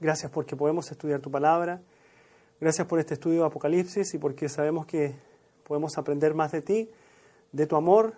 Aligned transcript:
Gracias 0.00 0.30
porque 0.30 0.56
podemos 0.56 0.90
estudiar 0.90 1.20
tu 1.20 1.30
palabra. 1.30 1.80
Gracias 2.60 2.86
por 2.86 2.98
este 2.98 3.14
estudio 3.14 3.40
de 3.40 3.46
Apocalipsis 3.46 4.14
y 4.14 4.18
porque 4.18 4.48
sabemos 4.48 4.86
que 4.86 5.14
podemos 5.62 5.96
aprender 5.98 6.34
más 6.34 6.50
de 6.52 6.62
ti, 6.62 6.90
de 7.52 7.66
tu 7.66 7.76
amor, 7.76 8.14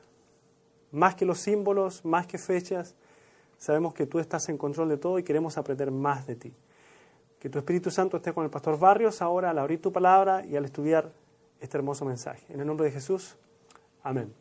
más 0.91 1.15
que 1.15 1.27
los 1.27 1.39
símbolos, 1.39 2.05
más 2.05 2.27
que 2.27 2.39
fechas. 2.39 2.95
Sabemos 3.59 3.93
que 3.93 4.07
tú 4.07 4.19
estás 4.19 4.49
en 4.49 4.57
control 4.57 4.89
de 4.89 4.97
todo 4.97 5.19
y 5.19 5.23
queremos 5.23 5.59
aprender 5.59 5.91
más 5.91 6.27
de 6.27 6.37
ti. 6.37 6.53
Que 7.39 7.51
tu 7.51 7.59
Espíritu 7.59 7.91
Santo 7.91 8.17
esté 8.17 8.33
con 8.33 8.45
el 8.45 8.51
pastor 8.51 8.79
Barrios 8.79 9.21
ahora 9.21 9.51
al 9.51 9.59
abrir 9.59 9.81
tu 9.83 9.93
palabra 9.93 10.45
y 10.47 10.57
al 10.57 10.65
estudiar 10.65 11.13
este 11.61 11.77
hermoso 11.77 12.05
mensaje. 12.05 12.47
En 12.53 12.61
el 12.61 12.67
nombre 12.67 12.87
de 12.87 12.93
Jesús, 12.93 13.37
amén. 14.03 14.33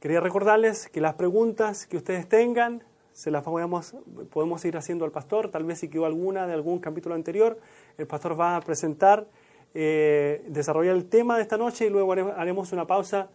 Quería 0.00 0.20
recordarles 0.20 0.88
que 0.88 1.00
las 1.00 1.14
preguntas 1.14 1.86
que 1.86 1.96
ustedes 1.96 2.28
tengan 2.28 2.82
se 3.14 3.30
las 3.30 3.44
podemos, 3.44 3.94
podemos 4.30 4.64
ir 4.64 4.76
haciendo 4.76 5.04
al 5.04 5.12
pastor. 5.12 5.48
Tal 5.48 5.64
vez 5.64 5.78
si 5.78 5.88
quedó 5.88 6.04
alguna 6.04 6.48
de 6.48 6.52
algún 6.52 6.80
capítulo 6.80 7.14
anterior, 7.14 7.56
el 7.96 8.08
pastor 8.08 8.38
va 8.38 8.56
a 8.56 8.60
presentar, 8.60 9.26
eh, 9.72 10.44
desarrollar 10.48 10.96
el 10.96 11.08
tema 11.08 11.36
de 11.36 11.42
esta 11.42 11.56
noche 11.56 11.86
y 11.86 11.90
luego 11.90 12.12
haremos 12.12 12.72
una 12.72 12.86
pausa 12.86 13.30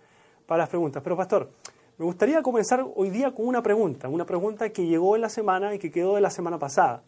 para 0.46 0.60
las 0.64 0.70
preguntas. 0.70 1.02
Pero 1.02 1.16
pastor, 1.16 1.50
me 1.98 2.04
gustaría 2.04 2.42
comenzar 2.42 2.86
hoy 2.94 3.10
día 3.10 3.32
con 3.34 3.48
una 3.48 3.64
pregunta, 3.64 4.10
una 4.10 4.26
pregunta 4.26 4.70
que 4.70 4.86
llegó 4.86 5.16
en 5.16 5.22
la 5.22 5.30
semana 5.30 5.74
y 5.74 5.80
que 5.80 5.92
quedó 5.92 6.16
de 6.16 6.22
la 6.22 6.30
semana 6.30 6.60
pasada. 6.60 7.04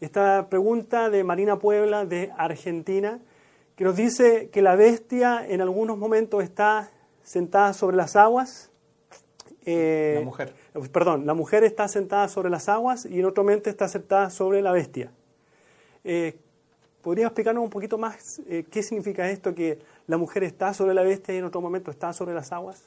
Esta 0.00 0.48
pregunta 0.48 1.10
de 1.10 1.24
Marina 1.24 1.58
Puebla 1.58 2.04
de 2.04 2.30
Argentina, 2.38 3.18
que 3.74 3.82
nos 3.82 3.96
dice 3.96 4.50
que 4.50 4.62
la 4.62 4.76
bestia 4.76 5.44
en 5.44 5.62
algunos 5.62 5.98
momentos 5.98 6.44
está 6.44 6.92
sentada 7.24 7.72
sobre 7.72 7.96
las 7.96 8.14
aguas 8.14 8.70
eh, 9.70 10.14
la 10.14 10.24
mujer. 10.24 10.54
Perdón, 10.92 11.26
la 11.26 11.34
mujer 11.34 11.64
está 11.64 11.88
sentada 11.88 12.28
sobre 12.28 12.50
las 12.50 12.68
aguas 12.68 13.06
y 13.06 13.18
en 13.18 13.24
otro 13.24 13.42
momento 13.42 13.70
está 13.70 13.88
sentada 13.88 14.30
sobre 14.30 14.62
la 14.62 14.72
bestia. 14.72 15.10
Eh, 16.04 16.36
¿Podría 17.02 17.26
explicarnos 17.26 17.64
un 17.64 17.70
poquito 17.70 17.98
más 17.98 18.40
eh, 18.48 18.64
qué 18.70 18.82
significa 18.82 19.30
esto 19.30 19.54
que 19.54 19.78
la 20.06 20.16
mujer 20.16 20.44
está 20.44 20.74
sobre 20.74 20.94
la 20.94 21.02
bestia 21.02 21.34
y 21.34 21.38
en 21.38 21.44
otro 21.44 21.60
momento 21.60 21.90
está 21.90 22.12
sobre 22.12 22.34
las 22.34 22.52
aguas? 22.52 22.82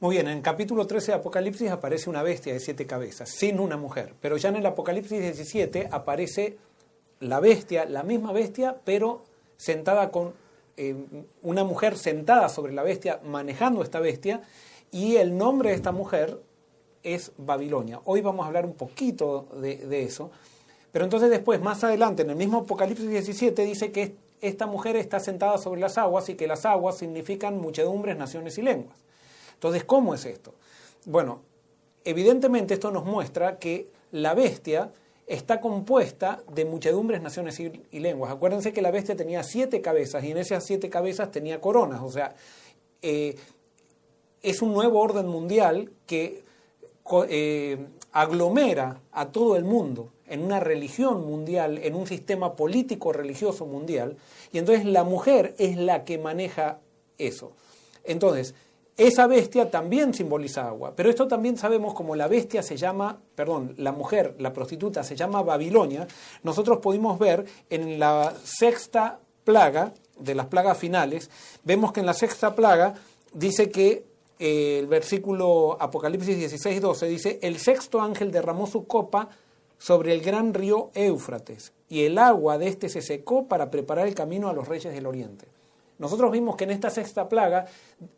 Muy 0.00 0.16
bien, 0.16 0.28
en 0.28 0.42
capítulo 0.42 0.86
13 0.86 1.12
de 1.12 1.18
Apocalipsis 1.18 1.70
aparece 1.70 2.10
una 2.10 2.22
bestia 2.22 2.52
de 2.52 2.60
siete 2.60 2.86
cabezas, 2.86 3.30
sin 3.30 3.60
una 3.60 3.76
mujer. 3.76 4.14
Pero 4.20 4.36
ya 4.36 4.48
en 4.48 4.56
el 4.56 4.66
Apocalipsis 4.66 5.20
17 5.20 5.88
aparece 5.92 6.58
la 7.20 7.40
bestia, 7.40 7.84
la 7.84 8.02
misma 8.02 8.32
bestia, 8.32 8.76
pero 8.84 9.22
sentada 9.56 10.10
con 10.10 10.34
una 11.42 11.62
mujer 11.62 11.96
sentada 11.96 12.48
sobre 12.48 12.72
la 12.72 12.82
bestia, 12.82 13.20
manejando 13.24 13.82
esta 13.82 14.00
bestia, 14.00 14.42
y 14.90 15.16
el 15.16 15.36
nombre 15.36 15.70
de 15.70 15.76
esta 15.76 15.92
mujer 15.92 16.40
es 17.02 17.32
Babilonia. 17.36 18.00
Hoy 18.04 18.20
vamos 18.20 18.44
a 18.44 18.46
hablar 18.48 18.64
un 18.64 18.74
poquito 18.74 19.48
de, 19.60 20.02
eso. 20.02 20.30
Pero 20.90 21.04
entonces 21.04 21.30
después, 21.30 21.60
más 21.60 21.82
adelante, 21.84 22.22
en 22.22 22.30
el 22.30 22.36
mismo 22.36 22.58
Apocalipsis 22.58 23.08
17, 23.08 23.64
dice 23.64 23.92
que 23.92 24.14
esta 24.40 24.66
mujer 24.66 24.96
está 24.96 25.20
sentada 25.20 25.58
sobre 25.58 25.80
las 25.80 25.98
aguas 25.98 26.28
y 26.28 26.34
que 26.34 26.46
las 26.46 26.66
aguas 26.66 26.98
significan 26.98 27.58
muchedumbres, 27.60 28.16
naciones 28.16 28.58
y 28.58 28.62
lenguas. 28.62 28.96
Entonces, 29.54 29.84
¿cómo 29.84 30.14
es 30.14 30.24
esto? 30.24 30.54
Bueno, 31.04 31.42
evidentemente 32.04 32.74
esto 32.74 32.90
nos 32.90 33.04
muestra 33.04 33.58
que 33.58 33.88
la 34.10 34.34
bestia 34.34 34.92
está 35.26 35.60
compuesta 35.60 36.42
de 36.52 36.64
muchedumbres, 36.64 37.22
naciones 37.22 37.58
y, 37.60 37.98
lenguas. 38.00 38.32
Acuérdense 38.32 38.72
que 38.72 38.82
la 38.82 38.90
bestia 38.90 39.16
tenía 39.16 39.42
siete 39.42 39.80
cabezas 39.80 40.24
y 40.24 40.32
en 40.32 40.38
esas 40.38 40.64
siete 40.64 40.90
cabezas 40.90 41.30
tenía 41.30 41.60
coronas. 41.60 42.00
O 42.02 42.10
sea, 42.10 42.34
eh, 43.00 43.36
es 44.42 44.60
un 44.60 44.72
nuevo 44.72 45.00
orden 45.00 45.28
mundial 45.28 45.92
que 46.06 46.41
eh, 47.28 47.86
aglomera 48.12 49.00
a 49.12 49.26
todo 49.26 49.56
el 49.56 49.64
mundo 49.64 50.10
en 50.26 50.42
una 50.42 50.60
religión 50.60 51.26
mundial, 51.26 51.78
en 51.78 51.94
un 51.94 52.06
sistema 52.06 52.56
político 52.56 53.12
religioso 53.12 53.66
mundial, 53.66 54.16
y 54.52 54.58
entonces 54.58 54.84
la 54.84 55.04
mujer 55.04 55.54
es 55.58 55.76
la 55.76 56.04
que 56.04 56.18
maneja 56.18 56.78
eso. 57.18 57.52
Entonces, 58.04 58.54
esa 58.96 59.26
bestia 59.26 59.70
también 59.70 60.14
simboliza 60.14 60.68
agua, 60.68 60.92
pero 60.94 61.10
esto 61.10 61.26
también 61.26 61.56
sabemos 61.56 61.94
como 61.94 62.14
la 62.14 62.28
bestia 62.28 62.62
se 62.62 62.76
llama, 62.76 63.20
perdón, 63.34 63.74
la 63.78 63.92
mujer, 63.92 64.36
la 64.38 64.52
prostituta 64.52 65.02
se 65.02 65.16
llama 65.16 65.42
Babilonia, 65.42 66.06
nosotros 66.42 66.78
pudimos 66.78 67.18
ver 67.18 67.44
en 67.70 67.98
la 67.98 68.34
sexta 68.44 69.18
plaga, 69.44 69.92
de 70.18 70.34
las 70.34 70.46
plagas 70.46 70.78
finales, 70.78 71.30
vemos 71.64 71.92
que 71.92 72.00
en 72.00 72.06
la 72.06 72.14
sexta 72.14 72.54
plaga 72.54 72.94
dice 73.32 73.70
que 73.70 74.04
el 74.42 74.88
versículo 74.88 75.76
Apocalipsis 75.80 76.36
16, 76.36 76.80
12 76.80 77.06
dice, 77.06 77.38
el 77.42 77.58
sexto 77.58 78.00
ángel 78.00 78.32
derramó 78.32 78.66
su 78.66 78.86
copa 78.86 79.28
sobre 79.78 80.12
el 80.12 80.20
gran 80.20 80.52
río 80.52 80.90
Éufrates, 80.94 81.72
y 81.88 82.04
el 82.04 82.18
agua 82.18 82.58
de 82.58 82.68
éste 82.68 82.88
se 82.88 83.02
secó 83.02 83.46
para 83.46 83.70
preparar 83.70 84.08
el 84.08 84.14
camino 84.14 84.48
a 84.48 84.52
los 84.52 84.66
reyes 84.66 84.92
del 84.92 85.06
oriente. 85.06 85.46
Nosotros 85.98 86.32
vimos 86.32 86.56
que 86.56 86.64
en 86.64 86.72
esta 86.72 86.90
sexta 86.90 87.28
plaga, 87.28 87.66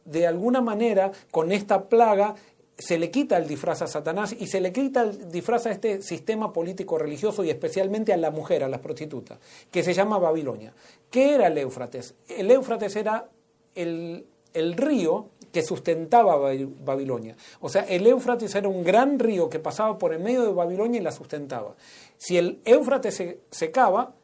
de 0.04 0.26
alguna 0.26 0.62
manera, 0.62 1.12
con 1.30 1.52
esta 1.52 1.88
plaga 1.88 2.34
se 2.78 2.98
le 2.98 3.10
quita 3.10 3.36
el 3.36 3.46
disfraz 3.46 3.82
a 3.82 3.86
Satanás 3.86 4.34
y 4.38 4.46
se 4.46 4.60
le 4.60 4.72
quita 4.72 5.02
el 5.02 5.30
disfraz 5.30 5.66
a 5.66 5.72
este 5.72 6.02
sistema 6.02 6.52
político 6.52 6.98
religioso 6.98 7.44
y 7.44 7.50
especialmente 7.50 8.12
a 8.12 8.16
la 8.16 8.30
mujer, 8.30 8.64
a 8.64 8.68
las 8.68 8.80
prostitutas, 8.80 9.38
que 9.70 9.82
se 9.82 9.94
llama 9.94 10.18
Babilonia. 10.18 10.72
¿Qué 11.10 11.34
era 11.34 11.48
el 11.48 11.58
Éufrates? 11.58 12.14
El 12.28 12.50
Éufrates 12.50 12.96
era 12.96 13.28
el, 13.74 14.26
el 14.54 14.74
río 14.74 15.28
que 15.54 15.62
sustentaba 15.62 16.36
Babilonia. 16.84 17.36
O 17.60 17.68
sea, 17.68 17.82
el 17.82 18.04
Éufrates 18.08 18.52
era 18.56 18.68
un 18.68 18.82
gran 18.82 19.20
río 19.20 19.48
que 19.48 19.60
pasaba 19.60 19.96
por 19.96 20.12
el 20.12 20.18
medio 20.18 20.42
de 20.42 20.52
Babilonia 20.52 21.00
y 21.00 21.04
la 21.04 21.12
sustentaba. 21.12 21.76
Si 22.18 22.36
el 22.36 22.60
Éufrates 22.64 23.14
se 23.14 23.38
secaba, 23.52 24.14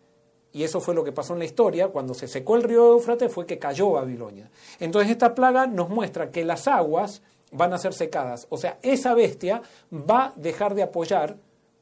y 0.53 0.65
eso 0.65 0.81
fue 0.81 0.93
lo 0.93 1.05
que 1.05 1.13
pasó 1.13 1.35
en 1.35 1.39
la 1.39 1.45
historia, 1.45 1.87
cuando 1.87 2.15
se 2.15 2.27
secó 2.27 2.57
el 2.57 2.65
río 2.65 2.95
Éufrates 2.95 3.33
fue 3.33 3.47
que 3.47 3.61
cayó 3.61 3.93
Babilonia. 3.93 4.51
Entonces 4.81 5.13
esta 5.13 5.37
plaga 5.37 5.69
nos 5.69 5.89
muestra 5.89 6.33
que 6.33 6.45
las 6.45 6.67
aguas 6.67 7.23
van 7.53 7.73
a 7.73 7.79
ser 7.79 7.95
secadas. 7.95 8.49
O 8.51 8.59
sea, 8.59 8.81
esa 8.83 9.15
bestia 9.15 9.63
va 9.93 10.25
a 10.25 10.33
dejar 10.35 10.75
de 10.75 10.83
apoyar 10.83 11.37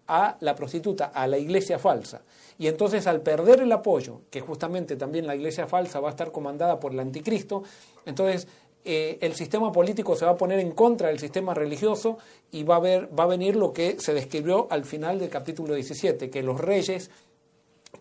a 0.06 0.36
la 0.40 0.54
prostituta, 0.54 1.06
a 1.06 1.26
la 1.26 1.38
iglesia 1.38 1.78
falsa. 1.78 2.20
Y 2.58 2.66
entonces 2.66 3.06
al 3.06 3.22
perder 3.22 3.60
el 3.60 3.72
apoyo, 3.72 4.20
que 4.30 4.42
justamente 4.42 4.96
también 4.96 5.26
la 5.26 5.36
iglesia 5.36 5.66
falsa 5.66 6.00
va 6.00 6.08
a 6.08 6.10
estar 6.10 6.32
comandada 6.32 6.78
por 6.78 6.92
el 6.92 7.00
anticristo, 7.00 7.62
entonces 8.04 8.46
eh, 8.84 9.18
el 9.20 9.34
sistema 9.34 9.72
político 9.72 10.16
se 10.16 10.24
va 10.24 10.32
a 10.32 10.36
poner 10.36 10.60
en 10.60 10.72
contra 10.72 11.08
del 11.08 11.18
sistema 11.18 11.52
religioso 11.54 12.18
y 12.50 12.62
va 12.62 12.76
a, 12.76 12.80
ver, 12.80 13.08
va 13.18 13.24
a 13.24 13.26
venir 13.28 13.56
lo 13.56 13.72
que 13.72 14.00
se 14.00 14.14
describió 14.14 14.66
al 14.70 14.84
final 14.84 15.18
del 15.18 15.28
capítulo 15.28 15.74
17, 15.74 16.30
que 16.30 16.42
los 16.42 16.60
reyes 16.60 17.10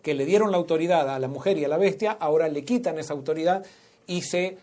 que 0.02 0.14
le 0.14 0.24
dieron 0.24 0.50
la 0.50 0.56
autoridad 0.56 1.08
a 1.14 1.18
la 1.18 1.28
mujer 1.28 1.58
y 1.58 1.64
a 1.64 1.68
la 1.68 1.76
bestia, 1.76 2.12
ahora 2.12 2.48
le 2.48 2.64
quitan 2.64 2.98
esa 2.98 3.14
autoridad 3.14 3.64
y 4.06 4.22
se 4.22 4.58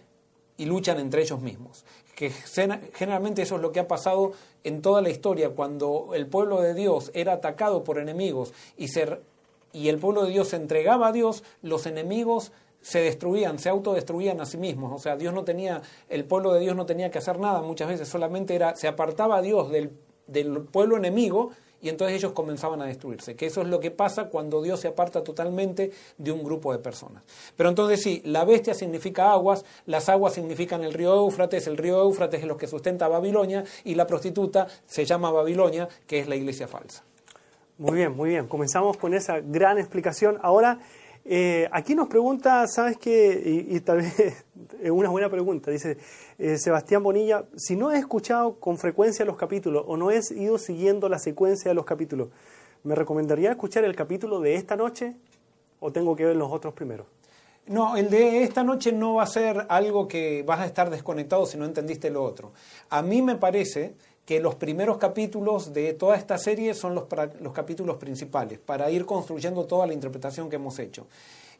y 0.57 0.65
luchan 0.65 0.99
entre 0.99 1.21
ellos 1.21 1.41
mismos. 1.41 1.83
Que 2.15 2.29
generalmente 2.29 3.41
eso 3.41 3.57
es 3.57 3.61
lo 3.61 3.71
que 3.71 3.81
ha 3.81 3.87
pasado 3.87 4.31
en 4.63 4.81
toda 4.81 5.01
la 5.01 5.09
historia, 5.09 5.49
cuando 5.49 6.11
el 6.13 6.27
pueblo 6.27 6.61
de 6.61 6.73
Dios 6.73 7.11
era 7.13 7.33
atacado 7.33 7.83
por 7.83 7.99
enemigos 7.99 8.53
y, 8.77 8.87
y 9.73 9.89
el 9.89 9.99
pueblo 9.99 10.23
de 10.23 10.31
Dios 10.31 10.49
se 10.49 10.55
entregaba 10.55 11.09
a 11.09 11.11
Dios, 11.11 11.43
los 11.61 11.85
enemigos 11.85 12.53
se 12.85 12.99
destruían, 12.99 13.57
se 13.57 13.69
autodestruían 13.69 14.39
a 14.41 14.45
sí 14.45 14.57
mismos. 14.57 14.93
O 14.93 14.99
sea, 14.99 15.17
Dios 15.17 15.33
no 15.33 15.43
tenía, 15.43 15.81
el 16.07 16.23
pueblo 16.23 16.53
de 16.53 16.59
Dios 16.59 16.75
no 16.75 16.85
tenía 16.85 17.09
que 17.09 17.17
hacer 17.17 17.39
nada, 17.39 17.63
muchas 17.63 17.87
veces 17.87 18.07
solamente 18.07 18.53
era, 18.53 18.75
se 18.75 18.87
apartaba 18.87 19.37
a 19.37 19.41
Dios 19.41 19.71
del, 19.71 19.89
del 20.27 20.61
pueblo 20.61 20.95
enemigo 20.95 21.49
y 21.81 21.89
entonces 21.89 22.15
ellos 22.15 22.33
comenzaban 22.33 22.83
a 22.83 22.85
destruirse, 22.85 23.35
que 23.35 23.47
eso 23.47 23.63
es 23.63 23.69
lo 23.69 23.79
que 23.79 23.89
pasa 23.89 24.25
cuando 24.25 24.61
Dios 24.61 24.81
se 24.81 24.87
aparta 24.87 25.23
totalmente 25.23 25.89
de 26.19 26.31
un 26.31 26.43
grupo 26.43 26.71
de 26.73 26.77
personas. 26.77 27.23
Pero 27.57 27.69
entonces 27.69 28.03
sí, 28.03 28.21
la 28.23 28.45
bestia 28.45 28.75
significa 28.75 29.31
aguas, 29.31 29.65
las 29.87 30.07
aguas 30.07 30.35
significan 30.35 30.83
el 30.83 30.93
río 30.93 31.15
Éufrates, 31.15 31.65
el 31.65 31.77
río 31.77 32.03
Éufrates 32.03 32.41
es 32.41 32.47
lo 32.47 32.55
que 32.55 32.67
sustenta 32.67 33.07
Babilonia 33.07 33.63
y 33.83 33.95
la 33.95 34.05
prostituta 34.05 34.67
se 34.85 35.05
llama 35.05 35.31
Babilonia, 35.31 35.89
que 36.05 36.19
es 36.19 36.27
la 36.27 36.35
iglesia 36.35 36.67
falsa. 36.67 37.03
Muy 37.79 37.97
bien, 37.97 38.15
muy 38.15 38.29
bien. 38.29 38.47
Comenzamos 38.47 38.95
con 38.95 39.15
esa 39.15 39.39
gran 39.39 39.79
explicación. 39.79 40.37
Ahora 40.43 40.79
eh, 41.27 41.67
aquí 41.71 41.95
nos 41.95 42.07
pregunta, 42.07 42.67
¿sabes 42.67 42.97
qué? 42.97 43.65
Y, 43.67 43.79
tal 43.79 43.97
vez 43.97 44.19
es 44.81 44.91
una 44.91 45.09
buena 45.09 45.27
pregunta. 45.27 45.71
Dice 45.71 45.97
eh, 46.37 46.57
Sebastián 46.59 47.01
Bonilla, 47.01 47.45
si 47.55 47.75
no 47.75 47.91
he 47.91 47.97
escuchado 47.97 48.59
con 48.59 48.77
frecuencia 48.77 49.25
los 49.25 49.35
capítulos 49.35 49.83
o 49.87 49.97
no 49.97 50.11
he 50.11 50.19
ido 50.35 50.59
siguiendo 50.59 51.09
la 51.09 51.17
secuencia 51.17 51.69
de 51.69 51.75
los 51.75 51.85
capítulos, 51.85 52.29
¿me 52.83 52.93
recomendaría 52.93 53.49
escuchar 53.49 53.83
el 53.85 53.95
capítulo 53.95 54.39
de 54.39 54.53
esta 54.53 54.75
noche 54.75 55.15
o 55.79 55.91
tengo 55.91 56.15
que 56.15 56.25
ver 56.25 56.35
los 56.35 56.51
otros 56.51 56.75
primero? 56.75 57.07
No, 57.67 57.97
el 57.97 58.11
de 58.11 58.43
esta 58.43 58.63
noche 58.63 58.91
no 58.91 59.15
va 59.15 59.23
a 59.23 59.27
ser 59.27 59.65
algo 59.69 60.07
que 60.07 60.43
vas 60.43 60.59
a 60.59 60.67
estar 60.67 60.91
desconectado 60.91 61.47
si 61.47 61.57
no 61.57 61.65
entendiste 61.65 62.11
lo 62.11 62.23
otro. 62.23 62.53
A 62.91 63.01
mí 63.01 63.23
me 63.23 63.35
parece 63.35 63.95
que 64.25 64.39
los 64.39 64.55
primeros 64.55 64.97
capítulos 64.97 65.73
de 65.73 65.93
toda 65.93 66.15
esta 66.17 66.37
serie 66.37 66.73
son 66.73 66.95
los, 66.95 67.05
los 67.39 67.53
capítulos 67.53 67.97
principales, 67.97 68.59
para 68.59 68.89
ir 68.89 69.05
construyendo 69.05 69.65
toda 69.65 69.85
la 69.85 69.93
interpretación 69.93 70.49
que 70.49 70.55
hemos 70.55 70.79
hecho. 70.79 71.05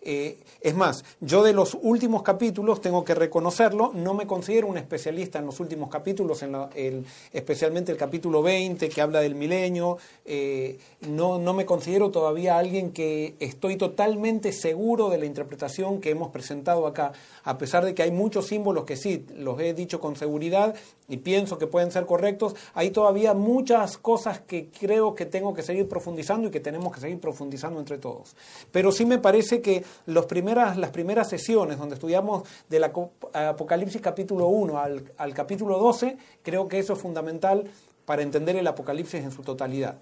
Eh, 0.07 0.37
es 0.61 0.75
más, 0.75 1.03
yo 1.19 1.41
de 1.41 1.51
los 1.51 1.75
últimos 1.81 2.21
capítulos, 2.21 2.79
tengo 2.79 3.03
que 3.03 3.15
reconocerlo, 3.15 3.91
no 3.95 4.13
me 4.13 4.27
considero 4.27 4.67
un 4.67 4.77
especialista 4.77 5.39
en 5.39 5.47
los 5.47 5.59
últimos 5.59 5.89
capítulos, 5.89 6.43
en 6.43 6.55
el, 6.75 7.03
especialmente 7.33 7.91
el 7.91 7.97
capítulo 7.97 8.43
20 8.43 8.87
que 8.87 9.01
habla 9.01 9.21
del 9.21 9.33
milenio. 9.33 9.97
Eh, 10.23 10.77
no, 11.01 11.39
no 11.39 11.55
me 11.55 11.65
considero 11.65 12.11
todavía 12.11 12.59
alguien 12.59 12.91
que 12.91 13.35
estoy 13.39 13.77
totalmente 13.77 14.53
seguro 14.53 15.09
de 15.09 15.17
la 15.17 15.25
interpretación 15.25 15.99
que 15.99 16.11
hemos 16.11 16.29
presentado 16.29 16.85
acá, 16.85 17.13
a 17.43 17.57
pesar 17.57 17.83
de 17.83 17.95
que 17.95 18.03
hay 18.03 18.11
muchos 18.11 18.45
símbolos 18.45 18.85
que 18.85 18.97
sí, 18.97 19.25
los 19.35 19.59
he 19.59 19.73
dicho 19.73 19.99
con 19.99 20.15
seguridad 20.15 20.75
y 21.07 21.17
pienso 21.17 21.57
que 21.57 21.67
pueden 21.67 21.91
ser 21.91 22.05
correctos, 22.05 22.55
hay 22.73 22.89
todavía 22.89 23.33
muchas 23.33 23.97
cosas 23.97 24.39
que 24.39 24.69
creo 24.69 25.15
que 25.15 25.25
tengo 25.25 25.53
que 25.53 25.63
seguir 25.63 25.87
profundizando 25.87 26.47
y 26.47 26.51
que 26.51 26.59
tenemos 26.59 26.93
que 26.93 26.99
seguir 26.99 27.19
profundizando 27.19 27.79
entre 27.79 27.97
todos. 27.97 28.35
Pero 28.71 28.91
sí 28.91 29.05
me 29.05 29.19
parece 29.19 29.61
que 29.61 29.83
primeras, 30.27 30.77
las 30.77 30.91
primeras 30.91 31.29
sesiones 31.29 31.77
donde 31.77 31.95
estudiamos 31.95 32.43
del 32.69 32.83
Apocalipsis 32.83 34.01
capítulo 34.01 34.47
1 34.47 34.79
al, 35.17 35.33
capítulo 35.33 35.77
12, 35.79 36.17
creo 36.43 36.67
que 36.67 36.79
eso 36.79 36.93
es 36.93 36.99
fundamental 36.99 37.65
para 38.05 38.21
entender 38.21 38.55
el 38.55 38.67
Apocalipsis 38.67 39.23
en 39.23 39.31
su 39.31 39.41
totalidad. 39.41 39.97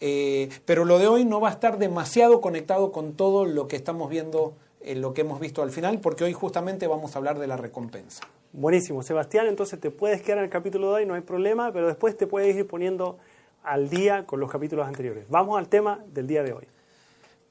Eh, 0.00 0.48
pero 0.64 0.84
lo 0.84 0.98
de 0.98 1.06
hoy 1.06 1.24
no 1.24 1.40
va 1.40 1.48
a 1.48 1.52
estar 1.52 1.78
demasiado 1.78 2.40
conectado 2.40 2.92
con 2.92 3.12
todo 3.12 3.44
lo 3.44 3.68
que 3.68 3.76
estamos 3.76 4.10
viendo, 4.10 4.54
en 4.80 5.00
lo 5.00 5.14
que 5.14 5.20
hemos 5.20 5.38
visto 5.38 5.62
al 5.62 5.70
final, 5.70 6.00
porque 6.00 6.24
hoy 6.24 6.32
justamente 6.32 6.86
vamos 6.86 7.14
a 7.14 7.18
hablar 7.18 7.38
de 7.38 7.46
la 7.46 7.56
recompensa. 7.56 8.24
Buenísimo, 8.52 9.02
Sebastián, 9.02 9.46
entonces 9.46 9.80
te 9.80 9.90
puedes 9.90 10.20
quedar 10.20 10.38
en 10.38 10.44
el 10.44 10.50
capítulo 10.50 10.88
de 10.88 10.94
hoy, 10.94 11.06
no 11.06 11.14
hay 11.14 11.22
problema, 11.22 11.72
pero 11.72 11.86
después 11.86 12.16
te 12.16 12.26
puedes 12.26 12.54
ir 12.54 12.66
poniendo 12.66 13.18
al 13.62 13.88
día 13.88 14.26
con 14.26 14.40
los 14.40 14.50
capítulos 14.50 14.86
anteriores. 14.86 15.24
Vamos 15.28 15.58
al 15.58 15.68
tema 15.68 16.00
del 16.12 16.26
día 16.26 16.42
de 16.42 16.52
hoy. 16.52 16.66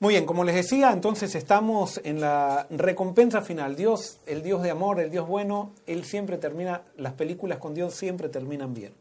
Muy 0.01 0.15
bien, 0.15 0.25
como 0.25 0.43
les 0.43 0.55
decía, 0.55 0.91
entonces 0.93 1.35
estamos 1.35 2.01
en 2.03 2.21
la 2.21 2.65
recompensa 2.71 3.43
final. 3.43 3.75
Dios, 3.75 4.17
el 4.25 4.41
Dios 4.41 4.63
de 4.63 4.71
amor, 4.71 4.99
el 4.99 5.11
Dios 5.11 5.27
bueno, 5.27 5.73
Él 5.85 6.05
siempre 6.05 6.39
termina, 6.39 6.81
las 6.97 7.13
películas 7.13 7.59
con 7.59 7.75
Dios 7.75 7.93
siempre 7.93 8.27
terminan 8.27 8.73
bien. 8.73 8.93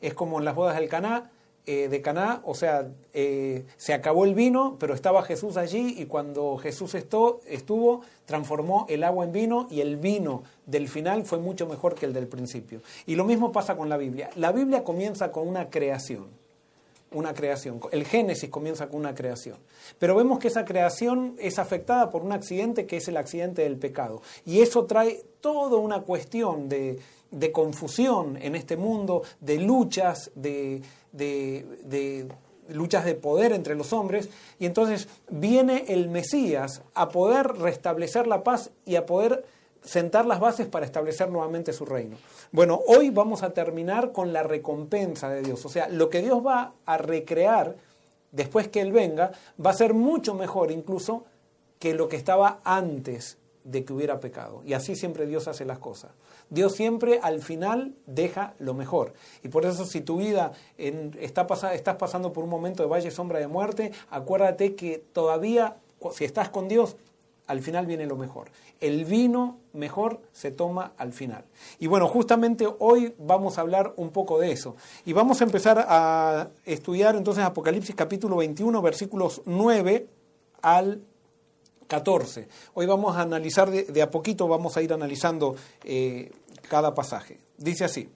Es 0.00 0.14
como 0.14 0.38
en 0.38 0.44
las 0.44 0.54
bodas 0.54 0.76
del 0.78 0.88
Caná, 0.88 1.32
eh, 1.66 1.88
de 1.88 2.00
Caná, 2.00 2.40
o 2.44 2.54
sea, 2.54 2.88
eh, 3.12 3.64
se 3.76 3.94
acabó 3.94 4.24
el 4.24 4.34
vino, 4.36 4.76
pero 4.78 4.94
estaba 4.94 5.24
Jesús 5.24 5.56
allí 5.56 5.96
y 5.98 6.06
cuando 6.06 6.56
Jesús 6.56 6.94
estuvo, 6.94 7.40
estuvo, 7.48 8.02
transformó 8.24 8.86
el 8.88 9.02
agua 9.02 9.24
en 9.24 9.32
vino 9.32 9.66
y 9.72 9.80
el 9.80 9.96
vino 9.96 10.44
del 10.66 10.86
final 10.86 11.24
fue 11.24 11.40
mucho 11.40 11.66
mejor 11.66 11.96
que 11.96 12.06
el 12.06 12.12
del 12.12 12.28
principio. 12.28 12.80
Y 13.06 13.16
lo 13.16 13.24
mismo 13.24 13.50
pasa 13.50 13.76
con 13.76 13.88
la 13.88 13.96
Biblia. 13.96 14.30
La 14.36 14.52
Biblia 14.52 14.84
comienza 14.84 15.32
con 15.32 15.48
una 15.48 15.68
creación 15.68 16.43
una 17.14 17.34
creación. 17.34 17.80
El 17.92 18.04
Génesis 18.04 18.50
comienza 18.50 18.88
con 18.88 19.00
una 19.00 19.14
creación. 19.14 19.56
Pero 19.98 20.14
vemos 20.14 20.38
que 20.38 20.48
esa 20.48 20.64
creación 20.64 21.36
es 21.38 21.58
afectada 21.58 22.10
por 22.10 22.22
un 22.22 22.32
accidente 22.32 22.86
que 22.86 22.98
es 22.98 23.08
el 23.08 23.16
accidente 23.16 23.62
del 23.62 23.78
pecado. 23.78 24.22
Y 24.44 24.60
eso 24.60 24.84
trae 24.84 25.24
toda 25.40 25.76
una 25.76 26.02
cuestión 26.02 26.68
de, 26.68 27.00
confusión 27.52 28.36
en 28.40 28.54
este 28.54 28.76
mundo, 28.76 29.22
de 29.40 29.58
luchas, 29.58 30.30
de, 30.34 30.82
de 31.12 32.28
luchas 32.68 33.04
de 33.04 33.14
poder 33.14 33.52
entre 33.52 33.74
los 33.74 33.92
hombres. 33.92 34.28
Y 34.58 34.66
entonces 34.66 35.08
viene 35.30 35.84
el 35.88 36.08
Mesías 36.08 36.82
a 36.94 37.08
poder 37.08 37.46
restablecer 37.46 38.26
la 38.26 38.42
paz 38.42 38.70
y 38.84 38.96
a 38.96 39.06
poder 39.06 39.44
sentar 39.84 40.26
las 40.26 40.40
bases 40.40 40.66
para 40.66 40.86
establecer 40.86 41.30
nuevamente 41.30 41.72
su 41.72 41.84
reino. 41.84 42.16
Bueno, 42.50 42.80
hoy 42.86 43.10
vamos 43.10 43.42
a 43.42 43.50
terminar 43.50 44.12
con 44.12 44.32
la 44.32 44.42
recompensa 44.42 45.28
de 45.28 45.42
Dios. 45.42 45.64
O 45.64 45.68
sea, 45.68 45.88
lo 45.88 46.08
que 46.08 46.22
Dios 46.22 46.44
va 46.44 46.72
a 46.86 46.96
recrear 46.96 47.76
después 48.32 48.68
que 48.68 48.80
Él 48.80 48.92
venga 48.92 49.32
va 49.64 49.70
a 49.70 49.74
ser 49.74 49.94
mucho 49.94 50.34
mejor 50.34 50.70
incluso 50.70 51.24
que 51.78 51.94
lo 51.94 52.08
que 52.08 52.16
estaba 52.16 52.60
antes 52.64 53.38
de 53.62 53.84
que 53.84 53.92
hubiera 53.92 54.20
pecado. 54.20 54.62
Y 54.64 54.74
así 54.74 54.94
siempre 54.94 55.26
Dios 55.26 55.48
hace 55.48 55.64
las 55.64 55.78
cosas. 55.78 56.12
Dios 56.50 56.74
siempre 56.74 57.20
al 57.22 57.40
final 57.40 57.94
deja 58.06 58.54
lo 58.58 58.74
mejor. 58.74 59.14
Y 59.42 59.48
por 59.48 59.64
eso 59.64 59.84
si 59.84 60.00
tu 60.00 60.18
vida 60.18 60.52
está 60.76 61.46
estás 61.72 61.96
pasando 61.96 62.32
por 62.32 62.44
un 62.44 62.50
momento 62.50 62.82
de 62.82 62.88
valle 62.88 63.10
sombra 63.10 63.38
de 63.38 63.48
muerte, 63.48 63.92
acuérdate 64.10 64.74
que 64.74 65.02
todavía, 65.12 65.76
si 66.12 66.24
estás 66.24 66.50
con 66.50 66.68
Dios, 66.68 66.96
al 67.46 67.60
final 67.60 67.86
viene 67.86 68.06
lo 68.06 68.16
mejor. 68.16 68.50
El 68.80 69.04
vino 69.04 69.58
mejor 69.74 70.20
se 70.32 70.50
toma 70.50 70.92
al 70.96 71.12
final. 71.12 71.44
Y 71.78 71.86
bueno, 71.86 72.08
justamente 72.08 72.66
hoy 72.78 73.14
vamos 73.18 73.58
a 73.58 73.60
hablar 73.60 73.92
un 73.96 74.10
poco 74.10 74.38
de 74.38 74.52
eso. 74.52 74.76
Y 75.04 75.12
vamos 75.12 75.40
a 75.40 75.44
empezar 75.44 75.84
a 75.88 76.48
estudiar 76.64 77.16
entonces 77.16 77.44
Apocalipsis 77.44 77.94
capítulo 77.94 78.36
21, 78.36 78.80
versículos 78.80 79.42
9 79.44 80.08
al 80.62 81.02
14. 81.86 82.48
Hoy 82.74 82.86
vamos 82.86 83.16
a 83.16 83.22
analizar 83.22 83.70
de, 83.70 84.02
a 84.02 84.10
poquito, 84.10 84.48
vamos 84.48 84.76
a 84.76 84.82
ir 84.82 84.92
analizando 84.92 85.56
eh, 85.82 86.32
cada 86.68 86.94
pasaje. 86.94 87.40
Dice 87.58 87.84
así. 87.84 88.08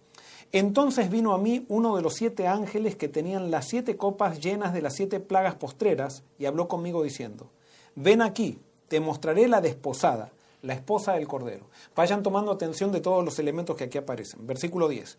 Entonces 0.51 1.11
vino 1.11 1.35
a 1.35 1.39
mí 1.39 1.67
uno 1.69 1.95
de 1.97 2.03
los 2.03 2.15
siete 2.15 2.47
ángeles 2.47 2.97
que 2.97 3.09
tenían 3.09 3.51
las 3.51 3.69
siete 3.69 3.97
copas 3.99 4.41
llenas 4.41 4.73
de 4.73 4.81
las 4.81 4.95
siete 4.95 5.21
plagas 5.21 5.57
postreras 5.57 6.23
y 6.39 6.47
habló 6.47 6.69
conmigo 6.69 7.03
diciendo, 7.03 7.51
ven 7.95 8.23
aquí 8.23 8.59
te 8.89 9.01
mostraré 9.01 9.47
la 9.49 9.61
desposada, 9.61 10.33
la 10.63 10.75
esposa 10.75 11.15
del 11.15 11.29
Cordero. 11.29 11.67
Vayan 11.95 12.23
tomando 12.23 12.53
atención 12.53 12.93
de 12.93 13.01
todos 13.01 13.25
los 13.25 13.39
elementos 13.39 13.77
que 13.77 13.85
aquí 13.85 13.99
aparecen. 13.99 14.47
Versículo 14.47 14.89
10. 14.89 15.19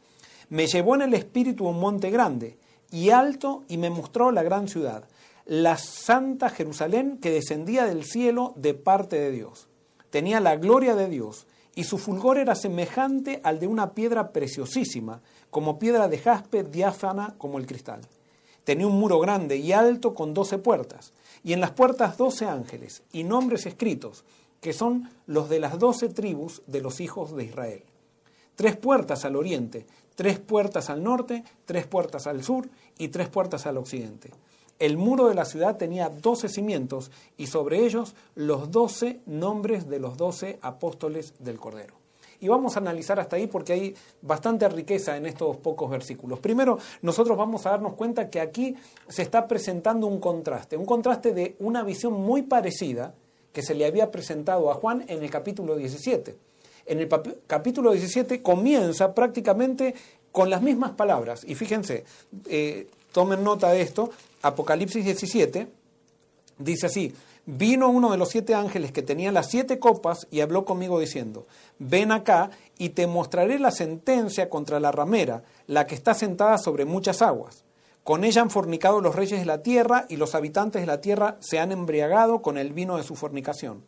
Me 0.49 0.67
llevó 0.67 0.95
en 0.95 1.03
el 1.03 1.13
espíritu 1.13 1.67
un 1.67 1.79
monte 1.79 2.09
grande 2.09 2.57
y 2.91 3.11
alto 3.11 3.63
y 3.67 3.77
me 3.77 3.89
mostró 3.89 4.31
la 4.31 4.43
gran 4.43 4.67
ciudad, 4.67 5.05
la 5.45 5.77
santa 5.77 6.49
Jerusalén 6.49 7.17
que 7.17 7.31
descendía 7.31 7.85
del 7.85 8.03
cielo 8.03 8.53
de 8.55 8.73
parte 8.73 9.17
de 9.17 9.31
Dios. 9.31 9.67
Tenía 10.09 10.39
la 10.39 10.55
gloria 10.55 10.95
de 10.95 11.07
Dios 11.07 11.45
y 11.75 11.83
su 11.83 11.97
fulgor 11.97 12.37
era 12.37 12.55
semejante 12.55 13.41
al 13.43 13.59
de 13.59 13.67
una 13.67 13.93
piedra 13.93 14.31
preciosísima, 14.31 15.21
como 15.49 15.79
piedra 15.79 16.07
de 16.07 16.17
jaspe 16.17 16.63
diáfana 16.63 17.35
como 17.37 17.57
el 17.57 17.67
cristal. 17.67 18.01
Tenía 18.63 18.87
un 18.87 18.99
muro 18.99 19.19
grande 19.19 19.57
y 19.57 19.71
alto 19.71 20.13
con 20.13 20.33
doce 20.33 20.57
puertas 20.57 21.13
y 21.43 21.53
en 21.53 21.61
las 21.61 21.71
puertas 21.71 22.17
doce 22.17 22.45
ángeles 22.45 23.03
y 23.11 23.23
nombres 23.23 23.65
escritos, 23.65 24.25
que 24.61 24.73
son 24.73 25.09
los 25.25 25.49
de 25.49 25.59
las 25.59 25.79
doce 25.79 26.09
tribus 26.09 26.61
de 26.67 26.81
los 26.81 26.99
hijos 26.99 27.35
de 27.35 27.45
Israel. 27.45 27.83
Tres 28.55 28.75
puertas 28.75 29.23
al 29.25 29.35
oriente, 29.35 29.85
tres 30.15 30.39
puertas 30.39 30.89
al 30.89 31.03
norte, 31.03 31.43
tres 31.65 31.87
puertas 31.87 32.27
al 32.27 32.43
sur 32.43 32.67
y 32.97 33.07
tres 33.07 33.29
puertas 33.29 33.65
al 33.65 33.77
occidente. 33.77 34.31
El 34.79 34.97
muro 34.97 35.27
de 35.27 35.35
la 35.35 35.45
ciudad 35.45 35.77
tenía 35.77 36.09
doce 36.09 36.47
cimientos 36.47 37.11
y 37.37 37.47
sobre 37.47 37.85
ellos 37.85 38.15
los 38.35 38.71
doce 38.71 39.19
nombres 39.25 39.89
de 39.89 39.99
los 39.99 40.17
doce 40.17 40.57
apóstoles 40.61 41.33
del 41.39 41.59
Cordero. 41.59 41.95
Y 42.41 42.47
vamos 42.47 42.75
a 42.75 42.79
analizar 42.79 43.19
hasta 43.19 43.35
ahí 43.35 43.47
porque 43.47 43.73
hay 43.73 43.95
bastante 44.21 44.69
riqueza 44.69 45.17
en 45.17 45.25
estos 45.25 45.57
pocos 45.57 45.89
versículos. 45.89 46.39
Primero, 46.39 46.79
nosotros 47.01 47.37
vamos 47.37 47.65
a 47.65 47.71
darnos 47.71 47.95
cuenta 47.95 48.29
que 48.29 48.39
aquí 48.39 48.75
se 49.09 49.23
está 49.23 49.47
presentando 49.47 50.07
un 50.07 50.21
contraste, 50.21 50.77
un 50.77 50.85
contraste 50.85 51.33
de 51.33 51.57
una 51.59 51.83
visión 51.83 52.13
muy 52.13 52.43
parecida 52.43 53.13
que 53.53 53.61
se 53.61 53.75
le 53.75 53.85
había 53.85 54.11
presentado 54.11 54.71
a 54.71 54.75
Juan 54.75 55.05
en 55.07 55.23
el 55.23 55.29
capítulo 55.29 55.75
17. 55.75 56.35
En 56.85 56.99
el 56.99 57.09
capítulo 57.47 57.91
17 57.91 58.41
comienza 58.41 59.13
prácticamente 59.13 59.95
con 60.31 60.49
las 60.49 60.61
mismas 60.61 60.91
palabras. 60.91 61.43
Y 61.45 61.55
fíjense, 61.55 62.03
eh, 62.47 62.87
tomen 63.11 63.43
nota 63.43 63.71
de 63.71 63.81
esto, 63.81 64.11
Apocalipsis 64.41 65.03
17 65.03 65.67
dice 66.59 66.85
así, 66.85 67.13
vino 67.45 67.89
uno 67.89 68.11
de 68.11 68.17
los 68.17 68.29
siete 68.29 68.53
ángeles 68.53 68.91
que 68.91 69.01
tenía 69.01 69.31
las 69.31 69.49
siete 69.49 69.79
copas 69.79 70.27
y 70.29 70.41
habló 70.41 70.65
conmigo 70.65 70.99
diciendo, 70.99 71.47
ven 71.79 72.11
acá 72.11 72.51
y 72.77 72.89
te 72.89 73.07
mostraré 73.07 73.57
la 73.57 73.71
sentencia 73.71 74.49
contra 74.49 74.79
la 74.79 74.91
ramera, 74.91 75.43
la 75.65 75.87
que 75.87 75.95
está 75.95 76.13
sentada 76.13 76.57
sobre 76.57 76.85
muchas 76.85 77.21
aguas. 77.21 77.63
Con 78.03 78.23
ella 78.23 78.41
han 78.41 78.49
fornicado 78.49 79.01
los 79.01 79.15
reyes 79.15 79.39
de 79.39 79.45
la 79.45 79.61
tierra 79.61 80.05
y 80.09 80.17
los 80.17 80.35
habitantes 80.35 80.81
de 80.81 80.87
la 80.87 81.01
tierra 81.01 81.37
se 81.39 81.59
han 81.59 81.71
embriagado 81.71 82.41
con 82.41 82.57
el 82.57 82.73
vino 82.73 82.97
de 82.97 83.03
su 83.03 83.15
fornicación. 83.15 83.83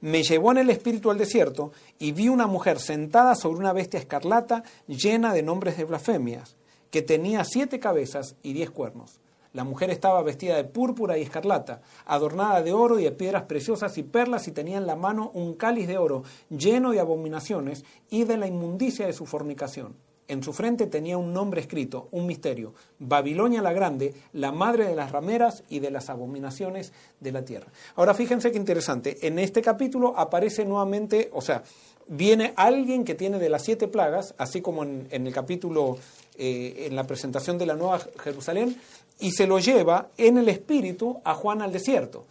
Me 0.00 0.22
llevó 0.22 0.50
en 0.52 0.58
el 0.58 0.70
espíritu 0.70 1.10
al 1.10 1.18
desierto 1.18 1.72
y 1.98 2.12
vi 2.12 2.28
una 2.28 2.46
mujer 2.46 2.80
sentada 2.80 3.34
sobre 3.34 3.60
una 3.60 3.72
bestia 3.72 4.00
escarlata 4.00 4.64
llena 4.86 5.32
de 5.32 5.42
nombres 5.42 5.76
de 5.76 5.84
blasfemias, 5.84 6.56
que 6.90 7.02
tenía 7.02 7.44
siete 7.44 7.78
cabezas 7.78 8.34
y 8.42 8.52
diez 8.52 8.70
cuernos 8.70 9.20
la 9.52 9.64
mujer 9.64 9.90
estaba 9.90 10.22
vestida 10.22 10.56
de 10.56 10.64
púrpura 10.64 11.18
y 11.18 11.22
escarlata, 11.22 11.82
adornada 12.06 12.62
de 12.62 12.72
oro 12.72 12.98
y 12.98 13.04
de 13.04 13.12
piedras 13.12 13.44
preciosas 13.44 13.96
y 13.98 14.02
perlas 14.02 14.48
y 14.48 14.52
tenía 14.52 14.78
en 14.78 14.86
la 14.86 14.96
mano 14.96 15.30
un 15.34 15.54
cáliz 15.54 15.86
de 15.86 15.98
oro 15.98 16.22
lleno 16.48 16.92
de 16.92 17.00
abominaciones 17.00 17.84
y 18.08 18.24
de 18.24 18.38
la 18.38 18.46
inmundicia 18.46 19.06
de 19.06 19.12
su 19.12 19.26
fornicación. 19.26 19.94
En 20.28 20.42
su 20.42 20.52
frente 20.52 20.86
tenía 20.86 21.18
un 21.18 21.32
nombre 21.32 21.60
escrito, 21.60 22.08
un 22.12 22.26
misterio, 22.26 22.74
Babilonia 22.98 23.60
la 23.60 23.72
Grande, 23.72 24.14
la 24.32 24.52
madre 24.52 24.86
de 24.86 24.94
las 24.94 25.10
rameras 25.10 25.64
y 25.68 25.80
de 25.80 25.90
las 25.90 26.10
abominaciones 26.10 26.92
de 27.20 27.32
la 27.32 27.44
tierra. 27.44 27.66
Ahora 27.96 28.14
fíjense 28.14 28.52
qué 28.52 28.56
interesante, 28.56 29.26
en 29.26 29.38
este 29.38 29.62
capítulo 29.62 30.14
aparece 30.16 30.64
nuevamente, 30.64 31.28
o 31.32 31.40
sea, 31.40 31.64
viene 32.06 32.52
alguien 32.56 33.04
que 33.04 33.14
tiene 33.14 33.38
de 33.38 33.48
las 33.48 33.62
siete 33.62 33.88
plagas, 33.88 34.34
así 34.38 34.60
como 34.60 34.84
en, 34.84 35.08
el 35.10 35.32
capítulo, 35.32 35.98
eh, 36.38 36.86
en 36.86 36.96
la 36.96 37.06
presentación 37.06 37.58
de 37.58 37.66
la 37.66 37.74
Nueva 37.74 38.00
Jerusalén, 38.22 38.76
y 39.18 39.32
se 39.32 39.46
lo 39.46 39.58
lleva 39.58 40.08
en 40.16 40.38
el 40.38 40.48
espíritu 40.48 41.20
a 41.24 41.34
Juan 41.34 41.62
al 41.62 41.72
desierto. 41.72 42.24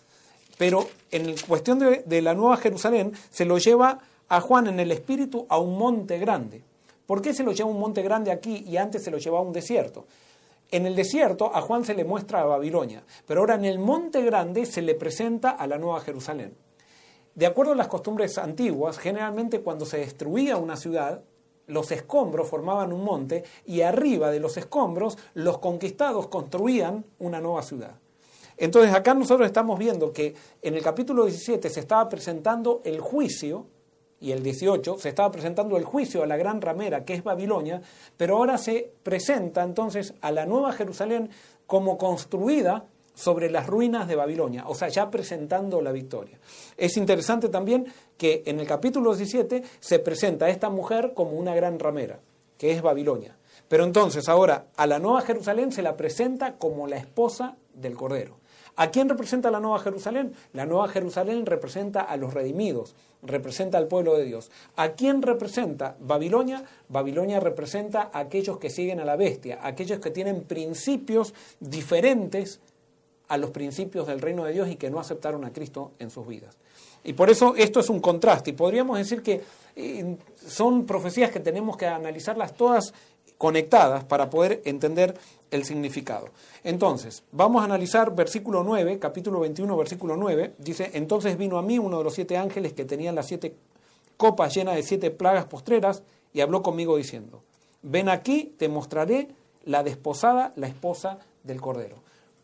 pero 0.58 0.88
en 1.10 1.36
cuestión 1.48 1.80
de, 1.80 2.04
de 2.06 2.22
la 2.22 2.36
Nueva 2.36 2.56
Jerusalén 2.58 3.14
se 3.32 3.46
lo 3.46 3.58
lleva 3.58 4.00
a 4.30 4.40
Juan 4.40 4.68
en 4.68 4.80
el 4.80 4.92
espíritu 4.92 5.46
a 5.50 5.58
un 5.58 5.78
monte 5.78 6.20
grande. 6.20 6.62
¿Por 7.12 7.22
qué 7.22 7.34
se 7.34 7.44
lo 7.44 7.52
lleva 7.52 7.70
un 7.70 7.78
monte 7.78 8.04
grande 8.04 8.32
aquí 8.32 8.64
y 8.66 8.78
antes 8.78 9.04
se 9.04 9.12
lo 9.12 9.18
lleva 9.18 9.40
a 9.40 9.42
un 9.42 9.52
desierto? 9.52 10.06
En 10.70 10.86
el 10.86 10.96
desierto 10.96 11.54
a 11.54 11.60
Juan 11.60 11.84
se 11.84 11.94
le 11.94 12.06
muestra 12.06 12.40
a 12.40 12.46
Babilonia, 12.46 13.04
pero 13.28 13.42
ahora 13.42 13.56
en 13.56 13.66
el 13.66 13.80
monte 13.80 14.24
grande 14.24 14.66
se 14.66 14.82
le 14.82 14.96
presenta 14.96 15.50
a 15.50 15.68
la 15.68 15.78
Nueva 15.78 16.00
Jerusalén. 16.00 16.56
De 17.36 17.46
acuerdo 17.46 17.74
a 17.74 17.76
las 17.76 17.90
costumbres 17.90 18.38
antiguas, 18.38 18.98
generalmente 18.98 19.60
cuando 19.60 19.86
se 19.86 19.98
destruía 19.98 20.56
una 20.56 20.78
ciudad, 20.78 21.22
los 21.68 21.92
escombros 21.92 22.48
formaban 22.48 22.94
un 22.94 23.04
monte 23.04 23.44
y 23.66 23.82
arriba 23.82 24.32
de 24.32 24.40
los 24.40 24.56
escombros 24.56 25.18
los 25.34 25.58
conquistados 25.58 26.28
construían 26.28 27.04
una 27.20 27.42
nueva 27.42 27.62
ciudad. 27.64 27.96
Entonces 28.56 28.94
acá 28.94 29.14
nosotros 29.14 29.48
estamos 29.48 29.78
viendo 29.78 30.14
que 30.14 30.34
en 30.62 30.76
el 30.76 30.82
capítulo 30.82 31.26
17 31.26 31.70
se 31.70 31.82
estaba 31.82 32.08
presentando 32.08 32.80
el 32.86 33.02
juicio 33.02 33.66
y 34.22 34.32
el 34.32 34.44
18 34.44 34.98
se 35.00 35.10
estaba 35.10 35.32
presentando 35.32 35.76
el 35.76 35.84
juicio 35.84 36.24
a 36.24 36.28
la 36.28 36.38
gran 36.38 36.62
ramera 36.62 37.04
que 37.04 37.16
es 37.16 37.24
Babilonia, 37.24 37.82
pero 38.16 38.38
ahora 38.38 38.58
se 38.58 38.94
presenta 39.04 39.64
entonces 39.64 40.14
a 40.22 40.32
la 40.32 40.46
nueva 40.46 40.72
Jerusalén 40.72 41.30
como 41.66 41.98
construida 41.98 42.86
sobre 43.14 43.50
las 43.50 43.68
ruinas 43.68 44.08
de 44.08 44.16
Babilonia, 44.16 44.64
o 44.68 44.76
sea, 44.76 44.88
ya 44.88 45.12
presentando 45.12 45.82
la 45.82 45.92
victoria. 45.92 46.40
Es 46.78 46.96
interesante 46.98 47.50
también 47.50 47.92
que 48.18 48.44
en 48.46 48.60
el 48.60 48.68
capítulo 48.68 49.14
17 49.14 49.64
se 49.80 50.00
presenta 50.00 50.46
a 50.46 50.50
esta 50.50 50.70
mujer 50.70 51.14
como 51.14 51.32
una 51.32 51.54
gran 51.54 51.80
ramera, 51.80 52.20
que 52.58 52.72
es 52.72 52.82
Babilonia. 52.82 53.36
Pero 53.68 53.84
entonces 53.84 54.28
ahora 54.30 54.68
a 54.76 54.88
la 54.88 55.00
Nueva 55.00 55.22
Jerusalén 55.22 55.72
se 55.72 55.82
la 55.82 55.98
presenta 55.98 56.58
como 56.58 56.88
la 56.88 56.98
esposa 56.98 57.58
del 57.74 57.96
Cordero. 57.96 58.41
¿A 58.76 58.90
quién 58.92 59.10
representa 59.10 59.52
la 59.52 59.60
Nueva 59.60 59.80
Jerusalén? 59.80 60.34
La 60.54 60.66
Nueva 60.66 60.88
Jerusalén 60.88 61.46
representa 61.46 62.02
a 62.02 62.18
los 62.18 62.34
redimidos, 62.34 62.96
representa 63.22 63.78
al 63.78 63.88
pueblo 63.88 64.18
de 64.18 64.26
Dios. 64.26 64.52
¿A 64.76 64.94
quién 64.94 65.22
representa 65.22 65.96
Babilonia? 66.00 66.64
Babilonia 66.90 67.40
representa 67.40 68.10
a 68.14 68.20
aquellos 68.20 68.58
que 68.58 68.70
siguen 68.70 69.00
a 69.00 69.06
la 69.06 69.16
bestia, 69.16 69.60
aquellos 69.62 70.00
que 70.00 70.12
tienen 70.12 70.44
principios 70.44 71.34
diferentes 71.60 72.60
a 73.28 73.38
los 73.38 73.52
principios 73.52 74.08
del 74.08 74.20
reino 74.20 74.44
de 74.44 74.52
Dios 74.52 74.68
y 74.70 74.76
que 74.76 74.90
no 74.90 75.00
aceptaron 75.00 75.46
a 75.46 75.54
Cristo 75.54 75.92
en 76.00 76.10
sus 76.10 76.28
vidas. 76.28 76.58
Y 77.04 77.14
por 77.14 77.30
eso 77.30 77.56
esto 77.56 77.80
es 77.80 77.90
un 77.90 78.00
contraste. 78.00 78.50
Y 78.50 78.54
podríamos 78.54 78.98
decir 78.98 79.24
que 79.24 79.42
eh, 79.76 80.18
son 80.46 80.86
profecías 80.86 81.32
que 81.32 81.40
tenemos 81.40 81.78
que 81.78 81.88
analizarlas 81.88 82.54
todas 82.54 82.94
conectadas 83.38 84.04
para 84.04 84.30
poder 84.30 84.62
entender 84.66 85.16
el 85.52 85.64
significado. 85.66 86.30
Entonces, 86.64 87.24
vamos 87.32 87.62
a 87.62 87.66
analizar 87.66 88.16
versículo 88.16 88.64
9, 88.64 88.98
capítulo 89.00 89.40
21, 89.42 89.78
versículo 89.78 90.18
9. 90.18 90.56
Dice, 90.58 90.92
entonces 90.94 91.38
vino 91.38 91.58
a 91.58 91.62
mí 91.62 91.78
uno 91.78 92.00
de 92.00 92.04
los 92.04 92.14
siete 92.14 92.38
ángeles 92.38 92.74
que 92.74 92.86
tenían 92.86 93.16
las 93.16 93.28
siete 93.28 93.56
copas 94.18 94.54
llenas 94.56 94.76
de 94.76 94.84
siete 94.84 95.12
plagas 95.12 95.46
postreras 95.46 96.04
y 96.34 96.42
habló 96.42 96.64
conmigo 96.64 96.98
diciendo, 96.98 97.44
ven 97.82 98.10
aquí, 98.10 98.56
te 98.58 98.70
mostraré 98.70 99.30
la 99.66 99.84
desposada, 99.84 100.54
la 100.56 100.68
esposa 100.68 101.20
del 101.44 101.62
Cordero 101.62 101.98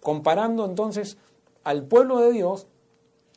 comparando 0.08 0.64
entonces 0.64 1.18
al 1.66 1.84
pueblo 1.84 2.20
de 2.20 2.32
Dios 2.32 2.68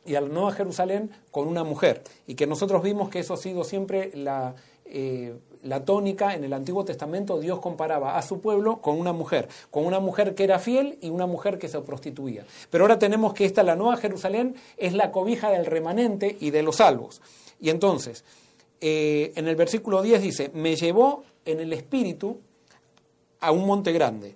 y 0.05 0.15
a 0.15 0.21
la 0.21 0.29
Nueva 0.29 0.53
Jerusalén 0.53 1.11
con 1.29 1.49
una 1.49 1.65
mujer. 1.65 2.01
Y 2.27 2.35
que 2.35 2.47
nosotros 2.47 2.81
vimos 2.81 3.09
que 3.09 3.19
eso 3.19 3.33
ha 3.33 3.37
sido 3.37 3.65
siempre 3.65 4.11
la, 4.15 4.55
eh, 4.85 5.37
la 5.63 5.85
tónica 5.85 6.33
en 6.33 6.43
el 6.43 6.53
Antiguo 6.53 6.85
Testamento. 6.85 7.39
Dios 7.39 7.59
comparaba 7.59 8.17
a 8.17 8.21
su 8.21 8.39
pueblo 8.39 8.81
con 8.81 8.99
una 8.99 9.13
mujer, 9.13 9.47
con 9.69 9.85
una 9.85 9.99
mujer 9.99 10.35
que 10.35 10.43
era 10.43 10.59
fiel 10.59 10.97
y 11.01 11.09
una 11.09 11.25
mujer 11.25 11.57
que 11.57 11.67
se 11.67 11.79
prostituía. 11.81 12.45
Pero 12.69 12.83
ahora 12.83 12.99
tenemos 12.99 13.33
que 13.33 13.45
esta, 13.45 13.63
la 13.63 13.75
Nueva 13.75 13.97
Jerusalén, 13.97 14.55
es 14.77 14.93
la 14.93 15.11
cobija 15.11 15.49
del 15.49 15.65
remanente 15.65 16.37
y 16.39 16.51
de 16.51 16.63
los 16.63 16.77
salvos. 16.77 17.21
Y 17.59 17.69
entonces, 17.69 18.23
eh, 18.79 19.31
en 19.35 19.47
el 19.47 19.55
versículo 19.55 20.01
10 20.01 20.21
dice, 20.21 20.51
me 20.53 20.75
llevó 20.75 21.23
en 21.45 21.59
el 21.59 21.73
espíritu 21.73 22.39
a 23.39 23.51
un 23.51 23.65
monte 23.65 23.91
grande 23.91 24.35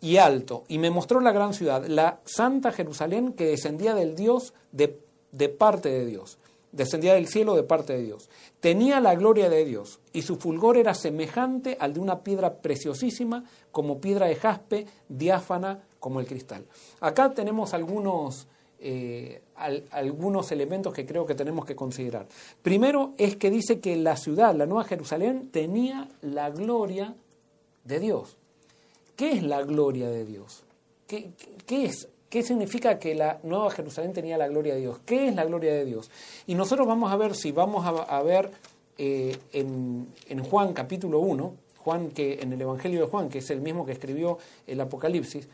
y 0.00 0.18
alto, 0.18 0.64
y 0.68 0.78
me 0.78 0.90
mostró 0.90 1.20
la 1.20 1.32
gran 1.32 1.54
ciudad, 1.54 1.86
la 1.86 2.20
santa 2.26 2.72
Jerusalén 2.72 3.32
que 3.32 3.46
descendía 3.46 3.94
del 3.94 4.14
Dios 4.14 4.52
de, 4.70 5.00
de 5.32 5.48
parte 5.48 5.88
de 5.88 6.04
Dios, 6.04 6.36
descendía 6.74 7.14
del 7.14 7.28
cielo 7.28 7.54
de 7.54 7.62
parte 7.62 7.94
de 7.94 8.02
Dios. 8.02 8.28
Tenía 8.60 9.00
la 9.00 9.14
gloria 9.14 9.48
de 9.48 9.64
Dios, 9.64 10.00
y 10.12 10.22
su 10.22 10.36
fulgor 10.36 10.76
era 10.76 10.94
semejante 10.94 11.76
al 11.80 11.94
de 11.94 12.00
una 12.00 12.20
piedra 12.22 12.54
preciosísima, 12.54 13.44
como 13.72 14.00
piedra 14.00 14.26
de 14.26 14.36
jaspe, 14.36 14.86
diáfana 15.08 15.82
como 16.00 16.20
el 16.20 16.26
cristal. 16.26 16.64
Acá 17.00 17.32
tenemos 17.32 17.74
algunos, 17.74 18.46
eh, 18.78 19.42
algunos 19.90 20.52
elementos 20.52 20.92
que 20.92 21.06
creo 21.06 21.24
que 21.26 21.34
tenemos 21.34 21.64
que 21.64 21.76
considerar. 21.76 22.26
Primero 22.62 23.14
es 23.16 23.36
que 23.36 23.50
dice 23.50 23.80
que 23.80 23.96
la 23.96 24.16
ciudad, 24.16 24.54
la 24.54 24.66
Nueva 24.66 24.84
Jerusalén, 24.84 25.48
tenía 25.50 26.08
la 26.20 26.50
gloria 26.50 27.14
de 27.84 28.00
Dios. 28.00 28.36
¿Qué 29.16 29.32
es 29.32 29.42
la 29.42 29.62
gloria 29.62 30.08
de 30.08 30.24
Dios? 30.24 30.64
¿Qué, 31.06 31.32
es? 31.68 32.08
¿Qué 32.34 32.42
significa 32.42 32.98
que 32.98 33.14
la 33.14 33.38
Nueva 33.44 33.70
Jerusalén 33.70 34.12
tenía 34.12 34.36
la 34.36 34.48
gloria 34.48 34.74
de 34.74 34.80
Dios? 34.80 34.98
¿Qué 35.06 35.28
es 35.28 35.34
la 35.36 35.44
gloria 35.44 35.72
de 35.72 35.84
Dios? 35.84 36.10
Y 36.48 36.56
nosotros 36.56 36.84
vamos 36.84 37.12
a 37.12 37.16
ver 37.16 37.36
si 37.36 37.52
vamos 37.52 37.86
a, 37.86 38.22
ver 38.24 38.50
eh, 38.98 39.38
en, 39.52 40.42
Juan 40.50 40.72
capítulo 40.72 41.20
1, 41.20 41.54
Juan 41.76 42.10
que 42.10 42.40
en 42.42 42.52
el 42.52 42.60
Evangelio 42.60 43.02
de 43.02 43.06
Juan, 43.06 43.28
que 43.28 43.38
es 43.38 43.50
el 43.50 43.60
mismo 43.60 43.86
que 43.86 43.92
escribió 43.92 44.38
el 44.66 44.80
Apocalipsis, 44.80 45.46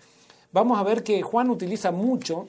vamos 0.52 0.78
a 0.78 0.82
ver 0.82 1.04
que 1.04 1.20
Juan 1.20 1.50
utiliza 1.50 1.90
mucho 1.90 2.48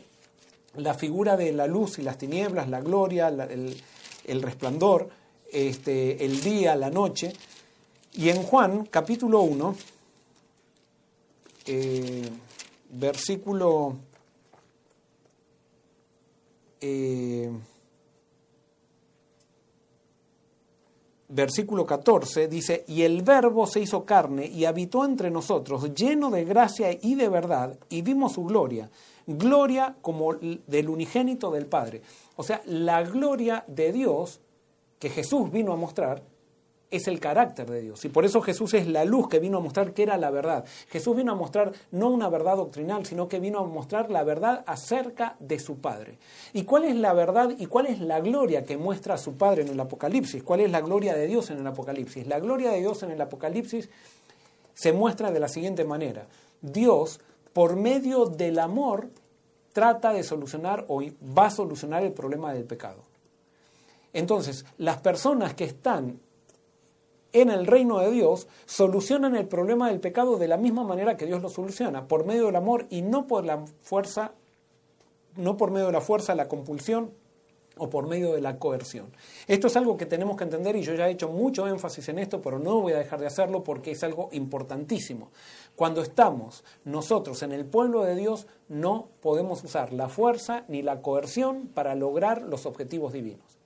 la 0.77 0.93
figura 0.93 1.35
de 1.35 1.51
la 1.51 1.67
luz 1.67 1.99
y 1.99 2.01
las 2.01 2.17
tinieblas, 2.17 2.69
la 2.69 2.79
gloria, 2.79 3.27
el, 3.27 4.41
resplandor, 4.41 5.09
este, 5.51 6.23
el 6.23 6.39
día, 6.39 6.77
la 6.77 6.89
noche. 6.89 7.33
Y 8.13 8.29
en 8.29 8.43
Juan 8.43 8.85
capítulo 8.85 9.41
1, 9.41 9.75
eh, 11.65 12.29
versículo 12.91 13.97
eh, 16.81 17.49
versículo 21.31 21.85
14 21.85 22.47
dice, 22.47 22.83
y 22.87 23.03
el 23.03 23.21
verbo 23.21 23.65
se 23.65 23.79
hizo 23.79 24.05
carne 24.05 24.45
y 24.45 24.65
habitó 24.65 25.05
entre 25.05 25.31
nosotros, 25.31 25.93
lleno 25.93 26.29
de 26.29 26.45
gracia 26.45 26.91
y 27.01 27.15
de 27.15 27.29
verdad, 27.29 27.77
y 27.89 28.01
vimos 28.01 28.33
su 28.33 28.43
gloria, 28.43 28.89
gloria 29.25 29.95
como 30.01 30.33
del 30.33 30.89
unigénito 30.89 31.51
del 31.51 31.67
Padre. 31.67 32.01
O 32.35 32.43
sea, 32.43 32.61
la 32.65 33.03
gloria 33.03 33.63
de 33.67 33.91
Dios 33.91 34.41
que 34.99 35.09
Jesús 35.09 35.51
vino 35.51 35.73
a 35.73 35.77
mostrar 35.77 36.21
es 36.91 37.07
el 37.07 37.19
carácter 37.19 37.69
de 37.69 37.81
Dios. 37.81 38.03
Y 38.05 38.09
por 38.09 38.25
eso 38.25 38.41
Jesús 38.41 38.73
es 38.73 38.85
la 38.85 39.05
luz 39.05 39.29
que 39.29 39.39
vino 39.39 39.57
a 39.57 39.61
mostrar 39.61 39.93
que 39.93 40.03
era 40.03 40.17
la 40.17 40.29
verdad. 40.29 40.65
Jesús 40.89 41.15
vino 41.15 41.31
a 41.31 41.35
mostrar 41.35 41.71
no 41.91 42.09
una 42.09 42.29
verdad 42.29 42.57
doctrinal, 42.57 43.05
sino 43.05 43.27
que 43.29 43.39
vino 43.39 43.59
a 43.59 43.65
mostrar 43.65 44.11
la 44.11 44.23
verdad 44.23 44.63
acerca 44.67 45.37
de 45.39 45.57
su 45.57 45.77
Padre. 45.77 46.19
¿Y 46.53 46.63
cuál 46.63 46.83
es 46.83 46.95
la 46.95 47.13
verdad 47.13 47.55
y 47.57 47.65
cuál 47.67 47.87
es 47.87 47.99
la 47.99 48.19
gloria 48.19 48.65
que 48.65 48.77
muestra 48.77 49.15
a 49.15 49.17
su 49.17 49.37
Padre 49.37 49.61
en 49.61 49.69
el 49.69 49.79
Apocalipsis? 49.79 50.43
¿Cuál 50.43 50.59
es 50.59 50.71
la 50.71 50.81
gloria 50.81 51.15
de 51.15 51.27
Dios 51.27 51.49
en 51.49 51.59
el 51.59 51.67
Apocalipsis? 51.67 52.27
La 52.27 52.39
gloria 52.39 52.71
de 52.71 52.79
Dios 52.79 53.01
en 53.03 53.11
el 53.11 53.21
Apocalipsis 53.21 53.89
se 54.73 54.91
muestra 54.91 55.31
de 55.31 55.39
la 55.39 55.47
siguiente 55.47 55.85
manera. 55.85 56.27
Dios, 56.61 57.21
por 57.53 57.77
medio 57.77 58.25
del 58.25 58.59
amor, 58.59 59.09
trata 59.71 60.11
de 60.11 60.23
solucionar 60.23 60.85
o 60.89 61.01
va 61.37 61.45
a 61.45 61.51
solucionar 61.51 62.03
el 62.03 62.11
problema 62.11 62.53
del 62.53 62.65
pecado. 62.65 63.03
Entonces, 64.13 64.65
las 64.77 64.97
personas 64.97 65.53
que 65.53 65.63
están 65.63 66.19
en 67.33 67.49
el 67.49 67.65
reino 67.65 67.99
de 67.99 68.11
Dios 68.11 68.47
solucionan 68.65 69.35
el 69.35 69.47
problema 69.47 69.89
del 69.89 69.99
pecado 69.99 70.37
de 70.37 70.47
la 70.47 70.57
misma 70.57 70.83
manera 70.83 71.17
que 71.17 71.25
Dios 71.25 71.41
lo 71.41 71.49
soluciona, 71.49 72.07
por 72.07 72.25
medio 72.25 72.47
del 72.47 72.55
amor 72.55 72.87
y 72.89 73.01
no 73.01 73.27
por 73.27 73.45
la 73.45 73.65
fuerza, 73.81 74.33
no 75.35 75.57
por 75.57 75.71
medio 75.71 75.87
de 75.87 75.93
la 75.93 76.01
fuerza, 76.01 76.35
la 76.35 76.47
compulsión 76.47 77.11
o 77.77 77.89
por 77.89 78.07
medio 78.07 78.33
de 78.33 78.41
la 78.41 78.59
coerción. 78.59 79.07
Esto 79.47 79.67
es 79.67 79.77
algo 79.77 79.97
que 79.97 80.05
tenemos 80.05 80.35
que 80.35 80.43
entender 80.43 80.75
y 80.75 80.83
yo 80.83 80.93
ya 80.93 81.07
he 81.07 81.11
hecho 81.11 81.29
mucho 81.29 81.67
énfasis 81.67 82.09
en 82.09 82.19
esto, 82.19 82.41
pero 82.41 82.59
no 82.59 82.81
voy 82.81 82.93
a 82.93 82.97
dejar 82.97 83.19
de 83.19 83.27
hacerlo 83.27 83.63
porque 83.63 83.91
es 83.91 84.03
algo 84.03 84.29
importantísimo. 84.33 85.31
Cuando 85.75 86.01
estamos 86.01 86.63
nosotros 86.83 87.41
en 87.43 87.53
el 87.53 87.65
pueblo 87.65 88.03
de 88.03 88.15
Dios, 88.15 88.45
no 88.67 89.07
podemos 89.21 89.63
usar 89.63 89.93
la 89.93 90.09
fuerza 90.09 90.65
ni 90.67 90.81
la 90.81 91.01
coerción 91.01 91.67
para 91.73 91.95
lograr 91.95 92.41
los 92.41 92.65
objetivos 92.65 93.13
divinos. 93.13 93.60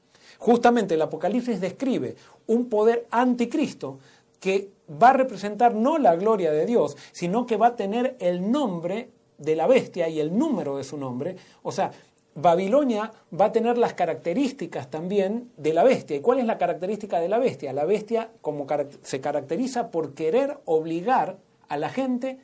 Justamente 0.46 0.94
el 0.94 1.02
Apocalipsis 1.02 1.60
describe 1.60 2.16
un 2.46 2.70
poder 2.70 3.08
anticristo 3.10 3.98
que 4.40 4.70
va 5.02 5.10
a 5.10 5.14
representar 5.14 5.74
no 5.74 5.98
la 5.98 6.16
gloria 6.16 6.52
de 6.52 6.68
Dios, 6.68 6.96
sino 7.14 7.48
que 7.48 7.58
va 7.58 7.70
a 7.70 7.76
tener 7.76 8.16
el 8.20 8.52
nombre 8.52 9.10
de 9.40 9.56
la 9.56 9.66
bestia 9.66 10.08
y 10.08 10.20
el 10.20 10.38
número 10.38 10.78
de 10.78 10.84
su 10.84 10.98
nombre. 10.98 11.36
O 11.64 11.72
sea, 11.72 11.90
Babilonia 12.36 13.12
va 13.34 13.46
a 13.46 13.52
tener 13.52 13.80
las 13.80 13.96
características 13.96 14.92
también 14.92 15.50
de 15.58 15.74
la 15.74 15.84
bestia. 15.84 16.16
¿Y 16.16 16.22
cuál 16.22 16.38
es 16.38 16.46
la 16.46 16.60
característica 16.60 17.20
de 17.20 17.28
la 17.28 17.40
bestia? 17.40 17.74
La 17.74 17.86
bestia 17.86 18.30
como 18.42 18.68
se 19.02 19.22
caracteriza 19.22 19.90
por 19.90 20.14
querer 20.14 20.60
obligar 20.66 21.38
a 21.70 21.78
la 21.78 21.90
gente 21.90 22.38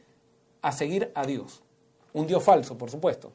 a 0.64 0.72
seguir 0.72 1.12
a 1.14 1.28
Dios. 1.28 1.62
Un 2.14 2.26
Dios 2.26 2.42
falso, 2.42 2.80
por 2.80 2.90
supuesto. 2.90 3.32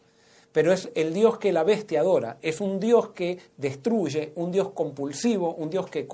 Pero 0.57 0.73
es 0.73 0.89
el 0.95 1.13
Dios 1.13 1.37
que 1.37 1.53
la 1.53 1.65
bestia 1.65 2.01
adora, 2.01 2.39
es 2.41 2.63
un 2.63 2.81
Dios 2.81 3.11
que 3.11 3.37
destruye, 3.59 4.33
un 4.37 4.53
Dios 4.53 4.71
compulsivo, 4.71 5.53
un 5.53 5.69
Dios 5.69 5.85
que, 5.91 6.09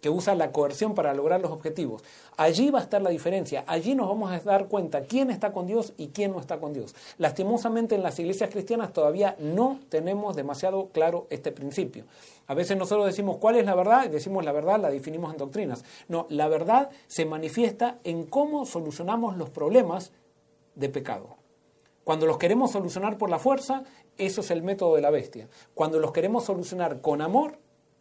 que 0.00 0.08
usa 0.08 0.36
la 0.36 0.52
coerción 0.52 0.94
para 0.94 1.12
lograr 1.12 1.40
los 1.40 1.50
objetivos. 1.50 2.04
Allí 2.36 2.70
va 2.70 2.78
a 2.78 2.82
estar 2.82 3.02
la 3.02 3.10
diferencia, 3.10 3.64
allí 3.66 3.96
nos 3.96 4.06
vamos 4.06 4.30
a 4.30 4.38
dar 4.38 4.68
cuenta 4.68 5.02
quién 5.02 5.28
está 5.28 5.52
con 5.52 5.66
Dios 5.66 5.92
y 5.96 6.10
quién 6.10 6.30
no 6.30 6.38
está 6.38 6.60
con 6.60 6.72
Dios. 6.72 6.94
Lastimosamente 7.18 7.96
en 7.96 8.04
las 8.04 8.16
iglesias 8.20 8.50
cristianas 8.50 8.92
todavía 8.92 9.34
no 9.40 9.80
tenemos 9.88 10.36
demasiado 10.36 10.90
claro 10.92 11.26
este 11.28 11.50
principio. 11.50 12.04
A 12.46 12.54
veces 12.54 12.76
nosotros 12.76 13.06
decimos 13.06 13.38
cuál 13.38 13.56
es 13.56 13.66
la 13.66 13.74
verdad 13.74 14.04
y 14.04 14.08
decimos 14.10 14.44
la 14.44 14.52
verdad, 14.52 14.78
la 14.78 14.90
definimos 14.90 15.32
en 15.32 15.38
doctrinas. 15.38 15.84
No, 16.06 16.28
la 16.28 16.46
verdad 16.46 16.90
se 17.08 17.24
manifiesta 17.24 17.98
en 18.04 18.22
cómo 18.26 18.66
solucionamos 18.66 19.36
los 19.36 19.50
problemas 19.50 20.12
de 20.76 20.88
pecado. 20.90 21.39
Cuando 22.10 22.26
los 22.26 22.38
queremos 22.38 22.72
solucionar 22.72 23.18
por 23.18 23.30
la 23.30 23.38
fuerza, 23.38 23.84
eso 24.18 24.40
es 24.40 24.50
el 24.50 24.64
método 24.64 24.96
de 24.96 25.00
la 25.00 25.10
bestia. 25.10 25.46
Cuando 25.74 26.00
los 26.00 26.10
queremos 26.10 26.42
solucionar 26.42 27.00
con 27.00 27.22
amor, 27.22 27.56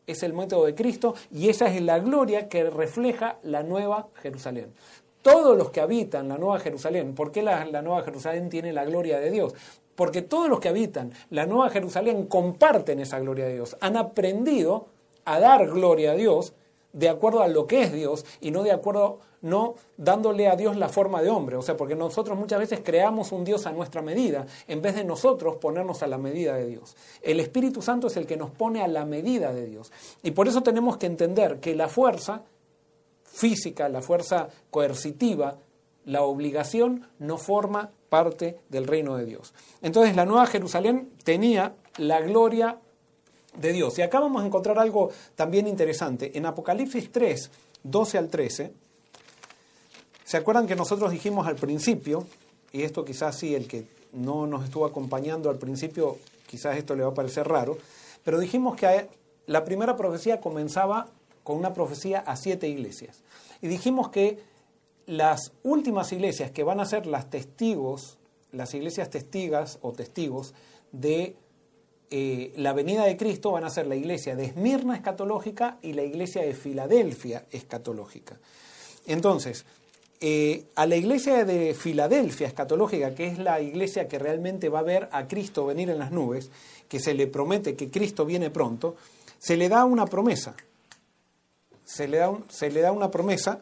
es 0.07 0.23
el 0.23 0.33
método 0.33 0.65
de 0.65 0.73
Cristo 0.73 1.13
y 1.31 1.47
esa 1.49 1.67
es 1.67 1.79
la 1.79 1.99
gloria 1.99 2.49
que 2.49 2.71
refleja 2.71 3.37
la 3.43 3.61
nueva 3.61 4.07
Jerusalén. 4.15 4.73
Todos 5.21 5.55
los 5.55 5.69
que 5.69 5.79
habitan 5.79 6.27
la 6.27 6.39
nueva 6.39 6.57
Jerusalén, 6.57 7.13
¿por 7.13 7.31
qué 7.31 7.43
la, 7.43 7.63
la 7.65 7.83
nueva 7.83 8.01
Jerusalén 8.01 8.49
tiene 8.49 8.73
la 8.73 8.83
gloria 8.83 9.19
de 9.19 9.29
Dios? 9.29 9.53
Porque 9.95 10.23
todos 10.23 10.49
los 10.49 10.59
que 10.59 10.69
habitan 10.69 11.13
la 11.29 11.45
nueva 11.45 11.69
Jerusalén 11.69 12.25
comparten 12.25 12.99
esa 12.99 13.19
gloria 13.19 13.45
de 13.45 13.53
Dios, 13.53 13.77
han 13.79 13.95
aprendido 13.95 14.87
a 15.23 15.39
dar 15.39 15.67
gloria 15.67 16.13
a 16.13 16.15
Dios 16.15 16.53
de 16.93 17.09
acuerdo 17.09 17.41
a 17.41 17.47
lo 17.47 17.67
que 17.67 17.83
es 17.83 17.93
Dios 17.93 18.25
y 18.41 18.51
no 18.51 18.63
de 18.63 18.71
acuerdo 18.71 19.19
no 19.41 19.75
dándole 19.97 20.47
a 20.47 20.55
Dios 20.55 20.75
la 20.75 20.89
forma 20.89 21.21
de 21.21 21.29
hombre, 21.29 21.55
o 21.55 21.61
sea, 21.61 21.77
porque 21.77 21.95
nosotros 21.95 22.37
muchas 22.37 22.59
veces 22.59 22.81
creamos 22.83 23.31
un 23.31 23.45
Dios 23.45 23.65
a 23.65 23.71
nuestra 23.71 24.01
medida, 24.01 24.45
en 24.67 24.81
vez 24.81 24.95
de 24.95 25.03
nosotros 25.03 25.55
ponernos 25.57 26.03
a 26.03 26.07
la 26.07 26.17
medida 26.17 26.55
de 26.55 26.67
Dios. 26.67 26.95
El 27.21 27.39
Espíritu 27.39 27.81
Santo 27.81 28.07
es 28.07 28.17
el 28.17 28.25
que 28.25 28.37
nos 28.37 28.51
pone 28.51 28.81
a 28.81 28.87
la 28.87 29.05
medida 29.05 29.53
de 29.53 29.65
Dios. 29.65 29.91
Y 30.23 30.31
por 30.31 30.47
eso 30.47 30.61
tenemos 30.61 30.97
que 30.97 31.05
entender 31.05 31.59
que 31.59 31.75
la 31.75 31.87
fuerza 31.87 32.43
física, 33.23 33.87
la 33.87 34.01
fuerza 34.01 34.49
coercitiva, 34.71 35.57
la 36.05 36.23
obligación 36.23 37.07
no 37.19 37.37
forma 37.37 37.91
parte 38.09 38.59
del 38.69 38.87
reino 38.87 39.15
de 39.15 39.25
Dios. 39.25 39.53
Entonces 39.81 40.15
la 40.15 40.25
Nueva 40.25 40.47
Jerusalén 40.47 41.11
tenía 41.23 41.75
la 41.97 42.21
gloria 42.21 42.79
de 43.55 43.73
Dios. 43.73 43.97
Y 43.97 44.01
acá 44.01 44.19
vamos 44.19 44.43
a 44.43 44.45
encontrar 44.45 44.79
algo 44.79 45.09
también 45.35 45.67
interesante. 45.67 46.37
En 46.37 46.45
Apocalipsis 46.45 47.11
3, 47.11 47.49
12 47.83 48.17
al 48.17 48.29
13, 48.29 48.73
¿Se 50.29 50.37
acuerdan 50.37 50.67
que 50.67 50.75
nosotros 50.75 51.09
dijimos 51.09 51.47
al 51.47 51.55
principio, 51.55 52.23
y 52.71 52.83
esto 52.83 53.03
quizás 53.03 53.35
sí, 53.35 53.55
el 53.55 53.67
que 53.67 53.87
no 54.13 54.45
nos 54.45 54.63
estuvo 54.63 54.85
acompañando 54.85 55.49
al 55.49 55.57
principio, 55.57 56.19
quizás 56.45 56.77
esto 56.77 56.95
le 56.95 57.01
va 57.01 57.09
a 57.09 57.13
parecer 57.15 57.47
raro, 57.47 57.79
pero 58.23 58.37
dijimos 58.37 58.75
que 58.75 59.09
la 59.47 59.65
primera 59.65 59.97
profecía 59.97 60.39
comenzaba 60.39 61.07
con 61.43 61.57
una 61.57 61.73
profecía 61.73 62.19
a 62.19 62.35
siete 62.35 62.67
iglesias. 62.67 63.23
Y 63.59 63.69
dijimos 63.69 64.09
que 64.09 64.37
las 65.07 65.51
últimas 65.63 66.11
iglesias 66.11 66.51
que 66.51 66.63
van 66.63 66.79
a 66.79 66.85
ser 66.85 67.07
las 67.07 67.31
testigos, 67.31 68.19
las 68.51 68.75
iglesias 68.75 69.09
testigas 69.09 69.79
o 69.81 69.93
testigos 69.93 70.53
de 70.91 71.35
eh, 72.11 72.53
la 72.55 72.73
venida 72.73 73.05
de 73.05 73.17
Cristo 73.17 73.51
van 73.51 73.65
a 73.65 73.69
ser 73.69 73.85
la 73.85 73.95
iglesia 73.95 74.35
de 74.35 74.45
Esmirna 74.45 74.95
escatológica 74.95 75.77
y 75.83 75.93
la 75.93 76.01
iglesia 76.01 76.41
de 76.41 76.55
Filadelfia 76.55 77.45
escatológica. 77.51 78.37
Entonces, 79.05 79.63
eh, 80.19 80.65
a 80.75 80.87
la 80.87 80.95
iglesia 80.95 81.45
de 81.45 81.75
Filadelfia 81.75 82.47
escatológica, 82.47 83.13
que 83.13 83.27
es 83.27 83.37
la 83.37 83.61
iglesia 83.61 84.07
que 84.07 84.17
realmente 84.17 84.69
va 84.69 84.79
a 84.79 84.83
ver 84.83 85.07
a 85.11 85.27
Cristo 85.27 85.67
venir 85.67 85.91
en 85.91 85.99
las 85.99 86.11
nubes, 86.11 86.49
que 86.87 86.99
se 86.99 87.13
le 87.13 87.27
promete 87.27 87.75
que 87.75 87.91
Cristo 87.91 88.25
viene 88.25 88.49
pronto, 88.49 88.95
se 89.37 89.55
le 89.55 89.69
da 89.69 89.85
una 89.85 90.07
promesa. 90.07 90.55
Se 91.85 92.07
le 92.07 92.17
da, 92.17 92.35
se 92.49 92.71
le 92.71 92.81
da 92.81 92.91
una 92.91 93.11
promesa. 93.11 93.61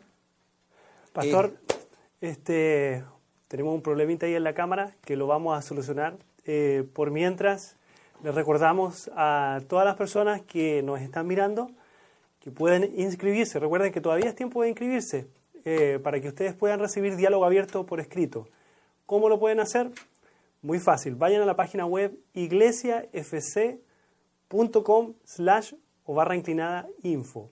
Pastor, 1.11 1.57
eh, 1.67 1.75
este, 2.21 3.03
tenemos 3.49 3.75
un 3.75 3.81
problemita 3.81 4.25
ahí 4.25 4.35
en 4.35 4.45
la 4.45 4.53
cámara 4.53 4.95
que 5.03 5.17
lo 5.17 5.27
vamos 5.27 5.57
a 5.57 5.61
solucionar. 5.61 6.17
Por 6.93 7.11
mientras, 7.11 7.75
les 8.23 8.35
recordamos 8.35 9.09
a 9.15 9.61
todas 9.67 9.85
las 9.85 9.95
personas 9.95 10.41
que 10.41 10.81
nos 10.83 11.01
están 11.01 11.27
mirando 11.27 11.69
que 12.39 12.51
pueden 12.51 12.99
inscribirse. 12.99 13.59
Recuerden 13.59 13.91
que 13.91 14.01
todavía 14.01 14.29
es 14.29 14.35
tiempo 14.35 14.63
de 14.63 14.69
inscribirse. 14.69 15.27
Eh, 15.69 15.99
para 16.01 16.21
que 16.21 16.29
ustedes 16.29 16.53
puedan 16.53 16.79
recibir 16.79 17.17
diálogo 17.17 17.43
abierto 17.43 17.85
por 17.85 17.99
escrito. 17.99 18.47
¿Cómo 19.05 19.27
lo 19.27 19.37
pueden 19.37 19.59
hacer? 19.59 19.91
Muy 20.61 20.79
fácil. 20.79 21.15
Vayan 21.15 21.41
a 21.41 21.45
la 21.45 21.57
página 21.57 21.85
web 21.85 22.17
iglesiafc.com 22.33 25.13
slash 25.25 25.73
o 26.05 26.13
barra 26.13 26.37
inclinada 26.37 26.87
info. 27.03 27.51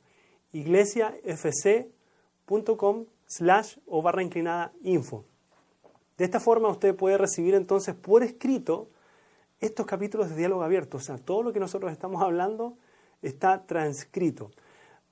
iglesiafc.com 0.53 3.05
slash 3.27 3.75
o 3.85 4.01
barra 4.01 4.23
inclinada 4.23 4.71
info. 4.81 5.25
De 6.17 6.23
esta 6.23 6.39
forma 6.39 6.69
usted 6.69 6.95
puede 6.95 7.17
recibir 7.17 7.53
entonces 7.53 7.95
por 7.95 8.23
escrito 8.23 8.87
estos 9.59 9.85
capítulos 9.85 10.29
de 10.29 10.35
diálogo 10.35 10.63
abierto. 10.63 10.97
O 10.97 11.01
sea, 11.01 11.17
todo 11.17 11.43
lo 11.43 11.53
que 11.53 11.59
nosotros 11.59 11.91
estamos 11.91 12.21
hablando 12.21 12.77
está 13.21 13.65
transcrito. 13.65 14.51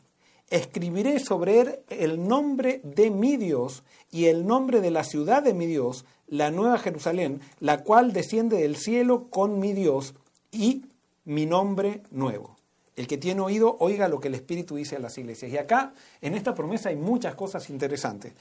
Escribiré 0.50 1.20
sobre 1.20 1.60
él 1.60 1.80
el 1.90 2.28
nombre 2.28 2.80
de 2.84 3.10
mi 3.10 3.36
Dios 3.36 3.84
y 4.12 4.26
el 4.26 4.46
nombre 4.46 4.80
de 4.80 4.92
la 4.92 5.04
ciudad 5.04 5.42
de 5.44 5.54
mi 5.54 5.66
Dios, 5.66 6.06
la 6.28 6.52
nueva 6.52 6.78
Jerusalén, 6.78 7.42
la 7.60 7.84
cual 7.84 8.14
desciende 8.14 8.58
del 8.58 8.78
cielo 8.78 9.28
con 9.30 9.60
mi 9.60 9.74
Dios 9.74 10.14
y 10.52 10.86
mi 11.26 11.48
nombre 11.48 12.04
nuevo. 12.12 12.55
El 12.96 13.08
que 13.08 13.18
tiene 13.18 13.42
oído, 13.42 13.76
oiga 13.80 14.08
lo 14.08 14.20
que 14.20 14.30
el 14.30 14.36
Espíritu 14.36 14.76
dice 14.76 14.96
a 14.96 15.00
las 15.00 15.18
iglesias. 15.18 15.52
Y 15.52 15.58
acá, 15.58 15.94
en 16.22 16.34
esta 16.34 16.56
promesa, 16.56 16.90
hay 16.90 16.96
muchas 16.96 17.36
cosas 17.36 17.70
interesantes. 17.70 18.34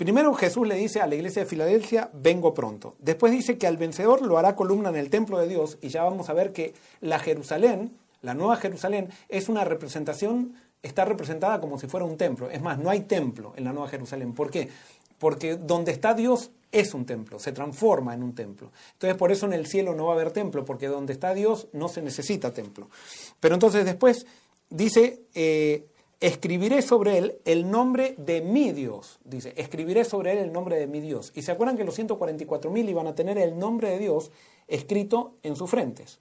Primero 0.00 0.32
Jesús 0.32 0.66
le 0.66 0.76
dice 0.76 1.02
a 1.02 1.06
la 1.06 1.14
iglesia 1.14 1.42
de 1.42 1.48
Filadelfia, 1.48 2.08
vengo 2.14 2.54
pronto. 2.54 2.96
Después 3.00 3.32
dice 3.32 3.58
que 3.58 3.66
al 3.66 3.76
vencedor 3.76 4.22
lo 4.22 4.38
hará 4.38 4.56
columna 4.56 4.88
en 4.88 4.96
el 4.96 5.10
templo 5.10 5.38
de 5.38 5.46
Dios 5.46 5.76
y 5.82 5.88
ya 5.88 6.04
vamos 6.04 6.30
a 6.30 6.32
ver 6.32 6.54
que 6.54 6.72
la 7.02 7.18
Jerusalén, 7.18 7.94
la 8.22 8.32
nueva 8.32 8.56
Jerusalén, 8.56 9.10
es 9.28 9.50
una 9.50 9.62
representación, 9.64 10.54
está 10.82 11.04
representada 11.04 11.60
como 11.60 11.78
si 11.78 11.86
fuera 11.86 12.06
un 12.06 12.16
templo. 12.16 12.48
Es 12.48 12.62
más, 12.62 12.78
no 12.78 12.88
hay 12.88 13.00
templo 13.00 13.52
en 13.56 13.64
la 13.64 13.74
nueva 13.74 13.88
Jerusalén. 13.88 14.32
¿Por 14.32 14.50
qué? 14.50 14.70
Porque 15.20 15.54
donde 15.54 15.92
está 15.92 16.14
Dios 16.14 16.50
es 16.72 16.94
un 16.94 17.06
templo, 17.06 17.38
se 17.38 17.52
transforma 17.52 18.14
en 18.14 18.24
un 18.24 18.34
templo. 18.34 18.72
Entonces 18.94 19.16
por 19.16 19.30
eso 19.30 19.46
en 19.46 19.52
el 19.52 19.68
cielo 19.68 19.94
no 19.94 20.06
va 20.06 20.14
a 20.14 20.14
haber 20.16 20.32
templo, 20.32 20.64
porque 20.64 20.88
donde 20.88 21.12
está 21.12 21.32
Dios 21.34 21.68
no 21.72 21.86
se 21.86 22.02
necesita 22.02 22.52
templo. 22.52 22.90
Pero 23.38 23.54
entonces 23.54 23.84
después 23.84 24.26
dice... 24.68 25.20
Eh, 25.34 25.86
escribiré 26.20 26.82
sobre 26.82 27.16
él 27.16 27.38
el 27.46 27.70
nombre 27.70 28.14
de 28.18 28.42
mi 28.42 28.72
Dios. 28.72 29.18
Dice, 29.24 29.54
escribiré 29.56 30.04
sobre 30.04 30.32
él 30.32 30.38
el 30.38 30.52
nombre 30.52 30.78
de 30.78 30.86
mi 30.86 31.00
Dios. 31.00 31.32
Y 31.34 31.42
se 31.42 31.50
acuerdan 31.50 31.76
que 31.76 31.84
los 31.84 31.98
144.000 31.98 32.88
iban 32.90 33.06
a 33.06 33.14
tener 33.14 33.38
el 33.38 33.58
nombre 33.58 33.90
de 33.90 33.98
Dios 33.98 34.30
escrito 34.68 35.32
en 35.42 35.56
sus 35.56 35.70
frentes. 35.70 36.18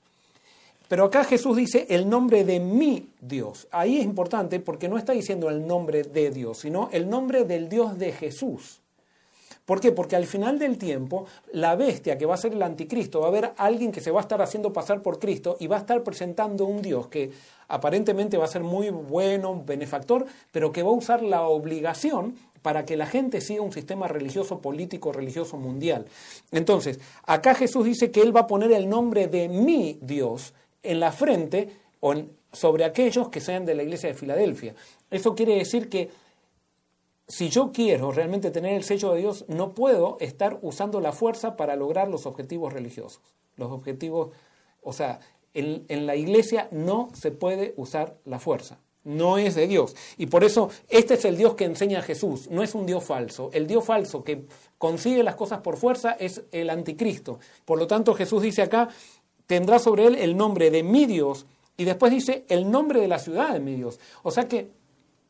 Pero 0.88 1.06
acá 1.06 1.24
Jesús 1.24 1.56
dice 1.56 1.86
el 1.90 2.10
nombre 2.10 2.44
de 2.46 2.60
mi 2.60 3.10
Dios. 3.22 3.68
Ahí 3.72 3.98
es 3.98 4.06
importante 4.06 4.60
porque 4.60 4.90
no 4.90 4.98
está 4.98 5.14
diciendo 5.14 5.50
el 5.50 5.68
nombre 5.68 6.04
de 6.04 6.32
Dios, 6.32 6.60
sino 6.60 6.90
el 6.92 7.10
nombre 7.10 7.44
del 7.44 7.70
Dios 7.70 8.00
de 8.00 8.12
Jesús. 8.12 8.82
¿Por 9.70 9.80
qué? 9.80 9.92
Porque 9.92 10.16
al 10.16 10.26
final 10.26 10.58
del 10.58 10.80
tiempo, 10.80 11.28
la 11.54 11.76
bestia 11.76 12.18
que 12.18 12.26
va 12.26 12.34
a 12.34 12.38
ser 12.38 12.54
el 12.54 12.64
anticristo, 12.64 13.20
va 13.20 13.28
a 13.28 13.30
haber 13.30 13.52
alguien 13.56 13.92
que 13.92 14.02
se 14.02 14.10
va 14.10 14.20
a 14.20 14.24
estar 14.24 14.42
haciendo 14.42 14.74
pasar 14.74 15.04
por 15.04 15.20
Cristo 15.20 15.58
y 15.60 15.68
va 15.68 15.76
a 15.76 15.82
estar 15.82 16.02
presentando 16.02 16.66
un 16.66 16.82
Dios 16.82 17.06
que 17.06 17.30
aparentemente 17.68 18.36
va 18.36 18.46
a 18.46 18.48
ser 18.48 18.64
muy 18.64 18.90
bueno, 18.90 19.62
benefactor, 19.64 20.26
pero 20.52 20.72
que 20.72 20.82
va 20.82 20.90
a 20.90 20.94
usar 20.94 21.22
la 21.22 21.44
obligación 21.44 22.34
para 22.64 22.84
que 22.84 22.98
la 22.98 23.06
gente 23.06 23.42
siga 23.42 23.62
un 23.62 23.72
sistema 23.72 24.08
religioso, 24.08 24.60
político, 24.60 25.14
religioso 25.14 25.56
mundial. 25.58 26.08
Entonces, 26.52 27.00
acá 27.28 27.54
Jesús 27.54 27.86
dice 27.86 28.10
que 28.10 28.22
Él 28.22 28.36
va 28.36 28.40
a 28.40 28.48
poner 28.48 28.72
el 28.72 28.90
nombre 28.90 29.28
de 29.28 29.50
mi 29.50 30.00
Dios 30.02 30.56
en 30.82 31.00
la 31.00 31.12
frente 31.12 31.70
o 32.00 32.16
sobre 32.52 32.86
aquellos 32.86 33.30
que 33.30 33.40
sean 33.40 33.68
de 33.68 33.76
la 33.76 33.84
iglesia 33.84 34.10
de 34.10 34.16
Filadelfia. 34.16 34.74
Eso 35.12 35.36
quiere 35.36 35.58
decir 35.58 35.90
que 35.90 36.10
si 37.30 37.50
yo 37.50 37.72
quiero 37.72 38.12
realmente 38.12 38.52
tener 38.52 38.74
el 38.74 38.84
sello 38.84 39.14
de 39.14 39.22
Dios, 39.22 39.46
no 39.48 39.74
puedo 39.74 40.18
estar 40.20 40.60
usando 40.62 41.00
la 41.00 41.14
fuerza 41.14 41.56
para 41.56 41.78
lograr 41.78 42.10
los 42.10 42.26
objetivos 42.26 42.74
religiosos. 42.74 43.22
Los 43.56 43.72
objetivos, 43.72 44.32
o 44.82 44.92
sea, 44.92 45.20
en, 45.54 45.86
en 45.88 46.06
la 46.06 46.16
iglesia 46.16 46.68
no 46.72 47.10
se 47.14 47.32
puede 47.32 47.74
usar 47.78 48.18
la 48.26 48.40
fuerza 48.40 48.80
no 49.10 49.38
es 49.38 49.56
de 49.56 49.68
Dios. 49.68 49.96
Y 50.18 50.28
por 50.28 50.44
eso 50.44 50.70
este 50.88 51.16
es 51.16 51.26
el 51.26 51.38
Dios 51.38 51.56
que 51.56 51.66
enseña 51.66 52.02
Jesús, 52.02 52.50
no 52.50 52.64
es 52.64 52.76
un 52.76 52.86
Dios 52.86 53.04
falso. 53.04 53.50
El 53.54 53.68
Dios 53.68 53.84
falso 53.84 54.24
que 54.24 54.46
consigue 54.78 55.24
las 55.24 55.36
cosas 55.36 55.62
por 55.62 55.78
fuerza 55.78 56.12
es 56.12 56.44
el 56.52 56.70
anticristo. 56.70 57.40
Por 57.66 57.80
lo 57.80 57.88
tanto, 57.88 58.14
Jesús 58.14 58.42
dice 58.42 58.62
acá, 58.62 58.90
tendrá 59.48 59.80
sobre 59.80 60.06
él 60.06 60.16
el 60.16 60.38
nombre 60.38 60.70
de 60.70 60.84
mi 60.84 61.06
Dios 61.06 61.46
y 61.78 61.86
después 61.86 62.12
dice 62.12 62.46
el 62.50 62.70
nombre 62.70 63.00
de 63.00 63.08
la 63.08 63.20
ciudad 63.20 63.54
de 63.54 63.60
mi 63.60 63.76
Dios. 63.76 64.00
O 64.22 64.32
sea 64.32 64.48
que, 64.48 64.70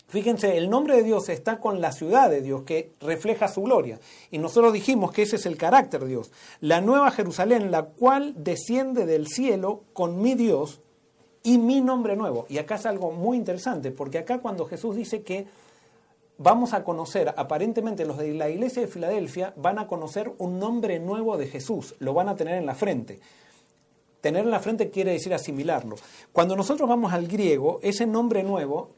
fíjense, 0.10 0.58
el 0.58 0.70
nombre 0.70 0.98
de 0.98 1.04
Dios 1.04 1.30
está 1.30 1.60
con 1.60 1.80
la 1.80 1.92
ciudad 1.92 2.30
de 2.30 2.42
Dios 2.42 2.64
que 2.64 2.92
refleja 3.00 3.48
su 3.48 3.62
gloria. 3.62 4.00
Y 4.32 4.38
nosotros 4.38 4.74
dijimos 4.74 5.12
que 5.12 5.22
ese 5.22 5.38
es 5.38 5.46
el 5.46 5.56
carácter 5.56 6.02
de 6.02 6.08
Dios. 6.08 6.32
La 6.60 6.82
nueva 6.82 7.12
Jerusalén, 7.12 7.72
la 7.72 7.84
cual 7.84 8.34
desciende 8.38 9.06
del 9.06 9.28
cielo 9.28 9.84
con 9.94 10.22
mi 10.22 10.36
Dios 10.36 10.82
y 11.44 11.58
mi 11.58 11.82
nombre 11.82 12.16
nuevo. 12.16 12.46
Y 12.50 12.58
acá 12.58 12.76
es 12.76 12.86
algo 12.86 13.12
muy 13.12 13.38
interesante, 13.38 13.92
porque 13.92 14.18
acá 14.18 14.40
cuando 14.40 14.66
Jesús 14.66 14.96
dice 14.96 15.22
que 15.22 15.48
vamos 16.38 16.74
a 16.74 16.84
conocer, 16.84 17.34
aparentemente 17.38 18.06
los 18.06 18.18
de 18.18 18.34
la 18.34 18.50
iglesia 18.50 18.82
de 18.82 18.88
Filadelfia 18.88 19.54
van 19.56 19.80
a 19.80 19.88
conocer 19.88 20.34
un 20.38 20.60
nombre 20.60 21.00
nuevo 21.00 21.38
de 21.38 21.48
Jesús, 21.48 21.96
lo 22.00 22.14
van 22.14 22.30
a 22.30 22.36
tener 22.36 22.56
en 22.56 22.66
la 22.66 22.76
frente. 22.76 23.20
Tener 24.22 24.44
en 24.44 24.52
la 24.52 24.60
frente 24.60 24.90
quiere 24.90 25.12
decir 25.12 25.34
asimilarlo. 25.34 25.96
Cuando 26.34 26.56
nosotros 26.56 26.90
vamos 26.90 27.14
al 27.14 27.28
griego, 27.28 27.80
ese 27.84 28.06
nombre 28.06 28.44
nuevo 28.44 28.92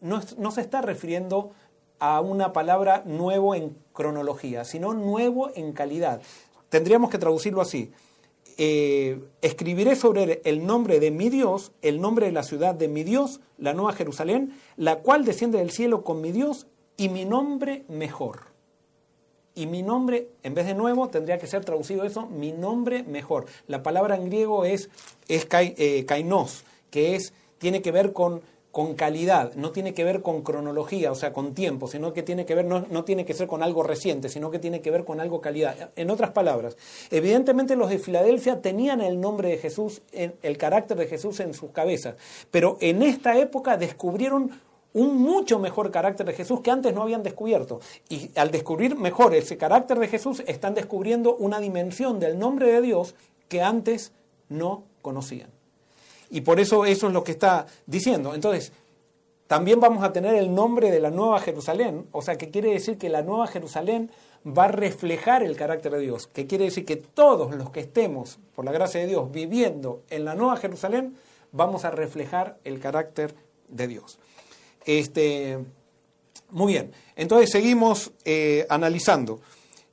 no, 0.00 0.50
se 0.50 0.60
está 0.60 0.80
refiriendo 0.82 1.52
a 1.98 2.20
una 2.20 2.52
palabra 2.52 3.02
nuevo 3.06 3.54
en 3.54 3.76
cronología, 3.92 4.64
sino 4.64 4.94
nuevo 4.94 5.50
en 5.54 5.72
calidad. 5.72 6.20
Tendríamos 6.68 7.10
que 7.10 7.18
traducirlo 7.18 7.60
así. 7.60 7.90
Eh, 8.56 9.20
escribiré 9.40 9.94
sobre 9.96 10.40
el 10.44 10.66
nombre 10.66 11.00
de 11.00 11.10
mi 11.10 11.28
Dios, 11.28 11.72
el 11.82 12.00
nombre 12.00 12.26
de 12.26 12.32
la 12.32 12.42
ciudad 12.42 12.74
de 12.74 12.88
mi 12.88 13.04
Dios, 13.04 13.40
la 13.56 13.72
nueva 13.72 13.92
Jerusalén, 13.92 14.52
la 14.76 14.96
cual 15.00 15.24
desciende 15.24 15.58
del 15.58 15.70
cielo 15.70 16.02
con 16.02 16.20
mi 16.20 16.32
Dios 16.32 16.66
y 16.96 17.08
mi 17.08 17.24
nombre 17.24 17.84
mejor. 17.88 18.40
Y 19.54 19.66
mi 19.66 19.82
nombre, 19.82 20.28
en 20.44 20.54
vez 20.54 20.66
de 20.66 20.74
nuevo, 20.74 21.08
tendría 21.08 21.38
que 21.38 21.48
ser 21.48 21.64
traducido 21.64 22.04
eso, 22.04 22.26
mi 22.26 22.52
nombre 22.52 23.02
mejor. 23.02 23.46
La 23.66 23.82
palabra 23.82 24.14
en 24.14 24.26
griego 24.26 24.64
es, 24.64 24.88
es 25.26 25.48
eh, 25.50 26.04
kainos, 26.06 26.64
que 26.90 27.16
es, 27.16 27.32
tiene 27.58 27.82
que 27.82 27.90
ver 27.90 28.12
con 28.12 28.40
con 28.72 28.94
calidad, 28.94 29.54
no 29.54 29.72
tiene 29.72 29.94
que 29.94 30.04
ver 30.04 30.22
con 30.22 30.42
cronología, 30.42 31.10
o 31.10 31.14
sea, 31.14 31.32
con 31.32 31.54
tiempo, 31.54 31.88
sino 31.88 32.12
que 32.12 32.22
tiene 32.22 32.44
que 32.44 32.54
ver, 32.54 32.64
no, 32.64 32.84
no, 32.90 33.04
tiene 33.04 33.24
que 33.24 33.34
ser 33.34 33.46
con 33.46 33.62
algo 33.62 33.82
reciente, 33.82 34.28
sino 34.28 34.50
que 34.50 34.58
tiene 34.58 34.80
que 34.80 34.90
ver 34.90 35.04
con 35.04 35.20
algo 35.20 35.40
calidad. 35.40 35.90
En 35.96 36.10
otras 36.10 36.30
palabras, 36.30 36.76
evidentemente 37.10 37.76
los 37.76 37.90
de 37.90 37.98
Filadelfia 37.98 38.60
tenían 38.60 39.00
el 39.00 39.20
nombre 39.20 39.48
de 39.48 39.58
Jesús, 39.58 40.02
el 40.12 40.58
carácter 40.58 40.98
de 40.98 41.06
Jesús 41.06 41.40
en 41.40 41.54
sus 41.54 41.70
cabezas, 41.70 42.16
pero 42.50 42.76
en 42.80 43.02
esta 43.02 43.38
época 43.38 43.76
descubrieron 43.76 44.50
un 44.92 45.16
mucho 45.16 45.58
mejor 45.58 45.90
carácter 45.90 46.26
de 46.26 46.32
Jesús 46.32 46.60
que 46.60 46.70
antes 46.70 46.94
no 46.94 47.02
habían 47.02 47.22
descubierto. 47.22 47.80
Y 48.08 48.30
al 48.36 48.50
descubrir 48.50 48.96
mejor 48.96 49.34
ese 49.34 49.56
carácter 49.56 49.98
de 49.98 50.08
Jesús, 50.08 50.42
están 50.46 50.74
descubriendo 50.74 51.36
una 51.36 51.60
dimensión 51.60 52.18
del 52.18 52.38
nombre 52.38 52.72
de 52.72 52.80
Dios 52.80 53.14
que 53.48 53.62
antes 53.62 54.12
no 54.48 54.84
conocían. 55.02 55.57
Y 56.30 56.42
por 56.42 56.60
eso 56.60 56.84
eso 56.84 57.06
es 57.08 57.12
lo 57.12 57.24
que 57.24 57.32
está 57.32 57.66
diciendo. 57.86 58.34
Entonces, 58.34 58.72
también 59.46 59.80
vamos 59.80 60.04
a 60.04 60.12
tener 60.12 60.34
el 60.34 60.54
nombre 60.54 60.90
de 60.90 61.00
la 61.00 61.10
Nueva 61.10 61.40
Jerusalén, 61.40 62.06
o 62.12 62.20
sea, 62.20 62.36
que 62.36 62.50
quiere 62.50 62.70
decir 62.70 62.98
que 62.98 63.08
la 63.08 63.22
Nueva 63.22 63.46
Jerusalén 63.46 64.10
va 64.46 64.64
a 64.64 64.68
reflejar 64.68 65.42
el 65.42 65.56
carácter 65.56 65.92
de 65.92 66.00
Dios, 66.00 66.26
que 66.26 66.46
quiere 66.46 66.66
decir 66.66 66.84
que 66.84 66.96
todos 66.96 67.54
los 67.54 67.70
que 67.70 67.80
estemos, 67.80 68.38
por 68.54 68.64
la 68.64 68.72
gracia 68.72 69.00
de 69.00 69.06
Dios, 69.06 69.32
viviendo 69.32 70.02
en 70.10 70.26
la 70.26 70.34
Nueva 70.34 70.58
Jerusalén, 70.58 71.16
vamos 71.50 71.86
a 71.86 71.90
reflejar 71.90 72.58
el 72.64 72.78
carácter 72.78 73.34
de 73.68 73.88
Dios. 73.88 74.18
Este, 74.84 75.58
muy 76.50 76.74
bien, 76.74 76.92
entonces 77.16 77.50
seguimos 77.50 78.12
eh, 78.24 78.66
analizando. 78.68 79.40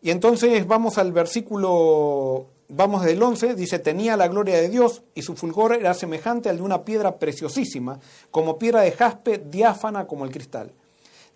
Y 0.01 0.11
entonces 0.11 0.67
vamos 0.67 0.97
al 0.97 1.11
versículo 1.13 2.47
vamos 2.69 3.03
del 3.03 3.21
11, 3.21 3.55
dice, 3.55 3.79
tenía 3.79 4.17
la 4.17 4.27
gloria 4.27 4.55
de 4.55 4.69
Dios 4.69 5.03
y 5.13 5.21
su 5.21 5.35
fulgor 5.35 5.73
era 5.73 5.93
semejante 5.93 6.49
al 6.49 6.57
de 6.57 6.63
una 6.63 6.83
piedra 6.83 7.17
preciosísima, 7.17 7.99
como 8.31 8.57
piedra 8.57 8.81
de 8.81 8.91
jaspe 8.91 9.37
diáfana 9.37 10.07
como 10.07 10.25
el 10.25 10.31
cristal. 10.31 10.71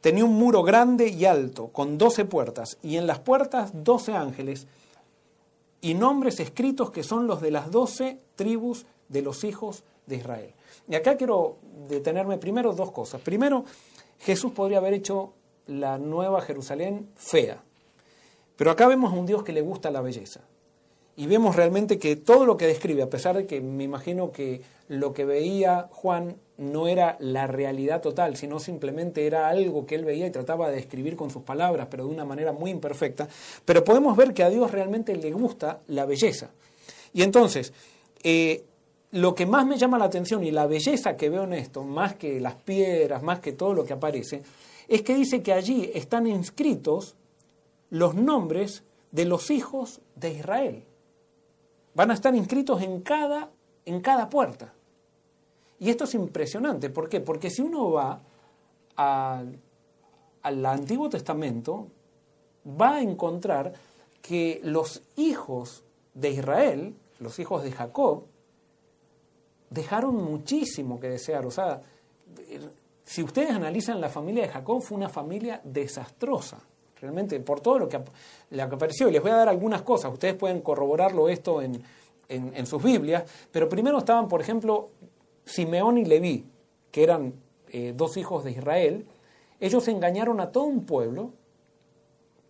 Tenía 0.01 0.25
un 0.25 0.33
muro 0.33 0.63
grande 0.63 1.09
y 1.09 1.25
alto, 1.25 1.67
con 1.67 1.97
doce 1.97 2.25
puertas, 2.25 2.77
y 2.81 2.97
en 2.97 3.05
las 3.05 3.19
puertas 3.19 3.71
doce 3.73 4.13
ángeles, 4.13 4.67
y 5.81 5.93
nombres 5.93 6.39
escritos 6.39 6.91
que 6.91 7.03
son 7.03 7.27
los 7.27 7.41
de 7.41 7.51
las 7.51 7.71
doce 7.71 8.19
tribus 8.35 8.85
de 9.07 9.21
los 9.21 9.43
hijos 9.43 9.83
de 10.07 10.17
Israel. 10.17 10.53
Y 10.87 10.95
acá 10.95 11.15
quiero 11.15 11.57
detenerme 11.87 12.37
primero 12.37 12.73
dos 12.73 12.91
cosas. 12.91 13.21
Primero, 13.21 13.65
Jesús 14.19 14.51
podría 14.51 14.79
haber 14.79 14.93
hecho 14.93 15.33
la 15.67 15.97
nueva 15.97 16.41
Jerusalén 16.41 17.09
fea, 17.15 17.61
pero 18.57 18.71
acá 18.71 18.87
vemos 18.87 19.13
a 19.13 19.15
un 19.15 19.25
Dios 19.25 19.43
que 19.43 19.53
le 19.53 19.61
gusta 19.61 19.91
la 19.91 20.01
belleza 20.01 20.41
y 21.19 21.27
vemos 21.27 21.57
realmente 21.57 21.99
que 21.99 22.15
todo 22.15 22.45
lo 22.45 22.55
que 22.55 22.65
describe, 22.65 23.01
a 23.01 23.09
pesar 23.09 23.35
de 23.35 23.45
que 23.45 23.59
me 23.59 23.83
imagino 23.83 24.31
que 24.31 24.61
lo 24.87 25.13
que 25.13 25.25
veía 25.25 25.89
Juan 25.91 26.37
no 26.57 26.87
era 26.87 27.17
la 27.19 27.45
realidad 27.45 28.01
total, 28.01 28.37
sino 28.37 28.57
simplemente 28.57 29.27
era 29.27 29.49
algo 29.49 29.85
que 29.85 29.95
él 29.95 30.05
veía 30.05 30.27
y 30.27 30.31
trataba 30.31 30.69
de 30.69 30.77
describir 30.77 31.17
con 31.17 31.29
sus 31.29 31.43
palabras, 31.43 31.89
pero 31.91 32.05
de 32.05 32.11
una 32.11 32.23
manera 32.23 32.53
muy 32.53 32.71
imperfecta, 32.71 33.27
pero 33.65 33.83
podemos 33.83 34.15
ver 34.15 34.33
que 34.33 34.43
a 34.43 34.49
Dios 34.49 34.71
realmente 34.71 35.13
le 35.13 35.29
gusta 35.33 35.81
la 35.87 36.05
belleza. 36.05 36.51
Y 37.11 37.23
entonces, 37.23 37.73
eh, 38.23 38.63
lo 39.11 39.35
que 39.35 39.45
más 39.45 39.67
me 39.67 39.77
llama 39.77 39.97
la 39.97 40.05
atención 40.05 40.41
y 40.45 40.51
la 40.51 40.67
belleza 40.67 41.17
que 41.17 41.29
veo 41.29 41.43
en 41.43 41.51
esto, 41.51 41.83
más 41.83 42.15
que 42.15 42.39
las 42.39 42.55
piedras, 42.55 43.21
más 43.21 43.41
que 43.41 43.51
todo 43.51 43.73
lo 43.73 43.83
que 43.83 43.91
aparece, 43.91 44.41
es 44.87 45.01
que 45.01 45.15
dice 45.15 45.43
que 45.43 45.51
allí 45.51 45.91
están 45.93 46.27
inscritos 46.27 47.17
los 47.89 48.15
nombres 48.15 48.83
de 49.11 49.25
los 49.25 49.51
hijos 49.51 49.99
de 50.15 50.31
Israel. 50.31 50.85
Van 51.93 52.11
a 52.11 52.13
estar 52.13 52.33
inscritos 52.35 52.81
en 52.81 53.01
cada, 53.01 53.49
en 53.85 54.01
cada 54.01 54.29
puerta. 54.29 54.73
Y 55.79 55.89
esto 55.89 56.03
es 56.03 56.13
impresionante. 56.13 56.89
¿Por 56.89 57.09
qué? 57.09 57.21
Porque 57.21 57.49
si 57.49 57.61
uno 57.61 57.91
va 57.91 58.21
al 58.95 60.65
Antiguo 60.65 61.09
Testamento, 61.09 61.87
va 62.79 62.95
a 62.95 63.01
encontrar 63.01 63.73
que 64.21 64.59
los 64.63 65.01
hijos 65.15 65.83
de 66.13 66.31
Israel, 66.31 66.95
los 67.19 67.39
hijos 67.39 67.63
de 67.63 67.71
Jacob, 67.71 68.25
dejaron 69.69 70.15
muchísimo 70.15 70.99
que 70.99 71.09
desear. 71.09 71.45
O 71.45 71.51
sea, 71.51 71.81
si 73.05 73.23
ustedes 73.23 73.51
analizan 73.51 74.01
la 74.01 74.09
familia 74.09 74.43
de 74.43 74.49
Jacob, 74.49 74.81
fue 74.81 74.97
una 74.97 75.09
familia 75.09 75.61
desastrosa 75.63 76.59
realmente 77.01 77.39
por 77.39 77.61
todo 77.61 77.79
lo 77.79 77.89
que, 77.89 77.99
que 78.49 78.61
apareció. 78.61 79.09
Y 79.09 79.11
les 79.11 79.21
voy 79.21 79.31
a 79.31 79.35
dar 79.35 79.49
algunas 79.49 79.81
cosas, 79.81 80.11
ustedes 80.11 80.35
pueden 80.35 80.61
corroborarlo 80.61 81.29
esto 81.29 81.61
en, 81.61 81.83
sus 82.65 82.83
Biblias, 82.83 83.23
pero 83.51 83.67
primero 83.67 83.97
estaban, 83.97 84.27
por 84.27 84.39
ejemplo, 84.39 84.89
Simeón 85.45 85.97
y 85.97 86.05
Leví, 86.05 86.45
que 86.91 87.03
eran 87.03 87.33
eh, 87.69 87.93
dos 87.95 88.17
hijos 88.17 88.43
de 88.43 88.51
Israel. 88.51 89.07
Ellos 89.59 89.87
engañaron 89.87 90.39
a 90.39 90.51
todo 90.51 90.65
un 90.65 90.85
pueblo 90.85 91.31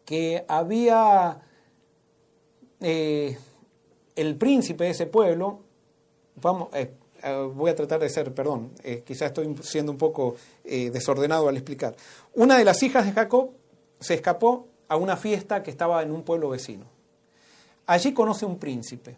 que 0.04 0.44
había 0.50 1.40
eh, 2.82 3.38
el 4.18 4.36
príncipe 4.36 4.84
de 4.84 4.90
ese 4.90 5.06
pueblo, 5.06 5.62
vamos, 6.42 6.68
eh, 6.74 6.92
voy 7.54 7.72
a 7.72 7.76
tratar 7.76 8.02
de 8.02 8.10
ser, 8.10 8.34
perdón, 8.34 8.72
quizás 9.06 9.28
estoy 9.28 9.56
siendo 9.62 9.92
un 9.94 9.98
poco 9.98 10.36
desordenado 10.64 11.48
al 11.48 11.56
explicar. 11.56 11.96
Una 12.34 12.58
de 12.58 12.66
las 12.66 12.82
hijas 12.84 13.06
de 13.06 13.12
Jacob 13.12 13.52
se 14.00 14.14
escapó 14.14 14.68
a 14.88 14.96
una 14.96 15.18
fiesta 15.18 15.64
que 15.64 15.72
estaba 15.72 16.02
en 16.02 16.12
un 16.12 16.24
pueblo 16.24 16.50
vecino. 16.50 16.86
Allí 17.86 18.14
conoce 18.14 18.46
un 18.46 18.58
príncipe. 18.58 19.18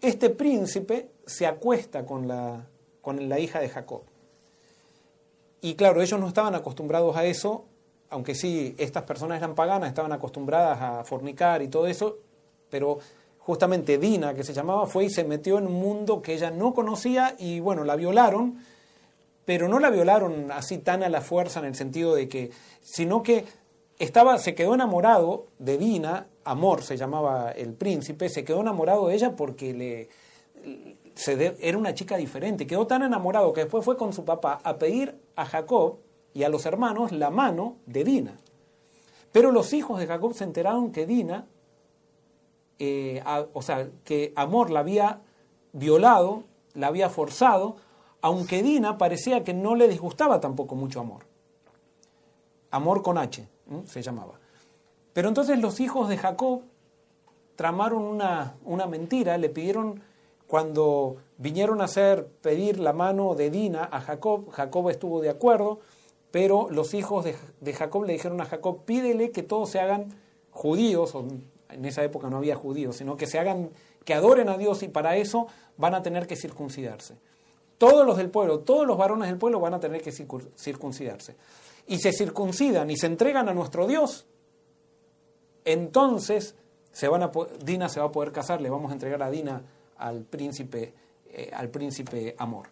Este 0.00 0.30
príncipe 0.30 1.10
se 1.26 1.46
acuesta 1.46 2.04
con 2.04 2.28
la, 2.28 2.66
con 3.00 3.28
la 3.28 3.38
hija 3.38 3.60
de 3.60 3.68
Jacob. 3.68 4.02
Y 5.60 5.74
claro, 5.74 6.00
ellos 6.00 6.20
no 6.20 6.28
estaban 6.28 6.54
acostumbrados 6.54 7.16
a 7.16 7.24
eso 7.24 7.64
aunque 8.10 8.34
sí, 8.34 8.74
estas 8.78 9.02
personas 9.04 9.38
eran 9.38 9.54
paganas, 9.54 9.88
estaban 9.88 10.12
acostumbradas 10.12 10.80
a 10.80 11.04
fornicar 11.04 11.62
y 11.62 11.68
todo 11.68 11.86
eso, 11.86 12.18
pero 12.70 12.98
justamente 13.38 13.98
Dina, 13.98 14.34
que 14.34 14.44
se 14.44 14.54
llamaba, 14.54 14.86
fue 14.86 15.04
y 15.04 15.10
se 15.10 15.24
metió 15.24 15.58
en 15.58 15.66
un 15.66 15.74
mundo 15.74 16.22
que 16.22 16.34
ella 16.34 16.50
no 16.50 16.74
conocía 16.74 17.34
y 17.38 17.60
bueno, 17.60 17.84
la 17.84 17.96
violaron, 17.96 18.58
pero 19.44 19.68
no 19.68 19.78
la 19.78 19.90
violaron 19.90 20.50
así 20.50 20.78
tan 20.78 21.02
a 21.02 21.08
la 21.08 21.20
fuerza 21.20 21.60
en 21.60 21.66
el 21.66 21.74
sentido 21.74 22.14
de 22.14 22.28
que, 22.28 22.50
sino 22.82 23.22
que 23.22 23.44
estaba, 23.98 24.38
se 24.38 24.54
quedó 24.54 24.74
enamorado 24.74 25.46
de 25.58 25.78
Dina, 25.78 26.28
Amor 26.44 26.82
se 26.82 26.96
llamaba 26.96 27.50
el 27.50 27.74
príncipe, 27.74 28.28
se 28.28 28.44
quedó 28.44 28.60
enamorado 28.60 29.08
de 29.08 29.14
ella 29.14 29.36
porque 29.36 29.74
le, 29.74 30.08
era 31.60 31.76
una 31.76 31.94
chica 31.94 32.16
diferente, 32.16 32.66
quedó 32.66 32.86
tan 32.86 33.02
enamorado 33.02 33.52
que 33.52 33.62
después 33.62 33.84
fue 33.84 33.96
con 33.96 34.12
su 34.12 34.24
papá 34.24 34.60
a 34.62 34.78
pedir 34.78 35.20
a 35.36 35.44
Jacob 35.44 35.98
y 36.32 36.44
a 36.44 36.48
los 36.48 36.64
hermanos 36.64 37.12
la 37.12 37.30
mano 37.30 37.76
de 37.86 38.04
Dina. 38.04 38.38
Pero 39.32 39.52
los 39.52 39.72
hijos 39.72 39.98
de 39.98 40.06
Jacob 40.06 40.32
se 40.34 40.44
enteraron 40.44 40.92
que 40.92 41.06
Dina, 41.06 41.46
eh, 42.78 43.22
o 43.52 43.62
sea, 43.62 43.90
que 44.04 44.32
Amor 44.36 44.70
la 44.70 44.80
había 44.80 45.20
violado, 45.72 46.44
la 46.74 46.86
había 46.86 47.10
forzado, 47.10 47.76
aunque 48.20 48.62
Dina 48.62 48.96
parecía 48.96 49.44
que 49.44 49.54
no 49.54 49.74
le 49.74 49.88
disgustaba 49.88 50.40
tampoco 50.40 50.76
mucho 50.76 51.00
Amor. 51.00 51.26
Amor 52.70 53.02
con 53.02 53.18
H, 53.18 53.48
se 53.86 54.02
llamaba. 54.02 54.34
Pero 55.12 55.28
entonces 55.28 55.58
los 55.58 55.80
hijos 55.80 56.08
de 56.08 56.16
Jacob 56.16 56.62
tramaron 57.56 58.02
una, 58.02 58.54
una 58.64 58.86
mentira, 58.86 59.36
le 59.36 59.48
pidieron, 59.48 60.00
cuando 60.46 61.16
vinieron 61.38 61.80
a 61.80 61.84
hacer 61.84 62.26
pedir 62.26 62.78
la 62.78 62.92
mano 62.92 63.34
de 63.34 63.50
Dina 63.50 63.88
a 63.90 64.00
Jacob, 64.00 64.50
Jacob 64.50 64.88
estuvo 64.90 65.20
de 65.20 65.28
acuerdo, 65.28 65.80
pero 66.30 66.68
los 66.70 66.94
hijos 66.94 67.24
de, 67.24 67.72
Jacob 67.72 68.04
le 68.04 68.12
dijeron 68.12 68.40
a 68.40 68.44
Jacob, 68.44 68.84
pídele 68.84 69.30
que 69.30 69.42
todos 69.42 69.70
se 69.70 69.80
hagan 69.80 70.14
judíos, 70.50 71.14
o 71.14 71.26
en 71.70 71.84
esa 71.84 72.04
época 72.04 72.30
no 72.30 72.36
había 72.36 72.54
judíos, 72.54 72.96
sino 72.96 73.16
que 73.16 73.26
se 73.26 73.38
hagan, 73.38 73.70
que 74.04 74.14
adoren 74.14 74.48
a 74.48 74.58
Dios 74.58 74.82
y 74.82 74.88
para 74.88 75.16
eso 75.16 75.48
van 75.76 75.94
a 75.94 76.02
tener 76.02 76.26
que 76.26 76.36
circuncidarse. 76.36 77.16
Todos 77.78 78.06
los 78.06 78.16
del 78.16 78.30
pueblo, 78.30 78.60
todos 78.60 78.86
los 78.86 78.98
varones 78.98 79.28
del 79.28 79.38
pueblo 79.38 79.60
van 79.60 79.74
a 79.74 79.80
tener 79.80 80.02
que 80.02 80.12
circuncidarse. 80.12 81.36
Y 81.88 81.98
se 81.98 82.12
circuncidan 82.12 82.90
y 82.90 82.96
se 82.96 83.06
entregan 83.06 83.48
a 83.48 83.54
nuestro 83.54 83.86
Dios, 83.86 84.26
entonces 85.64 86.54
se 86.92 87.08
van 87.08 87.22
a, 87.22 87.32
Dina 87.64 87.88
se 87.88 88.00
va 88.00 88.06
a 88.06 88.12
poder 88.12 88.32
casar, 88.32 88.60
le 88.60 88.70
vamos 88.70 88.90
a 88.90 88.94
entregar 88.94 89.22
a 89.22 89.30
Dina 89.30 89.62
al 89.96 90.22
príncipe, 90.22 90.94
eh, 91.30 91.50
al 91.52 91.68
príncipe 91.68 92.34
Amor. 92.38 92.68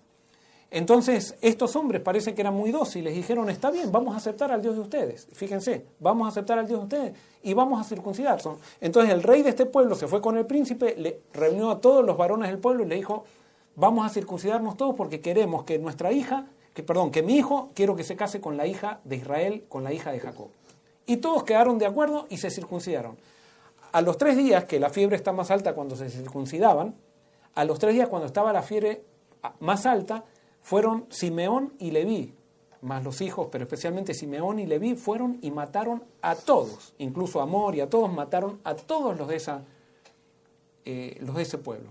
Entonces, 0.70 1.36
estos 1.40 1.76
hombres 1.76 2.02
parece 2.02 2.34
que 2.34 2.40
eran 2.40 2.54
muy 2.54 2.72
dóciles, 2.72 3.14
dijeron, 3.14 3.48
está 3.50 3.70
bien, 3.70 3.92
vamos 3.92 4.14
a 4.14 4.16
aceptar 4.18 4.50
al 4.50 4.62
Dios 4.62 4.74
de 4.74 4.80
ustedes. 4.80 5.28
Fíjense, 5.32 5.86
vamos 6.00 6.26
a 6.26 6.30
aceptar 6.30 6.58
al 6.58 6.66
Dios 6.66 6.80
de 6.80 6.84
ustedes 6.84 7.18
y 7.42 7.54
vamos 7.54 7.80
a 7.80 7.84
circuncidar. 7.84 8.40
Entonces 8.80 9.12
el 9.12 9.22
rey 9.22 9.42
de 9.42 9.50
este 9.50 9.66
pueblo 9.66 9.94
se 9.94 10.08
fue 10.08 10.20
con 10.20 10.36
el 10.36 10.44
príncipe, 10.46 10.96
le 10.98 11.20
reunió 11.32 11.70
a 11.70 11.80
todos 11.80 12.04
los 12.04 12.16
varones 12.16 12.50
del 12.50 12.58
pueblo 12.58 12.82
y 12.82 12.86
le 12.86 12.96
dijo, 12.96 13.24
vamos 13.76 14.04
a 14.04 14.08
circuncidarnos 14.08 14.76
todos 14.76 14.96
porque 14.96 15.20
queremos 15.20 15.62
que 15.64 15.78
nuestra 15.78 16.10
hija, 16.10 16.46
que 16.76 16.82
perdón, 16.82 17.10
que 17.10 17.22
mi 17.22 17.38
hijo, 17.38 17.70
quiero 17.74 17.96
que 17.96 18.04
se 18.04 18.16
case 18.16 18.38
con 18.38 18.58
la 18.58 18.66
hija 18.66 19.00
de 19.04 19.16
Israel, 19.16 19.64
con 19.66 19.82
la 19.82 19.94
hija 19.94 20.12
de 20.12 20.20
Jacob. 20.20 20.48
Y 21.06 21.16
todos 21.16 21.42
quedaron 21.42 21.78
de 21.78 21.86
acuerdo 21.86 22.26
y 22.28 22.36
se 22.36 22.50
circuncidaron. 22.50 23.16
A 23.92 24.02
los 24.02 24.18
tres 24.18 24.36
días, 24.36 24.66
que 24.66 24.78
la 24.78 24.90
fiebre 24.90 25.16
está 25.16 25.32
más 25.32 25.50
alta 25.50 25.74
cuando 25.74 25.96
se 25.96 26.10
circuncidaban, 26.10 26.94
a 27.54 27.64
los 27.64 27.78
tres 27.78 27.94
días 27.94 28.10
cuando 28.10 28.26
estaba 28.26 28.52
la 28.52 28.60
fiebre 28.60 29.04
más 29.60 29.86
alta, 29.86 30.24
fueron 30.60 31.06
Simeón 31.08 31.72
y 31.78 31.92
Leví, 31.92 32.34
más 32.82 33.02
los 33.02 33.22
hijos, 33.22 33.48
pero 33.50 33.64
especialmente 33.64 34.12
Simeón 34.12 34.58
y 34.58 34.66
Leví, 34.66 34.96
fueron 34.96 35.38
y 35.40 35.50
mataron 35.52 36.04
a 36.20 36.34
todos, 36.34 36.92
incluso 36.98 37.40
a 37.40 37.44
Amor 37.44 37.74
y 37.74 37.80
a 37.80 37.88
todos, 37.88 38.12
mataron 38.12 38.60
a 38.64 38.74
todos 38.74 39.16
los 39.16 39.28
de, 39.28 39.36
esa, 39.36 39.64
eh, 40.84 41.16
los 41.20 41.36
de 41.36 41.42
ese 41.42 41.56
pueblo. 41.56 41.88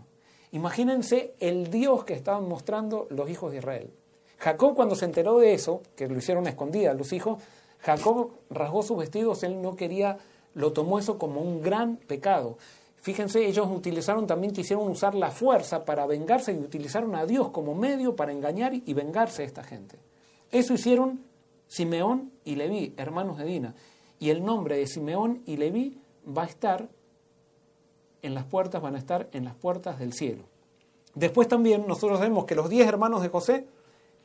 Imagínense 0.52 1.34
el 1.39 1.71
Dios 1.71 2.04
que 2.04 2.13
estaban 2.13 2.48
mostrando 2.48 3.08
los 3.10 3.28
hijos 3.32 3.52
de 3.52 3.58
Israel. 3.58 3.91
Jacob 4.38 4.76
cuando 4.76 4.95
se 4.95 5.06
enteró 5.06 5.39
de 5.39 5.54
eso, 5.54 5.82
que 5.95 6.08
lo 6.08 6.17
hicieron 6.17 6.48
a 6.48 6.50
escondidas 6.50 6.98
los 6.98 7.13
hijos, 7.13 7.41
Jacob 7.80 8.32
rasgó 8.50 8.84
sus 8.84 8.98
vestidos, 8.98 9.43
él 9.43 9.62
no 9.62 9.76
quería, 9.76 10.17
lo 10.54 10.74
tomó 10.74 11.00
eso 11.00 11.17
como 11.17 11.41
un 11.41 11.62
gran 11.62 11.98
pecado. 11.98 12.58
Fíjense, 12.98 13.45
ellos 13.45 13.67
utilizaron 13.69 14.26
también, 14.26 14.52
quisieron 14.52 14.88
usar 14.89 15.13
la 15.13 15.30
fuerza 15.30 15.86
para 15.86 16.08
vengarse 16.08 16.52
y 16.52 16.58
utilizaron 16.58 17.15
a 17.15 17.26
Dios 17.26 17.50
como 17.50 17.76
medio 17.76 18.15
para 18.15 18.32
engañar 18.32 18.74
y 18.74 18.93
vengarse 18.93 19.43
a 19.43 19.45
esta 19.45 19.63
gente. 19.63 20.00
Eso 20.52 20.74
hicieron 20.74 21.24
Simeón 21.67 22.32
y 22.43 22.56
Leví, 22.56 22.93
hermanos 22.98 23.38
de 23.38 23.45
Dina. 23.45 23.76
Y 24.17 24.30
el 24.30 24.43
nombre 24.43 24.78
de 24.78 24.88
Simeón 24.88 25.43
y 25.45 25.58
Leví 25.58 26.00
va 26.26 26.43
a 26.43 26.48
estar 26.48 26.89
en 28.24 28.34
las 28.34 28.45
puertas, 28.45 28.82
van 28.82 28.95
a 28.95 28.98
estar 29.00 29.30
en 29.34 29.45
las 29.45 29.54
puertas 29.54 30.00
del 30.00 30.13
cielo. 30.13 30.43
Después 31.13 31.48
también 31.48 31.86
nosotros 31.88 32.19
vemos 32.19 32.45
que 32.45 32.56
los 32.56 32.69
diez 32.69 32.88
hermanos 32.88 33.21
de 33.21 33.30
José, 33.30 33.67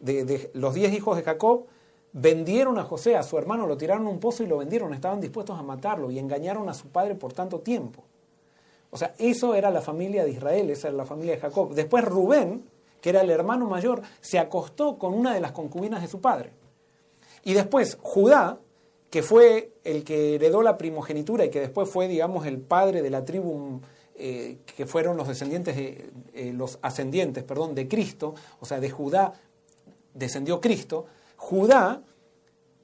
de 0.01 0.51
los 0.55 0.75
diez 0.75 0.93
hijos 0.93 1.17
de 1.17 1.23
Jacob, 1.23 1.67
vendieron 2.13 2.79
a 2.79 2.85
José, 2.85 3.17
a 3.17 3.23
su 3.23 3.39
hermano, 3.39 3.67
lo 3.67 3.77
tiraron 3.77 4.07
a 4.07 4.11
un 4.11 4.19
pozo 4.19 4.43
y 4.43 4.47
lo 4.47 4.59
vendieron, 4.59 4.93
estaban 4.95 5.21
dispuestos 5.21 5.59
a 5.59 5.63
matarlo 5.63 6.11
y 6.11 6.19
engañaron 6.19 6.69
a 6.69 6.75
su 6.75 6.89
padre 6.89 7.15
por 7.15 7.33
tanto 7.33 7.61
tiempo. 7.61 8.03
O 8.91 8.97
sea, 8.97 9.15
eso 9.19 9.55
era 9.55 9.71
la 9.71 9.81
familia 9.81 10.25
de 10.25 10.31
Israel, 10.31 10.71
esa 10.71 10.89
era 10.89 10.97
la 10.97 11.05
familia 11.05 11.35
de 11.35 11.41
Jacob. 11.41 11.73
Después 11.75 12.05
Rubén, 12.05 12.65
que 13.01 13.11
era 13.11 13.21
el 13.21 13.31
hermano 13.31 13.69
mayor, 13.69 14.03
se 14.21 14.39
acostó 14.39 14.99
con 14.99 15.15
una 15.15 15.33
de 15.33 15.41
las 15.41 15.53
concubinas 15.53 16.03
de 16.03 16.09
su 16.09 16.21
padre. 16.21 16.51
Y 17.45 17.53
después 17.53 17.99
Judá, 18.03 18.59
que 19.11 19.23
fue 19.23 19.73
el 19.85 20.05
que 20.05 20.35
heredó 20.35 20.63
la 20.63 20.77
primogenitura 20.77 21.45
y 21.45 21.51
que 21.51 21.61
después 21.61 21.89
fue, 21.89 22.09
digamos, 22.09 22.47
el 22.47 22.59
padre 22.59 23.03
de 23.03 23.11
la 23.11 23.25
tribu 23.25 23.81
eh, 24.17 24.59
que 24.77 24.87
fueron 24.87 25.17
los 25.17 25.29
descendientes 25.29 25.77
de, 25.77 26.11
eh, 26.35 26.53
los 26.53 26.79
ascendientes, 26.83 27.43
perdón, 27.45 27.75
de 27.75 27.89
Cristo, 27.89 28.35
o 28.61 28.67
sea, 28.67 28.81
de 28.81 28.91
Judá 28.91 29.33
descendió 30.15 30.61
Cristo, 30.61 31.07
Judá 31.37 32.03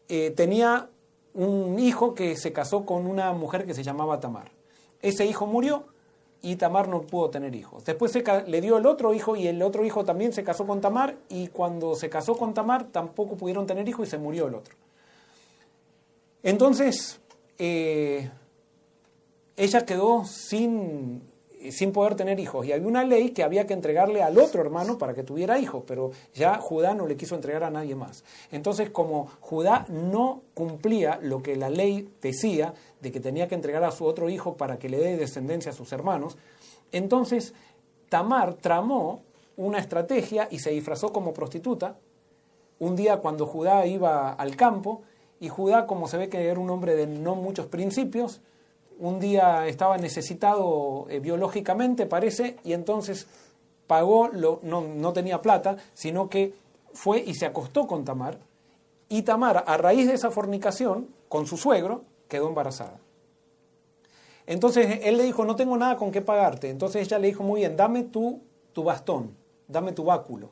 eh, 0.09 0.31
tenía 0.31 0.89
un 1.35 1.79
hijo 1.79 2.15
que 2.15 2.37
se 2.37 2.53
casó 2.53 2.87
con 2.87 3.07
una 3.07 3.33
mujer 3.33 3.67
que 3.67 3.75
se 3.75 3.83
llamaba 3.83 4.21
Tamar. 4.21 4.51
Ese 5.03 5.27
hijo 5.27 5.47
murió 5.47 5.85
y 6.43 6.57
Tamar 6.57 6.89
no 6.89 7.03
pudo 7.03 7.31
tener 7.31 7.55
hijos. 7.55 7.85
Después 7.85 8.13
se, 8.13 8.25
le 8.47 8.61
dio 8.61 8.79
el 8.79 8.87
otro 8.87 9.13
hijo 9.13 9.37
y 9.37 9.47
el 9.47 9.61
otro 9.63 9.85
hijo 9.85 10.05
también 10.05 10.33
se 10.33 10.45
casó 10.45 10.67
con 10.67 10.81
Tamar 10.81 11.17
y 11.29 11.49
cuando 11.49 11.95
se 11.95 12.09
casó 12.09 12.37
con 12.37 12.55
Tamar 12.55 12.85
tampoco 12.85 13.37
pudieron 13.37 13.67
tener 13.67 13.89
hijos 13.89 14.09
y 14.09 14.11
se 14.11 14.19
murió 14.19 14.47
el 14.47 14.55
otro. 14.55 14.75
Entonces, 16.43 17.21
eh, 17.59 18.31
ella 19.57 19.85
quedó 19.85 20.25
sin 20.25 21.23
sin 21.73 21.93
poder 21.93 22.15
tener 22.15 22.39
hijos. 22.41 22.67
Y 22.67 22.73
había 22.73 22.87
una 22.87 23.05
ley 23.05 23.31
que 23.31 23.43
había 23.43 23.67
que 23.67 23.75
entregarle 23.75 24.23
al 24.23 24.39
otro 24.39 24.61
hermano 24.61 24.99
para 24.99 25.15
que 25.15 25.23
tuviera 25.23 25.59
hijos, 25.59 25.85
pero 25.87 26.13
ya 26.35 26.59
Judá 26.59 26.95
no 26.95 27.07
le 27.07 27.17
quiso 27.17 27.35
entregar 27.35 27.65
a 27.65 27.71
nadie 27.71 27.95
más. 27.95 28.25
Entonces, 28.51 28.91
como 28.91 29.29
Judá 29.41 29.87
no 29.89 30.43
cumplía 30.55 31.19
lo 31.23 31.43
que 31.43 31.57
la 31.57 31.71
ley 31.71 32.09
decía 32.21 32.75
de 33.01 33.13
que 33.13 33.21
tenía 33.21 33.49
que 33.49 33.55
entregar 33.55 33.85
a 33.85 33.91
su 33.91 34.05
otro 34.05 34.29
hijo 34.29 34.57
para 34.57 34.79
que 34.79 34.89
le 34.89 34.99
dé 34.99 35.17
descendencia 35.17 35.73
a 35.73 35.75
sus 35.75 35.93
hermanos, 35.93 36.37
entonces 36.93 37.55
Tamar 38.09 38.55
tramó 38.55 39.23
una 39.57 39.79
estrategia 39.79 40.49
y 40.51 40.59
se 40.59 40.71
disfrazó 40.71 41.13
como 41.13 41.33
prostituta. 41.33 41.97
Un 42.79 42.95
día 42.95 43.19
cuando 43.19 43.47
Judá 43.47 43.87
iba 43.87 44.33
al 44.33 44.55
campo, 44.55 45.03
y 45.41 45.49
Judá, 45.49 45.87
como 45.87 46.09
se 46.09 46.17
ve 46.17 46.29
que 46.29 46.47
era 46.47 46.59
un 46.59 46.71
hombre 46.71 46.95
de 46.95 47.07
no 47.07 47.35
muchos 47.35 47.67
principios, 47.67 48.41
un 48.99 49.21
día 49.21 49.67
estaba 49.67 49.99
necesitado 49.99 51.07
eh, 51.09 51.21
biológicamente, 51.21 52.07
parece, 52.07 52.57
y 52.65 52.73
entonces 52.73 53.27
pagó, 53.87 54.29
lo, 54.29 54.61
no, 54.63 54.81
no, 54.81 55.13
tenía 55.13 55.43
plata, 55.43 55.77
sino 55.95 56.29
que 56.29 56.55
fue 56.93 57.23
y 57.25 57.35
se 57.35 57.47
acostó 57.47 57.87
con 57.87 58.05
Tamar, 58.05 58.39
y 59.09 59.23
Tamar, 59.23 59.65
a 59.67 59.77
raíz 59.77 60.07
de 60.09 60.15
esa 60.15 60.31
fornicación 60.31 61.09
con 61.29 61.47
su 61.47 61.57
suegro, 61.57 62.05
quedó 62.29 62.49
embarazada. 62.49 62.99
Entonces 64.47 65.01
él 65.03 65.17
le 65.17 65.25
dijo, 65.25 65.45
no 65.45 65.57
tengo 65.57 65.77
nada 65.77 65.97
con 65.97 66.13
qué 66.13 66.23
pagarte. 66.23 66.71
Entonces 66.71 67.03
ella 67.03 67.19
le 67.19 67.29
dijo, 67.29 67.43
muy 67.43 67.61
bien, 67.61 67.77
dame 67.77 68.05
tu, 68.05 68.41
tu 68.73 68.85
bastón, 68.85 69.37
dame 69.69 69.93
tu 69.93 70.05
báculo. 70.05 70.51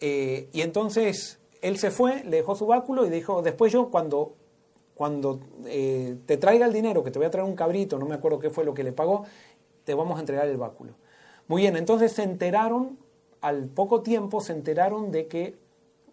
Eh, 0.00 0.48
y 0.52 0.62
entonces 0.62 1.38
él 1.60 1.78
se 1.78 1.92
fue, 1.92 2.24
le 2.24 2.38
dejó 2.38 2.56
su 2.56 2.66
báculo 2.66 3.06
y 3.06 3.10
dijo, 3.10 3.40
después 3.40 3.72
yo 3.72 3.88
cuando 3.88 4.34
cuando 5.02 5.40
eh, 5.66 6.16
te 6.26 6.36
traiga 6.36 6.64
el 6.64 6.72
dinero, 6.72 7.02
que 7.02 7.10
te 7.10 7.18
voy 7.18 7.26
a 7.26 7.30
traer 7.32 7.44
un 7.44 7.56
cabrito, 7.56 7.98
no 7.98 8.06
me 8.06 8.14
acuerdo 8.14 8.38
qué 8.38 8.50
fue 8.50 8.64
lo 8.64 8.72
que 8.72 8.84
le 8.84 8.92
pagó, 8.92 9.24
te 9.82 9.94
vamos 9.94 10.16
a 10.16 10.20
entregar 10.20 10.46
el 10.46 10.56
báculo. 10.56 10.92
Muy 11.48 11.62
bien, 11.62 11.76
entonces 11.76 12.12
se 12.12 12.22
enteraron, 12.22 12.96
al 13.40 13.64
poco 13.64 14.02
tiempo 14.02 14.40
se 14.40 14.52
enteraron 14.52 15.10
de 15.10 15.26
que 15.26 15.58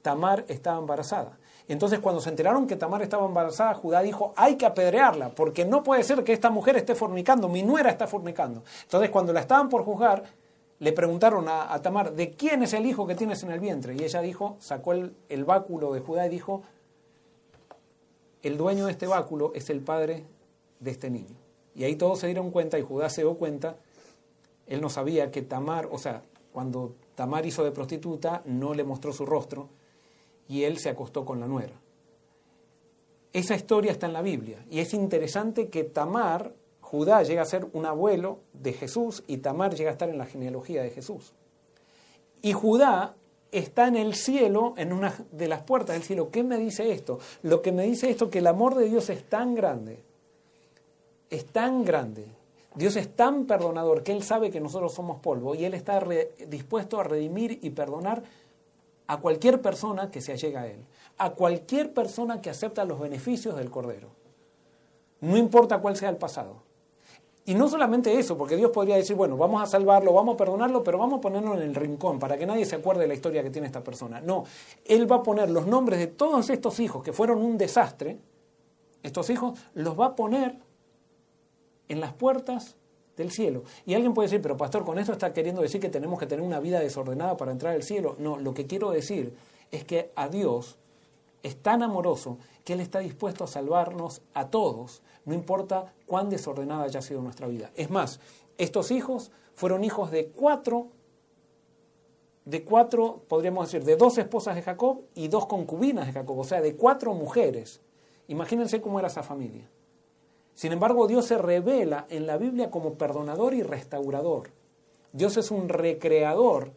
Tamar 0.02 0.44
estaba 0.48 0.80
embarazada. 0.80 1.38
Entonces 1.68 2.00
cuando 2.00 2.20
se 2.20 2.32
enteraron 2.32 2.66
que 2.66 2.78
Tamar 2.78 3.04
estaba 3.04 3.28
embarazada, 3.28 3.76
Judá 3.76 4.02
dijo, 4.02 4.34
hay 4.36 4.56
que 4.56 4.66
apedrearla, 4.66 5.36
porque 5.36 5.66
no 5.66 5.84
puede 5.84 6.04
ser 6.04 6.24
que 6.24 6.34
esta 6.34 6.50
mujer 6.50 6.76
esté 6.76 6.96
fornicando, 6.96 7.48
mi 7.48 7.62
nuera 7.62 7.92
está 7.92 8.08
fornicando. 8.08 8.64
Entonces 8.82 9.12
cuando 9.12 9.34
la 9.34 9.42
estaban 9.42 9.70
por 9.70 9.84
juzgar, 9.84 10.24
le 10.80 10.94
preguntaron 10.94 11.46
a, 11.48 11.80
Tamar, 11.84 12.14
¿de 12.14 12.32
quién 12.32 12.64
es 12.64 12.74
el 12.74 12.88
hijo 12.88 13.06
que 13.06 13.14
tienes 13.14 13.44
en 13.44 13.52
el 13.52 13.60
vientre? 13.60 13.94
Y 13.94 14.04
ella 14.04 14.22
dijo, 14.22 14.58
sacó 14.60 14.94
el, 14.94 15.16
el 15.30 15.46
báculo 15.46 15.94
de 15.94 16.00
Judá 16.00 16.26
y 16.26 16.30
dijo, 16.30 16.64
el 18.44 18.58
dueño 18.58 18.86
de 18.86 18.92
este 18.92 19.08
báculo 19.08 19.52
es 19.54 19.70
el 19.70 19.82
padre 19.82 20.26
de 20.80 20.92
este 20.92 21.10
niño. 21.10 21.36
Y 21.76 21.84
ahí 21.84 21.96
todos 21.96 22.20
se 22.20 22.28
dieron 22.28 22.52
cuenta 22.52 22.80
y 22.80 22.82
Judá 22.82 23.10
se 23.10 23.22
dio 23.22 23.36
cuenta, 23.36 23.78
él 24.68 24.82
no 24.82 24.90
sabía 24.90 25.32
que 25.32 25.42
Tamar, 25.42 25.88
o 25.92 25.98
sea, 25.98 26.24
cuando 26.52 26.96
Tamar 27.16 27.46
hizo 27.46 27.64
de 27.64 27.72
prostituta, 27.72 28.42
no 28.46 28.74
le 28.74 28.84
mostró 28.84 29.14
su 29.14 29.26
rostro 29.26 29.70
y 30.48 30.64
él 30.64 30.78
se 30.78 30.90
acostó 30.90 31.26
con 31.26 31.40
la 31.40 31.48
nuera. 31.48 31.74
Esa 33.32 33.56
historia 33.56 33.92
está 33.92 34.08
en 34.08 34.14
la 34.14 34.22
Biblia 34.22 34.66
y 34.70 34.80
es 34.80 34.94
interesante 34.94 35.70
que 35.70 35.84
Tamar, 35.84 36.54
Judá 36.82 37.22
llega 37.22 37.44
a 37.44 37.46
ser 37.46 37.68
un 37.74 37.86
abuelo 37.86 38.40
de 38.54 38.74
Jesús 38.74 39.24
y 39.28 39.38
Tamar 39.38 39.76
llega 39.76 39.92
a 39.92 39.94
estar 39.94 40.10
en 40.10 40.18
la 40.18 40.26
genealogía 40.26 40.82
de 40.82 40.90
Jesús. 40.90 41.34
Y 42.42 42.54
Judá 42.54 43.16
está 43.52 43.88
en 43.88 43.96
el 43.96 44.16
cielo, 44.16 44.74
en 44.78 44.94
una 44.94 45.14
de 45.32 45.48
las 45.48 45.62
puertas 45.62 45.96
del 45.96 46.04
cielo. 46.04 46.30
¿Qué 46.30 46.44
me 46.44 46.58
dice 46.58 46.92
esto? 46.92 47.20
Lo 47.44 47.62
que 47.62 47.72
me 47.72 47.84
dice 47.84 48.10
esto 48.10 48.30
que 48.30 48.40
el 48.40 48.48
amor 48.48 48.76
de 48.76 48.90
Dios 48.90 49.10
es 49.10 49.28
tan 49.28 49.56
grande, 49.56 50.04
es 51.30 51.46
tan 51.46 51.84
grande, 51.84 52.26
Dios 52.76 52.96
es 52.96 53.16
tan 53.16 53.46
perdonador 53.46 54.04
que 54.04 54.12
Él 54.12 54.24
sabe 54.24 54.52
que 54.52 54.60
nosotros 54.60 54.94
somos 54.94 55.20
polvo 55.20 55.56
y 55.56 55.66
Él 55.66 55.74
está 55.74 56.02
dispuesto 56.48 57.00
a 57.00 57.04
redimir 57.04 57.60
y 57.62 57.72
perdonar 57.72 58.24
a 59.08 59.18
cualquier 59.18 59.62
persona 59.62 60.12
que 60.12 60.22
se 60.22 60.34
allega 60.34 60.62
a 60.62 60.68
Él, 60.68 60.86
a 61.18 61.32
cualquier 61.32 61.94
persona 61.94 62.42
que 62.42 62.52
acepta 62.52 62.86
los 62.86 63.00
beneficios 63.00 63.58
del 63.58 63.72
Cordero. 63.72 64.10
No 65.22 65.36
importa 65.36 65.80
cuál 65.80 65.98
sea 65.98 66.10
el 66.10 66.18
pasado. 66.18 66.69
Y 67.50 67.56
no 67.56 67.68
solamente 67.68 68.14
eso, 68.20 68.38
porque 68.38 68.56
Dios 68.56 68.70
podría 68.70 68.96
decir, 68.96 69.16
bueno, 69.16 69.36
vamos 69.36 69.64
a 69.64 69.66
salvarlo, 69.66 70.14
vamos 70.14 70.36
a 70.36 70.38
perdonarlo, 70.38 70.84
pero 70.84 71.00
vamos 71.00 71.18
a 71.18 71.22
ponerlo 71.22 71.56
en 71.56 71.64
el 71.64 71.74
rincón 71.74 72.20
para 72.20 72.38
que 72.38 72.46
nadie 72.46 72.64
se 72.64 72.76
acuerde 72.76 73.02
de 73.02 73.08
la 73.08 73.16
historia 73.16 73.42
que 73.42 73.50
tiene 73.50 73.66
esta 73.66 73.84
persona. 73.84 74.22
No, 74.22 74.44
Él 74.86 75.12
va 75.12 75.16
a 75.16 75.24
poner 75.24 75.50
los 75.50 75.66
nombres 75.66 75.98
de 75.98 76.06
todos 76.06 76.52
estos 76.52 76.80
hijos 76.80 77.04
que 77.04 77.12
fueron 77.12 77.40
un 77.40 77.58
desastre, 77.58 78.20
estos 79.02 79.32
hijos 79.32 79.58
los 79.74 80.00
va 80.00 80.06
a 80.06 80.16
poner 80.16 80.60
en 81.88 82.00
las 82.00 82.14
puertas 82.14 82.76
del 83.18 83.32
cielo. 83.32 83.64
Y 83.84 83.96
alguien 83.96 84.14
puede 84.14 84.28
decir, 84.28 84.44
pero 84.44 84.56
pastor, 84.56 84.86
con 84.86 85.00
esto 85.00 85.14
está 85.14 85.34
queriendo 85.34 85.64
decir 85.64 85.82
que 85.82 85.90
tenemos 85.90 86.20
que 86.20 86.28
tener 86.28 86.46
una 86.46 86.60
vida 86.60 86.80
desordenada 86.80 87.36
para 87.36 87.52
entrar 87.52 87.74
al 87.74 87.82
cielo. 87.82 88.16
No, 88.20 88.38
lo 88.38 88.54
que 88.54 88.68
quiero 88.68 88.92
decir 88.92 89.34
es 89.72 89.84
que 89.86 90.12
a 90.16 90.28
Dios 90.28 90.78
es 91.42 91.56
tan 91.56 91.82
amoroso 91.82 92.38
que 92.64 92.74
Él 92.74 92.80
está 92.80 93.00
dispuesto 93.00 93.44
a 93.44 93.48
salvarnos 93.48 94.22
a 94.36 94.52
todos, 94.52 95.02
no 95.30 95.36
importa 95.36 95.94
cuán 96.08 96.28
desordenada 96.28 96.86
haya 96.86 97.04
sido 97.04 97.22
nuestra 97.22 97.46
vida. 97.48 97.70
Es 97.76 97.92
más, 97.92 98.20
estos 98.58 98.90
hijos 98.90 99.32
fueron 99.54 99.84
hijos 99.84 100.10
de 100.10 100.30
cuatro, 100.30 100.88
de 102.46 102.64
cuatro, 102.64 103.22
podríamos 103.28 103.68
decir, 103.68 103.86
de 103.86 103.96
dos 103.96 104.18
esposas 104.18 104.56
de 104.56 104.64
Jacob 104.64 105.02
y 105.14 105.28
dos 105.28 105.46
concubinas 105.46 106.08
de 106.08 106.14
Jacob, 106.14 106.40
o 106.40 106.44
sea, 106.44 106.62
de 106.62 106.76
cuatro 106.76 107.14
mujeres. 107.14 107.80
Imagínense 108.28 108.82
cómo 108.82 108.98
era 108.98 109.08
esa 109.08 109.22
familia. 109.22 109.70
Sin 110.56 110.72
embargo, 110.72 111.06
Dios 111.06 111.26
se 111.26 111.38
revela 111.38 112.08
en 112.10 112.26
la 112.26 112.38
Biblia 112.38 112.72
como 112.72 112.96
perdonador 112.96 113.54
y 113.54 113.62
restaurador. 113.62 114.50
Dios 115.14 115.38
es 115.38 115.52
un 115.52 115.70
recreador 115.70 116.72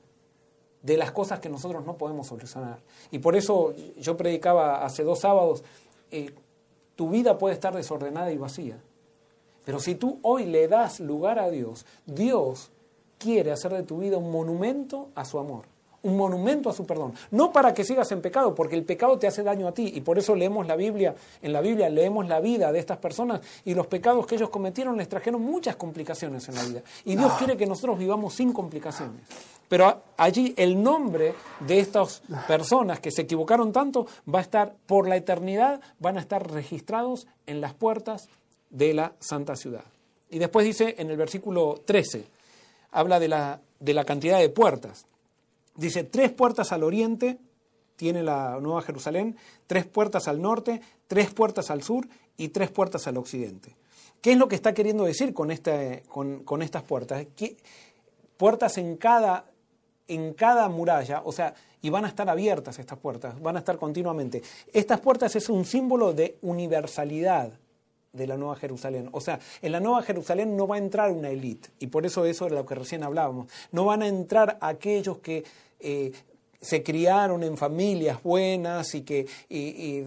de 0.83 0.99
las 0.99 1.11
cosas 1.13 1.41
que 1.41 1.49
nosotros 1.49 1.87
no 1.87 1.97
podemos 1.97 2.27
solucionar. 2.27 2.81
Y 3.11 3.19
por 3.19 3.35
eso 3.35 3.73
yo 3.99 4.15
predicaba 4.19 4.85
hace 4.85 5.05
dos 5.05 5.21
sábados, 5.21 5.65
eh, 6.11 6.35
tu 6.97 7.11
vida 7.11 7.39
puede 7.39 7.55
estar 7.55 7.75
desordenada 7.75 8.33
y 8.33 8.39
vacía. 8.39 8.79
Pero 9.65 9.79
si 9.79 9.95
tú 9.95 10.19
hoy 10.23 10.47
le 10.47 10.69
das 10.69 11.01
lugar 11.01 11.39
a 11.39 11.51
Dios, 11.51 11.87
Dios 12.07 12.71
quiere 13.19 13.53
hacer 13.53 13.73
de 13.73 13.83
tu 13.83 13.99
vida 13.99 14.19
un 14.19 14.31
monumento 14.33 15.11
a 15.15 15.25
su 15.25 15.39
amor 15.39 15.65
un 16.03 16.17
monumento 16.17 16.69
a 16.69 16.73
su 16.73 16.85
perdón. 16.85 17.15
No 17.31 17.53
para 17.53 17.73
que 17.75 17.85
sigas 17.85 18.11
en 18.13 18.21
pecado, 18.21 18.55
porque 18.55 18.75
el 18.75 18.85
pecado 18.85 19.19
te 19.19 19.27
hace 19.27 19.43
daño 19.43 19.69
a 19.69 19.73
ti. 19.73 19.93
Y 19.95 20.01
por 20.01 20.19
eso 20.19 20.35
leemos 20.35 20.67
la 20.67 20.77
Biblia, 20.77 21.15
en 21.41 21.53
la 21.53 21.61
Biblia 21.61 21.89
leemos 21.89 22.29
la 22.29 22.41
vida 22.41 22.73
de 22.73 22.79
estas 22.79 22.99
personas 22.99 23.41
y 23.65 23.75
los 23.75 23.87
pecados 23.87 24.27
que 24.27 24.35
ellos 24.35 24.51
cometieron 24.51 24.97
les 24.97 25.09
trajeron 25.09 25.43
muchas 25.43 25.77
complicaciones 25.77 26.49
en 26.49 26.55
la 26.55 26.65
vida. 26.65 26.83
Y 27.05 27.17
Dios 27.17 27.33
quiere 27.35 27.57
que 27.57 27.67
nosotros 27.67 27.99
vivamos 27.99 28.35
sin 28.35 28.53
complicaciones. 28.53 29.23
Pero 29.73 30.03
allí 30.19 30.53
el 30.59 30.83
nombre 30.83 31.33
de 31.61 31.79
estas 31.79 32.23
personas 32.47 33.01
que 33.01 33.11
se 33.11 33.23
equivocaron 33.23 33.73
tanto 33.73 34.07
va 34.29 34.41
a 34.41 34.43
estar 34.43 34.75
por 34.85 35.09
la 35.09 35.17
eternidad, 35.17 35.81
van 35.99 36.19
a 36.19 36.21
estar 36.21 36.47
registrados 36.53 37.27
en 37.47 37.63
las 37.63 37.73
puertas 37.73 38.29
de 38.69 38.93
la 38.93 39.15
santa 39.19 39.57
ciudad. 39.57 39.85
Y 40.29 40.39
después 40.39 40.67
dice 40.67 40.97
en 40.99 41.09
el 41.09 41.17
versículo 41.17 41.81
13, 41.87 42.27
habla 42.91 43.19
de 43.19 43.29
la, 43.29 43.63
de 43.81 43.95
la 43.95 44.05
cantidad 44.05 44.39
de 44.41 44.51
puertas. 44.51 45.07
Dice, 45.75 46.05
tres 46.05 46.33
puertas 46.33 46.71
al 46.73 46.83
oriente 46.83 47.39
tiene 47.97 48.23
la 48.23 48.59
Nueva 48.61 48.83
Jerusalén, 48.83 49.39
tres 49.67 49.87
puertas 49.87 50.29
al 50.29 50.43
norte, 50.43 50.83
tres 51.07 51.33
puertas 51.33 51.71
al 51.71 51.83
sur 51.83 52.07
y 52.37 52.49
tres 52.49 52.71
puertas 52.71 53.07
al 53.07 53.17
occidente. 53.17 53.75
¿Qué 54.21 54.33
es 54.33 54.37
lo 54.37 54.49
que 54.49 54.55
está 54.55 54.75
queriendo 54.75 55.05
decir 55.05 55.33
con, 55.33 55.51
este, 55.51 56.03
con, 56.09 56.61
estas 56.61 56.83
puertas? 56.83 57.25
puertas 58.37 58.77
en 58.77 58.97
cada, 58.97 59.47
en 60.15 60.35
cada 60.35 60.69
muralla, 60.69 61.23
o 61.25 61.33
sea, 61.33 61.55
y 61.81 61.91
van 61.91 62.05
a 62.05 62.09
estar 62.09 62.29
abiertas 62.29 62.79
estas 62.79 62.99
puertas, 62.99 63.41
van 63.41 63.57
a 63.57 63.61
estar 63.61 63.77
continuamente. 63.79 64.43
Estas 64.73 65.01
puertas 65.01 65.35
es 65.37 65.49
un 65.49 65.65
símbolo 65.65 66.13
de 66.13 66.39
universalidad 66.43 67.53
de 68.13 68.27
la 68.27 68.37
Nueva 68.37 68.57
Jerusalén. 68.57 69.09
O 69.13 69.21
sea, 69.21 69.41
en 69.63 69.73
la 69.73 69.81
Nueva 69.81 70.03
Jerusalén 70.03 70.57
no 70.57 70.67
va 70.67 70.77
a 70.77 70.79
entrar 70.79 71.11
una 71.11 71.31
élite, 71.31 71.71
y 71.79 71.89
por 71.89 72.07
eso 72.07 72.25
eso 72.25 72.47
es 72.47 72.53
lo 72.53 72.67
que 72.67 72.75
recién 72.75 73.03
hablábamos. 73.03 73.49
No 73.73 73.87
van 73.87 74.03
a 74.03 74.09
entrar 74.09 74.59
aquellos 74.61 75.19
que 75.19 75.45
eh, 75.81 76.13
se 76.63 76.83
criaron 76.85 77.43
en 77.43 77.57
familias 77.57 78.23
buenas 78.23 78.95
y 78.95 79.03
que 79.03 79.27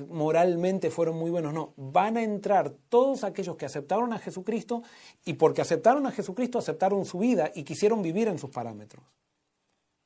moralmente 0.10 0.90
fueron 0.90 1.18
muy 1.18 1.30
buenos. 1.30 1.54
No, 1.54 1.74
van 1.76 2.16
a 2.16 2.24
entrar 2.24 2.72
todos 2.88 3.26
aquellos 3.26 3.58
que 3.58 3.66
aceptaron 3.66 4.14
a 4.14 4.20
Jesucristo 4.20 4.82
y 5.26 5.34
porque 5.34 5.62
aceptaron 5.62 6.08
a 6.08 6.12
Jesucristo 6.12 6.58
aceptaron 6.58 7.06
su 7.06 7.20
vida 7.20 7.52
y 7.54 7.64
quisieron 7.64 8.02
vivir 8.02 8.30
en 8.30 8.40
sus 8.40 8.50
parámetros, 8.50 9.04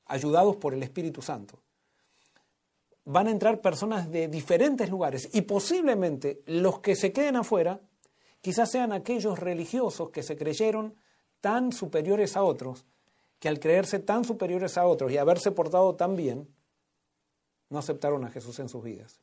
ayudados 0.09 0.57
por 0.57 0.73
el 0.73 0.83
Espíritu 0.83 1.21
Santo. 1.21 1.59
Van 3.05 3.27
a 3.27 3.31
entrar 3.31 3.61
personas 3.61 4.11
de 4.11 4.27
diferentes 4.27 4.89
lugares 4.89 5.29
y 5.33 5.41
posiblemente 5.41 6.41
los 6.45 6.79
que 6.79 6.95
se 6.95 7.13
queden 7.13 7.37
afuera 7.37 7.79
quizás 8.41 8.69
sean 8.69 8.91
aquellos 8.91 9.39
religiosos 9.39 10.09
que 10.09 10.23
se 10.23 10.35
creyeron 10.35 10.95
tan 11.41 11.71
superiores 11.71 12.35
a 12.35 12.43
otros 12.43 12.85
que 13.39 13.47
al 13.47 13.59
creerse 13.59 13.99
tan 13.99 14.25
superiores 14.25 14.77
a 14.77 14.85
otros 14.85 15.11
y 15.11 15.17
haberse 15.17 15.51
portado 15.51 15.95
tan 15.95 16.15
bien, 16.15 16.47
no 17.69 17.79
aceptaron 17.79 18.25
a 18.25 18.31
Jesús 18.31 18.59
en 18.59 18.69
sus 18.69 18.83
vidas. 18.83 19.19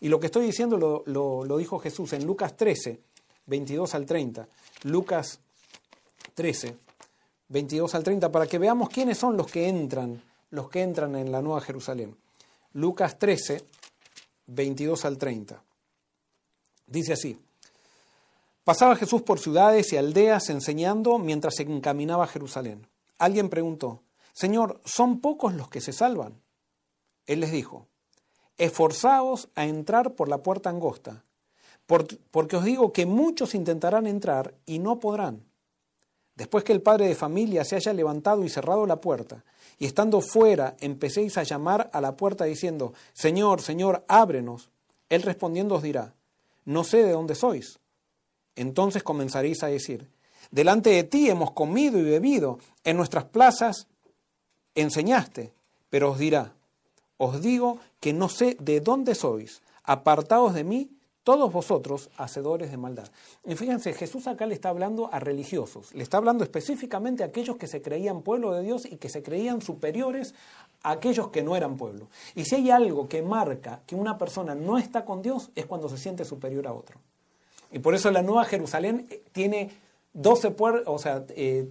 Y 0.00 0.08
lo 0.08 0.18
que 0.18 0.26
estoy 0.26 0.44
diciendo 0.46 1.04
lo, 1.06 1.56
dijo 1.56 1.78
Jesús 1.78 2.12
en 2.14 2.26
Lucas 2.26 2.56
13, 2.56 3.00
22 3.46 3.94
al 3.94 4.06
30. 4.06 4.48
Lucas 4.84 5.40
13, 6.34 6.76
22 7.48 7.94
al 7.94 8.02
30, 8.02 8.32
para 8.32 8.46
que 8.46 8.58
veamos 8.58 8.88
quiénes 8.88 9.18
son 9.18 9.36
los 9.36 9.46
que 9.46 9.68
entran, 9.68 10.20
los 10.50 10.68
que 10.68 10.82
entran 10.82 11.16
en 11.16 11.32
la 11.32 11.42
Nueva 11.42 11.60
Jerusalén. 11.60 12.16
Lucas 12.72 13.18
13, 13.18 13.64
22 14.46 15.04
al 15.04 15.18
30. 15.18 15.62
Dice 16.86 17.12
así, 17.12 17.38
pasaba 18.64 18.96
Jesús 18.96 19.22
por 19.22 19.38
ciudades 19.38 19.92
y 19.92 19.96
aldeas 19.96 20.50
enseñando 20.50 21.18
mientras 21.18 21.54
se 21.56 21.62
encaminaba 21.62 22.24
a 22.24 22.28
Jerusalén. 22.28 22.86
Alguien 23.18 23.48
preguntó, 23.48 24.02
Señor, 24.32 24.80
¿son 24.84 25.20
pocos 25.20 25.54
los 25.54 25.68
que 25.68 25.80
se 25.80 25.92
salvan? 25.92 26.40
Él 27.26 27.40
les 27.40 27.52
dijo, 27.52 27.86
esforzaos 28.58 29.48
a 29.54 29.66
entrar 29.66 30.14
por 30.14 30.28
la 30.28 30.42
puerta 30.42 30.70
angosta, 30.70 31.24
porque 31.86 32.56
os 32.56 32.64
digo 32.64 32.92
que 32.92 33.06
muchos 33.06 33.54
intentarán 33.54 34.06
entrar 34.06 34.54
y 34.66 34.78
no 34.78 35.00
podrán. 35.00 35.44
Después 36.34 36.64
que 36.64 36.72
el 36.72 36.80
padre 36.80 37.06
de 37.06 37.14
familia 37.14 37.64
se 37.64 37.76
haya 37.76 37.92
levantado 37.92 38.44
y 38.44 38.48
cerrado 38.48 38.86
la 38.86 39.00
puerta, 39.00 39.44
y 39.80 39.86
estando 39.86 40.20
fuera 40.20 40.76
empecéis 40.78 41.36
a 41.38 41.42
llamar 41.42 41.90
a 41.92 42.00
la 42.00 42.14
puerta 42.14 42.44
diciendo, 42.44 42.92
Señor, 43.12 43.62
Señor, 43.62 44.04
ábrenos, 44.06 44.70
él 45.08 45.22
respondiendo 45.22 45.74
os 45.74 45.82
dirá, 45.82 46.14
no 46.64 46.84
sé 46.84 46.98
de 46.98 47.10
dónde 47.10 47.34
sois. 47.34 47.80
Entonces 48.54 49.02
comenzaréis 49.02 49.64
a 49.64 49.68
decir, 49.68 50.08
Delante 50.50 50.90
de 50.90 51.04
ti 51.04 51.30
hemos 51.30 51.52
comido 51.52 51.98
y 51.98 52.02
bebido, 52.02 52.58
en 52.84 52.96
nuestras 52.96 53.24
plazas 53.24 53.86
enseñaste, 54.74 55.52
pero 55.88 56.10
os 56.10 56.18
dirá, 56.18 56.54
os 57.16 57.40
digo 57.40 57.78
que 58.00 58.12
no 58.12 58.28
sé 58.28 58.56
de 58.60 58.80
dónde 58.80 59.14
sois, 59.14 59.62
apartados 59.84 60.54
de 60.54 60.64
mí, 60.64 60.90
todos 61.24 61.52
vosotros 61.52 62.10
hacedores 62.16 62.70
de 62.70 62.76
maldad. 62.76 63.08
Y 63.44 63.54
fíjense, 63.54 63.92
Jesús 63.92 64.26
acá 64.26 64.46
le 64.46 64.54
está 64.54 64.70
hablando 64.70 65.12
a 65.12 65.20
religiosos, 65.20 65.94
le 65.94 66.02
está 66.02 66.16
hablando 66.16 66.44
específicamente 66.44 67.22
a 67.22 67.26
aquellos 67.26 67.56
que 67.56 67.66
se 67.66 67.82
creían 67.82 68.22
pueblo 68.22 68.52
de 68.52 68.62
Dios 68.62 68.86
y 68.86 68.96
que 68.96 69.08
se 69.08 69.22
creían 69.22 69.62
superiores 69.62 70.34
a 70.82 70.92
aquellos 70.92 71.28
que 71.28 71.42
no 71.42 71.56
eran 71.56 71.76
pueblo. 71.76 72.08
Y 72.34 72.44
si 72.44 72.56
hay 72.56 72.70
algo 72.70 73.08
que 73.08 73.22
marca 73.22 73.82
que 73.86 73.94
una 73.94 74.18
persona 74.18 74.54
no 74.54 74.78
está 74.78 75.04
con 75.04 75.22
Dios, 75.22 75.50
es 75.54 75.66
cuando 75.66 75.88
se 75.88 75.98
siente 75.98 76.24
superior 76.24 76.66
a 76.66 76.72
otro. 76.72 76.98
Y 77.72 77.78
por 77.78 77.94
eso 77.94 78.10
la 78.10 78.22
Nueva 78.22 78.44
Jerusalén 78.44 79.08
tiene 79.32 79.70
12, 80.12 80.56
o 80.86 80.98
sea, 80.98 81.24
eh, 81.30 81.68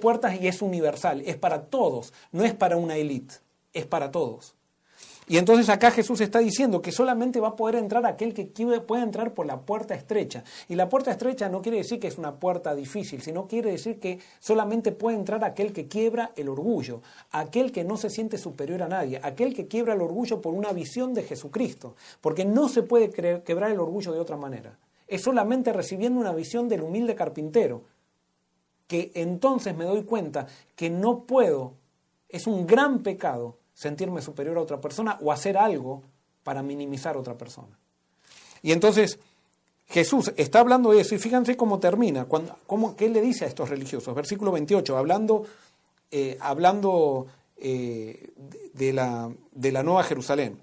puertas 0.00 0.40
y 0.40 0.48
es 0.48 0.62
universal, 0.62 1.22
es 1.26 1.36
para 1.36 1.66
todos, 1.66 2.12
no 2.32 2.44
es 2.44 2.54
para 2.54 2.76
una 2.76 2.96
élite, 2.96 3.34
es 3.72 3.86
para 3.86 4.10
todos. 4.10 4.55
Y 5.28 5.38
entonces 5.38 5.68
acá 5.68 5.90
Jesús 5.90 6.20
está 6.20 6.38
diciendo 6.38 6.80
que 6.80 6.92
solamente 6.92 7.40
va 7.40 7.48
a 7.48 7.56
poder 7.56 7.74
entrar 7.74 8.06
aquel 8.06 8.32
que 8.32 8.44
puede 8.86 9.02
entrar 9.02 9.34
por 9.34 9.44
la 9.44 9.60
puerta 9.60 9.94
estrecha. 9.94 10.44
Y 10.68 10.76
la 10.76 10.88
puerta 10.88 11.10
estrecha 11.10 11.48
no 11.48 11.62
quiere 11.62 11.78
decir 11.78 11.98
que 11.98 12.06
es 12.06 12.16
una 12.16 12.36
puerta 12.36 12.76
difícil, 12.76 13.20
sino 13.22 13.48
quiere 13.48 13.72
decir 13.72 13.98
que 13.98 14.20
solamente 14.38 14.92
puede 14.92 15.16
entrar 15.16 15.42
aquel 15.44 15.72
que 15.72 15.88
quiebra 15.88 16.30
el 16.36 16.48
orgullo, 16.48 17.02
aquel 17.32 17.72
que 17.72 17.82
no 17.82 17.96
se 17.96 18.08
siente 18.08 18.38
superior 18.38 18.84
a 18.84 18.88
nadie, 18.88 19.18
aquel 19.20 19.52
que 19.52 19.66
quiebra 19.66 19.94
el 19.94 20.00
orgullo 20.00 20.40
por 20.40 20.54
una 20.54 20.72
visión 20.72 21.12
de 21.12 21.24
Jesucristo. 21.24 21.96
Porque 22.20 22.44
no 22.44 22.68
se 22.68 22.84
puede 22.84 23.10
quebrar 23.42 23.72
el 23.72 23.80
orgullo 23.80 24.12
de 24.12 24.20
otra 24.20 24.36
manera. 24.36 24.78
Es 25.08 25.22
solamente 25.22 25.72
recibiendo 25.72 26.20
una 26.20 26.32
visión 26.34 26.68
del 26.68 26.82
humilde 26.82 27.16
carpintero, 27.16 27.82
que 28.86 29.10
entonces 29.14 29.76
me 29.76 29.84
doy 29.84 30.04
cuenta 30.04 30.46
que 30.76 30.88
no 30.88 31.24
puedo, 31.24 31.74
es 32.28 32.46
un 32.46 32.64
gran 32.64 33.00
pecado 33.00 33.56
sentirme 33.76 34.22
superior 34.22 34.56
a 34.56 34.62
otra 34.62 34.80
persona 34.80 35.18
o 35.20 35.30
hacer 35.30 35.58
algo 35.58 36.02
para 36.42 36.62
minimizar 36.62 37.14
a 37.14 37.20
otra 37.20 37.36
persona. 37.36 37.78
Y 38.62 38.72
entonces 38.72 39.18
Jesús 39.88 40.32
está 40.36 40.60
hablando 40.60 40.92
de 40.92 41.02
eso 41.02 41.14
y 41.14 41.18
fíjense 41.18 41.56
cómo 41.56 41.78
termina, 41.78 42.24
cuando, 42.24 42.56
cómo, 42.66 42.96
qué 42.96 43.10
le 43.10 43.20
dice 43.20 43.44
a 43.44 43.48
estos 43.48 43.68
religiosos. 43.68 44.14
Versículo 44.14 44.50
28, 44.50 44.96
hablando, 44.96 45.44
eh, 46.10 46.38
hablando 46.40 47.26
eh, 47.58 48.32
de, 48.72 48.92
la, 48.94 49.30
de, 49.52 49.72
la, 49.72 49.82
Nueva 49.82 50.04
Jerusalén. 50.04 50.58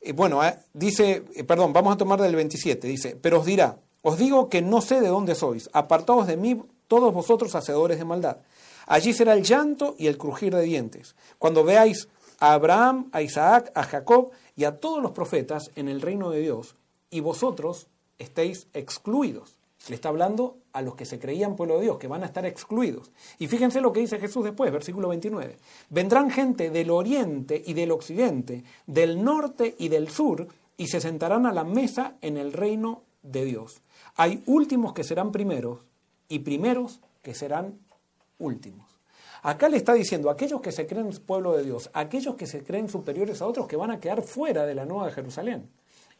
Eh, 0.00 0.12
bueno, 0.12 0.40
dice, 0.72 1.22
perdón, 1.46 1.74
vamos 1.74 1.94
a 1.94 1.98
tomar 1.98 2.20
del 2.20 2.34
27, 2.34 2.88
dice, 2.88 3.16
pero 3.20 3.40
os 3.40 3.46
dirá, 3.46 3.76
os 4.00 4.16
digo 4.16 4.48
que 4.48 4.62
no 4.62 4.80
sé 4.80 5.02
de 5.02 5.08
dónde 5.08 5.34
sois, 5.34 5.68
apartados 5.74 6.26
de 6.26 6.38
mí 6.38 6.62
todos 6.86 7.12
vosotros 7.12 7.54
hacedores 7.54 7.98
de 7.98 8.06
maldad. 8.06 8.38
Allí 8.86 9.12
será 9.12 9.34
el 9.34 9.44
llanto 9.44 9.94
y 9.98 10.06
el 10.06 10.16
crujir 10.16 10.54
de 10.54 10.62
dientes. 10.62 11.14
Cuando 11.38 11.62
veáis 11.62 12.08
a 12.38 12.52
Abraham, 12.52 13.08
a 13.12 13.22
Isaac, 13.22 13.70
a 13.74 13.82
Jacob 13.84 14.30
y 14.56 14.64
a 14.64 14.78
todos 14.78 15.02
los 15.02 15.12
profetas 15.12 15.70
en 15.76 15.88
el 15.88 16.00
reino 16.00 16.30
de 16.30 16.40
Dios, 16.40 16.76
y 17.10 17.20
vosotros 17.20 17.86
estéis 18.18 18.66
excluidos. 18.74 19.58
Le 19.88 19.94
está 19.94 20.08
hablando 20.08 20.58
a 20.72 20.82
los 20.82 20.96
que 20.96 21.06
se 21.06 21.18
creían 21.18 21.56
pueblo 21.56 21.76
de 21.76 21.82
Dios, 21.82 21.98
que 21.98 22.08
van 22.08 22.22
a 22.22 22.26
estar 22.26 22.44
excluidos. 22.44 23.10
Y 23.38 23.46
fíjense 23.46 23.80
lo 23.80 23.92
que 23.92 24.00
dice 24.00 24.18
Jesús 24.18 24.44
después, 24.44 24.72
versículo 24.72 25.08
29. 25.08 25.56
Vendrán 25.90 26.30
gente 26.30 26.70
del 26.70 26.90
oriente 26.90 27.62
y 27.64 27.74
del 27.74 27.92
occidente, 27.92 28.64
del 28.86 29.22
norte 29.22 29.76
y 29.78 29.88
del 29.88 30.08
sur, 30.08 30.48
y 30.76 30.88
se 30.88 31.00
sentarán 31.00 31.46
a 31.46 31.52
la 31.52 31.64
mesa 31.64 32.16
en 32.20 32.36
el 32.36 32.52
reino 32.52 33.02
de 33.22 33.44
Dios. 33.44 33.80
Hay 34.16 34.42
últimos 34.46 34.92
que 34.92 35.04
serán 35.04 35.32
primeros 35.32 35.80
y 36.28 36.40
primeros 36.40 37.00
que 37.22 37.34
serán 37.34 37.78
últimos. 38.38 38.87
Acá 39.42 39.68
le 39.68 39.76
está 39.76 39.94
diciendo 39.94 40.30
aquellos 40.30 40.60
que 40.60 40.72
se 40.72 40.86
creen 40.86 41.10
pueblo 41.26 41.56
de 41.56 41.64
Dios, 41.64 41.90
aquellos 41.92 42.34
que 42.34 42.46
se 42.46 42.62
creen 42.62 42.88
superiores 42.88 43.40
a 43.40 43.46
otros 43.46 43.66
que 43.66 43.76
van 43.76 43.90
a 43.90 44.00
quedar 44.00 44.22
fuera 44.22 44.66
de 44.66 44.74
la 44.74 44.84
Nueva 44.84 45.10
Jerusalén. 45.10 45.68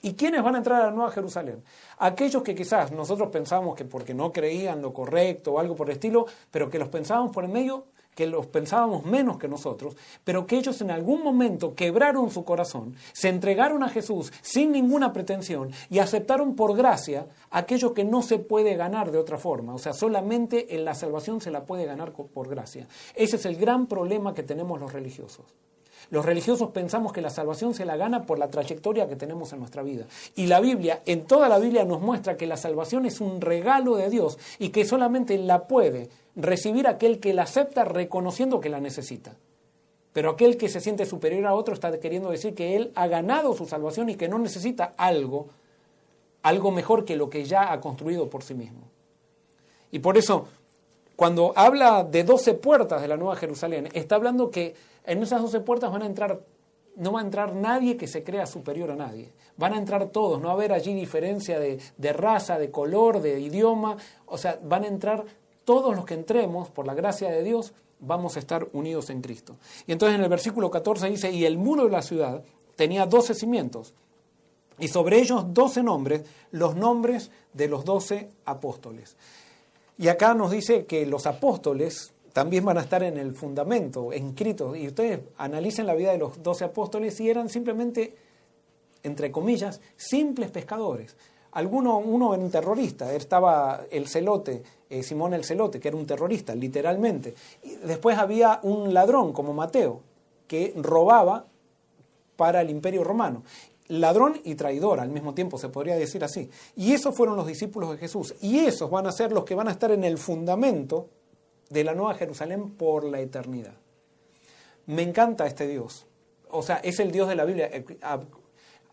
¿Y 0.01 0.15
quiénes 0.15 0.43
van 0.43 0.55
a 0.55 0.59
entrar 0.59 0.83
a 0.83 0.87
la 0.87 0.91
Nueva 0.93 1.11
Jerusalén? 1.11 1.63
Aquellos 1.99 2.43
que 2.43 2.55
quizás 2.55 2.93
nosotros 2.93 3.31
pensábamos 3.31 3.75
que 3.75 3.85
porque 3.85 4.15
no 4.15 4.33
creían 4.33 4.81
lo 4.81 4.93
correcto 4.93 5.55
o 5.55 5.59
algo 5.59 5.75
por 5.75 5.89
el 5.89 5.95
estilo, 5.95 6.27
pero 6.51 6.71
que 6.71 6.79
los 6.79 6.89
pensábamos 6.89 7.33
por 7.33 7.45
el 7.45 7.51
medio 7.51 7.87
que 8.19 8.27
los 8.27 8.49
pensábamos 8.49 9.05
menos 9.05 9.39
que 9.39 9.47
nosotros, 9.47 9.97
pero 10.25 10.45
que 10.45 10.59
ellos 10.59 10.81
en 10.81 10.91
algún 10.91 11.23
momento 11.23 11.77
quebraron 11.77 12.33
su 12.33 12.45
corazón, 12.45 12.97
se 13.13 13.29
entregaron 13.29 13.85
a 13.85 13.89
Jesús 13.89 14.33
sin 14.43 14.73
ninguna 14.73 15.13
pretensión 15.13 15.71
y 15.89 16.01
aceptaron 16.01 16.57
por 16.57 16.77
gracia 16.77 17.29
aquello 17.53 17.95
que 17.95 18.03
no 18.03 18.23
se 18.23 18.41
puede 18.41 18.75
ganar 18.75 19.13
de 19.13 19.19
otra 19.19 19.39
forma. 19.39 19.73
O 19.73 19.79
sea, 19.79 19.93
solamente 19.93 20.75
en 20.75 20.85
la 20.85 20.97
salvación 20.97 21.41
se 21.41 21.53
la 21.53 21.65
puede 21.65 21.85
ganar 21.85 22.11
por 22.11 22.49
gracia. 22.49 22.89
Ese 23.15 23.37
es 23.37 23.47
el 23.47 23.55
gran 23.55 23.87
problema 23.87 24.35
que 24.35 24.43
tenemos 24.43 24.81
los 24.81 24.93
religiosos. 24.93 25.45
Los 26.11 26.25
religiosos 26.25 26.71
pensamos 26.71 27.13
que 27.13 27.21
la 27.21 27.29
salvación 27.29 27.75
se 27.75 27.85
la 27.85 27.97
gana 27.97 28.25
por 28.25 28.39
la 28.39 28.49
trayectoria 28.49 29.09
que 29.09 29.17
tenemos 29.17 29.53
en 29.53 29.59
nuestra 29.59 29.83
vida. 29.83 30.07
Y 30.37 30.47
la 30.47 30.61
Biblia, 30.61 31.03
en 31.05 31.25
toda 31.25 31.49
la 31.49 31.59
Biblia 31.59 31.85
nos 31.85 32.01
muestra 32.01 32.37
que 32.37 32.47
la 32.47 32.57
salvación 32.57 33.05
es 33.05 33.21
un 33.21 33.43
regalo 33.43 33.97
de 33.97 34.09
Dios 34.09 34.39
y 34.59 34.71
que 34.71 34.87
solamente 34.87 35.37
la 35.37 35.67
puede 35.67 36.09
recibir 36.35 36.87
aquel 36.87 37.21
que 37.21 37.35
la 37.35 37.43
acepta 37.43 37.85
reconociendo 37.85 38.61
que 38.61 38.71
la 38.71 38.81
necesita. 38.81 39.37
Pero 40.15 40.31
aquel 40.31 40.57
que 40.57 40.71
se 40.71 40.81
siente 40.81 41.05
superior 41.05 41.47
a 41.47 41.55
otro 41.55 41.75
está 41.75 41.99
queriendo 42.01 42.31
decir 42.31 42.55
que 42.55 42.77
él 42.77 42.91
ha 42.95 43.07
ganado 43.07 43.55
su 43.55 43.67
salvación 43.67 44.09
y 44.09 44.17
que 44.17 44.29
no 44.29 44.39
necesita 44.39 44.95
algo, 44.97 45.49
algo 46.43 46.71
mejor 46.71 47.05
que 47.05 47.17
lo 47.17 47.29
que 47.29 47.45
ya 47.45 47.71
ha 47.71 47.81
construido 47.81 48.31
por 48.31 48.43
sí 48.43 48.55
mismo. 48.55 48.81
Y 49.91 49.99
por 49.99 50.17
eso, 50.17 50.47
cuando 51.17 51.53
habla 51.55 52.03
de 52.05 52.25
doce 52.25 52.55
puertas 52.55 53.03
de 53.03 53.09
la 53.09 53.17
Nueva 53.17 53.37
Jerusalén, 53.37 53.91
está 53.93 54.15
hablando 54.15 54.51
que 54.51 54.75
en 55.09 55.23
esas 55.23 55.43
doce 55.43 55.61
puertas 55.61 55.91
van 55.91 56.03
a 56.03 56.07
entrar, 56.07 56.41
no 56.97 57.13
va 57.13 57.21
a 57.21 57.25
entrar 57.25 57.55
nadie 57.55 57.97
que 57.97 58.07
se 58.07 58.23
crea 58.23 58.47
superior 58.47 58.91
a 58.91 58.97
nadie. 58.97 59.33
Van 59.57 59.73
a 59.73 59.79
entrar 59.79 60.11
todos, 60.11 60.41
no 60.41 60.47
va 60.47 60.53
a 60.53 60.57
haber 60.57 60.73
allí 60.73 60.95
diferencia 60.95 61.59
de, 61.59 61.81
de 61.97 62.13
raza, 62.13 62.59
de 62.59 62.71
color, 62.71 63.21
de 63.21 63.41
idioma. 63.41 63.97
O 64.27 64.39
sea, 64.39 64.61
van 64.63 64.85
a 64.85 64.89
entrar 64.89 65.25
todos 65.65 65.97
los 65.97 66.05
que 66.05 66.15
entremos, 66.15 66.71
por 66.71 66.87
la 66.87 66.95
gracia 66.95 67.31
de 67.31 67.43
Dios, 67.43 67.73
vamos 68.01 68.37
a 68.37 68.39
estar 68.39 68.69
unidos 68.73 69.11
en 69.11 69.21
Cristo. 69.21 69.57
Y 69.87 69.93
entonces 69.93 70.17
en 70.17 70.25
el 70.25 70.31
versículo 70.31 70.71
14 70.71 71.09
dice, 71.11 71.31
y 71.31 71.45
el 71.45 71.59
muro 71.59 71.85
de 71.85 71.91
la 71.91 72.03
ciudad 72.03 72.43
tenía 72.77 73.07
doce 73.07 73.35
cimientos, 73.35 73.95
y 74.79 74.89
sobre 74.89 75.19
ellos 75.19 75.47
doce 75.53 75.83
nombres, 75.83 76.23
los 76.53 76.77
nombres 76.77 77.31
de 77.53 77.69
los 77.69 77.85
doce 77.85 78.31
apóstoles. 78.45 79.17
Y 79.97 80.09
acá 80.09 80.35
nos 80.35 80.53
dice 80.53 80.87
que 80.87 81.05
los 81.05 81.27
apóstoles 81.27 82.13
también 82.39 82.65
van 82.65 82.79
a 82.79 82.83
estar 82.83 83.03
en 83.03 83.19
el 83.19 83.35
fundamento, 83.35 84.13
inscritos. 84.13 84.79
Y 84.79 84.87
ustedes 84.87 85.19
analicen 85.39 85.89
la 85.89 85.95
vida 85.97 86.13
de 86.13 86.19
los 86.19 86.41
doce 86.41 86.65
apóstoles 86.65 87.19
y 87.19 87.29
eran 87.29 87.49
simplemente, 87.49 88.15
entre 89.03 89.33
comillas, 89.33 89.81
simples 89.97 90.49
pescadores. 90.53 91.17
Alguno, 91.51 91.99
uno 91.99 92.33
era 92.33 92.45
un 92.45 92.49
terrorista, 92.49 93.13
estaba 93.13 93.81
el 93.91 94.07
celote, 94.07 94.63
eh, 94.89 95.03
Simón 95.03 95.35
el 95.35 95.45
celote, 95.45 95.81
que 95.81 95.89
era 95.89 95.97
un 95.97 96.07
terrorista, 96.07 96.55
literalmente. 96.55 97.35
Y 97.65 97.75
después 97.75 98.17
había 98.17 98.61
un 98.63 98.95
ladrón 98.95 99.33
como 99.33 99.53
Mateo, 99.53 100.03
que 100.47 100.73
robaba 100.77 101.45
para 102.37 102.61
el 102.61 102.71
imperio 102.71 103.03
romano. 103.03 103.43
Ladrón 103.89 104.41
y 104.45 104.55
traidor 104.55 105.01
al 105.01 105.09
mismo 105.09 105.35
tiempo, 105.35 105.59
se 105.59 105.71
podría 105.71 105.97
decir 105.97 106.23
así. 106.23 106.49
Y 106.77 106.93
esos 106.93 107.17
fueron 107.17 107.35
los 107.35 107.49
discípulos 107.49 107.91
de 107.91 107.97
Jesús. 107.97 108.37
Y 108.41 108.61
esos 108.61 108.89
van 108.89 109.09
a 109.09 109.13
ser 109.13 109.33
los 109.33 109.43
que 109.43 109.57
van 109.57 109.67
a 109.67 109.73
estar 109.73 109.91
en 109.91 110.05
el 110.05 110.19
fundamento 110.19 111.09
de 111.71 111.85
la 111.85 111.95
Nueva 111.95 112.15
Jerusalén 112.15 112.71
por 112.71 113.05
la 113.05 113.21
eternidad. 113.21 113.75
Me 114.87 115.03
encanta 115.03 115.47
este 115.47 115.67
Dios. 115.67 116.07
O 116.51 116.63
sea, 116.63 116.77
es 116.77 116.99
el 117.01 117.13
Dios 117.13 117.29
de 117.29 117.37
la 117.37 117.45
Biblia. 117.45 117.69
Eh, 117.71 117.85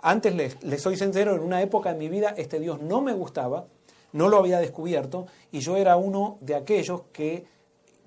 antes 0.02 0.36
les, 0.36 0.82
soy 0.82 0.98
sincero, 0.98 1.36
en 1.36 1.42
una 1.42 1.62
época 1.62 1.94
de 1.94 1.98
mi 1.98 2.10
vida 2.10 2.36
este 2.38 2.60
Dios 2.60 2.82
no 2.82 3.02
me 3.02 3.14
gustaba, 3.14 3.66
no 4.12 4.30
lo 4.30 4.38
había 4.38 4.60
descubierto 4.60 5.26
y 5.52 5.62
yo 5.62 5.78
era 5.78 5.98
uno 5.98 6.38
de 6.42 6.56
aquellos 6.56 7.02
que 7.12 7.46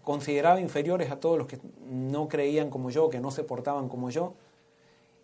consideraba 0.05 0.61
inferiores 0.61 1.11
a 1.11 1.19
todos 1.19 1.39
los 1.39 1.47
que 1.47 1.59
no 1.91 2.29
creían 2.29 2.71
como 2.71 2.91
yo, 2.91 3.11
que 3.11 3.21
no 3.21 3.31
se 3.31 3.43
portaban 3.43 3.89
como 3.89 4.11
yo. 4.11 4.35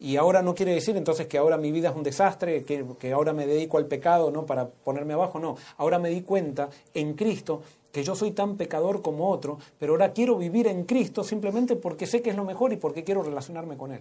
Y 0.00 0.16
ahora 0.16 0.42
no 0.42 0.54
quiere 0.54 0.74
decir 0.74 0.96
entonces 0.96 1.26
que 1.26 1.38
ahora 1.38 1.56
mi 1.56 1.70
vida 1.70 1.90
es 1.90 1.96
un 1.96 2.02
desastre, 2.02 2.64
que, 2.64 2.84
que 2.98 3.12
ahora 3.12 3.32
me 3.32 3.46
dedico 3.46 3.78
al 3.78 3.86
pecado, 3.86 4.30
¿no? 4.30 4.44
Para 4.44 4.68
ponerme 4.68 5.14
abajo, 5.14 5.38
no. 5.38 5.56
Ahora 5.76 5.98
me 5.98 6.10
di 6.10 6.22
cuenta 6.22 6.68
en 6.92 7.14
Cristo 7.14 7.62
que 7.94 8.02
yo 8.02 8.16
soy 8.16 8.32
tan 8.32 8.56
pecador 8.56 9.02
como 9.02 9.30
otro, 9.30 9.60
pero 9.78 9.92
ahora 9.92 10.12
quiero 10.12 10.36
vivir 10.36 10.66
en 10.66 10.82
Cristo 10.82 11.22
simplemente 11.22 11.76
porque 11.76 12.08
sé 12.08 12.22
que 12.22 12.30
es 12.30 12.36
lo 12.36 12.44
mejor 12.44 12.72
y 12.72 12.76
porque 12.76 13.04
quiero 13.04 13.22
relacionarme 13.22 13.76
con 13.76 13.92
Él. 13.92 14.00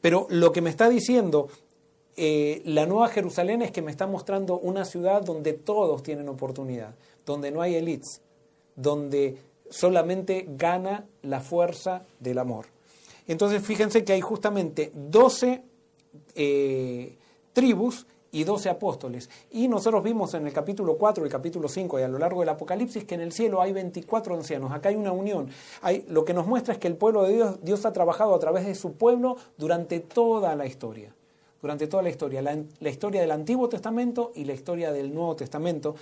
Pero 0.00 0.28
lo 0.30 0.52
que 0.52 0.60
me 0.60 0.70
está 0.70 0.88
diciendo 0.88 1.48
eh, 2.16 2.62
la 2.64 2.86
Nueva 2.86 3.08
Jerusalén 3.08 3.60
es 3.60 3.72
que 3.72 3.82
me 3.82 3.90
está 3.90 4.06
mostrando 4.06 4.56
una 4.56 4.84
ciudad 4.84 5.20
donde 5.20 5.52
todos 5.52 6.04
tienen 6.04 6.28
oportunidad, 6.28 6.94
donde 7.26 7.50
no 7.50 7.60
hay 7.60 7.74
elites, 7.74 8.20
donde 8.76 9.36
solamente 9.68 10.46
gana 10.50 11.04
la 11.22 11.40
fuerza 11.40 12.04
del 12.20 12.38
amor. 12.38 12.66
Entonces 13.26 13.66
fíjense 13.66 14.04
que 14.04 14.12
hay 14.12 14.20
justamente 14.20 14.92
12 14.94 15.60
eh, 16.36 17.16
tribus 17.52 18.06
y 18.32 18.44
doce 18.44 18.70
apóstoles. 18.70 19.28
Y 19.50 19.68
nosotros 19.68 20.02
vimos 20.02 20.32
en 20.34 20.46
el 20.46 20.52
capítulo 20.52 20.96
4, 20.96 21.24
el 21.24 21.30
capítulo 21.30 21.68
5 21.68 22.00
y 22.00 22.02
a 22.02 22.08
lo 22.08 22.18
largo 22.18 22.40
del 22.40 22.48
Apocalipsis 22.48 23.04
que 23.04 23.14
en 23.14 23.20
el 23.20 23.30
cielo 23.30 23.60
hay 23.60 23.72
24 23.72 24.34
ancianos. 24.34 24.72
Acá 24.72 24.88
hay 24.88 24.96
una 24.96 25.12
unión. 25.12 25.50
Hay, 25.82 26.06
lo 26.08 26.24
que 26.24 26.32
nos 26.32 26.46
muestra 26.46 26.72
es 26.72 26.80
que 26.80 26.88
el 26.88 26.96
pueblo 26.96 27.24
de 27.24 27.34
Dios, 27.34 27.58
Dios 27.62 27.84
ha 27.84 27.92
trabajado 27.92 28.34
a 28.34 28.38
través 28.38 28.66
de 28.66 28.74
su 28.74 28.94
pueblo 28.94 29.36
durante 29.58 30.00
toda 30.00 30.56
la 30.56 30.64
historia. 30.64 31.14
Durante 31.60 31.86
toda 31.86 32.02
la 32.02 32.08
historia. 32.08 32.40
La, 32.40 32.58
la 32.80 32.88
historia 32.88 33.20
del 33.20 33.30
Antiguo 33.30 33.68
Testamento 33.68 34.32
y 34.34 34.46
la 34.46 34.54
historia 34.54 34.92
del 34.92 35.14
Nuevo 35.14 35.36
Testamento. 35.36 35.94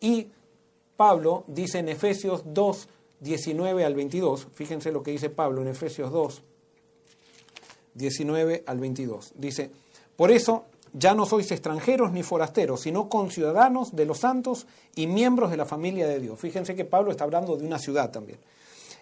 Y 0.00 0.28
Pablo 0.96 1.42
dice 1.48 1.80
en 1.80 1.88
Efesios 1.88 2.42
2, 2.46 2.88
19 3.18 3.84
al 3.84 3.96
22. 3.96 4.46
Fíjense 4.54 4.92
lo 4.92 5.02
que 5.02 5.10
dice 5.10 5.30
Pablo 5.30 5.62
en 5.62 5.68
Efesios 5.68 6.12
2, 6.12 6.42
19 7.94 8.62
al 8.66 8.78
22. 8.78 9.32
Dice, 9.36 9.70
por 10.16 10.30
eso 10.30 10.66
ya 10.92 11.14
no 11.14 11.26
sois 11.26 11.50
extranjeros 11.50 12.12
ni 12.12 12.22
forasteros, 12.22 12.82
sino 12.82 13.08
conciudadanos 13.08 13.96
de 13.96 14.06
los 14.06 14.18
santos 14.18 14.66
y 14.94 15.06
miembros 15.06 15.50
de 15.50 15.56
la 15.56 15.64
familia 15.64 16.06
de 16.06 16.20
Dios. 16.20 16.38
Fíjense 16.38 16.74
que 16.74 16.84
Pablo 16.84 17.10
está 17.10 17.24
hablando 17.24 17.56
de 17.56 17.66
una 17.66 17.78
ciudad 17.78 18.10
también. 18.10 18.38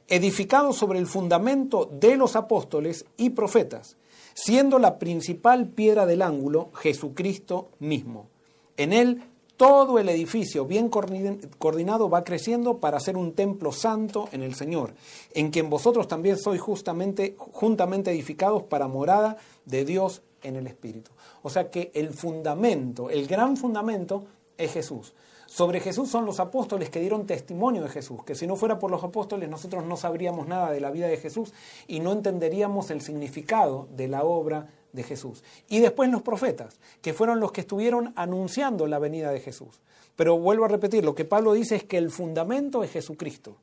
Edificados 0.09 0.77
sobre 0.77 0.99
el 0.99 1.07
fundamento 1.07 1.89
de 1.93 2.17
los 2.17 2.37
apóstoles 2.37 3.05
y 3.17 3.31
profetas, 3.31 3.97
siendo 4.35 4.79
la 4.79 4.99
principal 4.99 5.69
piedra 5.69 6.07
del 6.07 6.23
ángulo 6.23 6.71
Jesucristo 6.75 7.71
mismo. 7.79 8.29
En 8.77 8.93
él 8.93 9.23
todo 9.57 9.99
el 9.99 10.09
edificio 10.09 10.65
bien 10.65 10.89
coordinado 10.89 12.09
va 12.09 12.25
creciendo 12.25 12.79
para 12.79 12.99
ser 12.99 13.19
un 13.19 13.35
templo 13.35 13.73
santo 13.73 14.29
en 14.33 14.43
el 14.43 14.55
Señor, 14.55 14.95
en 15.35 15.51
quien 15.51 15.69
vosotros 15.69 16.09
también 16.09 16.39
sois 16.39 16.63
justamente, 16.63 17.35
juntamente 17.37 18.11
edificados 18.11 18.63
para 18.63 18.89
morada 18.89 19.37
de 19.67 19.85
Dios 19.85 20.23
en 20.43 20.57
el 20.57 20.67
Espíritu. 20.67 21.11
O 21.43 21.51
sea 21.51 21.71
que 21.71 21.91
el 21.95 22.11
fundamento, 22.11 23.11
el 23.11 23.27
gran 23.27 23.57
fundamento 23.57 24.25
es 24.57 24.73
Jesús. 24.73 25.15
Sobre 25.47 25.81
Jesús 25.81 26.09
son 26.09 26.27
los 26.27 26.39
apóstoles 26.39 26.91
que 26.91 27.01
dieron 27.01 27.27
testimonio 27.27 27.83
de 27.83 27.89
Jesús, 27.89 28.23
que 28.25 28.37
si 28.37 28.47
no 28.47 28.55
fuera 28.55 28.79
por 28.79 28.91
los 28.91 29.03
apóstoles 29.03 29.49
nosotros 29.49 29.85
no 29.85 29.97
sabríamos 29.97 30.47
nada 30.47 30.71
de 30.71 30.79
la 30.79 30.93
vida 30.93 31.09
de 31.09 31.17
Jesús 31.17 31.53
y 31.89 31.99
no 31.99 32.13
entenderíamos 32.13 32.93
el 32.93 33.01
significado 33.01 33.89
de 33.97 34.07
la 34.07 34.23
obra 34.23 34.69
de 34.93 35.03
Jesús. 35.03 35.43
Y 35.69 35.81
después 35.81 36.09
los 36.09 36.23
profetas, 36.23 36.79
que 37.03 37.15
fueron 37.15 37.41
los 37.41 37.51
que 37.51 37.63
estuvieron 37.63 38.13
anunciando 38.15 38.87
la 38.87 39.01
venida 39.01 39.33
de 39.33 39.41
Jesús. 39.41 39.81
Pero 40.15 40.39
vuelvo 40.39 40.67
a 40.67 40.69
repetir, 40.69 41.05
lo 41.05 41.17
que 41.17 41.25
Pablo 41.25 41.53
dice 41.53 41.77
es 41.77 41.85
que 41.85 41.99
el 41.99 42.11
fundamento 42.11 42.85
es 42.85 42.93
Jesucristo. 42.93 43.57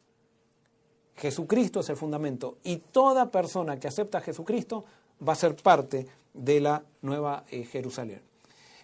Jesucristo 1.15 1.79
es 1.79 1.89
el 1.89 1.95
fundamento 1.95 2.57
y 2.63 2.77
toda 2.77 3.31
persona 3.31 3.79
que 3.79 3.87
acepta 3.87 4.19
a 4.19 4.21
Jesucristo 4.21 4.83
va 5.25 5.33
a 5.33 5.37
ser 5.37 5.55
parte 5.55 6.05
de 6.37 6.59
la 6.59 6.83
nueva 7.01 7.43
eh, 7.51 7.63
Jerusalén. 7.63 8.21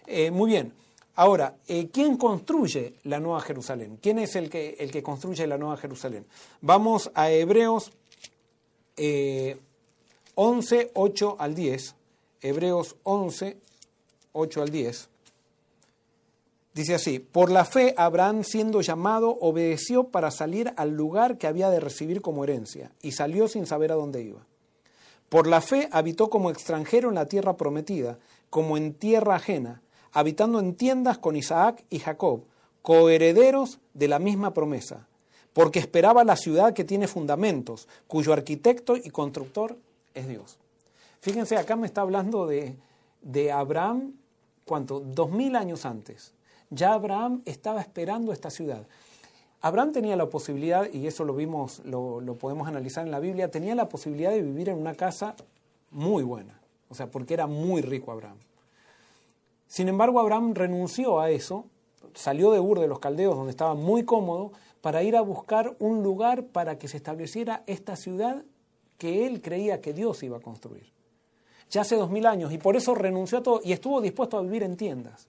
Eh, 0.06 0.30
muy 0.30 0.50
bien, 0.50 0.72
ahora, 1.14 1.56
eh, 1.66 1.88
¿quién 1.92 2.16
construye 2.16 2.94
la 3.04 3.20
nueva 3.20 3.40
Jerusalén? 3.40 3.98
¿Quién 4.02 4.18
es 4.18 4.36
el 4.36 4.50
que, 4.50 4.76
el 4.78 4.90
que 4.90 5.02
construye 5.02 5.46
la 5.46 5.58
nueva 5.58 5.76
Jerusalén? 5.76 6.26
Vamos 6.60 7.10
a 7.14 7.30
Hebreos 7.30 7.92
11, 10.34 10.90
8 10.94 11.36
al 11.38 11.54
10. 11.54 11.94
Hebreos 12.40 12.96
11, 13.04 13.56
8 14.32 14.62
al 14.62 14.70
10. 14.70 15.08
Dice 16.74 16.94
así, 16.94 17.20
por 17.20 17.52
la 17.52 17.64
fe 17.64 17.94
Abraham 17.96 18.42
siendo 18.42 18.80
llamado 18.80 19.38
obedeció 19.40 20.08
para 20.08 20.32
salir 20.32 20.72
al 20.76 20.90
lugar 20.90 21.38
que 21.38 21.46
había 21.46 21.70
de 21.70 21.78
recibir 21.78 22.20
como 22.20 22.42
herencia 22.42 22.90
y 23.00 23.12
salió 23.12 23.46
sin 23.46 23.64
saber 23.64 23.92
a 23.92 23.94
dónde 23.94 24.22
iba. 24.22 24.44
Por 25.28 25.46
la 25.46 25.60
fe 25.60 25.88
habitó 25.90 26.30
como 26.30 26.50
extranjero 26.50 27.08
en 27.08 27.16
la 27.16 27.26
tierra 27.26 27.56
prometida, 27.56 28.18
como 28.50 28.76
en 28.76 28.94
tierra 28.94 29.36
ajena, 29.36 29.82
habitando 30.12 30.60
en 30.60 30.74
tiendas 30.74 31.18
con 31.18 31.36
Isaac 31.36 31.84
y 31.90 31.98
Jacob, 31.98 32.44
coherederos 32.82 33.80
de 33.94 34.08
la 34.08 34.18
misma 34.18 34.54
promesa, 34.54 35.08
porque 35.52 35.78
esperaba 35.78 36.22
la 36.22 36.36
ciudad 36.36 36.72
que 36.72 36.84
tiene 36.84 37.08
fundamentos, 37.08 37.88
cuyo 38.06 38.32
arquitecto 38.32 38.96
y 38.96 39.10
constructor 39.10 39.76
es 40.14 40.28
Dios. 40.28 40.58
Fíjense, 41.20 41.56
acá 41.56 41.76
me 41.76 41.86
está 41.86 42.02
hablando 42.02 42.46
de, 42.46 43.50
Abraham, 43.50 44.12
¿cuánto? 44.66 45.00
Dos 45.00 45.30
mil 45.30 45.56
años 45.56 45.86
antes. 45.86 46.34
Ya 46.68 46.92
Abraham 46.92 47.40
estaba 47.46 47.80
esperando 47.80 48.32
esta 48.32 48.50
ciudad. 48.50 48.86
Abraham 49.64 49.92
tenía 49.92 50.14
la 50.14 50.28
posibilidad, 50.28 50.92
y 50.92 51.06
eso 51.06 51.24
lo 51.24 51.34
vimos, 51.34 51.80
lo, 51.86 52.20
podemos 52.38 52.68
analizar 52.68 53.06
en 53.06 53.10
la 53.10 53.18
Biblia, 53.18 53.50
tenía 53.50 53.74
la 53.74 53.88
posibilidad 53.88 54.30
de 54.30 54.42
vivir 54.42 54.68
en 54.68 54.76
una 54.76 54.94
casa 54.94 55.36
muy 55.90 56.22
buena, 56.22 56.60
o 56.90 56.94
sea, 56.94 57.10
porque 57.10 57.32
era 57.32 57.46
muy 57.46 57.80
rico 57.80 58.12
Abraham. 58.12 58.36
Sin 59.66 59.88
embargo, 59.88 60.20
Abraham 60.20 60.52
renunció 60.52 61.18
a 61.18 61.30
eso, 61.30 61.64
salió 62.12 62.50
de 62.50 62.60
Ur 62.60 62.78
de 62.78 62.88
los 62.88 62.98
Caldeos, 62.98 63.36
donde 63.36 63.52
estaba 63.52 63.74
muy 63.74 64.04
cómodo, 64.04 64.52
para 64.82 65.02
ir 65.02 65.16
a 65.16 65.22
buscar 65.22 65.74
un 65.78 66.02
lugar 66.02 66.44
para 66.48 66.78
que 66.78 66.86
se 66.86 66.98
estableciera 66.98 67.62
esta 67.66 67.96
ciudad 67.96 68.44
que 68.98 69.26
él 69.26 69.40
creía 69.40 69.80
que 69.80 69.94
Dios 69.94 70.22
iba 70.22 70.36
a 70.36 70.40
construir 70.40 70.92
ya 71.70 71.80
hace 71.80 71.96
dos 71.96 72.10
mil 72.10 72.26
años, 72.26 72.52
y 72.52 72.58
por 72.58 72.76
eso 72.76 72.94
renunció 72.94 73.38
a 73.38 73.42
todo 73.42 73.62
y 73.64 73.72
estuvo 73.72 74.02
dispuesto 74.02 74.36
a 74.36 74.42
vivir 74.42 74.62
en 74.62 74.76
tiendas. 74.76 75.26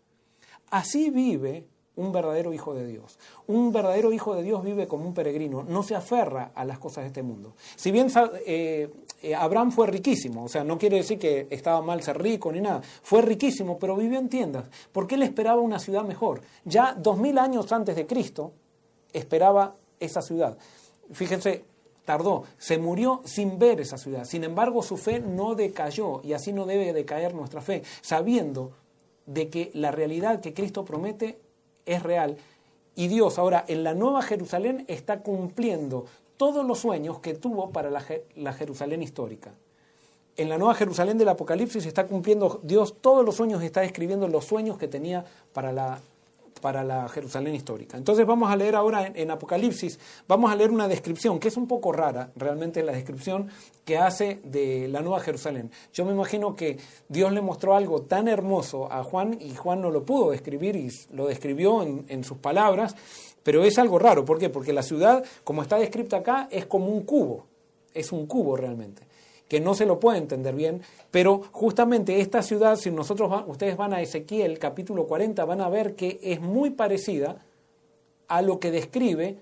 Así 0.70 1.10
vive 1.10 1.70
un 1.96 2.12
verdadero 2.12 2.54
hijo 2.54 2.74
de 2.74 2.86
Dios. 2.86 3.18
Un 3.48 3.72
verdadero 3.72 4.12
hijo 4.12 4.36
de 4.36 4.44
Dios 4.44 4.64
vive 4.64 4.88
como 4.88 5.06
un 5.06 5.14
peregrino, 5.14 5.64
no 5.64 5.84
se 5.84 5.96
aferra 5.96 6.52
a 6.54 6.66
las 6.66 6.80
cosas 6.80 7.04
de 7.04 7.08
este 7.08 7.24
mundo. 7.24 7.54
Si 7.76 7.92
bien 7.92 8.08
eh, 8.46 8.90
eh, 9.22 9.36
Abraham 9.36 9.72
fue 9.72 9.88
riquísimo, 9.88 10.46
o 10.46 10.48
sea, 10.48 10.64
no 10.64 10.78
quiere 10.78 10.98
decir 10.98 11.18
que 11.18 11.48
estaba 11.50 11.82
mal 11.82 12.02
ser 12.02 12.22
rico 12.22 12.52
ni 12.52 12.62
nada, 12.62 12.82
fue 13.02 13.22
riquísimo, 13.22 13.80
pero 13.80 13.96
vivió 13.96 14.20
en 14.20 14.30
tiendas, 14.30 14.66
porque 14.92 15.16
él 15.16 15.24
esperaba 15.24 15.62
una 15.62 15.80
ciudad 15.80 16.04
mejor. 16.04 16.42
Ya 16.66 16.94
dos 16.94 17.18
mil 17.18 17.38
años 17.38 17.72
antes 17.72 17.96
de 17.96 18.06
Cristo 18.06 18.52
esperaba 19.14 19.76
esa 20.00 20.22
ciudad. 20.22 20.58
Fíjense, 21.12 21.64
tardó, 22.04 22.44
se 22.58 22.78
murió 22.78 23.22
sin 23.26 23.58
ver 23.58 23.80
esa 23.80 23.98
ciudad. 23.98 24.26
Sin 24.26 24.44
embargo, 24.44 24.84
su 24.84 24.98
fe 24.98 25.20
no 25.20 25.56
decayó 25.56 26.22
y 26.24 26.34
así 26.34 26.52
no 26.54 26.66
debe 26.66 26.94
decaer 26.94 27.34
nuestra 27.34 27.62
fe, 27.62 27.84
sabiendo 28.02 28.74
de 29.26 29.50
que 29.50 29.72
la 29.74 29.92
realidad 29.92 30.40
que 30.40 30.54
Cristo 30.54 30.86
promete 30.86 31.40
es 31.86 32.04
real. 32.04 32.38
Y 32.96 33.08
Dios 33.08 33.38
ahora 33.38 33.66
en 33.68 33.84
la 33.84 33.94
nueva 33.94 34.22
Jerusalén 34.22 34.86
está 34.88 35.20
cumpliendo 35.20 36.06
todos 36.38 36.66
los 36.66 36.80
sueños 36.80 37.20
que 37.20 37.34
tuvo 37.34 37.72
para 37.72 37.90
la, 37.90 38.04
la 38.36 38.54
Jerusalén 38.54 39.04
histórica. 39.04 39.52
En 40.38 40.50
la 40.50 40.58
nueva 40.58 40.76
Jerusalén 40.76 41.18
del 41.18 41.30
Apocalipsis 41.30 41.86
está 41.86 42.08
cumpliendo 42.08 42.60
Dios 42.64 42.96
todos 43.00 43.24
los 43.24 43.36
sueños, 43.36 43.64
está 43.64 43.84
escribiendo 43.84 44.28
los 44.28 44.46
sueños 44.46 44.78
que 44.78 44.88
tenía 44.88 45.26
para 45.54 45.72
la 45.72 46.00
para 46.66 46.84
la 46.84 47.08
Jerusalén 47.10 47.54
histórica. 47.54 47.96
Entonces 47.96 48.26
vamos 48.26 48.52
a 48.52 48.56
leer 48.56 48.76
ahora 48.76 49.12
en, 49.14 49.30
Apocalipsis, 49.30 50.00
vamos 50.28 50.52
a 50.52 50.56
leer 50.56 50.72
una 50.72 50.88
descripción 50.88 51.38
que 51.38 51.50
es 51.50 51.58
un 51.58 51.68
poco 51.68 51.92
rara, 51.92 52.32
realmente 52.36 52.82
la 52.82 52.94
descripción 52.94 53.50
que 53.86 54.00
hace 54.00 54.40
de 54.44 54.88
la 54.88 55.02
Nueva 55.02 55.20
Jerusalén. 55.20 55.70
Yo 55.94 56.06
me 56.06 56.12
imagino 56.12 56.56
que 56.56 56.80
Dios 57.08 57.32
le 57.34 57.42
mostró 57.42 57.76
algo 57.76 58.02
tan 58.02 58.28
hermoso 58.28 58.92
a 58.92 59.04
Juan 59.04 59.38
y 59.40 59.54
Juan 59.54 59.80
no 59.80 59.92
lo 59.92 60.06
pudo 60.08 60.32
describir 60.32 60.76
y 60.76 60.90
lo 61.14 61.28
describió 61.28 61.84
en 61.84 62.24
sus 62.24 62.40
palabras, 62.40 62.96
pero 63.44 63.64
es 63.64 63.78
algo 63.78 64.00
raro. 64.00 64.26
¿Por 64.26 64.40
qué? 64.40 64.50
Porque 64.50 64.74
la 64.74 64.82
ciudad, 64.82 65.24
como 65.44 65.62
está 65.62 65.78
descrita 65.78 66.18
acá, 66.18 66.48
es 66.50 66.66
como 66.66 66.88
un 66.88 67.04
cubo, 67.04 67.46
es 67.94 68.12
un 68.12 68.26
cubo 68.26 68.58
realmente 68.58 69.05
que 69.48 69.60
no 69.60 69.76
se 69.76 69.86
lo 69.86 70.00
puede 70.00 70.18
entender 70.18 70.56
bien, 70.56 70.82
pero 71.12 71.44
justamente 71.52 72.20
esta 72.20 72.42
ciudad, 72.42 72.78
si 72.78 72.92
nosotros 72.92 73.44
ustedes 73.48 73.78
van 73.78 73.94
a 73.94 74.02
Ezequiel 74.02 74.58
capítulo 74.60 75.06
40, 75.06 75.46
van 75.46 75.62
a 75.62 75.70
ver 75.70 75.96
que 75.96 76.20
es 76.24 76.42
muy 76.42 76.72
parecida 76.72 77.46
a 78.28 78.42
lo 78.42 78.60
que 78.60 78.72
describe 78.72 79.38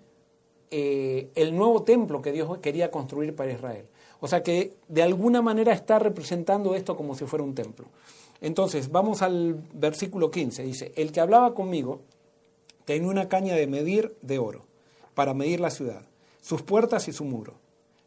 eh, 0.72 1.30
el 1.36 1.56
nuevo 1.56 1.84
templo 1.84 2.22
que 2.22 2.32
Dios 2.32 2.58
quería 2.60 2.92
construir 2.92 3.36
para 3.36 3.52
Israel. 3.52 3.86
O 4.20 4.28
sea 4.28 4.42
que 4.42 4.74
de 4.88 5.04
alguna 5.04 5.42
manera 5.42 5.74
está 5.74 6.00
representando 6.00 6.76
esto 6.76 6.96
como 6.96 7.16
si 7.16 7.26
fuera 7.26 7.44
un 7.44 7.56
templo. 7.56 7.86
Entonces, 8.42 8.92
vamos 8.92 9.22
al 9.22 9.56
versículo 9.74 10.32
15. 10.32 10.64
Dice, 10.64 10.92
el 10.96 11.12
que 11.12 11.22
hablaba 11.22 11.54
conmigo 11.54 12.02
tenía 12.86 13.10
una 13.10 13.30
caña 13.30 13.56
de 13.56 13.68
medir 13.68 14.16
de 14.22 14.40
oro 14.40 14.66
para 15.14 15.34
medir 15.34 15.60
la 15.60 15.70
ciudad, 15.70 16.04
sus 16.42 16.62
puertas 16.62 17.08
y 17.08 17.14
su 17.14 17.24
muro. 17.24 17.54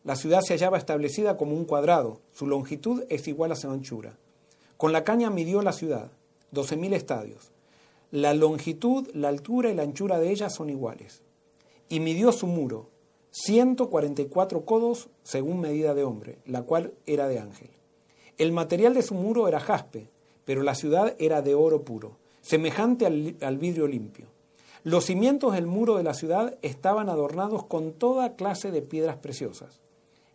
La 0.06 0.14
ciudad 0.14 0.40
se 0.40 0.54
hallaba 0.54 0.78
establecida 0.78 1.36
como 1.36 1.56
un 1.56 1.64
cuadrado, 1.64 2.20
su 2.30 2.46
longitud 2.46 3.02
es 3.08 3.26
igual 3.26 3.50
a 3.50 3.56
su 3.56 3.68
anchura. 3.68 4.16
Con 4.76 4.92
la 4.92 5.02
caña 5.02 5.30
midió 5.30 5.62
la 5.62 5.72
ciudad, 5.72 6.12
12.000 6.52 6.94
estadios. 6.94 7.50
La 8.12 8.32
longitud, 8.32 9.08
la 9.14 9.26
altura 9.26 9.68
y 9.68 9.74
la 9.74 9.82
anchura 9.82 10.20
de 10.20 10.30
ella 10.30 10.48
son 10.48 10.70
iguales. 10.70 11.22
Y 11.88 11.98
midió 11.98 12.30
su 12.30 12.46
muro, 12.46 12.88
144 13.32 14.64
codos 14.64 15.08
según 15.24 15.58
medida 15.58 15.92
de 15.92 16.04
hombre, 16.04 16.38
la 16.46 16.62
cual 16.62 16.92
era 17.06 17.26
de 17.26 17.40
ángel. 17.40 17.70
El 18.38 18.52
material 18.52 18.94
de 18.94 19.02
su 19.02 19.14
muro 19.14 19.48
era 19.48 19.58
jaspe, 19.58 20.08
pero 20.44 20.62
la 20.62 20.76
ciudad 20.76 21.16
era 21.18 21.42
de 21.42 21.56
oro 21.56 21.82
puro, 21.82 22.16
semejante 22.42 23.06
al, 23.06 23.36
al 23.40 23.58
vidrio 23.58 23.88
limpio. 23.88 24.26
Los 24.84 25.06
cimientos 25.06 25.54
del 25.54 25.66
muro 25.66 25.96
de 25.96 26.04
la 26.04 26.14
ciudad 26.14 26.56
estaban 26.62 27.08
adornados 27.08 27.64
con 27.64 27.92
toda 27.92 28.36
clase 28.36 28.70
de 28.70 28.82
piedras 28.82 29.16
preciosas. 29.16 29.80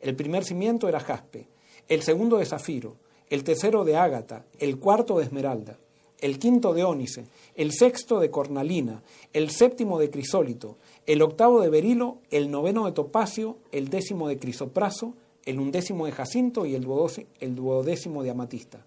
El 0.02 0.16
primer 0.16 0.44
cimiento 0.44 0.90
era 0.90 1.00
jaspe, 1.00 1.48
el 1.88 2.02
segundo 2.02 2.38
de 2.38 2.46
zafiro, 2.46 2.96
el 3.30 3.44
tercero 3.44 3.86
de 3.86 3.98
ágata, 3.98 4.46
el 4.58 4.80
cuarto 4.80 5.20
de 5.20 5.26
esmeralda, 5.26 5.78
el 6.22 6.40
quinto 6.40 6.74
de 6.74 6.84
ónice, 6.84 7.26
el 7.54 7.72
sexto 7.72 8.20
de 8.20 8.32
cornalina, 8.32 9.04
el 9.32 9.52
séptimo 9.52 10.00
de 10.00 10.10
crisólito, 10.10 10.78
el 11.06 11.22
octavo 11.22 11.62
de 11.62 11.70
berilo, 11.70 12.18
el 12.32 12.50
noveno 12.50 12.88
de 12.88 12.94
topacio, 12.94 13.58
el 13.72 13.90
décimo 13.90 14.28
de 14.28 14.40
crisopraso, 14.40 15.14
el 15.46 15.60
undécimo 15.60 16.08
de 16.08 16.14
jacinto 16.14 16.66
y 16.66 16.74
el 16.74 16.84
duodécimo 16.84 18.24
de 18.24 18.32
amatista. 18.32 18.84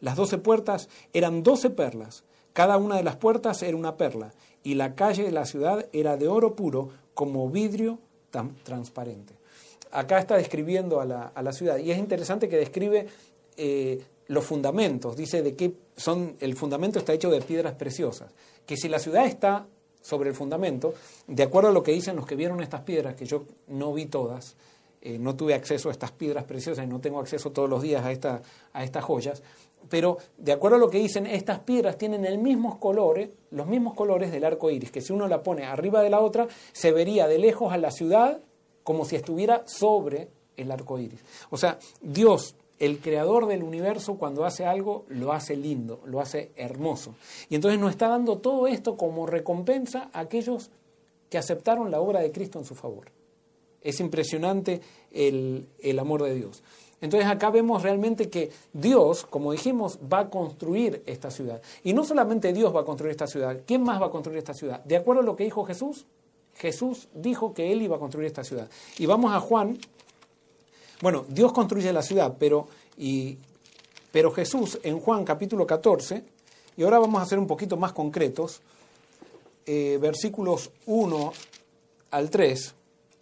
Las 0.00 0.14
doce 0.14 0.38
puertas 0.38 0.88
eran 1.12 1.42
doce 1.42 1.70
perlas, 1.70 2.22
cada 2.52 2.76
una 2.76 2.96
de 2.96 3.02
las 3.02 3.16
puertas 3.16 3.64
era 3.64 3.76
una 3.76 3.96
perla, 3.96 4.32
y 4.62 4.74
la 4.74 4.94
calle 4.94 5.24
de 5.24 5.32
la 5.32 5.44
ciudad 5.44 5.88
era 5.92 6.16
de 6.16 6.28
oro 6.28 6.54
puro 6.54 6.90
como 7.14 7.50
vidrio 7.50 7.98
tan 8.30 8.54
transparente 8.62 9.42
acá 9.92 10.18
está 10.18 10.36
describiendo 10.36 11.00
a 11.00 11.04
la, 11.04 11.52
ciudad. 11.52 11.78
Y 11.78 11.90
es 11.92 11.98
interesante 11.98 12.48
que 12.48 12.56
describe 12.56 13.06
eh, 13.56 14.02
los 14.28 14.44
fundamentos, 14.44 15.16
dice 15.16 15.42
de 15.42 15.54
qué 15.54 15.74
son, 15.96 16.36
el 16.40 16.56
fundamento 16.56 16.98
está 16.98 17.12
hecho 17.12 17.30
de 17.30 17.40
piedras 17.40 17.74
preciosas, 17.74 18.32
que 18.66 18.76
si 18.76 18.88
la 18.88 18.98
ciudad 18.98 19.26
está 19.26 19.66
sobre 20.00 20.30
el 20.30 20.34
fundamento, 20.34 20.94
de 21.26 21.42
acuerdo 21.42 21.68
a 21.68 21.72
lo 21.72 21.82
que 21.82 21.92
dicen 21.92 22.16
los 22.16 22.26
que 22.26 22.34
vieron 22.34 22.60
estas 22.62 22.80
piedras, 22.80 23.14
que 23.14 23.26
yo 23.26 23.44
no 23.68 23.92
vi 23.92 24.06
todas, 24.06 24.56
eh, 25.02 25.18
no 25.18 25.36
tuve 25.36 25.54
acceso 25.54 25.90
a 25.90 25.92
estas 25.92 26.12
piedras 26.12 26.44
preciosas 26.44 26.84
y 26.84 26.88
no 26.88 27.00
tengo 27.00 27.20
acceso 27.20 27.50
todos 27.50 27.68
los 27.68 27.82
días 27.82 28.04
a, 28.04 28.10
esta, 28.10 28.40
a 28.72 28.84
estas 28.84 29.04
joyas, 29.04 29.42
pero 29.88 30.16
de 30.38 30.52
acuerdo 30.52 30.76
a 30.76 30.80
lo 30.80 30.90
que 30.90 30.98
dicen, 30.98 31.26
estas 31.26 31.58
piedras 31.60 31.98
tienen 31.98 32.24
el 32.24 32.38
mismos 32.38 32.78
colores, 32.78 33.30
los 33.50 33.66
mismos 33.66 33.94
colores 33.94 34.32
del 34.32 34.44
arco 34.44 34.70
iris, 34.70 34.90
que 34.90 35.00
si 35.02 35.12
uno 35.12 35.28
la 35.28 35.42
pone 35.42 35.64
arriba 35.64 36.02
de 36.02 36.10
la 36.10 36.20
otra, 36.20 36.48
se 36.72 36.92
vería 36.92 37.28
de 37.28 37.38
lejos 37.38 37.72
a 37.72 37.78
la 37.78 37.90
ciudad 37.90 38.40
como 38.84 39.04
si 39.04 39.16
estuviera 39.16 39.62
sobre 39.66 40.28
el 40.56 40.70
arco 40.70 40.98
iris. 40.98 41.20
O 41.50 41.56
sea, 41.56 41.78
Dios, 42.00 42.54
el 42.78 42.98
creador 42.98 43.46
del 43.46 43.62
universo, 43.62 44.14
cuando 44.14 44.44
hace 44.44 44.64
algo, 44.64 45.04
lo 45.08 45.32
hace 45.32 45.56
lindo, 45.56 46.00
lo 46.04 46.20
hace 46.20 46.50
hermoso. 46.56 47.14
Y 47.48 47.54
entonces 47.54 47.80
nos 47.80 47.90
está 47.90 48.08
dando 48.08 48.38
todo 48.38 48.66
esto 48.66 48.96
como 48.96 49.26
recompensa 49.26 50.10
a 50.12 50.20
aquellos 50.20 50.70
que 51.30 51.38
aceptaron 51.38 51.90
la 51.90 52.00
obra 52.00 52.20
de 52.20 52.30
Cristo 52.30 52.58
en 52.58 52.64
su 52.64 52.74
favor. 52.74 53.10
Es 53.80 54.00
impresionante 54.00 54.80
el, 55.10 55.66
amor 55.98 56.22
de 56.22 56.34
Dios. 56.34 56.62
Entonces 57.00 57.28
acá 57.28 57.50
vemos 57.50 57.82
realmente 57.82 58.28
que 58.28 58.50
Dios, 58.72 59.26
como 59.26 59.50
dijimos, 59.50 59.98
va 60.12 60.20
a 60.20 60.30
construir 60.30 61.02
esta 61.06 61.30
ciudad. 61.30 61.60
Y 61.82 61.94
no 61.94 62.04
solamente 62.04 62.52
Dios 62.52 62.74
va 62.74 62.82
a 62.82 62.84
construir 62.84 63.10
esta 63.10 63.26
ciudad, 63.26 63.60
¿quién 63.66 63.82
más 63.82 64.00
va 64.00 64.06
a 64.06 64.10
construir 64.10 64.38
esta 64.38 64.54
ciudad? 64.54 64.84
De 64.84 64.96
acuerdo 64.96 65.22
a 65.22 65.24
lo 65.24 65.34
que 65.34 65.44
dijo 65.44 65.64
Jesús, 65.64 66.06
Jesús 66.62 67.08
dijo 67.12 67.54
que 67.54 67.72
Él 67.72 67.82
iba 67.82 67.96
a 67.96 67.98
construir 67.98 68.28
esta 68.28 68.44
ciudad. 68.44 68.70
Y 68.96 69.06
vamos 69.06 69.32
a 69.32 69.40
Juan. 69.40 69.76
Bueno, 71.00 71.24
Dios 71.28 71.52
construye 71.52 71.92
la 71.92 72.02
ciudad, 72.02 72.36
pero, 72.38 72.68
y, 72.96 73.36
pero 74.12 74.30
Jesús 74.30 74.78
en 74.84 75.00
Juan 75.00 75.24
capítulo 75.24 75.66
14, 75.66 76.22
y 76.76 76.84
ahora 76.84 77.00
vamos 77.00 77.20
a 77.20 77.26
ser 77.26 77.40
un 77.40 77.48
poquito 77.48 77.76
más 77.76 77.92
concretos, 77.92 78.60
eh, 79.66 79.98
versículos 80.00 80.70
1 80.86 81.32
al 82.12 82.30
3, 82.30 82.74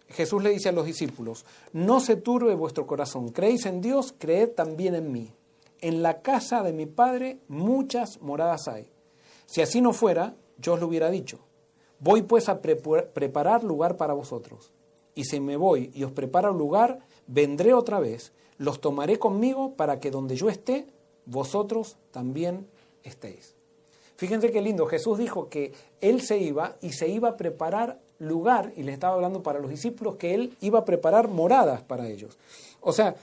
Jesús 0.09 0.43
le 0.43 0.51
dice 0.51 0.69
a 0.69 0.73
los 0.73 0.85
discípulos, 0.85 1.43
no 1.73 1.99
se 1.99 2.17
turbe 2.17 2.53
vuestro 2.53 2.85
corazón, 2.85 3.29
creéis 3.29 3.65
en 3.65 3.81
Dios, 3.81 4.13
creed 4.19 4.49
también 4.49 4.93
en 4.93 5.11
mí. 5.11 5.33
En 5.79 6.03
la 6.03 6.21
casa 6.21 6.61
de 6.61 6.73
mi 6.73 6.85
Padre 6.85 7.39
muchas 7.47 8.21
moradas 8.21 8.67
hay. 8.67 8.91
Si 9.47 9.61
así 9.61 9.81
no 9.81 9.93
fuera, 9.93 10.35
yo 10.59 10.73
os 10.73 10.79
lo 10.79 10.85
hubiera 10.85 11.09
dicho. 11.09 11.39
Voy 12.01 12.23
pues 12.23 12.49
a 12.49 12.61
preparar 12.61 13.63
lugar 13.63 13.95
para 13.95 14.13
vosotros. 14.13 14.71
Y 15.15 15.25
si 15.25 15.39
me 15.39 15.55
voy 15.55 15.91
y 15.93 16.03
os 16.03 16.11
preparo 16.11 16.51
lugar, 16.53 16.99
vendré 17.27 17.73
otra 17.73 17.99
vez, 17.99 18.31
los 18.57 18.81
tomaré 18.81 19.19
conmigo 19.19 19.75
para 19.75 19.99
que 19.99 20.11
donde 20.11 20.35
yo 20.35 20.49
esté, 20.49 20.87
vosotros 21.25 21.97
también 22.11 22.67
estéis. 23.03 23.55
Fíjense 24.15 24.51
qué 24.51 24.61
lindo, 24.61 24.85
Jesús 24.85 25.17
dijo 25.17 25.49
que 25.49 25.73
Él 25.99 26.21
se 26.21 26.37
iba 26.37 26.75
y 26.81 26.93
se 26.93 27.07
iba 27.07 27.29
a 27.29 27.37
preparar 27.37 27.99
lugar, 28.19 28.71
y 28.75 28.83
le 28.83 28.93
estaba 28.93 29.15
hablando 29.15 29.41
para 29.41 29.59
los 29.59 29.69
discípulos, 29.71 30.15
que 30.15 30.35
Él 30.35 30.55
iba 30.61 30.79
a 30.79 30.85
preparar 30.85 31.27
moradas 31.27 31.81
para 31.81 32.07
ellos. 32.07 32.37
O 32.81 32.93
sea, 32.93 33.15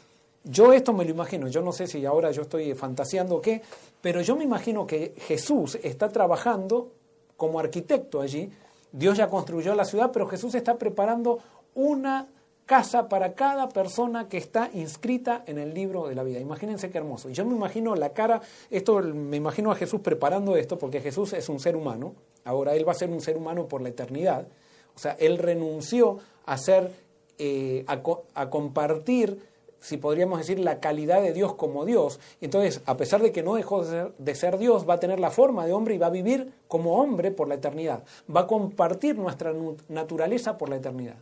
yo 0.44 0.72
esto 0.72 0.92
me 0.92 1.04
lo 1.04 1.10
imagino, 1.10 1.48
yo 1.48 1.62
no 1.62 1.72
sé 1.72 1.86
si 1.86 2.04
ahora 2.04 2.30
yo 2.30 2.42
estoy 2.42 2.74
fantaseando 2.74 3.36
o 3.36 3.40
qué, 3.40 3.62
pero 4.00 4.20
yo 4.22 4.36
me 4.36 4.44
imagino 4.44 4.86
que 4.86 5.14
Jesús 5.18 5.78
está 5.82 6.08
trabajando 6.08 6.90
como 7.36 7.60
arquitecto 7.60 8.20
allí. 8.20 8.50
Dios 8.92 9.16
ya 9.16 9.28
construyó 9.28 9.74
la 9.74 9.84
ciudad, 9.84 10.10
pero 10.12 10.26
Jesús 10.26 10.54
está 10.54 10.78
preparando 10.78 11.40
una 11.74 12.28
casa 12.68 13.08
para 13.08 13.32
cada 13.32 13.70
persona 13.70 14.28
que 14.28 14.36
está 14.36 14.70
inscrita 14.74 15.42
en 15.46 15.58
el 15.58 15.72
libro 15.72 16.06
de 16.06 16.14
la 16.14 16.22
vida. 16.22 16.38
Imagínense 16.38 16.90
qué 16.90 16.98
hermoso. 16.98 17.30
Y 17.30 17.32
yo 17.32 17.46
me 17.46 17.56
imagino 17.56 17.96
la 17.96 18.10
cara, 18.10 18.42
esto 18.70 19.00
me 19.00 19.38
imagino 19.38 19.72
a 19.72 19.74
Jesús 19.74 20.00
preparando 20.02 20.54
esto, 20.54 20.78
porque 20.78 21.00
Jesús 21.00 21.32
es 21.32 21.48
un 21.48 21.60
ser 21.60 21.76
humano, 21.76 22.14
ahora 22.44 22.74
Él 22.74 22.86
va 22.86 22.92
a 22.92 22.94
ser 22.94 23.08
un 23.08 23.22
ser 23.22 23.38
humano 23.38 23.66
por 23.66 23.80
la 23.80 23.88
eternidad. 23.88 24.46
O 24.94 24.98
sea, 24.98 25.16
Él 25.18 25.38
renunció 25.38 26.18
a 26.44 26.58
ser, 26.58 26.92
eh, 27.38 27.86
a, 27.86 28.50
compartir 28.50 29.47
si 29.80 29.96
podríamos 29.96 30.38
decir, 30.38 30.58
la 30.58 30.80
calidad 30.80 31.22
de 31.22 31.32
Dios 31.32 31.54
como 31.54 31.84
Dios. 31.84 32.20
Entonces, 32.40 32.80
a 32.86 32.96
pesar 32.96 33.22
de 33.22 33.32
que 33.32 33.42
no 33.42 33.54
dejó 33.54 33.84
de 33.84 34.34
ser, 34.34 34.58
Dios, 34.58 34.88
va 34.88 34.94
a 34.94 35.00
tener 35.00 35.20
la 35.20 35.30
forma 35.30 35.66
de 35.66 35.72
hombre 35.72 35.94
y 35.94 35.98
va 35.98 36.06
a 36.08 36.10
vivir 36.10 36.52
como 36.66 37.00
hombre 37.00 37.30
por 37.30 37.48
la 37.48 37.54
eternidad. 37.54 38.02
Va 38.34 38.42
a 38.42 38.46
compartir 38.46 39.16
nuestra 39.16 39.52
naturaleza 39.88 40.58
por 40.58 40.68
la 40.68 40.76
eternidad. 40.76 41.16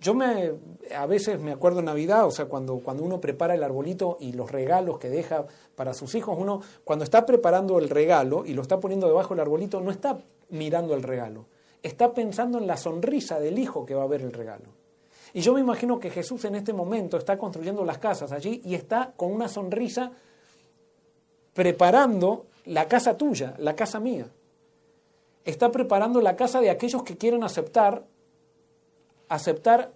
Yo 0.00 0.14
me, 0.14 0.54
a 0.96 1.04
veces 1.04 1.38
me 1.38 1.52
acuerdo 1.52 1.80
en 1.80 1.84
Navidad, 1.84 2.26
o 2.26 2.30
sea, 2.30 2.46
cuando, 2.46 2.78
cuando 2.78 3.02
uno 3.02 3.20
prepara 3.20 3.54
el 3.54 3.62
arbolito 3.62 4.16
y 4.18 4.32
los 4.32 4.50
regalos 4.50 4.98
que 4.98 5.10
deja 5.10 5.44
para 5.76 5.92
sus 5.92 6.14
hijos, 6.14 6.36
uno 6.38 6.62
cuando 6.84 7.04
está 7.04 7.26
preparando 7.26 7.78
el 7.78 7.90
regalo 7.90 8.46
y 8.46 8.54
lo 8.54 8.62
está 8.62 8.80
poniendo 8.80 9.06
debajo 9.06 9.34
del 9.34 9.40
arbolito, 9.40 9.82
no 9.82 9.90
está 9.90 10.18
mirando 10.48 10.94
el 10.94 11.02
regalo, 11.02 11.44
está 11.82 12.14
pensando 12.14 12.56
en 12.56 12.66
la 12.66 12.78
sonrisa 12.78 13.40
del 13.40 13.58
hijo 13.58 13.84
que 13.84 13.94
va 13.94 14.04
a 14.04 14.06
ver 14.06 14.22
el 14.22 14.32
regalo. 14.32 14.79
Y 15.32 15.40
yo 15.40 15.54
me 15.54 15.60
imagino 15.60 15.98
que 16.00 16.10
Jesús 16.10 16.44
en 16.44 16.54
este 16.54 16.72
momento 16.72 17.16
está 17.16 17.38
construyendo 17.38 17.84
las 17.84 17.98
casas 17.98 18.32
allí 18.32 18.60
y 18.64 18.74
está 18.74 19.12
con 19.16 19.32
una 19.32 19.48
sonrisa 19.48 20.12
preparando 21.54 22.46
la 22.64 22.88
casa 22.88 23.16
tuya, 23.16 23.54
la 23.58 23.74
casa 23.74 24.00
mía. 24.00 24.26
Está 25.44 25.70
preparando 25.70 26.20
la 26.20 26.36
casa 26.36 26.60
de 26.60 26.70
aquellos 26.70 27.02
que 27.02 27.16
quieren 27.16 27.44
aceptar 27.44 28.04
aceptar 29.30 29.92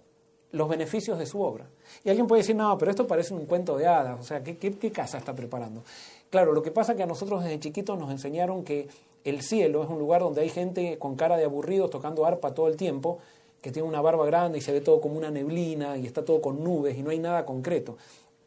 los 0.51 0.69
beneficios 0.69 1.19
de 1.19 1.25
su 1.25 1.41
obra. 1.41 1.67
Y 2.03 2.09
alguien 2.09 2.25
puede 2.25 2.41
decir, 2.41 2.55
no, 2.55 2.75
pero 2.77 2.89
esto 2.89 3.05
parece 3.05 3.33
un 3.33 3.45
cuento 3.45 3.77
de 3.77 3.85
hadas, 3.85 4.19
o 4.19 4.23
sea, 4.23 4.41
¿qué, 4.41 4.57
qué, 4.57 4.91
casa 4.91 5.17
está 5.17 5.35
preparando? 5.35 5.83
Claro, 6.29 6.53
lo 6.53 6.63
que 6.63 6.71
pasa 6.71 6.93
es 6.93 6.97
que 6.97 7.03
a 7.03 7.07
nosotros 7.07 7.43
desde 7.43 7.59
chiquitos 7.59 7.99
nos 7.99 8.09
enseñaron 8.09 8.63
que 8.63 8.87
el 9.25 9.41
cielo 9.41 9.83
es 9.83 9.89
un 9.89 9.99
lugar 9.99 10.21
donde 10.21 10.41
hay 10.41 10.49
gente 10.49 10.97
con 10.97 11.15
cara 11.15 11.35
de 11.35 11.43
aburridos 11.43 11.89
tocando 11.89 12.25
arpa 12.25 12.53
todo 12.53 12.69
el 12.69 12.77
tiempo, 12.77 13.19
que 13.65 13.71
tiene 13.71 13.87
una 13.87 13.99
barba 13.99 14.27
grande 14.27 14.59
y 14.59 14.61
se 14.61 14.71
ve 14.71 14.79
todo 14.79 15.01
como 15.01 15.17
una 15.17 15.31
neblina 15.31 15.97
y 15.97 16.05
está 16.05 16.23
todo 16.23 16.39
con 16.39 16.63
nubes 16.63 16.95
y 16.95 17.01
no 17.01 17.09
hay 17.09 17.17
nada 17.17 17.47
concreto. 17.47 17.97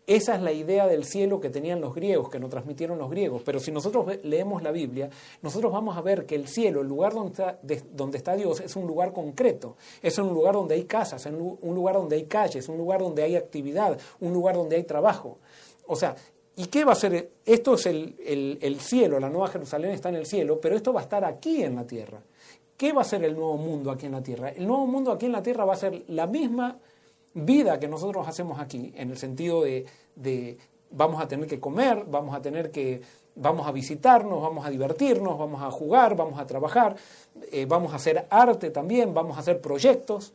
Esa 0.07 0.37
es 0.37 0.43
la 0.43 0.53
idea 0.53 0.87
del 0.87 1.05
cielo 1.05 1.41
que 1.41 1.51
tenían 1.51 1.81
los 1.81 1.93
griegos, 1.93 2.31
que 2.31 2.39
nos 2.39 2.51
transmitieron 2.51 2.99
los 2.99 3.11
griegos. 3.11 3.43
Pero 3.45 3.59
si 3.59 3.73
nosotros 3.73 4.07
leemos 4.23 4.63
la 4.63 4.71
Biblia, 4.71 5.11
nosotros 5.43 5.73
vamos 5.73 5.97
a 5.97 6.03
ver 6.03 6.25
que 6.25 6.37
el 6.37 6.47
cielo, 6.47 6.83
el 6.83 6.87
lugar 6.87 7.15
donde 7.15 7.33
está, 7.33 7.59
donde 7.93 8.19
está 8.19 8.37
Dios, 8.37 8.61
es 8.61 8.77
un 8.77 8.87
lugar 8.87 9.13
concreto. 9.13 9.77
Es 10.03 10.17
un 10.19 10.29
lugar 10.29 10.55
donde 10.55 10.77
hay 10.77 10.85
casas, 10.85 11.27
un 11.27 11.75
lugar 11.75 11.97
donde 11.97 12.15
hay 12.15 12.27
calles, 12.27 12.69
un 12.69 12.79
lugar 12.79 13.01
donde 13.01 13.25
hay 13.25 13.35
actividad, 13.35 13.99
un 14.21 14.33
lugar 14.33 14.55
donde 14.55 14.77
hay 14.77 14.85
trabajo. 14.85 15.39
O 15.89 15.97
sea, 15.97 16.15
¿y 16.55 16.67
qué 16.67 16.85
va 16.85 16.93
a 16.93 16.95
ser? 16.95 17.33
Esto 17.45 17.75
es 17.75 17.87
el, 17.87 18.59
el 18.63 18.79
cielo, 18.79 19.19
la 19.19 19.29
Nueva 19.29 19.49
Jerusalén 19.49 19.91
está 19.91 20.11
en 20.11 20.15
el 20.15 20.27
cielo, 20.27 20.61
pero 20.61 20.77
esto 20.77 20.93
va 20.93 21.01
a 21.01 21.03
estar 21.03 21.25
aquí 21.25 21.65
en 21.65 21.75
la 21.75 21.85
tierra. 21.89 22.21
¿Qué 22.79 22.93
va 22.93 23.03
a 23.03 23.05
ser 23.05 23.25
el 23.25 23.35
nuevo 23.35 23.57
mundo 23.57 23.91
aquí 23.91 24.07
en 24.07 24.13
la 24.13 24.23
tierra? 24.23 24.51
El 24.51 24.65
nuevo 24.65 24.87
mundo 24.87 25.11
aquí 25.11 25.27
en 25.27 25.33
la 25.33 25.43
tierra 25.43 25.65
va 25.65 25.75
a 25.75 25.77
ser 25.77 26.05
la 26.07 26.29
misma 26.29 26.79
vida 27.35 27.81
que 27.81 27.89
nosotros 27.89 28.29
hacemos 28.29 28.61
aquí, 28.61 28.93
en 28.97 29.11
el 29.11 29.19
sentido 29.19 29.63
de, 29.63 30.57
vamos 30.93 31.21
a 31.21 31.27
tener 31.27 31.49
que 31.49 31.59
comer, 31.59 32.05
vamos 32.07 32.37
a 32.37 32.41
tener 32.41 32.71
que, 32.71 33.01
vamos 33.35 33.67
a 33.67 33.73
visitarnos, 33.73 34.41
vamos 34.41 34.65
a 34.65 34.71
divertirnos, 34.71 35.37
vamos 35.37 35.61
a 35.61 35.73
jugar, 35.73 36.15
vamos 36.15 36.39
a 36.39 36.47
trabajar, 36.47 36.95
eh, 37.51 37.67
vamos 37.67 37.93
a 37.93 37.97
hacer 37.97 38.29
arte 38.31 38.71
también, 38.71 39.13
vamos 39.13 39.37
a 39.37 39.41
hacer 39.41 39.61
proyectos. 39.61 40.33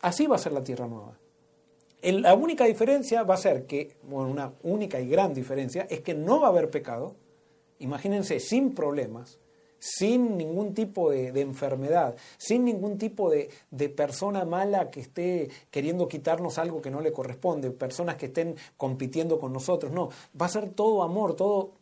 Así 0.00 0.26
va 0.26 0.34
a 0.34 0.40
ser 0.40 0.52
la 0.52 0.64
Tierra 0.64 0.88
Nueva. 0.88 1.16
la 2.02 2.34
única 2.34 2.64
diferencia 2.64 3.22
va 3.22 3.34
a 3.34 3.36
ser 3.36 3.66
que, 3.66 3.94
bueno, 4.02 4.28
una 4.28 4.52
única 4.64 4.98
y 4.98 5.08
gran 5.08 5.32
diferencia, 5.32 5.86
es 5.88 6.00
que 6.00 6.14
no 6.14 6.40
va 6.40 6.48
a 6.48 6.50
haber 6.50 6.70
pecado, 6.70 7.14
imagínense, 7.78 8.40
sin 8.40 8.74
problemas, 8.74 9.38
sin 9.78 10.36
ningún 10.36 10.74
tipo 10.74 11.10
de, 11.10 11.28
enfermedad, 11.40 12.16
sin 12.36 12.64
ningún 12.64 12.98
tipo 12.98 13.30
de, 13.30 13.48
persona 13.88 14.44
mala 14.44 14.90
que 14.90 15.00
esté 15.00 15.50
queriendo 15.70 16.08
quitarnos 16.08 16.58
algo 16.58 16.82
que 16.82 16.90
no 16.90 17.00
le 17.00 17.12
corresponde, 17.12 17.70
personas 17.70 18.16
que 18.16 18.26
estén 18.26 18.56
compitiendo 18.76 19.38
con 19.38 19.52
nosotros. 19.52 19.92
No, 19.92 20.10
va 20.40 20.46
a 20.46 20.50
ser 20.50 20.70
todo 20.70 21.02
amor, 21.02 21.34
todo 21.34 21.72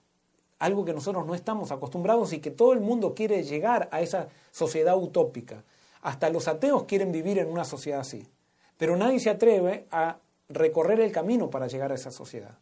algo 0.58 0.84
que 0.84 0.92
nosotros 0.94 1.26
no 1.26 1.34
estamos 1.34 1.70
acostumbrados 1.70 2.32
y 2.32 2.40
que 2.40 2.50
todo 2.50 2.72
el 2.72 2.80
mundo 2.80 3.14
quiere 3.14 3.42
llegar 3.42 3.88
a 3.92 4.00
esa 4.00 4.28
sociedad 4.50 4.96
utópica. 4.96 5.64
Hasta 6.02 6.30
los 6.30 6.48
ateos 6.48 6.84
quieren 6.84 7.12
vivir 7.12 7.38
en 7.38 7.50
una 7.50 7.64
sociedad 7.64 8.00
así. 8.00 8.26
Pero 8.76 8.96
nadie 8.96 9.20
se 9.20 9.30
atreve 9.30 9.86
a 9.90 10.18
recorrer 10.48 11.00
el 11.00 11.12
camino 11.12 11.50
para 11.50 11.66
llegar 11.66 11.92
a 11.92 11.96
esa 11.96 12.10
sociedad. 12.10 12.58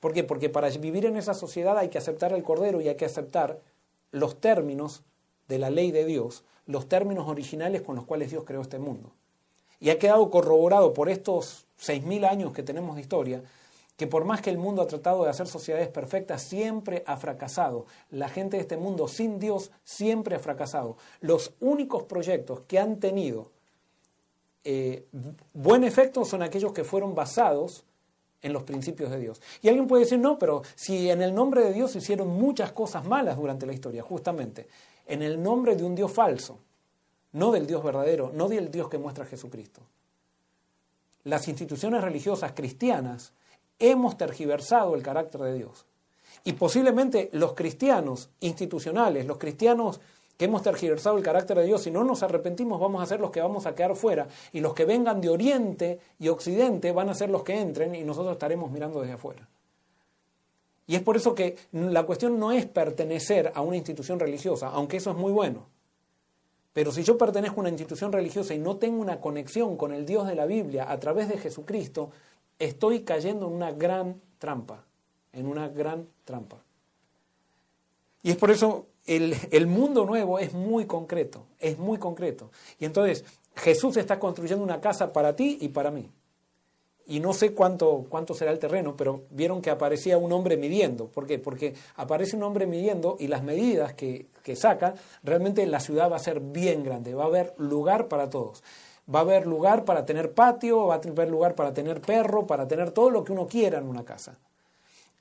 ¿Por 0.00 0.12
qué? 0.12 0.24
Porque 0.24 0.48
para 0.48 0.68
vivir 0.70 1.06
en 1.06 1.16
esa 1.16 1.34
sociedad 1.34 1.76
hay 1.76 1.88
que 1.88 1.98
aceptar 1.98 2.32
el 2.32 2.42
Cordero 2.42 2.80
y 2.80 2.88
hay 2.88 2.94
que 2.94 3.04
aceptar 3.04 3.60
los 4.10 4.40
términos 4.40 5.02
de 5.48 5.58
la 5.58 5.70
ley 5.70 5.90
de 5.90 6.04
Dios, 6.04 6.44
los 6.66 6.88
términos 6.88 7.28
originales 7.28 7.82
con 7.82 7.96
los 7.96 8.04
cuales 8.04 8.30
Dios 8.30 8.44
creó 8.44 8.60
este 8.60 8.78
mundo. 8.78 9.12
Y 9.80 9.90
ha 9.90 9.98
quedado 9.98 10.30
corroborado 10.30 10.92
por 10.92 11.08
estos 11.08 11.66
6.000 11.80 12.28
años 12.28 12.52
que 12.52 12.62
tenemos 12.62 12.96
de 12.96 13.02
historia, 13.02 13.42
que 13.96 14.06
por 14.06 14.24
más 14.24 14.40
que 14.40 14.50
el 14.50 14.58
mundo 14.58 14.82
ha 14.82 14.86
tratado 14.86 15.24
de 15.24 15.30
hacer 15.30 15.48
sociedades 15.48 15.88
perfectas, 15.88 16.42
siempre 16.42 17.02
ha 17.06 17.16
fracasado. 17.16 17.86
La 18.10 18.28
gente 18.28 18.56
de 18.56 18.62
este 18.62 18.76
mundo 18.76 19.08
sin 19.08 19.38
Dios 19.40 19.72
siempre 19.82 20.36
ha 20.36 20.38
fracasado. 20.38 20.96
Los 21.20 21.54
únicos 21.60 22.04
proyectos 22.04 22.60
que 22.68 22.78
han 22.78 23.00
tenido 23.00 23.50
eh, 24.62 25.06
buen 25.52 25.82
efecto 25.82 26.24
son 26.24 26.42
aquellos 26.42 26.72
que 26.72 26.84
fueron 26.84 27.14
basados 27.14 27.84
en 28.42 28.52
los 28.52 28.62
principios 28.62 29.10
de 29.10 29.18
Dios. 29.18 29.40
Y 29.62 29.68
alguien 29.68 29.86
puede 29.86 30.04
decir, 30.04 30.18
no, 30.18 30.38
pero 30.38 30.62
si 30.74 31.10
en 31.10 31.22
el 31.22 31.34
nombre 31.34 31.62
de 31.64 31.72
Dios 31.72 31.96
hicieron 31.96 32.28
muchas 32.28 32.72
cosas 32.72 33.04
malas 33.04 33.36
durante 33.36 33.66
la 33.66 33.72
historia, 33.72 34.02
justamente, 34.02 34.68
en 35.06 35.22
el 35.22 35.42
nombre 35.42 35.74
de 35.74 35.84
un 35.84 35.94
Dios 35.94 36.12
falso, 36.12 36.58
no 37.32 37.50
del 37.52 37.66
Dios 37.66 37.82
verdadero, 37.82 38.30
no 38.32 38.48
del 38.48 38.70
Dios 38.70 38.88
que 38.88 38.98
muestra 38.98 39.24
Jesucristo. 39.24 39.82
las 41.24 41.46
instituciones 41.48 42.02
religiosas 42.02 42.52
cristianas 42.52 43.32
hemos 43.78 44.16
tergiversado 44.16 44.94
el 44.94 45.02
carácter 45.02 45.42
de 45.42 45.54
Dios. 45.54 45.84
Y 46.44 46.54
posiblemente 46.54 47.28
los 47.32 47.54
cristianos 47.54 48.30
institucionales, 48.40 49.26
los 49.26 49.38
cristianos 49.38 50.00
que 50.38 50.44
hemos 50.44 50.62
tergiversado 50.62 51.18
el 51.18 51.24
carácter 51.24 51.58
de 51.58 51.66
Dios, 51.66 51.82
si 51.82 51.90
no 51.90 52.04
nos 52.04 52.22
arrepentimos 52.22 52.80
vamos 52.80 53.02
a 53.02 53.06
ser 53.06 53.18
los 53.18 53.32
que 53.32 53.40
vamos 53.40 53.66
a 53.66 53.74
quedar 53.74 53.96
fuera 53.96 54.28
y 54.52 54.60
los 54.60 54.72
que 54.72 54.84
vengan 54.84 55.20
de 55.20 55.28
Oriente 55.28 55.98
y 56.20 56.28
Occidente 56.28 56.92
van 56.92 57.08
a 57.08 57.14
ser 57.14 57.28
los 57.28 57.42
que 57.42 57.60
entren 57.60 57.96
y 57.96 58.04
nosotros 58.04 58.32
estaremos 58.32 58.70
mirando 58.70 59.00
desde 59.00 59.14
afuera. 59.14 59.48
Y 60.86 60.94
es 60.94 61.02
por 61.02 61.16
eso 61.16 61.34
que 61.34 61.56
la 61.72 62.04
cuestión 62.04 62.38
no 62.38 62.52
es 62.52 62.66
pertenecer 62.66 63.52
a 63.54 63.60
una 63.60 63.76
institución 63.76 64.20
religiosa, 64.20 64.68
aunque 64.68 64.98
eso 64.98 65.10
es 65.10 65.16
muy 65.16 65.32
bueno. 65.32 65.66
Pero 66.72 66.92
si 66.92 67.02
yo 67.02 67.18
pertenezco 67.18 67.56
a 67.56 67.60
una 67.60 67.70
institución 67.70 68.12
religiosa 68.12 68.54
y 68.54 68.58
no 68.58 68.76
tengo 68.76 69.02
una 69.02 69.20
conexión 69.20 69.76
con 69.76 69.92
el 69.92 70.06
Dios 70.06 70.28
de 70.28 70.36
la 70.36 70.46
Biblia 70.46 70.90
a 70.90 71.00
través 71.00 71.28
de 71.28 71.36
Jesucristo, 71.36 72.10
estoy 72.60 73.00
cayendo 73.00 73.48
en 73.48 73.54
una 73.54 73.72
gran 73.72 74.20
trampa, 74.38 74.84
en 75.32 75.48
una 75.48 75.68
gran 75.68 76.06
trampa. 76.24 76.62
Y 78.22 78.30
es 78.30 78.36
por 78.36 78.52
eso 78.52 78.86
el, 79.08 79.66
mundo 79.66 80.04
nuevo 80.04 80.38
es 80.38 80.52
muy 80.52 80.86
concreto, 80.86 81.46
es 81.58 81.78
muy 81.78 81.98
concreto. 81.98 82.50
Y 82.78 82.84
entonces 82.84 83.24
Jesús 83.56 83.96
está 83.96 84.18
construyendo 84.18 84.62
una 84.62 84.80
casa 84.80 85.12
para 85.12 85.34
ti 85.34 85.58
y 85.60 85.68
para 85.68 85.90
mí 85.90 86.10
y 87.08 87.20
no 87.20 87.32
sé 87.32 87.54
cuánto, 87.54 88.04
cuánto 88.10 88.34
será 88.34 88.50
el 88.50 88.58
terreno, 88.58 88.94
pero 88.94 89.22
vieron 89.30 89.62
que 89.62 89.70
aparecía 89.70 90.18
un 90.18 90.30
hombre 90.30 90.58
midiendo. 90.58 91.06
¿Por 91.06 91.26
qué? 91.26 91.38
Porque 91.38 91.74
aparece 91.96 92.36
un 92.36 92.42
hombre 92.42 92.66
midiendo 92.66 93.16
y 93.18 93.28
las 93.28 93.42
medidas 93.42 93.94
que, 93.94 94.26
que 94.42 94.54
saca, 94.54 94.94
realmente 95.22 95.66
la 95.66 95.80
ciudad 95.80 96.12
va 96.12 96.16
a 96.16 96.20
ser 96.20 96.40
bien 96.40 96.84
grande, 96.84 97.14
va 97.14 97.24
a 97.24 97.28
haber 97.28 97.54
lugar 97.56 98.08
para 98.08 98.28
todos. 98.28 98.62
Va 99.12 99.20
a 99.20 99.22
haber 99.22 99.46
lugar 99.46 99.86
para 99.86 100.04
tener 100.04 100.34
patio, 100.34 100.86
va 100.86 100.96
a 100.96 100.98
haber 100.98 101.30
lugar 101.30 101.54
para 101.54 101.72
tener 101.72 102.02
perro, 102.02 102.46
para 102.46 102.68
tener 102.68 102.90
todo 102.90 103.08
lo 103.08 103.24
que 103.24 103.32
uno 103.32 103.46
quiera 103.46 103.78
en 103.78 103.88
una 103.88 104.04
casa. 104.04 104.36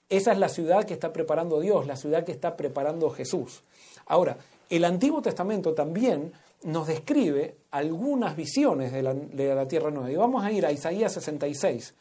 Esa 0.09 0.31
es 0.31 0.37
la 0.37 0.49
ciudad 0.49 0.85
que 0.85 0.93
está 0.93 1.11
preparando 1.11 1.59
Dios, 1.59 1.85
la 1.85 1.97
ciudad 1.97 2.23
que 2.23 2.31
está 2.31 2.55
preparando 2.55 3.09
Jesús. 3.09 3.61
Ahora, 4.05 4.37
el 4.69 4.85
Antiguo 4.85 5.21
Testamento 5.21 5.73
también 5.73 6.31
nos 6.63 6.87
describe 6.87 7.55
algunas 7.71 8.35
visiones 8.35 8.91
de 8.91 9.03
la, 9.03 9.67
Tierra 9.67 9.91
Nueva. 9.91 10.11
Y 10.11 10.15
vamos 10.15 10.43
a 10.43 10.51
ir 10.51 10.65
a 10.65 10.71
Isaías 10.71 11.13
66. 11.13 11.93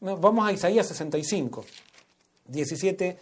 Vamos 0.00 0.46
a 0.46 0.52
Isaías 0.52 0.86
65, 0.86 1.64
17 2.46 3.18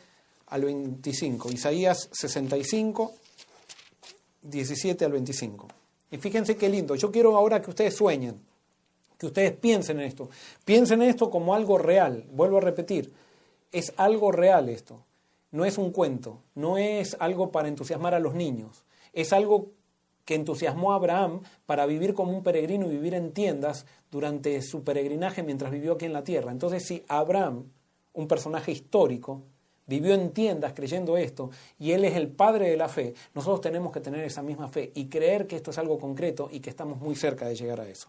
al 0.46 0.64
25. 0.64 1.50
Isaías 1.50 2.08
65, 2.12 3.12
17 4.42 5.04
al 5.04 5.12
25. 5.12 5.68
Y 6.12 6.16
fíjense 6.18 6.56
qué 6.56 6.68
lindo. 6.68 6.94
Yo 6.94 7.10
quiero 7.10 7.36
ahora 7.36 7.60
que 7.60 7.70
ustedes 7.70 7.96
sueñen, 7.96 8.40
que 9.18 9.26
ustedes 9.26 9.52
piensen 9.52 10.00
en 10.00 10.06
esto. 10.06 10.30
Piensen 10.64 11.02
en 11.02 11.10
esto 11.10 11.30
como 11.30 11.54
algo 11.54 11.78
real. 11.78 12.24
Vuelvo 12.32 12.58
a 12.58 12.62
repetir, 12.62 13.12
es 13.72 13.92
algo 13.96 14.32
real 14.32 14.68
esto. 14.68 15.04
No 15.50 15.64
es 15.64 15.78
un 15.78 15.90
cuento, 15.90 16.42
no 16.54 16.78
es 16.78 17.16
algo 17.18 17.50
para 17.50 17.68
entusiasmar 17.68 18.14
a 18.14 18.20
los 18.20 18.34
niños. 18.34 18.84
Es 19.12 19.32
algo 19.32 19.70
que 20.24 20.36
entusiasmó 20.36 20.92
a 20.92 20.96
Abraham 20.96 21.42
para 21.66 21.86
vivir 21.86 22.14
como 22.14 22.32
un 22.32 22.42
peregrino 22.42 22.86
y 22.86 22.90
vivir 22.90 23.14
en 23.14 23.32
tiendas 23.32 23.86
durante 24.10 24.62
su 24.62 24.84
peregrinaje 24.84 25.42
mientras 25.42 25.72
vivió 25.72 25.94
aquí 25.94 26.04
en 26.04 26.12
la 26.12 26.22
tierra. 26.22 26.52
Entonces, 26.52 26.86
si 26.86 27.04
Abraham, 27.08 27.64
un 28.12 28.28
personaje 28.28 28.70
histórico, 28.70 29.42
vivió 29.86 30.14
en 30.14 30.30
tiendas 30.30 30.72
creyendo 30.72 31.16
esto 31.16 31.50
y 31.80 31.90
él 31.90 32.04
es 32.04 32.14
el 32.14 32.28
padre 32.28 32.70
de 32.70 32.76
la 32.76 32.88
fe, 32.88 33.14
nosotros 33.34 33.60
tenemos 33.60 33.90
que 33.90 33.98
tener 33.98 34.24
esa 34.24 34.40
misma 34.40 34.68
fe 34.68 34.92
y 34.94 35.06
creer 35.06 35.48
que 35.48 35.56
esto 35.56 35.72
es 35.72 35.78
algo 35.78 35.98
concreto 35.98 36.48
y 36.52 36.60
que 36.60 36.70
estamos 36.70 37.00
muy 37.00 37.16
cerca 37.16 37.48
de 37.48 37.56
llegar 37.56 37.80
a 37.80 37.88
eso. 37.88 38.08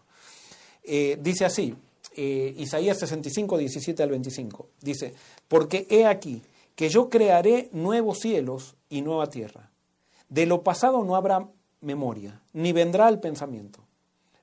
Eh, 0.84 1.18
dice 1.20 1.44
así, 1.44 1.74
eh, 2.16 2.54
Isaías 2.56 2.98
65, 2.98 3.58
17 3.58 4.02
al 4.02 4.10
25, 4.10 4.68
dice, 4.80 5.14
porque 5.48 5.86
he 5.90 6.06
aquí 6.06 6.42
que 6.74 6.88
yo 6.88 7.08
crearé 7.08 7.68
nuevos 7.72 8.18
cielos 8.20 8.76
y 8.88 9.02
nueva 9.02 9.28
tierra. 9.28 9.70
De 10.28 10.46
lo 10.46 10.62
pasado 10.62 11.04
no 11.04 11.16
habrá 11.16 11.48
memoria, 11.80 12.40
ni 12.52 12.72
vendrá 12.72 13.08
el 13.08 13.20
pensamiento. 13.20 13.80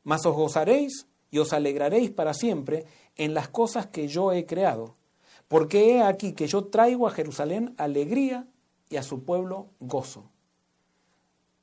Mas 0.03 0.26
os 0.26 0.36
gozaréis 0.36 1.07
y 1.32 1.39
os 1.39 1.53
alegraréis 1.53 2.11
para 2.11 2.34
siempre 2.34 2.86
en 3.15 3.34
las 3.34 3.49
cosas 3.49 3.88
que 3.88 4.07
yo 4.07 4.32
he 4.32 4.45
creado, 4.45 4.95
porque 5.47 5.95
he 5.95 6.01
aquí 6.01 6.34
que 6.34 6.47
yo 6.47 6.65
traigo 6.65 7.07
a 7.07 7.11
Jerusalén 7.11 7.74
alegría 7.78 8.47
y 8.89 8.97
a 8.97 9.03
su 9.03 9.24
pueblo 9.24 9.67
gozo. 9.80 10.30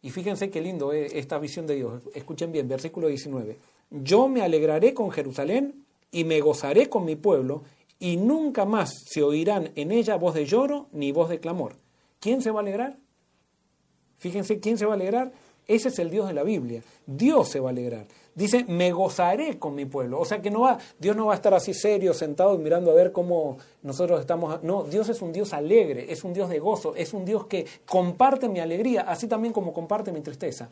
Y 0.02 0.10
fíjense 0.10 0.50
qué 0.50 0.60
lindo 0.60 0.92
es 0.92 1.12
esta 1.14 1.38
visión 1.38 1.66
de 1.66 1.76
Dios. 1.76 2.02
Escuchen 2.14 2.52
bien, 2.52 2.68
versículo 2.68 3.08
19. 3.08 3.58
Yo 3.90 4.28
me 4.28 4.42
alegraré 4.42 4.94
con 4.94 5.10
Jerusalén 5.10 5.85
y 6.10 6.24
me 6.24 6.40
gozaré 6.40 6.88
con 6.88 7.04
mi 7.04 7.16
pueblo, 7.16 7.62
y 7.98 8.16
nunca 8.16 8.64
más 8.64 8.90
se 9.06 9.22
oirán 9.22 9.72
en 9.74 9.90
ella 9.90 10.16
voz 10.16 10.34
de 10.34 10.44
lloro 10.44 10.88
ni 10.92 11.12
voz 11.12 11.28
de 11.28 11.40
clamor. 11.40 11.76
¿Quién 12.20 12.42
se 12.42 12.50
va 12.50 12.60
a 12.60 12.62
alegrar? 12.62 12.98
Fíjense, 14.18 14.60
¿quién 14.60 14.78
se 14.78 14.86
va 14.86 14.92
a 14.92 14.96
alegrar? 14.96 15.32
Ese 15.66 15.88
es 15.88 15.98
el 15.98 16.10
Dios 16.10 16.28
de 16.28 16.34
la 16.34 16.44
Biblia. 16.44 16.82
Dios 17.06 17.48
se 17.48 17.58
va 17.58 17.70
a 17.70 17.72
alegrar. 17.72 18.06
Dice, 18.34 18.64
me 18.68 18.92
gozaré 18.92 19.58
con 19.58 19.74
mi 19.74 19.84
pueblo. 19.84 20.20
O 20.20 20.24
sea 20.24 20.40
que 20.40 20.50
no 20.50 20.60
va, 20.60 20.78
Dios 20.98 21.16
no 21.16 21.26
va 21.26 21.32
a 21.32 21.36
estar 21.36 21.54
así 21.54 21.74
serio, 21.74 22.14
sentado 22.14 22.56
mirando 22.58 22.90
a 22.90 22.94
ver 22.94 23.10
cómo 23.10 23.58
nosotros 23.82 24.20
estamos. 24.20 24.62
No, 24.62 24.84
Dios 24.84 25.08
es 25.08 25.22
un 25.22 25.32
Dios 25.32 25.52
alegre, 25.52 26.12
es 26.12 26.22
un 26.22 26.32
Dios 26.32 26.48
de 26.48 26.58
gozo, 26.58 26.94
es 26.94 27.14
un 27.14 27.24
Dios 27.24 27.46
que 27.46 27.66
comparte 27.84 28.48
mi 28.48 28.60
alegría, 28.60 29.02
así 29.02 29.26
también 29.26 29.52
como 29.52 29.72
comparte 29.72 30.12
mi 30.12 30.20
tristeza. 30.20 30.68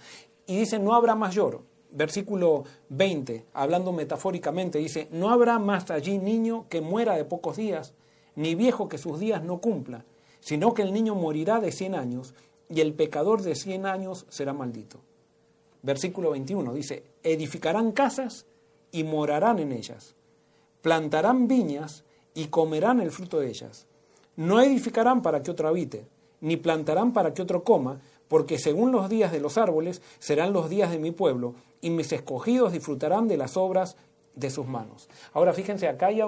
Y 0.47 0.59
dice, 0.59 0.78
no 0.78 0.95
habrá 0.95 1.14
más 1.14 1.35
lloro. 1.35 1.64
Versículo 1.95 2.64
20, 2.88 3.47
hablando 3.53 3.92
metafóricamente, 3.92 4.80
dice, 4.80 5.07
no 5.12 5.30
habrá 5.30 5.61
más 5.61 5.92
allí 5.92 6.18
niño 6.18 6.66
que 6.68 6.80
muera 6.80 7.14
de 7.14 7.24
pocos 7.24 7.57
días, 7.57 7.95
ni 8.34 8.57
viejo 8.57 8.88
que 8.88 8.99
sus 8.99 9.20
días 9.20 9.45
no 9.45 9.61
cumpla, 9.61 10.05
sino 10.40 10.74
que 10.74 10.82
el 10.82 10.92
niño 10.92 11.14
morirá 11.14 11.61
de 11.61 11.70
cien 11.70 11.95
años 11.95 12.34
y 12.68 12.80
el 12.80 12.95
pecador 12.95 13.42
de 13.42 13.55
cien 13.55 13.86
años 13.86 14.26
será 14.28 14.53
maldito. 14.53 14.99
Versículo 15.82 16.32
21 16.32 16.74
dice, 16.74 17.05
edificarán 17.22 17.92
casas 17.92 18.47
y 18.90 19.05
morarán 19.05 19.61
en 19.61 19.70
ellas, 19.70 20.16
plantarán 20.82 21.47
viñas 21.47 22.03
y 22.34 22.47
comerán 22.47 23.01
el 23.01 23.12
fruto 23.12 23.38
de 23.38 23.51
ellas. 23.51 23.86
No 24.34 24.61
edificarán 24.61 25.22
para 25.22 25.45
que 25.45 25.53
otro 25.53 25.68
habite, 25.68 26.09
ni 26.40 26.57
plantarán 26.57 27.12
para 27.12 27.32
que 27.34 27.42
otro 27.42 27.62
coma, 27.62 28.01
porque 28.29 28.59
según 28.59 28.93
los 28.93 29.09
días 29.09 29.33
de 29.33 29.41
los 29.41 29.59
árboles 29.59 30.03
serán 30.18 30.53
los 30.53 30.70
días 30.70 30.91
de 30.91 30.99
mi 30.99 31.11
pueblo, 31.11 31.55
y 31.81 31.91
mis 31.91 32.12
escogidos 32.12 32.72
disfrutarán 32.72 33.29
de 33.29 33.37
las 33.37 33.59
obras 33.59 33.97
de 34.35 34.49
sus 34.49 34.66
manos. 34.66 35.09
Ahora 35.35 35.53
fíjense, 35.53 35.87
acá 35.87 36.07
hay 36.07 36.22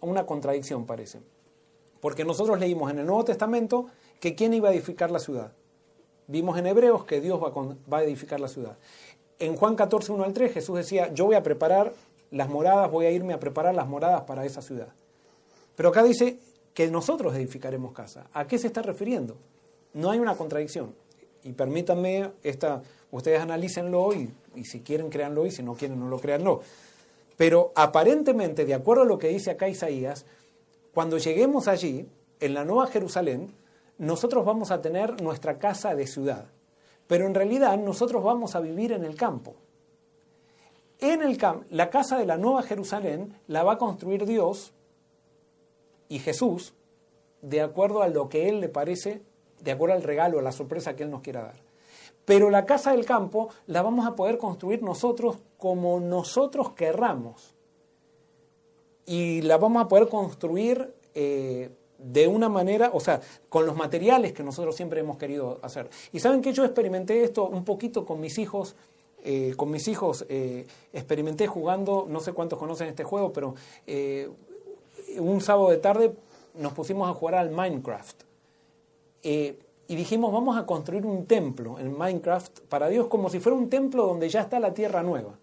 una 0.00 0.26
contradicción, 0.26 0.84
parece. 0.84 1.20
Porque 2.00 2.24
nosotros 2.24 2.58
leímos 2.58 2.90
en 2.90 2.98
el 2.98 3.06
Nuevo 3.06 3.24
Testamento 3.24 3.86
que 4.18 4.34
quién 4.34 4.52
iba 4.52 4.68
a 4.68 4.72
edificar 4.72 5.10
la 5.10 5.20
ciudad. 5.20 5.52
Vimos 6.26 6.58
en 6.58 6.66
Hebreos 6.66 7.04
que 7.04 7.20
Dios 7.20 7.40
va, 7.40 7.98
a 7.98 8.02
edificar 8.02 8.40
la 8.40 8.48
ciudad. 8.48 8.78
En 9.38 9.56
Juan 9.56 9.76
14, 9.76 10.12
1 10.12 10.24
al 10.24 10.32
3, 10.32 10.52
Jesús 10.52 10.76
decía, 10.76 11.12
yo 11.12 11.26
voy 11.26 11.36
a 11.36 11.42
preparar 11.42 11.94
las 12.30 12.48
moradas, 12.48 12.90
voy 12.90 13.06
a 13.06 13.10
irme 13.10 13.32
a 13.32 13.40
preparar 13.40 13.74
las 13.74 13.88
moradas 13.88 14.22
para 14.22 14.44
esa 14.44 14.60
ciudad. 14.60 14.88
Pero 15.76 15.90
acá 15.90 16.02
dice 16.02 16.38
que 16.74 16.90
nosotros 16.90 17.34
edificaremos 17.34 17.92
casa. 17.92 18.26
¿A 18.32 18.46
qué 18.46 18.58
se 18.58 18.66
está 18.66 18.82
refiriendo? 18.82 19.36
No 19.92 20.10
hay 20.10 20.18
una 20.18 20.36
contradicción. 20.36 20.94
Y 21.42 21.52
permítanme, 21.52 22.32
esta, 22.42 22.82
ustedes 23.10 23.40
analícenlo 23.40 24.12
y, 24.14 24.32
si 24.64 24.80
quieren 24.80 25.10
créanlo 25.10 25.46
y 25.46 25.50
si 25.50 25.62
no 25.62 25.74
quieren 25.74 25.98
no 25.98 26.08
lo 26.08 26.18
créanlo. 26.18 26.60
Pero 27.36 27.72
aparentemente, 27.74 28.64
de 28.64 28.74
acuerdo 28.74 29.02
a 29.02 29.06
lo 29.06 29.18
que 29.18 29.28
dice 29.28 29.50
acá 29.50 29.68
Isaías, 29.68 30.26
cuando 30.92 31.18
lleguemos 31.18 31.68
allí, 31.68 32.06
en 32.40 32.54
la 32.54 32.64
Nueva 32.64 32.86
Jerusalén, 32.86 33.52
nosotros 33.98 34.44
vamos 34.44 34.70
a 34.70 34.80
tener 34.80 35.20
nuestra 35.20 35.58
casa 35.58 35.94
de 35.94 36.06
ciudad, 36.06 36.46
pero 37.06 37.26
en 37.26 37.34
realidad 37.34 37.78
nosotros 37.78 38.24
vamos 38.24 38.54
a 38.54 38.60
vivir 38.60 38.92
en 38.92 39.04
el 39.04 39.14
campo. 39.14 39.54
En 40.98 41.22
el 41.22 41.36
campo, 41.36 41.66
la 41.70 41.90
casa 41.90 42.18
de 42.18 42.26
la 42.26 42.38
Nueva 42.38 42.62
Jerusalén 42.62 43.34
la 43.46 43.62
va 43.62 43.72
a 43.72 43.78
construir 43.78 44.26
Dios 44.26 44.72
y 46.08 46.18
Jesús 46.18 46.74
de 47.42 47.62
acuerdo 47.62 48.02
a 48.02 48.08
lo 48.08 48.28
que 48.28 48.48
Él 48.48 48.60
le 48.60 48.68
parece, 48.68 49.22
de 49.62 49.72
acuerdo 49.72 49.94
al 49.94 50.02
regalo, 50.02 50.38
a 50.38 50.42
la 50.42 50.52
sorpresa 50.52 50.96
que 50.96 51.04
Él 51.04 51.10
nos 51.10 51.22
quiera 51.22 51.42
dar. 51.42 51.70
Pero 52.24 52.50
la 52.50 52.64
casa 52.64 52.92
del 52.92 53.04
campo 53.04 53.48
la 53.66 53.82
vamos 53.82 54.06
a 54.06 54.14
poder 54.14 54.38
construir 54.38 54.82
nosotros 54.82 55.38
como 55.58 56.00
nosotros 56.00 56.72
querramos. 56.74 57.54
Y 59.06 59.42
la 59.42 59.58
vamos 59.58 59.82
a 59.82 59.88
poder 59.88 60.08
construir 60.08 60.94
eh, 61.14 61.70
de 61.98 62.28
una 62.28 62.48
manera, 62.48 62.90
o 62.92 63.00
sea, 63.00 63.20
con 63.48 63.66
los 63.66 63.74
materiales 63.74 64.32
que 64.32 64.42
nosotros 64.42 64.76
siempre 64.76 65.00
hemos 65.00 65.16
querido 65.16 65.58
hacer. 65.62 65.90
Y 66.12 66.20
saben 66.20 66.40
que 66.40 66.52
yo 66.52 66.64
experimenté 66.64 67.24
esto 67.24 67.48
un 67.48 67.64
poquito 67.64 68.06
con 68.06 68.20
mis 68.20 68.38
hijos. 68.38 68.76
Eh, 69.22 69.52
con 69.56 69.70
mis 69.70 69.86
hijos 69.88 70.24
eh, 70.30 70.66
experimenté 70.92 71.46
jugando, 71.46 72.06
no 72.08 72.20
sé 72.20 72.32
cuántos 72.32 72.58
conocen 72.58 72.88
este 72.88 73.04
juego, 73.04 73.32
pero 73.32 73.54
un 75.18 75.40
sábado 75.40 75.68
de 75.70 75.76
tarde 75.76 76.14
nos 76.54 76.72
pusimos 76.72 77.10
a 77.10 77.12
jugar 77.12 77.34
al 77.34 77.50
Minecraft. 77.50 78.29
Y 79.22 79.96
dijimos, 79.96 80.32
vamos 80.32 80.56
a 80.56 80.64
construir 80.66 81.04
un 81.04 81.26
templo 81.26 81.78
en 81.80 81.98
Minecraft 81.98 82.60
para 82.68 82.88
Dios 82.88 83.08
como 83.08 83.28
si 83.28 83.40
fuera 83.40 83.58
un 83.58 83.68
templo 83.68 84.06
donde 84.06 84.28
ya 84.28 84.42
está 84.42 84.60
la 84.60 84.72
tierra 84.72 85.02
nueva. 85.02 85.34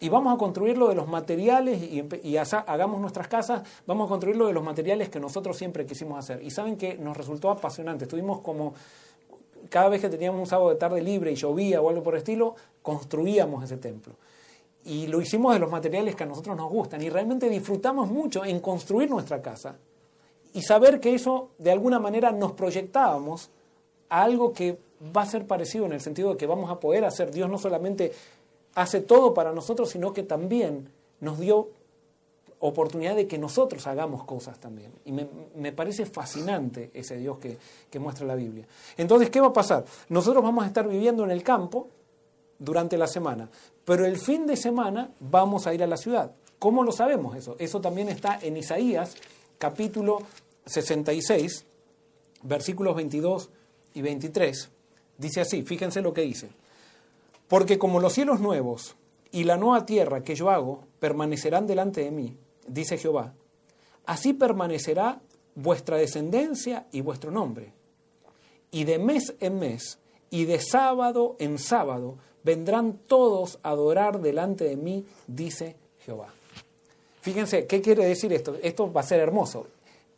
y 0.00 0.08
vamos 0.08 0.34
a 0.34 0.38
construirlo 0.38 0.88
de 0.88 0.94
los 0.94 1.08
materiales 1.08 1.82
y, 1.82 2.36
hagamos 2.38 3.00
nuestras 3.00 3.28
casas, 3.28 3.62
vamos 3.86 4.06
a 4.06 4.08
construirlo 4.08 4.46
de 4.46 4.54
los 4.54 4.64
materiales 4.64 5.10
que 5.10 5.20
nosotros 5.20 5.58
siempre 5.58 5.84
quisimos 5.84 6.18
hacer. 6.18 6.42
Y 6.42 6.50
saben 6.50 6.76
que 6.76 6.96
nos 6.98 7.16
resultó 7.16 7.50
apasionante. 7.50 8.04
Estuvimos 8.04 8.40
como, 8.40 8.74
cada 9.68 9.88
vez 9.88 10.00
que 10.00 10.08
teníamos 10.08 10.40
un 10.40 10.46
sábado 10.46 10.70
de 10.70 10.76
tarde 10.76 11.02
libre 11.02 11.32
y 11.32 11.34
llovía 11.34 11.80
o 11.80 11.88
algo 11.88 12.02
por 12.02 12.14
el 12.14 12.18
estilo, 12.18 12.56
construíamos 12.82 13.64
ese 13.64 13.76
templo. 13.76 14.14
Y 14.84 15.06
lo 15.06 15.20
hicimos 15.20 15.52
de 15.52 15.58
los 15.60 15.70
materiales 15.70 16.14
que 16.14 16.24
a 16.24 16.26
nosotros 16.26 16.56
nos 16.56 16.70
gustan. 16.70 17.02
Y 17.02 17.10
realmente 17.10 17.48
disfrutamos 17.50 18.10
mucho 18.10 18.44
en 18.44 18.60
construir 18.60 19.10
nuestra 19.10 19.42
casa. 19.42 19.76
Y 20.56 20.62
saber 20.62 21.00
que 21.00 21.14
eso 21.14 21.50
de 21.58 21.70
alguna 21.70 21.98
manera 21.98 22.32
nos 22.32 22.52
proyectábamos 22.52 23.50
a 24.08 24.22
algo 24.22 24.54
que 24.54 24.78
va 25.14 25.20
a 25.20 25.26
ser 25.26 25.46
parecido 25.46 25.84
en 25.84 25.92
el 25.92 26.00
sentido 26.00 26.30
de 26.30 26.38
que 26.38 26.46
vamos 26.46 26.70
a 26.70 26.80
poder 26.80 27.04
hacer. 27.04 27.30
Dios 27.30 27.50
no 27.50 27.58
solamente 27.58 28.10
hace 28.74 29.02
todo 29.02 29.34
para 29.34 29.52
nosotros, 29.52 29.90
sino 29.90 30.14
que 30.14 30.22
también 30.22 30.88
nos 31.20 31.38
dio 31.38 31.68
oportunidad 32.60 33.16
de 33.16 33.26
que 33.26 33.36
nosotros 33.36 33.86
hagamos 33.86 34.24
cosas 34.24 34.58
también. 34.58 34.92
Y 35.04 35.12
me, 35.12 35.72
parece 35.72 36.06
fascinante 36.06 36.90
ese 36.94 37.18
Dios 37.18 37.36
que, 37.36 37.58
que, 37.90 37.98
muestra 37.98 38.26
la 38.26 38.34
Biblia. 38.34 38.64
Entonces, 38.96 39.28
¿qué 39.28 39.42
va 39.42 39.48
a 39.48 39.52
pasar? 39.52 39.84
Nosotros 40.08 40.42
vamos 40.42 40.64
a 40.64 40.68
estar 40.68 40.88
viviendo 40.88 41.22
en 41.22 41.32
el 41.32 41.42
campo 41.42 41.88
durante 42.58 42.96
la 42.96 43.08
semana, 43.08 43.50
pero 43.84 44.06
el 44.06 44.16
fin 44.16 44.46
de 44.46 44.56
semana 44.56 45.10
vamos 45.20 45.66
a 45.66 45.74
ir 45.74 45.82
a 45.82 45.86
la 45.86 45.98
ciudad. 45.98 46.30
¿Cómo 46.58 46.82
lo 46.82 46.92
sabemos 46.92 47.36
eso? 47.36 47.56
Eso 47.58 47.82
también 47.82 48.08
está 48.08 48.38
en 48.40 48.56
Isaías 48.56 49.16
capítulo 49.58 50.22
66, 50.66 51.64
versículos 52.42 52.96
22 52.96 53.50
y 53.94 54.02
23. 54.02 54.70
Dice 55.18 55.40
así, 55.40 55.62
fíjense 55.62 56.02
lo 56.02 56.12
que 56.12 56.22
dice. 56.22 56.50
Porque 57.48 57.78
como 57.78 58.00
los 58.00 58.12
cielos 58.12 58.40
nuevos 58.40 58.96
y 59.30 59.44
la 59.44 59.56
nueva 59.56 59.86
tierra 59.86 60.22
que 60.22 60.34
yo 60.34 60.50
hago 60.50 60.84
permanecerán 60.98 61.66
delante 61.66 62.02
de 62.02 62.10
mí, 62.10 62.36
dice 62.66 62.98
Jehová, 62.98 63.32
así 64.04 64.32
permanecerá 64.32 65.20
vuestra 65.54 65.96
descendencia 65.96 66.86
y 66.92 67.00
vuestro 67.00 67.30
nombre. 67.30 67.72
Y 68.70 68.84
de 68.84 68.98
mes 68.98 69.34
en 69.40 69.58
mes 69.58 69.98
y 70.30 70.44
de 70.44 70.60
sábado 70.60 71.36
en 71.38 71.58
sábado 71.58 72.18
vendrán 72.42 72.98
todos 73.06 73.58
a 73.62 73.70
adorar 73.70 74.20
delante 74.20 74.64
de 74.64 74.76
mí, 74.76 75.06
dice 75.26 75.76
Jehová. 76.04 76.28
Fíjense, 77.20 77.66
¿qué 77.66 77.80
quiere 77.80 78.04
decir 78.04 78.32
esto? 78.32 78.56
Esto 78.62 78.92
va 78.92 79.00
a 79.00 79.04
ser 79.04 79.20
hermoso. 79.20 79.66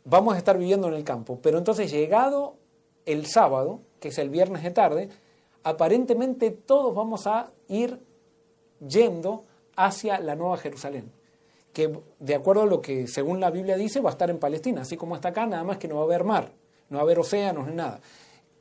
Vamos 0.05 0.35
a 0.35 0.37
estar 0.37 0.57
viviendo 0.57 0.87
en 0.87 0.93
el 0.93 1.03
campo, 1.03 1.39
pero 1.41 1.57
entonces 1.57 1.91
llegado 1.91 2.55
el 3.05 3.25
sábado, 3.25 3.81
que 3.99 4.09
es 4.09 4.17
el 4.17 4.29
viernes 4.29 4.63
de 4.63 4.71
tarde, 4.71 5.09
aparentemente 5.63 6.51
todos 6.51 6.95
vamos 6.95 7.27
a 7.27 7.51
ir 7.67 7.99
yendo 8.87 9.43
hacia 9.75 10.19
la 10.19 10.35
Nueva 10.35 10.57
Jerusalén, 10.57 11.11
que 11.73 11.91
de 12.19 12.35
acuerdo 12.35 12.63
a 12.63 12.65
lo 12.65 12.81
que 12.81 13.07
según 13.07 13.39
la 13.39 13.51
Biblia 13.51 13.77
dice 13.77 14.01
va 14.01 14.09
a 14.09 14.13
estar 14.13 14.29
en 14.29 14.39
Palestina, 14.39 14.81
así 14.81 14.97
como 14.97 15.15
está 15.15 15.29
acá, 15.29 15.45
nada 15.45 15.63
más 15.63 15.77
que 15.77 15.87
no 15.87 15.95
va 15.95 16.01
a 16.01 16.05
haber 16.05 16.23
mar, 16.23 16.51
no 16.89 16.97
va 16.97 17.01
a 17.01 17.03
haber 17.03 17.19
océanos 17.19 17.67
ni 17.67 17.75
nada. 17.75 17.99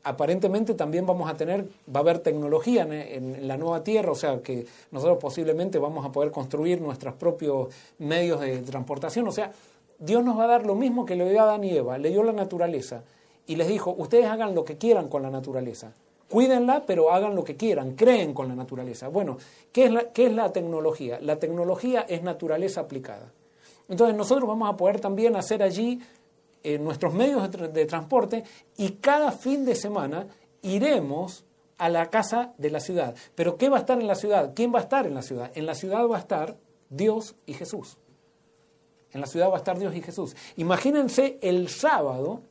Aparentemente 0.05 0.75
también 0.75 1.05
vamos 1.07 1.29
a 1.29 1.37
tener, 1.37 1.65
va 1.95 1.99
a 1.99 2.03
haber 2.03 2.21
tecnología 2.21 2.83
en, 2.83 3.47
la 3.47 3.57
nueva 3.57 3.83
tierra, 3.83 4.13
o 4.13 4.15
sea 4.15 4.41
que 4.41 4.65
nosotros 4.91 5.19
posiblemente 5.19 5.79
vamos 5.79 6.07
a 6.07 6.13
poder 6.13 6.31
construir 6.31 6.81
nuestros 6.81 7.15
propios 7.15 7.69
medios 7.99 8.41
de 8.41 8.59
transportación, 8.63 9.27
o 9.29 9.33
sea, 9.33 9.53
Dios 9.99 10.25
nos 10.25 10.39
va 10.39 10.45
a 10.45 10.49
dar 10.49 10.67
lo 10.67 10.75
mismo 10.75 11.05
que 11.05 11.17
le 11.17 11.29
dio 11.29 11.41
a 11.41 11.45
Adán 11.45 11.65
y 11.65 11.77
Eva, 11.77 11.99
le 11.99 12.11
dio 12.11 12.23
la 12.23 12.33
naturaleza 12.33 13.03
y 13.47 13.57
les 13.57 13.67
dijo, 13.67 13.95
ustedes 13.97 14.27
hagan 14.27 14.55
lo 14.55 14.65
que 14.65 14.77
quieran 14.77 15.09
con 15.09 15.23
la 15.23 15.31
naturaleza. 15.31 15.93
Cuídenla, 16.31 16.85
pero 16.87 17.11
hagan 17.11 17.35
lo 17.35 17.43
que 17.43 17.57
quieran, 17.57 17.93
creen 17.93 18.35
con 18.35 18.49
la 18.49 18.55
naturaleza. 18.55 19.09
Bueno, 19.09 19.39
¿qué 19.73 19.87
es 19.87 19.93
la, 19.93 20.13
qué 20.13 20.27
es 20.27 20.33
la 20.33 20.53
tecnología? 20.53 21.19
La 21.23 21.37
tecnología 21.37 22.03
es 22.03 22.23
naturaleza 22.23 22.83
aplicada. 22.83 23.33
Entonces 23.89 24.15
nosotros 24.15 24.47
vamos 24.47 24.69
a 24.69 24.77
poder 24.77 25.01
también 25.01 25.35
hacer 25.35 25.63
allí 25.63 25.99
eh, 26.63 26.79
nuestros 26.79 27.15
medios 27.15 27.51
de, 27.51 27.87
transporte 27.87 28.45
y 28.77 28.91
cada 28.93 29.33
fin 29.33 29.65
de 29.65 29.75
semana 29.75 30.27
iremos 30.61 31.45
a 31.79 31.89
la 31.89 32.11
casa 32.11 32.53
de 32.59 32.71
la 32.71 32.81
ciudad. 32.81 33.15
Pero 33.35 33.57
¿qué 33.57 33.71
va 33.71 33.79
a 33.79 33.81
estar 33.81 33.99
en 33.99 34.07
la 34.07 34.15
ciudad? 34.15 34.53
¿Quién 34.55 34.75
va 34.75 34.81
a 34.81 34.83
estar 34.83 35.07
en 35.07 35.15
la 35.15 35.23
ciudad? 35.23 35.51
En 35.55 35.65
la 35.65 35.75
ciudad 35.75 36.07
va 36.07 36.17
a 36.17 36.21
estar 36.21 36.57
Dios 36.91 37.37
y 37.47 37.55
Jesús. 37.55 37.97
En 39.13 39.21
la 39.21 39.27
ciudad 39.27 39.51
va 39.51 39.55
a 39.55 39.59
estar 39.59 39.79
Dios 39.79 39.95
y 39.95 40.03
Jesús. 40.03 40.37
Imagínense 40.57 41.39
el 41.43 41.69
sábado 41.69 42.43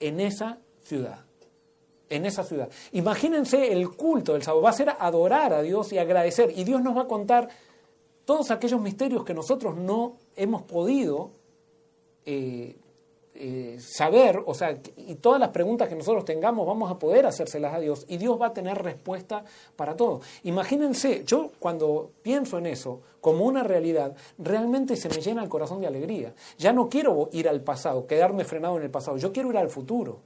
en 0.00 0.20
esa 0.20 0.58
ciudad 0.82 1.28
en 2.10 2.24
esa 2.24 2.44
ciudad. 2.44 2.70
Imagínense 2.92 3.72
el 3.72 3.90
culto 3.90 4.32
del 4.32 4.42
sábado, 4.42 4.62
va 4.62 4.70
a 4.70 4.74
ser 4.74 4.94
adorar 4.98 5.52
a 5.52 5.62
Dios 5.62 5.92
y 5.92 5.98
agradecer. 5.98 6.52
Y 6.56 6.64
Dios 6.64 6.82
nos 6.82 6.96
va 6.96 7.02
a 7.02 7.06
contar 7.06 7.48
todos 8.24 8.50
aquellos 8.50 8.80
misterios 8.80 9.24
que 9.24 9.34
nosotros 9.34 9.76
no 9.76 10.16
hemos 10.36 10.62
podido 10.62 11.32
eh, 12.24 12.76
eh, 13.40 13.78
saber, 13.78 14.42
o 14.46 14.52
sea, 14.52 14.80
y 14.96 15.14
todas 15.14 15.38
las 15.38 15.50
preguntas 15.50 15.88
que 15.88 15.94
nosotros 15.94 16.24
tengamos 16.24 16.66
vamos 16.66 16.90
a 16.90 16.98
poder 16.98 17.24
hacérselas 17.24 17.72
a 17.72 17.78
Dios 17.78 18.04
y 18.08 18.16
Dios 18.16 18.40
va 18.40 18.46
a 18.46 18.52
tener 18.52 18.76
respuesta 18.82 19.44
para 19.76 19.96
todo. 19.96 20.22
Imagínense, 20.42 21.22
yo 21.24 21.52
cuando 21.60 22.10
pienso 22.20 22.58
en 22.58 22.66
eso 22.66 23.00
como 23.20 23.44
una 23.44 23.62
realidad, 23.62 24.16
realmente 24.38 24.96
se 24.96 25.08
me 25.08 25.20
llena 25.20 25.44
el 25.44 25.48
corazón 25.48 25.80
de 25.80 25.86
alegría. 25.86 26.34
Ya 26.58 26.72
no 26.72 26.88
quiero 26.88 27.28
ir 27.30 27.48
al 27.48 27.60
pasado, 27.60 28.08
quedarme 28.08 28.44
frenado 28.44 28.76
en 28.76 28.82
el 28.82 28.90
pasado, 28.90 29.16
yo 29.18 29.32
quiero 29.32 29.50
ir 29.50 29.58
al 29.58 29.70
futuro. 29.70 30.18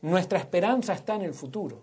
Nuestra 0.00 0.38
esperanza 0.38 0.94
está 0.94 1.16
en 1.16 1.22
el 1.22 1.34
futuro. 1.34 1.82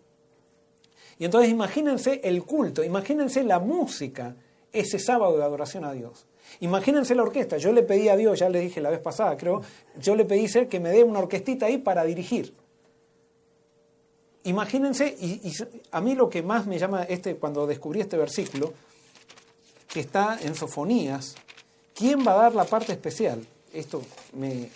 Y 1.20 1.26
entonces 1.26 1.52
imagínense 1.52 2.22
el 2.24 2.44
culto, 2.44 2.84
imagínense 2.84 3.44
la 3.44 3.60
música 3.60 4.36
ese 4.72 4.98
sábado 4.98 5.38
de 5.38 5.44
adoración 5.44 5.86
a 5.86 5.94
Dios. 5.94 6.26
Imagínense 6.60 7.16
la 7.16 7.24
orquesta. 7.24 7.58
Yo 7.58 7.72
le 7.72 7.84
pedí 7.84 8.10
a 8.10 8.16
Dios, 8.16 8.40
ya 8.40 8.50
le 8.50 8.60
dije 8.60 8.82
la 8.82 8.90
vez 8.90 9.00
pasada, 9.00 9.36
creo, 9.38 9.62
yo 10.00 10.16
le 10.16 10.26
pedí 10.26 10.48
ser 10.48 10.68
que 10.68 10.80
me 10.80 10.90
dé 10.90 11.04
una 11.04 11.20
orquestita 11.20 11.66
ahí 11.66 11.78
para 11.78 12.04
dirigir. 12.04 12.54
Imagínense, 14.46 15.16
y, 15.20 15.54
a 15.92 16.02
mí 16.02 16.16
lo 16.16 16.30
que 16.30 16.44
más 16.44 16.68
me 16.68 16.78
llama 16.78 17.04
este, 17.04 17.38
cuando 17.38 17.66
descubrí 17.66 18.02
este 18.02 18.18
versículo, 18.18 18.74
que 19.88 20.02
está 20.02 20.38
en 20.42 20.56
Sofonías, 20.56 21.36
¿quién 21.94 22.26
va 22.28 22.34
a 22.34 22.44
dar 22.44 22.56
la 22.56 22.66
parte 22.66 22.92
especial? 22.92 23.46
Esto 23.72 24.02
me. 24.34 24.70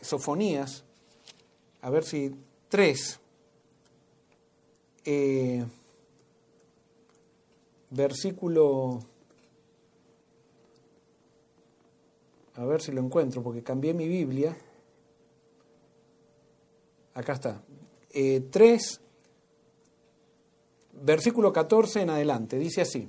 Sofonías, 0.00 0.82
a 1.82 1.90
ver 1.90 2.04
si 2.04 2.34
3, 2.70 3.20
eh, 5.04 5.64
versículo, 7.90 9.00
a 12.60 12.64
ver 12.66 12.82
si 12.82 12.92
lo 12.92 13.00
encuentro, 13.00 13.42
porque 13.42 13.62
cambié 13.62 13.94
mi 13.94 14.06
Biblia. 14.06 14.54
Acá 17.14 17.32
está. 17.32 17.62
3, 18.12 18.12
eh, 18.12 19.00
versículo 20.92 21.54
14 21.54 22.02
en 22.02 22.10
adelante, 22.10 22.58
dice 22.58 22.82
así. 22.82 23.08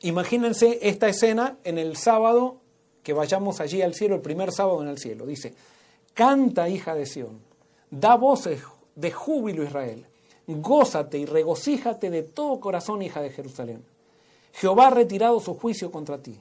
Imagínense 0.00 0.80
esta 0.82 1.08
escena 1.08 1.58
en 1.62 1.78
el 1.78 1.96
sábado 1.96 2.56
que 3.04 3.12
vayamos 3.12 3.60
allí 3.60 3.82
al 3.82 3.94
cielo, 3.94 4.16
el 4.16 4.20
primer 4.20 4.50
sábado 4.50 4.82
en 4.82 4.88
el 4.88 4.98
cielo. 4.98 5.26
Dice, 5.26 5.54
canta 6.12 6.68
hija 6.68 6.96
de 6.96 7.06
Sión 7.06 7.40
Da 7.88 8.16
voces 8.16 8.62
de 8.96 9.12
júbilo 9.12 9.62
Israel. 9.62 10.06
Gózate 10.48 11.18
y 11.18 11.24
regocíjate 11.26 12.10
de 12.10 12.24
todo 12.24 12.58
corazón, 12.58 13.00
hija 13.02 13.22
de 13.22 13.30
Jerusalén. 13.30 13.84
Jehová 14.54 14.88
ha 14.88 14.90
retirado 14.90 15.38
su 15.38 15.54
juicio 15.54 15.92
contra 15.92 16.20
ti. 16.20 16.40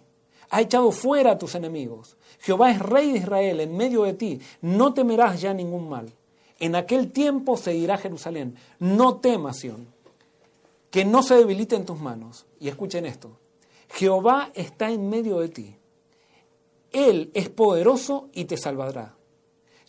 Ha 0.49 0.61
echado 0.61 0.91
fuera 0.91 1.31
a 1.31 1.37
tus 1.37 1.55
enemigos. 1.55 2.17
Jehová 2.39 2.71
es 2.71 2.79
rey 2.79 3.11
de 3.11 3.19
Israel 3.19 3.59
en 3.59 3.77
medio 3.77 4.03
de 4.03 4.13
ti. 4.13 4.39
No 4.61 4.93
temerás 4.93 5.41
ya 5.41 5.53
ningún 5.53 5.89
mal. 5.89 6.11
En 6.59 6.75
aquel 6.75 7.11
tiempo 7.11 7.55
se 7.55 7.71
dirá 7.71 7.97
Jerusalén, 7.97 8.55
no 8.79 9.17
temas, 9.17 9.59
Sión, 9.59 9.87
que 10.91 11.05
no 11.05 11.23
se 11.23 11.35
debilite 11.35 11.75
en 11.75 11.85
tus 11.85 11.99
manos. 11.99 12.45
Y 12.59 12.67
escuchen 12.67 13.05
esto, 13.05 13.31
Jehová 13.89 14.51
está 14.53 14.91
en 14.91 15.09
medio 15.09 15.39
de 15.39 15.49
ti. 15.49 15.75
Él 16.91 17.31
es 17.33 17.49
poderoso 17.49 18.27
y 18.33 18.45
te 18.45 18.57
salvará 18.57 19.15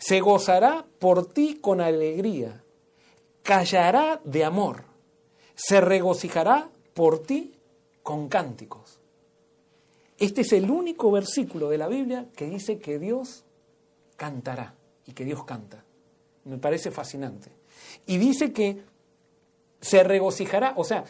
se 0.01 0.21
gozará 0.21 0.87
por 0.99 1.27
ti 1.27 1.59
con 1.61 1.81
alegría, 1.81 2.65
callará 3.43 4.21
de 4.25 4.45
amor, 4.45 4.85
se 5.55 5.81
regocijará 5.81 6.71
por 6.95 7.23
ti 7.23 7.55
con 8.03 8.29
cánticos. 8.29 9.00
Este 10.21 10.43
es 10.43 10.53
el 10.53 10.71
único 10.71 11.11
versículo 11.11 11.71
de 11.71 11.79
la 11.79 11.89
Biblia 11.89 12.27
que 12.37 12.47
dice 12.47 12.79
que 12.79 12.99
Dios 12.99 13.45
cantará 14.17 14.75
y 15.07 15.13
que 15.13 15.25
Dios 15.25 15.45
canta. 15.45 15.83
Me 16.45 16.59
parece 16.59 16.91
fascinante. 16.91 17.51
Y 18.07 18.19
dice 18.19 18.53
que 18.53 18.83
se 19.81 20.03
regocijará, 20.05 20.75
o 20.77 20.85
sea, 20.85 21.05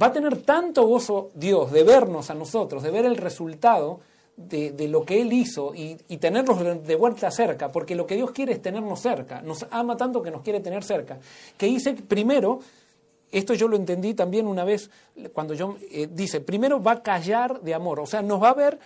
va 0.00 0.06
a 0.06 0.12
tener 0.12 0.42
tanto 0.42 0.86
gozo 0.86 1.32
Dios 1.34 1.72
de 1.72 1.82
vernos 1.82 2.30
a 2.30 2.34
nosotros, 2.34 2.84
de 2.84 2.92
ver 2.92 3.04
el 3.04 3.16
resultado 3.16 3.98
de, 4.36 4.88
lo 4.88 5.04
que 5.04 5.20
Él 5.20 5.32
hizo 5.32 5.74
y, 5.74 5.96
tenerlos 6.18 6.86
de 6.86 6.94
vuelta 6.94 7.32
cerca, 7.32 7.72
porque 7.72 7.96
lo 7.96 8.06
que 8.06 8.14
Dios 8.14 8.30
quiere 8.30 8.52
es 8.52 8.62
tenernos 8.62 9.00
cerca, 9.00 9.42
nos 9.42 9.66
ama 9.70 9.96
tanto 9.96 10.22
que 10.22 10.30
nos 10.30 10.42
quiere 10.42 10.60
tener 10.60 10.84
cerca, 10.84 11.18
que 11.56 11.66
dice 11.66 11.94
primero, 11.94 12.60
esto 13.32 13.54
yo 13.54 13.66
lo 13.66 13.76
entendí 13.76 14.14
también 14.14 14.46
una 14.46 14.62
vez 14.62 14.90
cuando 15.32 15.54
yo 15.54 15.76
eh, 15.90 16.06
dice, 16.10 16.40
primero 16.40 16.82
va 16.82 16.92
a 16.92 17.02
callar 17.02 17.62
de 17.62 17.74
amor, 17.74 17.98
o 17.98 18.06
sea, 18.06 18.22
nos 18.22 18.42
va 18.42 18.50
a 18.50 18.54
ver 18.54 18.78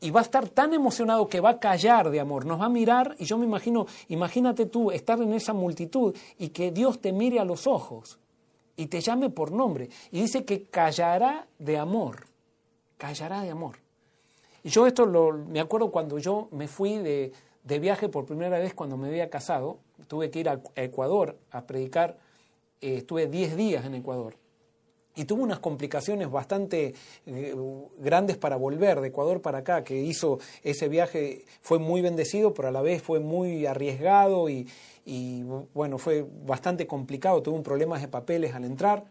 y 0.00 0.10
va 0.10 0.20
a 0.20 0.24
estar 0.24 0.48
tan 0.48 0.74
emocionado 0.74 1.28
que 1.28 1.40
va 1.40 1.50
a 1.50 1.60
callar 1.60 2.10
de 2.10 2.20
amor, 2.20 2.44
nos 2.44 2.60
va 2.60 2.66
a 2.66 2.68
mirar 2.68 3.14
y 3.18 3.24
yo 3.24 3.38
me 3.38 3.46
imagino, 3.46 3.86
imagínate 4.08 4.66
tú 4.66 4.90
estar 4.90 5.20
en 5.22 5.32
esa 5.32 5.52
multitud 5.52 6.14
y 6.36 6.48
que 6.48 6.72
Dios 6.72 7.00
te 7.00 7.12
mire 7.12 7.38
a 7.38 7.44
los 7.44 7.66
ojos 7.66 8.18
y 8.76 8.86
te 8.86 9.00
llame 9.00 9.30
por 9.30 9.52
nombre 9.52 9.88
y 10.10 10.20
dice 10.20 10.44
que 10.44 10.64
callará 10.64 11.46
de 11.58 11.78
amor, 11.78 12.26
callará 12.98 13.40
de 13.42 13.50
amor. 13.50 13.76
Y 14.64 14.68
yo 14.68 14.86
esto 14.86 15.06
lo, 15.06 15.32
me 15.32 15.60
acuerdo 15.60 15.92
cuando 15.92 16.18
yo 16.18 16.48
me 16.50 16.66
fui 16.66 16.98
de, 16.98 17.32
de 17.62 17.78
viaje 17.78 18.08
por 18.08 18.26
primera 18.26 18.58
vez 18.58 18.74
cuando 18.74 18.96
me 18.96 19.06
había 19.08 19.30
casado, 19.30 19.78
tuve 20.08 20.30
que 20.30 20.40
ir 20.40 20.48
a 20.48 20.60
Ecuador 20.74 21.38
a 21.52 21.66
predicar, 21.66 22.18
eh, 22.80 22.96
estuve 22.96 23.26
10 23.26 23.56
días 23.56 23.84
en 23.84 23.94
Ecuador. 23.94 24.36
Y 25.18 25.24
tuvo 25.24 25.42
unas 25.42 25.60
complicaciones 25.60 26.30
bastante 26.30 26.94
eh, 27.24 27.54
grandes 27.98 28.36
para 28.36 28.56
volver 28.56 29.00
de 29.00 29.08
Ecuador 29.08 29.40
para 29.40 29.58
acá, 29.58 29.82
que 29.82 29.96
hizo 29.96 30.38
ese 30.62 30.88
viaje, 30.88 31.46
fue 31.62 31.78
muy 31.78 32.02
bendecido, 32.02 32.52
pero 32.52 32.68
a 32.68 32.70
la 32.70 32.82
vez 32.82 33.02
fue 33.02 33.18
muy 33.18 33.64
arriesgado 33.64 34.50
y, 34.50 34.68
bueno, 35.72 35.96
fue 35.96 36.26
bastante 36.44 36.86
complicado, 36.86 37.42
tuve 37.42 37.56
un 37.56 37.62
problema 37.62 37.98
de 37.98 38.08
papeles 38.08 38.54
al 38.54 38.66
entrar, 38.66 39.04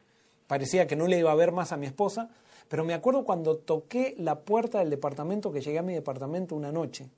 parecía 0.46 0.86
que 0.86 0.96
no 0.96 1.08
le 1.08 1.18
iba 1.18 1.32
a 1.32 1.36
ver 1.36 1.52
más 1.52 1.72
a 1.72 1.78
mi 1.78 1.88
esposa, 1.88 2.30
pero 2.68 2.86
me 2.86 2.94
acuerdo 2.94 3.26
cuando 3.26 3.58
toqué 3.58 4.14
la 4.20 4.42
puerta 4.42 4.80
del 4.80 4.92
departamento, 4.92 5.52
que 5.52 5.62
llegué 5.62 5.80
a 5.80 5.84
mi 5.84 5.94
departamento 5.96 6.56
una 6.56 6.72
noche, 6.72 7.10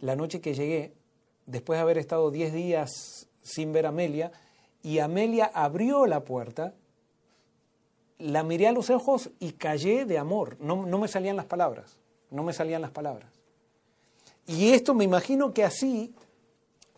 la 0.00 0.16
noche 0.16 0.40
que 0.40 0.54
llegué, 0.54 0.94
después 1.46 1.78
de 1.78 1.82
haber 1.82 1.98
estado 1.98 2.32
10 2.32 2.52
días 2.52 3.28
sin 3.42 3.72
ver 3.72 3.86
a 3.86 3.90
Amelia, 3.90 4.32
y 4.82 4.98
Amelia 4.98 5.50
abrió 5.54 6.06
la 6.06 6.24
puerta, 6.24 6.74
la 8.18 8.42
miré 8.42 8.68
a 8.68 8.72
los 8.72 8.90
ojos 8.90 9.30
y 9.38 9.52
callé 9.52 10.04
de 10.04 10.18
amor. 10.18 10.56
No, 10.60 10.86
no 10.86 10.98
me 10.98 11.08
salían 11.08 11.36
las 11.36 11.46
palabras, 11.46 11.98
no 12.30 12.42
me 12.42 12.52
salían 12.52 12.82
las 12.82 12.90
palabras. 12.90 13.30
Y 14.46 14.70
esto 14.70 14.94
me 14.94 15.04
imagino 15.04 15.54
que 15.54 15.64
así, 15.64 16.12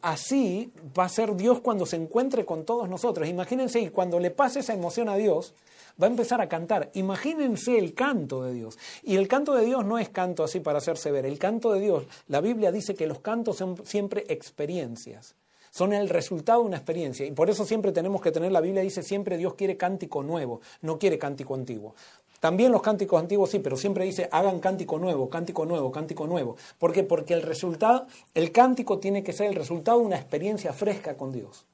así 0.01 0.73
va 0.99 1.05
a 1.05 1.09
ser 1.09 1.35
Dios 1.37 1.61
cuando 1.61 1.85
se 1.87 1.97
encuentre 1.97 2.45
con 2.45 2.65
todos 2.65 2.89
nosotros. 2.89 3.29
Imagínense, 3.29 3.81
y 3.81 3.91
cuando 3.91 4.19
le 4.19 4.31
pase 4.31 4.61
esa 4.61 4.73
emoción 4.73 5.09
a 5.09 5.17
Dios, 5.17 5.55
va 6.03 6.07
a 6.07 6.11
empezar 6.11 6.41
a 6.41 6.49
cantar. 6.49 6.91
Imagínense 6.95 7.79
el 7.79 7.95
canto 7.95 8.43
de 8.45 8.55
Dios. 8.55 8.79
Y 9.03 9.17
el 9.17 9.29
canto 9.29 9.55
de 9.55 9.67
Dios 9.67 9.85
no 9.85 9.99
es 9.99 10.09
canto 10.09 10.43
así 10.43 10.61
para 10.61 10.79
hacerse 10.79 11.11
ver. 11.11 11.27
El 11.27 11.39
canto 11.39 11.73
de 11.73 11.81
Dios, 11.81 12.05
la 12.29 12.41
Biblia 12.41 12.73
dice 12.73 12.95
que 12.95 13.07
los 13.07 13.21
cantos 13.21 13.57
son 13.57 13.85
siempre 13.85 14.25
experiencias 14.29 15.37
son 15.75 15.93
el 15.93 16.09
resultado 16.09 16.61
de 16.61 16.69
una 16.69 16.77
experiencia. 16.77 17.27
Y 17.27 17.33
por 17.33 17.51
eso 17.51 17.65
siempre 17.65 17.91
tenemos 17.91 18.23
que 18.23 18.31
tener, 18.31 18.53
la 18.53 18.61
Biblia 18.61 18.81
dice 18.81 19.03
siempre 19.03 19.37
Dios 19.37 19.55
quiere 19.55 19.77
cántico 19.77 20.23
nuevo, 20.23 20.61
no 20.83 21.01
quiere 21.01 21.19
cántico 21.19 21.57
antiguo. 21.57 21.97
También 22.39 22.71
los 22.71 22.81
cánticos 22.81 23.21
antiguos 23.21 23.51
sí, 23.51 23.59
pero 23.59 23.77
siempre 23.77 24.05
dice 24.05 24.29
hagan 24.31 24.61
cántico 24.61 25.01
nuevo, 25.01 25.29
cántico 25.29 25.67
nuevo, 25.67 25.91
cántico 25.91 26.29
nuevo. 26.29 26.57
¿Por 26.79 26.93
qué? 26.93 27.03
Porque 27.03 27.35
el 27.35 27.43
resultado, 27.43 28.07
el 28.35 28.53
cántico 28.53 29.01
tiene 29.01 29.25
que 29.25 29.33
ser 29.33 29.49
el 29.49 29.57
resultado 29.57 29.99
de 29.99 30.07
una 30.07 30.17
experiencia 30.17 30.73
fresca 30.73 31.17
con 31.17 31.33
Dios. 31.33 31.67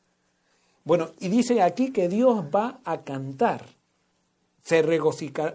Bueno, 0.83 1.11
y 1.19 1.29
dice 1.29 1.61
aquí 1.61 1.93
que 1.93 2.09
Dios 2.09 2.45
va 2.45 2.81
a 2.85 3.03
cantar, 3.03 3.67
se, 4.63 4.83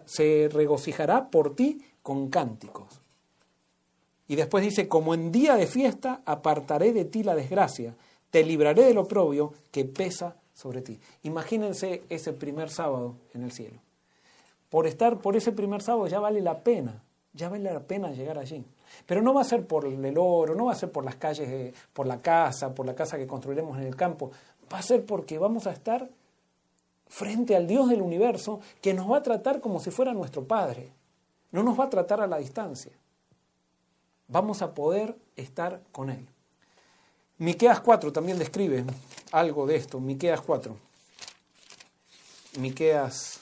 se 0.06 0.50
regocijará 0.52 1.32
por 1.32 1.56
ti 1.56 1.82
con 2.04 2.30
cánticos. 2.30 3.02
Y 4.28 4.36
después 4.36 4.64
dice, 4.64 4.88
como 4.88 5.16
en 5.16 5.32
día 5.32 5.56
de 5.56 5.66
fiesta 5.66 6.22
apartaré 6.26 6.94
de 6.94 7.06
ti 7.06 7.24
la 7.24 7.34
desgracia, 7.34 7.96
te 8.36 8.44
libraré 8.44 8.84
del 8.84 8.98
oprobio 8.98 9.54
que 9.72 9.86
pesa 9.86 10.36
sobre 10.54 10.82
ti. 10.82 11.00
Imagínense 11.24 12.04
ese 12.10 12.34
primer 12.34 12.70
sábado 12.70 13.16
en 13.34 13.44
el 13.44 13.54
cielo. 13.54 13.80
Por 14.70 14.88
estar 14.88 15.20
por 15.20 15.38
ese 15.38 15.54
primer 15.54 15.82
sábado 15.82 16.06
ya 16.08 16.20
vale 16.20 16.42
la 16.42 16.60
pena, 16.60 17.02
ya 17.32 17.48
vale 17.48 17.72
la 17.72 17.80
pena 17.80 18.12
llegar 18.12 18.38
allí. 18.38 18.66
Pero 19.06 19.22
no 19.22 19.34
va 19.34 19.40
a 19.40 19.46
ser 19.46 19.66
por 19.66 19.86
el 19.86 20.18
oro, 20.18 20.54
no 20.54 20.66
va 20.66 20.74
a 20.74 20.76
ser 20.76 20.92
por 20.92 21.06
las 21.06 21.16
calles, 21.16 21.74
por 21.94 22.08
la 22.08 22.22
casa, 22.22 22.76
por 22.76 22.86
la 22.86 22.94
casa 22.94 23.18
que 23.18 23.26
construiremos 23.26 23.78
en 23.78 23.86
el 23.86 23.96
campo, 23.96 24.32
va 24.70 24.80
a 24.80 24.82
ser 24.82 25.06
porque 25.06 25.40
vamos 25.40 25.66
a 25.66 25.72
estar 25.72 26.10
frente 27.08 27.56
al 27.56 27.68
Dios 27.68 27.88
del 27.88 28.02
universo 28.02 28.60
que 28.82 28.94
nos 28.94 29.10
va 29.10 29.20
a 29.20 29.24
tratar 29.24 29.62
como 29.62 29.80
si 29.80 29.92
fuera 29.92 30.14
nuestro 30.14 30.44
Padre. 30.44 30.92
No 31.52 31.64
nos 31.64 31.80
va 31.80 31.86
a 31.86 31.90
tratar 31.90 32.20
a 32.20 32.28
la 32.28 32.40
distancia. 32.40 32.92
Vamos 34.28 34.62
a 34.62 34.74
poder 34.74 35.16
estar 35.38 35.80
con 35.94 36.10
Él. 36.10 36.28
Miqueas 37.38 37.82
4 37.82 38.14
también 38.14 38.40
describe 38.40 38.86
algo 39.32 39.68
de 39.68 39.76
esto. 39.76 40.00
Miqueas 40.00 40.40
4. 40.40 40.78
Miqueas 42.60 43.40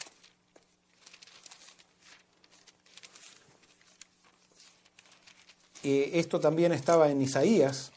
eh, 5.84 6.12
esto 6.14 6.40
también 6.40 6.72
estaba 6.72 7.12
en 7.12 7.22
Isaías. 7.22 7.92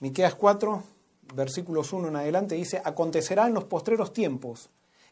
Miqueas 0.00 0.34
4, 0.34 0.82
versículos 1.34 1.92
1 1.92 2.08
en 2.08 2.16
adelante 2.16 2.56
dice, 2.56 2.82
"Acontecerá 2.84 3.46
en 3.46 3.54
los 3.54 3.64
postreros 3.64 4.12
tiempos 4.12 4.70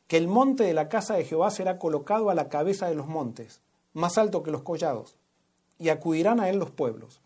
que 0.09 0.17
el 0.17 0.27
monte 0.27 0.65
de 0.65 0.75
la 0.75 0.89
casa 0.89 1.15
de 1.15 1.25
Jehová 1.25 1.53
será 1.53 1.79
colocado 1.79 2.31
a 2.31 2.35
la 2.35 2.49
cabeza 2.49 2.89
de 2.89 2.97
los 2.97 3.07
montes, 3.07 3.61
más 3.93 4.19
alto 4.19 4.43
que 4.43 4.51
los 4.51 4.63
collados, 4.63 5.15
y 5.79 5.91
acudirán 5.91 6.41
a 6.41 6.49
él 6.49 6.57
los 6.59 6.73
pueblos." 6.73 7.21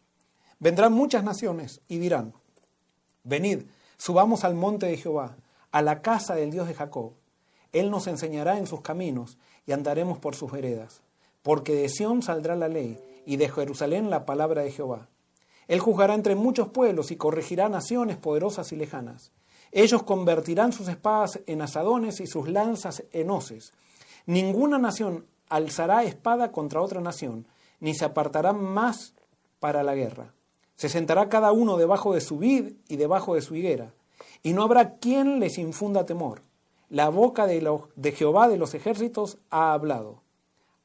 Vendrán 0.62 0.92
muchas 0.92 1.24
naciones 1.24 1.80
y 1.88 1.98
dirán, 1.98 2.34
venid, 3.24 3.64
subamos 3.96 4.44
al 4.44 4.54
monte 4.54 4.86
de 4.86 4.96
Jehová, 4.96 5.36
a 5.72 5.82
la 5.82 6.02
casa 6.02 6.36
del 6.36 6.52
Dios 6.52 6.68
de 6.68 6.74
Jacob. 6.74 7.14
Él 7.72 7.90
nos 7.90 8.06
enseñará 8.06 8.56
en 8.58 8.68
sus 8.68 8.80
caminos 8.80 9.38
y 9.66 9.72
andaremos 9.72 10.18
por 10.18 10.36
sus 10.36 10.52
veredas. 10.52 11.02
Porque 11.42 11.74
de 11.74 11.88
Sión 11.88 12.22
saldrá 12.22 12.54
la 12.54 12.68
ley 12.68 12.96
y 13.26 13.38
de 13.38 13.48
Jerusalén 13.48 14.08
la 14.08 14.24
palabra 14.24 14.62
de 14.62 14.70
Jehová. 14.70 15.08
Él 15.66 15.80
juzgará 15.80 16.14
entre 16.14 16.36
muchos 16.36 16.68
pueblos 16.68 17.10
y 17.10 17.16
corregirá 17.16 17.68
naciones 17.68 18.16
poderosas 18.16 18.70
y 18.70 18.76
lejanas. 18.76 19.32
Ellos 19.72 20.04
convertirán 20.04 20.72
sus 20.72 20.86
espadas 20.86 21.40
en 21.46 21.60
asadones 21.60 22.20
y 22.20 22.28
sus 22.28 22.48
lanzas 22.48 23.02
en 23.10 23.32
hoces. 23.32 23.72
Ninguna 24.26 24.78
nación 24.78 25.26
alzará 25.48 26.04
espada 26.04 26.52
contra 26.52 26.80
otra 26.80 27.00
nación, 27.00 27.48
ni 27.80 27.94
se 27.94 28.04
apartará 28.04 28.52
más 28.52 29.12
para 29.58 29.82
la 29.82 29.96
guerra. 29.96 30.32
Se 30.82 30.88
sentará 30.88 31.28
cada 31.28 31.52
uno 31.52 31.76
debajo 31.76 32.12
de 32.12 32.20
su 32.20 32.38
vid 32.38 32.72
y 32.88 32.96
debajo 32.96 33.36
de 33.36 33.40
su 33.40 33.54
higuera, 33.54 33.94
y 34.42 34.52
no 34.52 34.64
habrá 34.64 34.96
quien 34.96 35.38
les 35.38 35.56
infunda 35.58 36.06
temor. 36.06 36.42
La 36.90 37.08
boca 37.08 37.46
de, 37.46 37.60
Jehová 38.16 38.48
de 38.48 38.56
los 38.56 38.74
ejércitos 38.74 39.38
ha 39.50 39.74
hablado. 39.74 40.22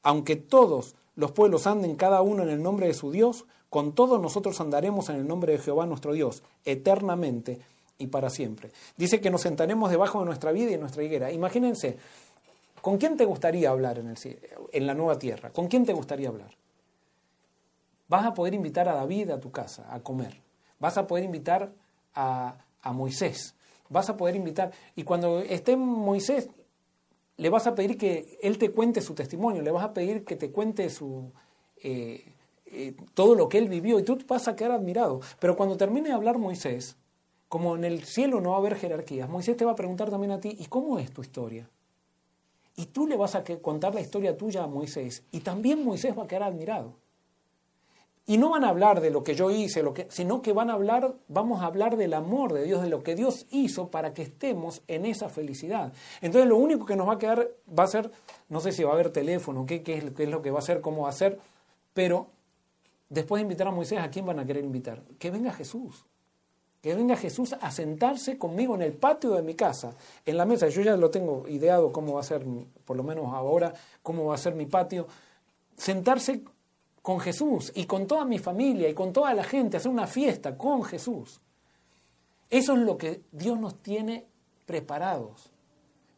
Aunque 0.03 0.35
todos 0.35 0.93
los 1.15 1.31
pueblos 1.31 1.65
anden 1.65 1.95
cada 1.95 2.21
uno 2.21 2.43
en 2.43 2.49
el 2.49 2.61
nombre 2.61 2.85
de 2.85 2.93
su 2.93 3.09
Dios, 3.09 3.45
con 3.71 3.93
todos 3.93 4.21
nosotros 4.21 4.61
andaremos 4.61 5.09
en 5.09 5.15
el 5.15 5.27
nombre 5.27 5.53
de 5.53 5.57
Jehová 5.57 5.87
nuestro 5.87 6.13
Dios, 6.13 6.43
eternamente 6.63 7.59
y 7.97 8.05
para 8.05 8.29
siempre. 8.29 8.69
Dice 8.97 9.19
que 9.19 9.31
nos 9.31 9.41
sentaremos 9.41 9.89
debajo 9.89 10.19
de 10.19 10.25
nuestra 10.25 10.51
vida 10.51 10.67
y 10.67 10.73
de 10.73 10.77
nuestra 10.77 11.01
higuera. 11.01 11.31
Imagínense, 11.31 11.97
¿con 12.83 12.99
quién 12.99 13.17
te 13.17 13.25
gustaría 13.25 13.71
hablar 13.71 13.97
en 13.97 14.85
la 14.85 14.93
nueva 14.93 15.17
tierra? 15.17 15.49
¿Con 15.49 15.65
quién 15.65 15.87
te 15.87 15.93
gustaría 15.93 16.29
hablar? 16.29 16.51
Vas 18.08 18.26
a 18.26 18.34
poder 18.34 18.53
invitar 18.53 18.88
a 18.88 18.95
David 18.95 19.32
a 19.32 19.39
tu 19.39 19.51
casa 19.51 19.86
a 19.93 19.99
comer. 19.99 20.41
Vas 20.80 20.97
a 20.97 21.08
poder 21.08 21.24
invitar 21.24 21.72
a, 22.14 22.58
Moisés. 22.93 23.53
Vas 23.89 24.10
a 24.10 24.16
poder 24.16 24.36
invitar. 24.36 24.72
Y 24.95 25.03
cuando 25.03 25.39
esté 25.39 25.76
Moisés, 25.76 26.49
le 27.36 27.49
vas 27.49 27.68
a 27.68 27.76
pedir 27.76 27.97
que 27.97 28.39
él 28.41 28.58
te 28.58 28.72
cuente 28.72 29.01
su 29.01 29.14
testimonio, 29.14 29.62
le 29.62 29.72
vas 29.72 29.84
a 29.84 29.93
pedir 29.93 30.24
que 30.24 30.38
te 30.38 30.51
cuente 30.51 30.89
su, 30.89 31.32
eh, 31.84 32.34
eh, 32.66 32.95
todo 33.14 33.36
lo 33.36 33.49
que 33.49 33.58
él 33.58 33.68
vivió 33.68 33.99
y 33.99 34.03
tú 34.03 34.18
vas 34.28 34.47
a 34.47 34.55
quedar 34.55 34.72
admirado. 34.72 35.20
Pero 35.39 35.55
cuando 35.55 35.78
termine 35.78 36.10
de 36.10 36.16
hablar 36.16 36.38
Moisés, 36.38 36.95
como 37.49 37.76
en 37.76 37.84
el 37.84 38.03
cielo 38.05 38.41
no 38.41 38.51
va 38.51 38.55
a 38.55 38.60
haber 38.60 38.76
jerarquías, 38.76 39.30
Moisés 39.30 39.58
te 39.58 39.66
va 39.66 39.72
a 39.72 39.76
preguntar 39.76 40.10
también 40.10 40.32
a 40.32 40.39
ti, 40.39 40.55
¿y 40.58 40.66
cómo 40.66 40.97
es 40.99 41.12
tu 41.12 41.22
historia? 41.22 41.70
Y 42.76 42.88
tú 42.88 43.08
le 43.08 43.18
vas 43.18 43.36
a 43.36 43.43
contar 43.62 43.93
la 43.95 44.01
historia 44.01 44.38
tuya 44.38 44.64
a 44.64 44.68
Moisés 44.68 45.24
y 45.32 45.39
también 45.39 45.84
Moisés 45.84 46.18
va 46.18 46.24
a 46.24 46.28
quedar 46.28 46.43
admirado. 46.43 46.93
Y 48.30 48.38
no 48.38 48.49
van 48.49 48.65
a 48.65 48.69
hablar 48.69 48.99
de 48.99 49.09
lo 49.09 49.23
que 49.23 49.36
yo 49.36 49.49
hice, 49.49 49.82
sino 50.09 50.41
que 50.41 50.51
van 50.51 50.69
a 50.69 50.73
hablar, 50.73 51.15
vamos 51.30 51.61
a 51.61 51.65
hablar 51.65 51.95
del 51.95 52.13
amor 52.13 52.51
de 52.51 52.63
Dios, 52.63 52.82
de 52.82 52.89
lo 52.89 53.01
que 53.01 53.15
Dios 53.15 53.45
hizo 53.51 53.89
para 53.89 54.13
que 54.13 54.21
estemos 54.21 54.82
en 54.89 55.05
esa 55.05 55.30
felicidad. 55.30 55.93
Entonces 56.19 56.49
lo 56.49 56.57
único 56.57 56.86
que 56.86 56.97
nos 56.97 57.07
va 57.07 57.13
a 57.13 57.17
quedar 57.19 57.47
va 57.67 57.86
a 57.86 57.88
ser, 57.88 58.11
no 58.49 58.59
sé 58.59 58.73
si 58.73 58.84
va 58.84 58.89
a 58.91 58.93
haber 58.95 59.11
teléfono, 59.11 59.65
qué, 59.65 59.82
qué, 59.82 59.97
es, 59.97 60.11
qué 60.11 60.23
es 60.23 60.30
lo 60.30 60.41
que 60.41 60.51
va 60.51 60.59
a 60.59 60.61
ser, 60.61 60.82
cómo 60.82 61.03
va 61.03 61.09
a 61.09 61.13
ser, 61.13 61.39
pero 61.93 62.28
después 63.07 63.39
de 63.39 63.43
invitar 63.43 63.69
a 63.69 63.71
Moisés, 63.71 63.99
¿a 63.99 64.09
quién 64.09 64.25
van 64.25 64.39
a 64.39 64.45
querer 64.45 64.65
invitar? 64.65 65.01
Que 65.17 65.32
venga 65.32 65.53
Jesús. 65.53 66.05
Que 66.82 66.95
venga 66.95 67.15
Jesús 67.15 67.55
a 67.59 67.71
sentarse 67.71 68.38
conmigo 68.38 68.75
en 68.75 68.82
el 68.82 68.91
patio 68.91 69.32
de 69.32 69.41
mi 69.41 69.55
casa, 69.55 69.95
en 70.25 70.36
la 70.36 70.45
mesa. 70.45 70.67
Yo 70.67 70.82
ya 70.82 70.97
lo 70.97 71.09
tengo 71.09 71.47
ideado 71.47 71.93
cómo 71.93 72.15
va 72.15 72.19
a 72.19 72.23
ser, 72.23 72.45
por 72.84 72.97
lo 72.97 73.03
menos 73.03 73.34
ahora, 73.34 73.73
cómo 74.03 74.25
va 74.25 74.36
a 74.36 74.38
ser 74.38 74.53
mi 74.53 74.65
patio. 74.65 75.07
Sentarse 75.78 76.43
con 77.08 77.22
Jesús 77.22 77.72
y 77.74 77.86
con 77.86 78.05
toda 78.05 78.26
mi 78.26 78.38
familia 78.38 78.89
y 78.89 78.93
con 78.93 79.14
toda 79.14 79.34
la 79.34 79.45
gente, 79.45 79.78
hacer 79.78 79.89
una 79.89 80.08
fiesta 80.08 80.58
con 80.58 80.84
Jesús. 80.84 81.39
Eso 82.49 82.74
es 82.74 82.80
lo 82.80 82.97
que 82.97 83.22
Dios 83.32 83.58
nos 83.58 83.82
tiene 83.82 84.26
preparados. 84.66 85.49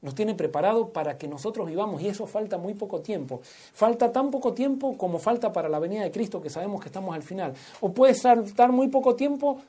Nos 0.01 0.15
tiene 0.15 0.33
preparados 0.33 0.89
para 0.89 1.15
que 1.15 1.27
nosotros 1.27 1.67
vivamos 1.67 2.01
y 2.01 2.07
eso 2.07 2.25
falta 2.25 2.57
muy 2.57 2.73
poco 2.73 3.01
tiempo. 3.01 3.39
Falta 3.43 4.11
tan 4.11 4.31
poco 4.31 4.55
tiempo 4.55 4.97
como 4.97 5.19
falta 5.19 5.53
para 5.53 5.69
la 5.69 5.77
venida 5.77 6.01
de 6.01 6.09
Cristo 6.09 6.41
que 6.41 6.49
sabemos 6.49 6.81
que 6.81 6.87
estamos 6.87 7.13
al 7.13 7.21
final. 7.21 7.53
O 7.81 7.93
puede 7.93 8.15
faltar 8.15 8.71
muy 8.71 8.87
poco 8.87 9.15
tiempo 9.15 9.59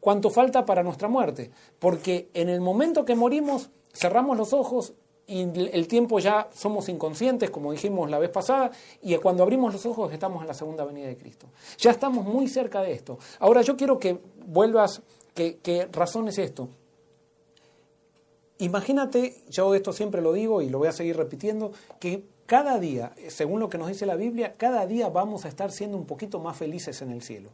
cuanto 0.00 0.28
falta 0.28 0.64
para 0.64 0.82
nuestra 0.82 1.06
muerte. 1.06 1.52
Porque 1.78 2.30
en 2.34 2.48
el 2.48 2.60
momento 2.60 3.04
que 3.04 3.14
morimos 3.14 3.70
cerramos 3.92 4.36
los 4.36 4.52
ojos 4.52 4.94
y 5.26 5.42
el 5.42 5.88
tiempo 5.88 6.18
ya 6.18 6.48
somos 6.52 6.88
inconscientes, 6.88 7.50
como 7.50 7.72
dijimos 7.72 8.10
la 8.10 8.18
vez 8.18 8.30
pasada, 8.30 8.70
y 9.02 9.14
cuando 9.16 9.42
abrimos 9.42 9.72
los 9.72 9.86
ojos 9.86 10.12
estamos 10.12 10.42
en 10.42 10.48
la 10.48 10.54
segunda 10.54 10.84
venida 10.84 11.06
de 11.06 11.16
Cristo. 11.16 11.46
Ya 11.78 11.90
estamos 11.90 12.26
muy 12.26 12.48
cerca 12.48 12.82
de 12.82 12.92
esto. 12.92 13.18
Ahora 13.38 13.62
yo 13.62 13.76
quiero 13.76 13.98
que 13.98 14.18
vuelvas, 14.46 15.02
que, 15.34 15.56
que 15.58 15.86
razones 15.86 16.38
esto. 16.38 16.68
Imagínate, 18.58 19.42
yo 19.48 19.74
esto 19.74 19.92
siempre 19.92 20.20
lo 20.20 20.32
digo 20.32 20.62
y 20.62 20.68
lo 20.68 20.78
voy 20.78 20.88
a 20.88 20.92
seguir 20.92 21.16
repitiendo, 21.16 21.72
que 21.98 22.24
cada 22.46 22.78
día, 22.78 23.14
según 23.28 23.60
lo 23.60 23.68
que 23.68 23.78
nos 23.78 23.88
dice 23.88 24.04
la 24.06 24.16
Biblia, 24.16 24.54
cada 24.56 24.86
día 24.86 25.08
vamos 25.08 25.44
a 25.44 25.48
estar 25.48 25.72
siendo 25.72 25.96
un 25.96 26.04
poquito 26.04 26.38
más 26.38 26.56
felices 26.56 27.00
en 27.00 27.10
el 27.10 27.22
cielo. 27.22 27.50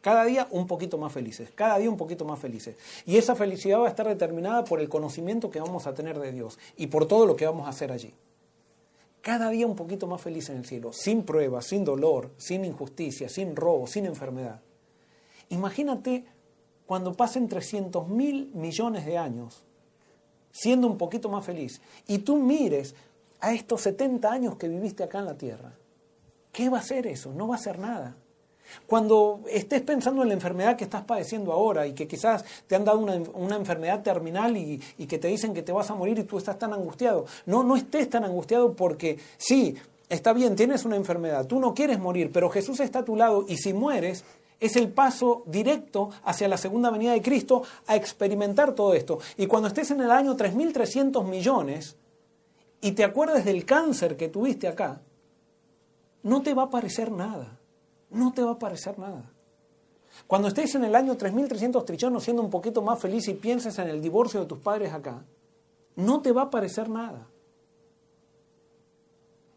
Cada 0.00 0.24
día 0.24 0.48
un 0.50 0.66
poquito 0.66 0.96
más 0.96 1.12
felices, 1.12 1.50
cada 1.54 1.78
día 1.78 1.90
un 1.90 1.96
poquito 1.96 2.24
más 2.24 2.38
felices. 2.38 2.76
Y 3.04 3.16
esa 3.16 3.34
felicidad 3.34 3.80
va 3.80 3.86
a 3.86 3.90
estar 3.90 4.08
determinada 4.08 4.64
por 4.64 4.80
el 4.80 4.88
conocimiento 4.88 5.50
que 5.50 5.60
vamos 5.60 5.86
a 5.86 5.94
tener 5.94 6.18
de 6.18 6.32
Dios 6.32 6.58
y 6.76 6.86
por 6.86 7.06
todo 7.06 7.26
lo 7.26 7.36
que 7.36 7.46
vamos 7.46 7.66
a 7.66 7.70
hacer 7.70 7.92
allí. 7.92 8.14
Cada 9.20 9.50
día 9.50 9.66
un 9.66 9.76
poquito 9.76 10.06
más 10.06 10.22
feliz 10.22 10.48
en 10.48 10.56
el 10.56 10.64
cielo, 10.64 10.94
sin 10.94 11.24
pruebas, 11.24 11.66
sin 11.66 11.84
dolor, 11.84 12.30
sin 12.38 12.64
injusticia, 12.64 13.28
sin 13.28 13.54
robo, 13.54 13.86
sin 13.86 14.06
enfermedad. 14.06 14.60
Imagínate 15.50 16.24
cuando 16.86 17.12
pasen 17.12 17.46
300 17.46 18.08
mil 18.08 18.50
millones 18.54 19.04
de 19.04 19.18
años 19.18 19.62
siendo 20.52 20.86
un 20.86 20.98
poquito 20.98 21.28
más 21.28 21.44
feliz 21.44 21.80
y 22.06 22.18
tú 22.18 22.36
mires 22.36 22.94
a 23.40 23.52
estos 23.52 23.82
70 23.82 24.30
años 24.30 24.56
que 24.56 24.68
viviste 24.68 25.02
acá 25.02 25.18
en 25.18 25.26
la 25.26 25.36
tierra. 25.36 25.72
¿Qué 26.52 26.68
va 26.68 26.78
a 26.78 26.82
ser 26.82 27.06
eso? 27.06 27.32
No 27.32 27.48
va 27.48 27.56
a 27.56 27.58
ser 27.58 27.78
nada. 27.78 28.16
Cuando 28.86 29.40
estés 29.48 29.82
pensando 29.82 30.22
en 30.22 30.28
la 30.28 30.34
enfermedad 30.34 30.76
que 30.76 30.84
estás 30.84 31.04
padeciendo 31.04 31.52
ahora 31.52 31.86
y 31.86 31.92
que 31.92 32.06
quizás 32.06 32.44
te 32.66 32.76
han 32.76 32.84
dado 32.84 32.98
una, 32.98 33.56
enfermedad 33.56 34.02
terminal 34.02 34.56
y, 34.56 34.80
y, 34.98 35.06
que 35.06 35.18
te 35.18 35.28
dicen 35.28 35.54
que 35.54 35.62
te 35.62 35.72
vas 35.72 35.90
a 35.90 35.94
morir 35.94 36.18
y 36.18 36.24
tú 36.24 36.38
estás 36.38 36.58
tan 36.58 36.72
angustiado, 36.72 37.26
no, 37.46 37.62
no 37.62 37.76
estés 37.76 38.08
tan 38.08 38.24
angustiado 38.24 38.74
porque 38.74 39.18
sí, 39.36 39.76
está 40.08 40.32
bien, 40.32 40.56
tienes 40.56 40.84
una 40.84 40.96
enfermedad, 40.96 41.46
tú 41.46 41.60
no 41.60 41.74
quieres 41.74 41.98
morir, 41.98 42.30
pero 42.32 42.50
Jesús 42.50 42.80
está 42.80 43.00
a 43.00 43.04
tu 43.04 43.16
lado 43.16 43.44
y 43.48 43.56
si 43.56 43.72
mueres, 43.72 44.24
es 44.60 44.76
el 44.76 44.90
paso 44.90 45.42
directo 45.46 46.10
hacia 46.24 46.46
la 46.46 46.58
segunda 46.58 46.90
venida 46.90 47.12
de 47.12 47.22
Cristo 47.22 47.62
a 47.86 47.96
experimentar 47.96 48.74
todo 48.74 48.92
esto. 48.92 49.18
Y 49.38 49.46
cuando 49.46 49.68
estés 49.68 49.90
en 49.90 50.00
el 50.02 50.10
año 50.10 50.36
3.300 50.36 51.24
millones 51.24 51.96
y 52.82 52.92
te 52.92 53.04
acuerdes 53.04 53.44
del 53.46 53.64
cáncer 53.64 54.16
que 54.16 54.28
tuviste 54.28 54.68
acá, 54.68 55.00
no 56.22 56.42
te 56.42 56.52
va 56.52 56.64
a 56.64 56.70
parecer 56.70 57.10
nada 57.10 57.59
no 58.10 58.32
te 58.32 58.42
va 58.42 58.52
a 58.52 58.58
parecer 58.58 58.98
nada. 58.98 59.30
Cuando 60.26 60.48
estés 60.48 60.74
en 60.74 60.84
el 60.84 60.94
año 60.94 61.16
3300 61.16 61.84
trillones 61.84 62.22
siendo 62.22 62.42
un 62.42 62.50
poquito 62.50 62.82
más 62.82 62.98
feliz 62.98 63.28
y 63.28 63.34
pienses 63.34 63.78
en 63.78 63.88
el 63.88 64.00
divorcio 64.00 64.40
de 64.40 64.46
tus 64.46 64.58
padres 64.58 64.92
acá, 64.92 65.24
no 65.96 66.20
te 66.20 66.32
va 66.32 66.42
a 66.42 66.50
parecer 66.50 66.88
nada. 66.88 67.26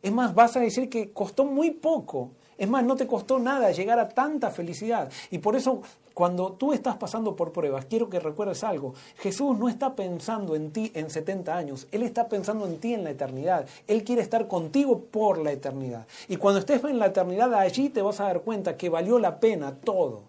Es 0.02 0.12
más, 0.12 0.34
vas 0.36 0.56
a 0.58 0.60
decir 0.60 0.90
que 0.90 1.12
costó 1.12 1.46
muy 1.46 1.72
poco. 1.72 2.32
Es 2.58 2.70
más, 2.70 2.84
no 2.84 2.96
te 2.96 3.08
costó 3.08 3.40
nada 3.40 3.72
llegar 3.72 4.00
a 4.00 4.10
tanta 4.10 4.52
felicidad. 4.52 5.10
Y 5.32 5.38
por 5.38 5.56
eso 5.56 5.82
cuando 6.14 6.52
tú 6.52 6.74
estás 6.74 6.96
pasando 6.98 7.36
por 7.36 7.52
pruebas, 7.52 7.86
quiero 7.86 8.10
que 8.10 8.20
recuerdes 8.20 8.64
algo. 8.64 8.94
Jesús 9.18 9.58
no 9.58 9.68
está 9.68 9.96
pensando 9.96 10.56
en 10.56 10.72
ti 10.72 10.92
en 10.94 11.10
70 11.10 11.56
años, 11.56 11.88
Él 11.92 12.04
está 12.04 12.30
pensando 12.30 12.68
en 12.68 12.78
ti 12.80 12.94
en 12.94 13.04
la 13.04 13.10
eternidad. 13.10 13.68
Él 13.88 14.04
quiere 14.04 14.22
estar 14.22 14.48
contigo 14.48 15.00
por 15.00 15.40
la 15.40 15.52
eternidad. 15.52 16.06
Y 16.28 16.38
cuando 16.38 16.60
estés 16.60 16.84
en 16.84 17.00
la 17.00 17.08
eternidad, 17.08 17.54
allí 17.56 17.90
te 17.90 18.02
vas 18.02 18.20
a 18.20 18.26
dar 18.26 18.42
cuenta 18.42 18.78
que 18.78 18.90
valió 18.90 19.18
la 19.18 19.40
pena 19.40 19.76
todo. 19.76 20.22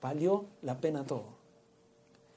Valió 0.00 0.44
la 0.62 0.78
pena 0.78 1.04
todo. 1.04 1.24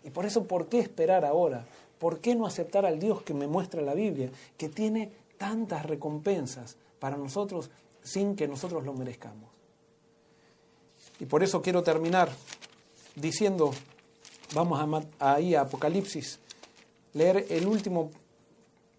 Y 0.03 0.09
por 0.09 0.25
eso, 0.25 0.45
¿por 0.45 0.67
qué 0.67 0.79
esperar 0.79 1.25
ahora? 1.25 1.65
¿Por 1.99 2.19
qué 2.19 2.35
no 2.35 2.45
aceptar 2.45 2.85
al 2.85 2.99
Dios 2.99 3.21
que 3.21 3.33
me 3.33 3.47
muestra 3.47 3.81
la 3.81 3.93
Biblia, 3.93 4.29
que 4.57 4.69
tiene 4.69 5.11
tantas 5.37 5.85
recompensas 5.85 6.77
para 6.99 7.17
nosotros 7.17 7.69
sin 8.03 8.35
que 8.35 8.47
nosotros 8.47 8.83
lo 8.83 8.93
merezcamos? 8.93 9.49
Y 11.19 11.25
por 11.25 11.43
eso 11.43 11.61
quiero 11.61 11.81
terminar 11.81 12.29
diciendo, 13.15 13.71
vamos 14.53 15.05
a, 15.19 15.33
ahí 15.33 15.55
a 15.55 15.61
Apocalipsis, 15.61 16.39
leer 17.13 17.45
el 17.49 17.67
último 17.67 18.11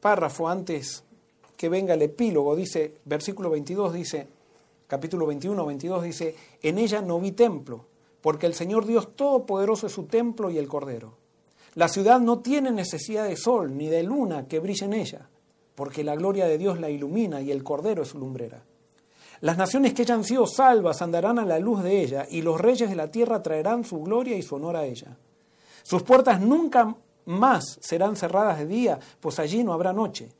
párrafo 0.01 0.49
antes 0.49 1.03
que 1.57 1.69
venga 1.69 1.95
el 1.95 2.03
epílogo, 2.03 2.55
dice, 2.55 2.95
versículo 3.05 3.51
22 3.51 3.93
dice, 3.95 4.27
capítulo 4.87 5.27
21, 5.27 5.67
22 5.67 6.03
dice, 6.03 6.35
en 6.63 6.79
ella 6.79 7.01
no 7.01 7.19
vi 7.19 7.33
templo, 7.33 7.87
porque 8.21 8.47
el 8.47 8.55
Señor 8.55 8.87
Dios 8.87 9.15
Todopoderoso 9.17 9.87
es 9.87 9.93
su 9.93 10.05
templo 10.05 10.51
y 10.51 10.59
el 10.59 10.69
Cordero. 10.69 11.15
La 11.75 11.89
ciudad 11.89 12.21
no 12.21 12.41
tiene 12.41 12.71
necesidad 12.71 13.29
de 13.29 13.37
sol 13.37 13.77
ni 13.77 13.89
de 13.89 14.03
luna 14.03 14.49
que 14.49 14.61
brille 14.61 14.87
en 14.87 14.95
ella, 14.95 15.29
porque 15.75 16.05
la 16.05 16.17
gloria 16.17 16.47
de 16.47 16.59
Dios 16.59 16.81
la 16.81 16.91
ilumina 16.91 17.41
y 17.41 17.51
el 17.51 17.63
Cordero 17.63 18.03
es 18.03 18.09
su 18.09 18.19
lumbrera. 18.19 18.63
Las 19.41 19.59
naciones 19.59 19.93
que 19.93 20.03
hayan 20.03 20.25
sido 20.25 20.47
salvas 20.47 21.03
andarán 21.03 21.39
a 21.39 21.45
la 21.45 21.59
luz 21.59 21.83
de 21.83 22.01
ella, 22.03 22.27
y 22.31 22.43
los 22.43 22.61
reyes 22.61 22.89
de 22.89 22.97
la 22.97 23.11
tierra 23.11 23.43
traerán 23.43 23.85
su 23.85 24.03
gloria 24.03 24.37
y 24.37 24.43
su 24.43 24.57
honor 24.57 24.77
a 24.77 24.87
ella. 24.87 25.17
Sus 25.83 26.03
puertas 26.03 26.41
nunca 26.41 26.97
más 27.27 27.79
serán 27.81 28.17
cerradas 28.17 28.59
de 28.59 28.67
día, 28.67 28.99
pues 29.21 29.39
allí 29.39 29.63
no 29.63 29.73
habrá 29.73 29.93
noche. 29.93 30.31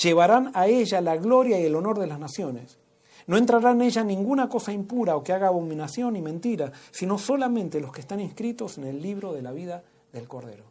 Llevarán 0.00 0.50
a 0.54 0.66
ella 0.66 1.00
la 1.00 1.16
gloria 1.16 1.58
y 1.58 1.64
el 1.64 1.74
honor 1.74 1.98
de 1.98 2.06
las 2.06 2.18
naciones. 2.18 2.78
No 3.26 3.36
entrará 3.36 3.70
en 3.70 3.82
ella 3.82 4.04
ninguna 4.04 4.48
cosa 4.48 4.72
impura 4.72 5.16
o 5.16 5.24
que 5.24 5.32
haga 5.32 5.48
abominación 5.48 6.16
y 6.16 6.22
mentira, 6.22 6.72
sino 6.90 7.18
solamente 7.18 7.80
los 7.80 7.92
que 7.92 8.02
están 8.02 8.20
inscritos 8.20 8.78
en 8.78 8.84
el 8.84 9.00
libro 9.00 9.32
de 9.32 9.42
la 9.42 9.52
vida 9.52 9.82
del 10.12 10.28
Cordero. 10.28 10.64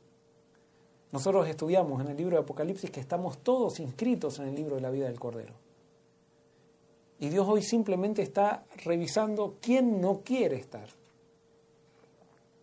Nosotros 1.12 1.48
estudiamos 1.48 2.02
en 2.02 2.10
el 2.10 2.18
libro 2.18 2.38
de 2.38 2.44
Apocalipsis 2.44 2.92
que 2.92 3.00
estamos 3.00 3.40
todos 3.40 3.80
inscritos 3.80 4.40
en 4.40 4.48
el 4.48 4.56
libro 4.56 4.76
de 4.76 4.82
la 4.82 4.90
vida 4.90 5.08
del 5.08 5.20
Cordero. 5.20 5.54
Y 7.24 7.30
Dios 7.30 7.48
hoy 7.48 7.64
simplemente 7.64 8.22
está 8.22 8.66
revisando 8.84 9.56
quién 9.62 10.02
no 10.02 10.24
quiere 10.26 10.58
estar. 10.58 10.90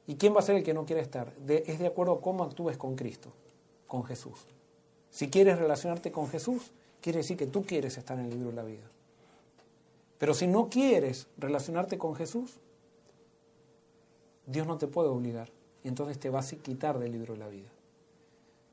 ¿Y 0.06 0.16
quién 0.16 0.34
va 0.34 0.40
a 0.40 0.42
ser 0.42 0.56
el 0.56 0.62
que 0.62 0.74
no 0.74 0.84
quiere 0.84 1.00
estar? 1.00 1.32
es 1.48 1.78
de 1.78 1.86
acuerdo 1.86 2.12
a 2.12 2.20
cómo 2.20 2.44
actúes 2.44 2.76
con 2.76 2.94
Cristo, 2.94 3.32
con 3.86 4.04
Jesús. 4.04 4.38
Si 5.10 5.30
quieres 5.30 5.58
relacionarte 5.58 6.12
con 6.12 6.28
Jesús, 6.28 6.72
quiere 7.00 7.20
decir 7.20 7.38
que 7.38 7.46
tú 7.46 7.62
quieres 7.62 7.96
estar 7.96 8.18
en 8.18 8.26
el 8.26 8.32
libro 8.32 8.50
de 8.50 8.56
la 8.56 8.64
vida. 8.64 8.84
Pero 10.18 10.34
si 10.34 10.46
no 10.46 10.68
quieres 10.68 11.26
relacionarte 11.38 11.96
con 11.96 12.14
Jesús, 12.14 12.58
Dios 14.44 14.66
no 14.66 14.76
te 14.76 14.88
puede 14.88 15.08
obligar. 15.08 15.48
Y 15.82 15.88
entonces 15.88 16.20
te 16.20 16.28
vas 16.28 16.52
a 16.52 16.56
quitar 16.56 16.98
del 16.98 17.12
libro 17.12 17.32
de 17.32 17.40
la 17.40 17.48
vida 17.48 17.70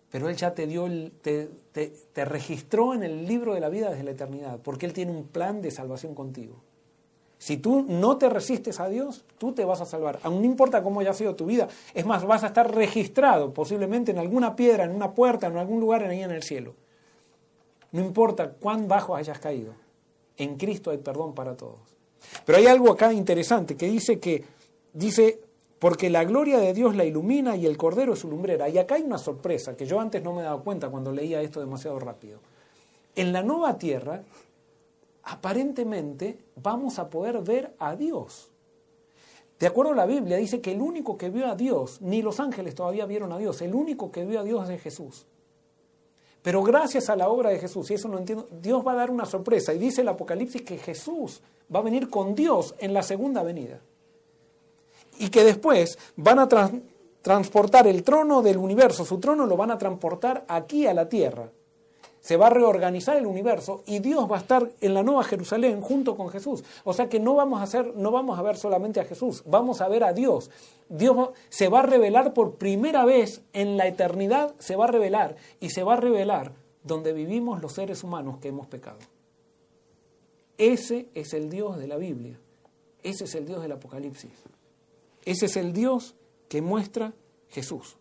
pero 0.10 0.30
Él 0.30 0.36
ya 0.36 0.53
te 0.53 0.68
dio, 0.68 0.86
el, 0.86 1.12
te, 1.22 1.49
te, 1.74 2.26
registró 2.26 2.93
en 2.93 3.03
el 3.03 3.28
libro 3.28 3.53
de 3.53 3.60
la 3.60 3.70
vida 3.70 3.89
desde 3.89 4.03
la 4.03 4.12
eternidad, 4.12 4.60
porque 4.64 4.86
Él 4.86 4.93
tiene 4.93 5.12
un 5.12 5.28
plan 5.28 5.62
de 5.62 5.72
salvación 5.72 6.16
contigo. 6.16 6.62
Si 7.39 7.58
tú 7.58 7.86
no 7.88 8.17
te 8.17 8.29
resistes 8.29 8.79
a 8.79 8.89
Dios, 8.89 9.24
tú 9.38 9.54
te 9.54 9.63
vas 9.63 9.82
a 9.82 9.86
salvar. 9.86 10.20
Aún 10.24 10.39
no 10.39 10.46
importa 10.46 10.82
cómo 10.82 11.01
haya 11.01 11.13
sido 11.13 11.36
tu 11.36 11.46
vida. 11.46 11.67
Es 11.93 12.05
más, 12.05 12.25
vas 12.25 12.43
a 12.43 12.47
estar 12.47 12.74
registrado 12.74 13.54
posiblemente 13.54 14.12
en 14.12 14.17
alguna 14.17 14.55
piedra, 14.55 14.86
en 14.86 14.92
una 14.92 15.13
puerta, 15.13 15.47
en 15.47 15.58
algún 15.58 15.79
lugar 15.79 16.04
ahí 16.04 16.24
en 16.24 16.32
el 16.32 16.42
cielo. 16.42 16.74
No 17.92 18.01
importa 18.01 18.51
cuán 18.54 18.88
bajo 18.88 19.16
hayas 19.16 19.39
caído. 19.39 19.74
En 20.36 20.58
Cristo 20.58 20.89
hay 20.89 20.97
perdón 20.97 21.36
para 21.36 21.55
todos. 21.55 21.79
Pero 22.46 22.58
hay 22.58 22.66
algo 22.66 22.92
acá 22.92 23.13
interesante 23.13 23.78
que 23.78 23.88
dice 23.88 24.20
que, 24.20 24.43
dice, 24.93 25.39
porque 25.79 26.09
la 26.09 26.24
gloria 26.24 26.58
de 26.58 26.74
Dios 26.74 26.95
la 26.95 27.05
ilumina 27.05 27.55
y 27.55 27.66
el 27.66 27.78
Cordero 27.78 28.13
es 28.13 28.20
su 28.20 28.29
lumbrera. 28.29 28.67
Y 28.70 28.78
acá 28.78 28.95
hay 28.95 29.04
una 29.04 29.17
sorpresa 29.17 29.75
que 29.78 29.86
yo 29.86 29.99
antes 29.99 30.24
no 30.24 30.33
me 30.33 30.41
dado 30.41 30.63
cuenta 30.63 30.89
cuando 30.89 31.12
leía 31.12 31.41
esto 31.41 31.59
demasiado 31.59 31.99
rápido. 31.99 32.39
En 33.16 33.32
la 33.32 33.43
nueva 33.43 33.78
tierra, 33.78 34.24
aparentemente 35.24 36.39
vamos 36.55 36.97
a 36.97 37.09
poder 37.09 37.41
ver 37.41 37.75
a 37.78 37.95
Dios. 37.95 38.49
De 39.59 39.67
acuerdo 39.67 39.93
a 39.93 39.95
la 39.95 40.05
Biblia, 40.05 40.37
dice 40.37 40.62
que 40.62 40.71
el 40.71 40.82
único 40.82 41.17
que 41.17 41.29
vio 41.29 41.47
a 41.47 41.55
Dios, 41.55 42.01
ni 42.01 42.21
los 42.21 42.39
ángeles 42.39 42.75
todavía 42.75 43.05
vieron 43.05 43.32
a 43.32 43.37
Dios, 43.37 43.62
el 43.62 43.74
único 43.74 44.12
que 44.12 44.24
vio 44.24 44.39
a 44.39 44.43
Dios 44.43 44.70
es 44.70 44.82
Jesús. 44.82 45.25
Pero 46.43 46.63
gracias 46.63 47.09
a 47.09 47.16
la 47.16 47.28
obra 47.28 47.49
de 47.49 47.59
Jesús, 47.59 47.89
y 47.89 47.95
eso 47.95 48.08
no 48.08 48.20
entiendo, 48.20 48.47
Dios 48.62 48.86
va 48.86 48.93
a 48.93 48.95
dar 48.95 49.12
una 49.12 49.25
sorpresa. 49.25 49.74
Y 49.74 49.79
dice 49.79 50.01
el 50.01 50.08
Apocalipsis 50.08 50.62
que 50.62 50.78
Jesús 50.78 51.41
va 51.74 51.79
a 51.79 51.83
venir 51.83 52.09
con 52.09 52.36
Dios 52.36 52.75
en 52.79 52.93
la 52.93 53.04
segunda 53.04 53.43
venida 53.43 53.79
y 55.20 55.30
que 55.30 55.44
después 55.44 55.98
van 56.16 56.39
a 56.39 56.50
transportar 57.22 57.88
el 57.88 58.04
trono 58.04 58.42
del 58.42 58.58
universo, 58.58 59.06
su 59.06 59.20
trono 59.20 59.46
lo 59.46 59.58
van 59.58 59.72
a 59.72 59.78
transportar 59.78 60.46
aquí 60.48 60.88
a 60.88 60.94
la 60.94 61.10
tierra. 61.10 61.50
se 62.28 62.36
va 62.36 62.48
a 62.48 62.50
reorganizar 62.50 63.16
el 63.16 63.26
universo 63.26 63.84
y 63.86 64.00
Dios 64.00 64.30
va 64.30 64.36
a 64.36 64.39
estar 64.42 64.70
en 64.82 64.94
la 64.94 65.02
nueva 65.02 65.24
Jerusalén 65.24 65.80
junto 65.80 66.18
con 66.18 66.28
Jesús. 66.28 66.62
O 66.84 66.92
sea 66.92 67.08
que 67.08 67.22
no 67.22 67.36
vamos 67.36 67.62
a 67.62 67.64
hacer, 67.64 67.96
no 67.96 68.12
vamos 68.12 68.38
a 68.38 68.42
ver 68.42 68.58
solamente 68.58 69.00
a 69.00 69.06
Jesús, 69.06 69.44
vamos 69.46 69.80
a 69.80 69.88
ver 69.88 70.04
a 70.04 70.12
Dios. 70.12 70.52
Dios 70.89 71.30
se 71.48 71.70
va 71.70 71.80
a 71.80 71.84
revelar 71.84 72.34
por 72.34 72.56
primera 72.56 73.06
vez 73.06 73.44
en 73.54 73.78
la 73.78 73.88
eternidad, 73.88 74.56
se 74.60 74.76
va 74.76 74.86
a 74.86 74.89
revelar 74.89 75.38
y 75.62 75.70
se 75.70 75.84
va 75.84 75.94
a 75.94 75.98
revelar 76.02 76.52
donde 76.84 77.14
vivimos 77.14 77.62
los 77.62 77.72
seres 77.72 78.04
humanos 78.04 78.39
que 78.39 78.50
hemos 78.50 78.68
pecado. 78.68 79.00
Ese 80.58 81.08
es 81.14 81.34
el 81.34 81.50
Dios 81.50 81.78
de 81.78 81.88
la 81.88 81.96
Biblia. 81.96 82.38
Ese 83.04 83.24
es 83.24 83.36
el 83.36 83.46
Dios 83.46 83.62
del 83.62 83.72
Apocalipsis. 83.72 84.32
Ese 85.28 85.47
es 85.47 85.58
el 85.58 85.74
Dios 85.74 86.16
que 86.47 86.62
muestra 86.62 87.13
Jesús. 87.49 87.97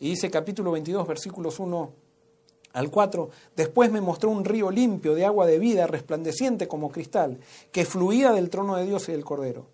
Y 0.00 0.10
dice 0.10 0.32
capítulo 0.32 0.72
22, 0.72 1.06
versículos 1.06 1.60
1 1.60 1.92
al 2.72 2.90
4, 2.90 3.30
después 3.54 3.92
me 3.92 4.00
mostró 4.00 4.30
un 4.30 4.44
río 4.44 4.72
limpio 4.72 5.14
de 5.14 5.24
agua 5.24 5.46
de 5.46 5.60
vida, 5.60 5.86
resplandeciente 5.86 6.66
como 6.66 6.90
cristal, 6.90 7.38
que 7.70 7.84
fluía 7.84 8.32
del 8.32 8.50
trono 8.50 8.74
de 8.74 8.84
Dios 8.84 9.08
y 9.08 9.12
del 9.12 9.24
Cordero. 9.24 9.66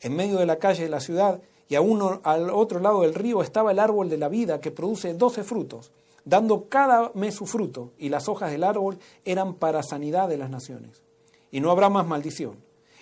En 0.00 0.16
medio 0.16 0.38
de 0.38 0.46
la 0.46 0.56
calle 0.56 0.84
de 0.84 0.88
la 0.88 1.00
ciudad 1.00 1.42
y 1.68 1.74
a 1.74 1.82
uno, 1.82 2.22
al 2.24 2.48
otro 2.48 2.80
lado 2.80 3.02
del 3.02 3.12
río 3.12 3.42
estaba 3.42 3.72
el 3.72 3.78
árbol 3.78 4.08
de 4.08 4.16
la 4.16 4.30
vida 4.30 4.58
que 4.58 4.70
produce 4.70 5.12
doce 5.12 5.44
frutos, 5.44 5.92
dando 6.24 6.66
cada 6.70 7.12
mes 7.12 7.34
su 7.34 7.44
fruto, 7.44 7.92
y 7.98 8.08
las 8.08 8.26
hojas 8.30 8.50
del 8.50 8.64
árbol 8.64 8.98
eran 9.26 9.52
para 9.52 9.82
sanidad 9.82 10.30
de 10.30 10.38
las 10.38 10.48
naciones. 10.48 11.02
Y 11.50 11.60
no 11.60 11.70
habrá 11.70 11.90
más 11.90 12.06
maldición. 12.06 12.56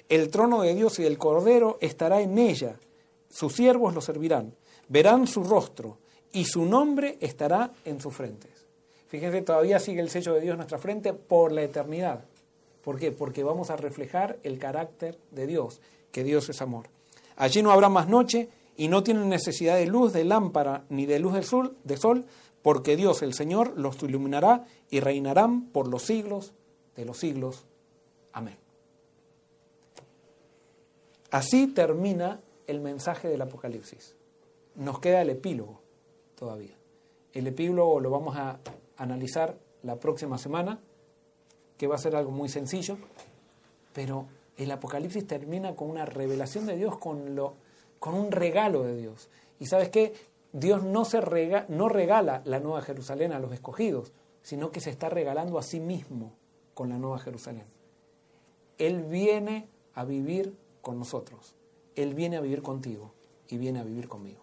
El 0.08 0.30
trono 0.30 0.62
de 0.62 0.74
Dios 0.74 0.98
y 0.98 1.04
del 1.04 1.16
Cordero 1.16 1.78
estará 1.80 2.22
en 2.22 2.36
ella, 2.36 2.80
sus 3.30 3.54
siervos 3.54 3.94
lo 3.94 4.00
servirán, 4.00 4.54
verán 4.88 5.26
su 5.26 5.44
rostro, 5.44 5.98
y 6.32 6.44
su 6.44 6.64
nombre 6.64 7.16
estará 7.20 7.72
en 7.84 8.00
sus 8.00 8.14
frentes. 8.14 8.66
Fíjense, 9.08 9.42
todavía 9.42 9.80
sigue 9.80 10.00
el 10.00 10.10
sello 10.10 10.34
de 10.34 10.40
Dios 10.40 10.52
en 10.52 10.58
nuestra 10.58 10.78
frente 10.78 11.12
por 11.12 11.50
la 11.50 11.62
eternidad. 11.62 12.24
¿Por 12.84 12.98
qué? 12.98 13.10
Porque 13.10 13.42
vamos 13.42 13.70
a 13.70 13.76
reflejar 13.76 14.38
el 14.42 14.58
carácter 14.58 15.18
de 15.32 15.46
Dios, 15.46 15.80
que 16.12 16.22
Dios 16.22 16.48
es 16.48 16.62
amor. 16.62 16.86
Allí 17.36 17.62
no 17.62 17.72
habrá 17.72 17.88
más 17.88 18.08
noche 18.08 18.48
y 18.76 18.88
no 18.88 19.02
tienen 19.02 19.28
necesidad 19.28 19.76
de 19.76 19.86
luz 19.86 20.12
de 20.12 20.24
lámpara 20.24 20.84
ni 20.88 21.06
de 21.06 21.18
luz 21.18 21.34
del 21.34 21.44
sol, 21.44 21.76
de 21.84 21.96
sol, 21.96 22.24
porque 22.62 22.96
Dios, 22.96 23.22
el 23.22 23.34
Señor, 23.34 23.72
los 23.76 24.02
iluminará 24.02 24.66
y 24.90 25.00
reinarán 25.00 25.66
por 25.66 25.88
los 25.88 26.02
siglos 26.02 26.52
de 26.96 27.04
los 27.04 27.18
siglos. 27.18 27.64
Amén. 28.32 28.56
Así 31.30 31.68
termina 31.68 32.40
el 32.70 32.80
mensaje 32.80 33.28
del 33.28 33.42
Apocalipsis. 33.42 34.14
Nos 34.76 35.00
queda 35.00 35.22
el 35.22 35.30
epílogo 35.30 35.80
todavía. 36.36 36.76
El 37.32 37.46
epílogo 37.46 38.00
lo 38.00 38.10
vamos 38.10 38.36
a 38.36 38.60
analizar 38.96 39.58
la 39.82 39.98
próxima 39.98 40.38
semana, 40.38 40.78
que 41.76 41.86
va 41.86 41.96
a 41.96 41.98
ser 41.98 42.14
algo 42.14 42.30
muy 42.30 42.48
sencillo, 42.48 42.96
pero 43.92 44.26
el 44.56 44.70
Apocalipsis 44.70 45.26
termina 45.26 45.74
con 45.74 45.90
una 45.90 46.04
revelación 46.04 46.66
de 46.66 46.76
Dios, 46.76 46.98
con, 46.98 47.34
lo, 47.34 47.54
con 47.98 48.14
un 48.14 48.30
regalo 48.30 48.84
de 48.84 48.96
Dios. 48.96 49.28
Y 49.58 49.66
sabes 49.66 49.88
qué? 49.88 50.12
Dios 50.52 50.82
no, 50.82 51.04
se 51.04 51.20
rega, 51.20 51.66
no 51.68 51.88
regala 51.88 52.42
la 52.44 52.60
Nueva 52.60 52.82
Jerusalén 52.82 53.32
a 53.32 53.38
los 53.38 53.52
escogidos, 53.52 54.12
sino 54.42 54.70
que 54.70 54.80
se 54.80 54.90
está 54.90 55.08
regalando 55.08 55.58
a 55.58 55.62
sí 55.62 55.80
mismo 55.80 56.32
con 56.74 56.88
la 56.90 56.98
Nueva 56.98 57.18
Jerusalén. 57.18 57.64
Él 58.78 59.02
viene 59.02 59.68
a 59.94 60.04
vivir 60.04 60.54
con 60.82 60.98
nosotros. 60.98 61.54
Él 61.96 62.14
viene 62.14 62.36
a 62.36 62.40
vivir 62.40 62.62
contigo 62.62 63.12
y 63.48 63.58
viene 63.58 63.80
a 63.80 63.84
vivir 63.84 64.08
conmigo. 64.08 64.40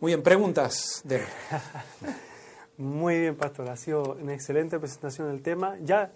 Muy 0.00 0.10
bien, 0.10 0.22
preguntas 0.22 1.02
de... 1.04 1.22
Muy 2.76 3.20
bien, 3.20 3.36
pastor. 3.36 3.68
Ha 3.68 3.76
sido 3.76 4.16
una 4.20 4.34
excelente 4.34 4.78
presentación 4.78 5.28
del 5.28 5.42
tema. 5.42 5.76
Ya 5.82 6.10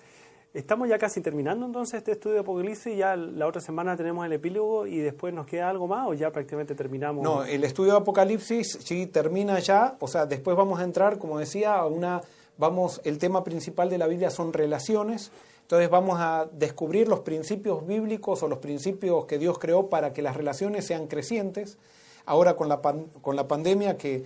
estamos 0.55 0.89
ya 0.89 0.99
casi 0.99 1.21
terminando 1.21 1.67
entonces 1.67 1.99
este 1.99 2.13
estudio 2.13 2.35
de 2.35 2.41
Apocalipsis. 2.41 2.97
Ya 2.97 3.15
la 3.15 3.47
otra 3.47 3.61
semana 3.61 3.97
tenemos 3.97 4.25
el 4.27 4.33
epílogo 4.33 4.87
y 4.87 4.99
después 4.99 5.33
nos 5.35 5.47
queda 5.47 5.69
algo 5.69 5.87
más 5.87 6.09
o 6.09 6.15
ya 6.15 6.33
prácticamente 6.33 6.75
terminamos. 6.75 7.23
No, 7.23 7.45
el 7.45 7.63
estudio 7.63 7.93
de 7.93 7.99
Apocalipsis 7.99 8.79
sí 8.83 9.07
termina 9.07 9.59
ya. 9.59 9.97
O 10.01 10.09
sea, 10.09 10.27
después 10.27 10.57
vamos 10.57 10.81
a 10.81 10.85
entrar, 10.85 11.19
como 11.19 11.39
decía, 11.39 11.75
a 11.75 11.87
una. 11.87 12.23
Vamos, 12.59 13.03
el 13.05 13.19
tema 13.19 13.45
principal 13.45 13.91
de 13.91 13.99
la 13.99 14.07
Biblia 14.07 14.31
son 14.31 14.53
relaciones. 14.53 15.31
Entonces 15.67 15.91
vamos 15.91 16.21
a 16.21 16.49
descubrir 16.53 17.09
los 17.09 17.21
principios 17.21 17.85
bíblicos 17.85 18.41
o 18.45 18.47
los 18.47 18.61
principios 18.61 19.25
que 19.25 19.37
Dios 19.37 19.59
creó 19.59 19.91
para 19.91 20.13
que 20.13 20.23
las 20.23 20.37
relaciones 20.37 20.87
sean 20.87 21.09
crecientes. 21.09 21.77
Ahora 22.25 22.55
con 22.55 22.69
la, 22.69 22.81
con 22.81 23.35
la 23.35 23.49
pandemia 23.49 23.97
que 23.97 24.23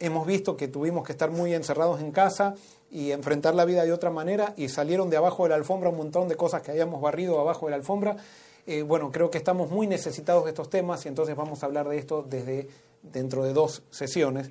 hemos 0.00 0.26
visto 0.26 0.56
que 0.56 0.66
tuvimos 0.66 1.04
que 1.04 1.12
estar 1.12 1.30
muy 1.30 1.54
encerrados 1.54 2.00
en 2.00 2.10
casa 2.10 2.56
y 2.90 3.12
enfrentar 3.12 3.54
la 3.54 3.64
vida 3.64 3.84
de 3.84 3.92
otra 3.92 4.10
manera 4.10 4.52
y 4.56 4.68
salieron 4.68 5.10
de 5.10 5.16
abajo 5.16 5.44
de 5.44 5.50
la 5.50 5.54
alfombra 5.54 5.90
un 5.90 5.98
montón 5.98 6.26
de 6.26 6.34
cosas 6.34 6.60
que 6.60 6.72
habíamos 6.72 7.00
barrido 7.00 7.38
abajo 7.38 7.66
de 7.66 7.70
la 7.70 7.76
alfombra. 7.76 8.16
Eh, 8.66 8.82
bueno, 8.82 9.12
creo 9.12 9.30
que 9.30 9.38
estamos 9.38 9.70
muy 9.70 9.86
necesitados 9.86 10.42
de 10.42 10.50
estos 10.50 10.68
temas 10.68 11.04
y 11.04 11.08
entonces 11.08 11.36
vamos 11.36 11.62
a 11.62 11.66
hablar 11.66 11.88
de 11.88 11.98
esto 11.98 12.26
desde 12.28 12.66
dentro 13.02 13.44
de 13.44 13.52
dos 13.52 13.84
sesiones 13.90 14.50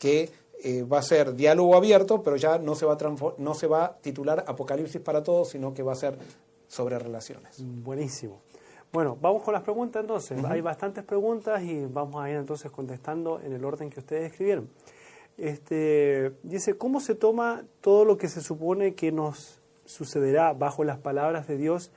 que 0.00 0.32
eh, 0.62 0.82
va 0.82 0.98
a 0.98 1.02
ser 1.02 1.34
diálogo 1.34 1.76
abierto, 1.76 2.22
pero 2.22 2.36
ya 2.36 2.58
no 2.58 2.74
se, 2.74 2.84
va 2.84 2.94
a 2.94 3.34
no 3.38 3.54
se 3.54 3.66
va 3.66 3.84
a 3.84 3.96
titular 3.98 4.44
Apocalipsis 4.46 5.00
para 5.00 5.22
todos, 5.22 5.50
sino 5.50 5.72
que 5.72 5.82
va 5.82 5.92
a 5.92 5.96
ser 5.96 6.18
sobre 6.66 6.98
relaciones. 6.98 7.62
Buenísimo. 7.64 8.40
Bueno, 8.92 9.18
vamos 9.20 9.42
con 9.42 9.52
las 9.54 9.62
preguntas 9.62 10.00
entonces. 10.00 10.42
Hay 10.44 10.60
bastantes 10.60 11.04
preguntas 11.04 11.62
y 11.62 11.84
vamos 11.86 12.24
a 12.24 12.30
ir 12.30 12.36
entonces 12.36 12.70
contestando 12.70 13.40
en 13.40 13.52
el 13.52 13.64
orden 13.64 13.90
que 13.90 14.00
ustedes 14.00 14.30
escribieron. 14.30 14.70
Este, 15.36 16.32
dice, 16.42 16.76
¿cómo 16.76 17.00
se 17.00 17.14
toma 17.14 17.64
todo 17.80 18.04
lo 18.04 18.16
que 18.16 18.28
se 18.28 18.40
supone 18.40 18.94
que 18.94 19.12
nos 19.12 19.60
sucederá 19.84 20.52
bajo 20.54 20.84
las 20.84 20.98
palabras 20.98 21.46
de 21.46 21.56
Dios 21.56 21.92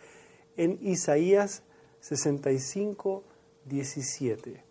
en 0.58 0.78
Isaías 0.82 1.64
65, 2.02 3.24
17? 3.66 4.64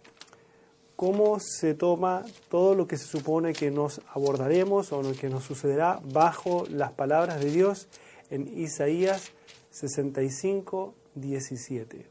¿Cómo 1.00 1.40
se 1.40 1.72
toma 1.72 2.26
todo 2.50 2.74
lo 2.74 2.86
que 2.86 2.98
se 2.98 3.06
supone 3.06 3.54
que 3.54 3.70
nos 3.70 4.02
abordaremos 4.12 4.92
o 4.92 5.02
lo 5.02 5.12
que 5.12 5.30
nos 5.30 5.44
sucederá 5.44 5.98
bajo 6.04 6.66
las 6.68 6.92
palabras 6.92 7.40
de 7.40 7.50
Dios 7.50 7.88
en 8.28 8.46
Isaías 8.60 9.30
65, 9.70 10.92
17? 11.14 12.06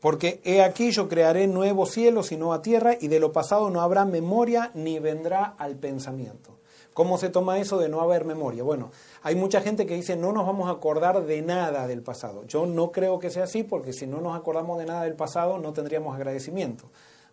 Porque 0.00 0.40
he 0.42 0.62
aquí 0.62 0.90
yo 0.90 1.06
crearé 1.06 1.46
nuevos 1.46 1.90
cielos 1.90 2.32
y 2.32 2.38
nueva 2.38 2.62
tierra, 2.62 2.96
y 2.98 3.08
de 3.08 3.20
lo 3.20 3.30
pasado 3.30 3.68
no 3.68 3.82
habrá 3.82 4.06
memoria 4.06 4.70
ni 4.72 4.98
vendrá 4.98 5.54
al 5.58 5.76
pensamiento. 5.76 6.56
¿Cómo 6.94 7.18
se 7.18 7.28
toma 7.28 7.58
eso 7.58 7.76
de 7.76 7.90
no 7.90 8.00
haber 8.00 8.24
memoria? 8.24 8.62
Bueno, 8.62 8.90
hay 9.20 9.34
mucha 9.34 9.60
gente 9.60 9.84
que 9.84 9.96
dice 9.96 10.16
no 10.16 10.32
nos 10.32 10.46
vamos 10.46 10.68
a 10.68 10.72
acordar 10.72 11.26
de 11.26 11.42
nada 11.42 11.86
del 11.86 12.00
pasado. 12.00 12.46
Yo 12.46 12.64
no 12.64 12.90
creo 12.90 13.18
que 13.18 13.28
sea 13.28 13.44
así 13.44 13.64
porque 13.64 13.92
si 13.92 14.06
no 14.06 14.22
nos 14.22 14.34
acordamos 14.34 14.78
de 14.78 14.86
nada 14.86 15.02
del 15.02 15.14
pasado 15.14 15.58
no 15.58 15.74
tendríamos 15.74 16.16
agradecimiento. 16.16 16.86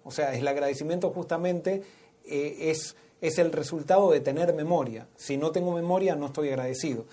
O 0.04 0.12
sea, 0.12 0.36
el 0.36 0.48
agradecimiento 0.48 1.10
justamente 1.12 1.84
eh, 2.26 2.58
es, 2.70 2.96
es 3.22 3.38
el 3.38 3.52
resultado 3.52 4.12
de 4.12 4.20
tener 4.20 4.54
memoria. 4.54 5.08
Si 5.16 5.38
no 5.38 5.52
tengo 5.52 5.74
memoria 5.74 6.16
no 6.16 6.28
estoy 6.28 6.50
agradecido. 6.50 7.06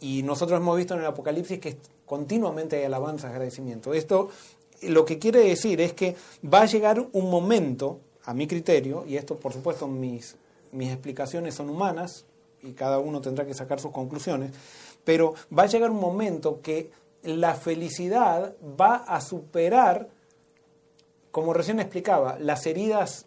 Y 0.00 0.22
nosotros 0.22 0.58
hemos 0.58 0.76
visto 0.76 0.94
en 0.94 1.00
el 1.00 1.06
Apocalipsis 1.06 1.60
que 1.60 1.76
continuamente 2.04 2.76
hay 2.76 2.84
alabanza, 2.84 3.28
agradecimiento. 3.28 3.94
Esto 3.94 4.30
lo 4.82 5.04
que 5.04 5.18
quiere 5.18 5.40
decir 5.40 5.80
es 5.80 5.92
que 5.92 6.16
va 6.52 6.62
a 6.62 6.66
llegar 6.66 7.06
un 7.12 7.30
momento, 7.30 8.00
a 8.24 8.34
mi 8.34 8.46
criterio, 8.46 9.04
y 9.06 9.16
esto 9.16 9.36
por 9.36 9.52
supuesto 9.52 9.86
mis, 9.86 10.36
mis 10.72 10.90
explicaciones 10.90 11.54
son 11.54 11.70
humanas 11.70 12.24
y 12.62 12.72
cada 12.72 12.98
uno 12.98 13.20
tendrá 13.20 13.46
que 13.46 13.54
sacar 13.54 13.80
sus 13.80 13.92
conclusiones, 13.92 14.52
pero 15.04 15.34
va 15.56 15.64
a 15.64 15.66
llegar 15.66 15.90
un 15.90 16.00
momento 16.00 16.60
que 16.62 16.90
la 17.22 17.54
felicidad 17.54 18.54
va 18.80 18.96
a 18.96 19.20
superar, 19.20 20.08
como 21.32 21.52
recién 21.52 21.80
explicaba, 21.80 22.38
las 22.38 22.66
heridas 22.66 23.26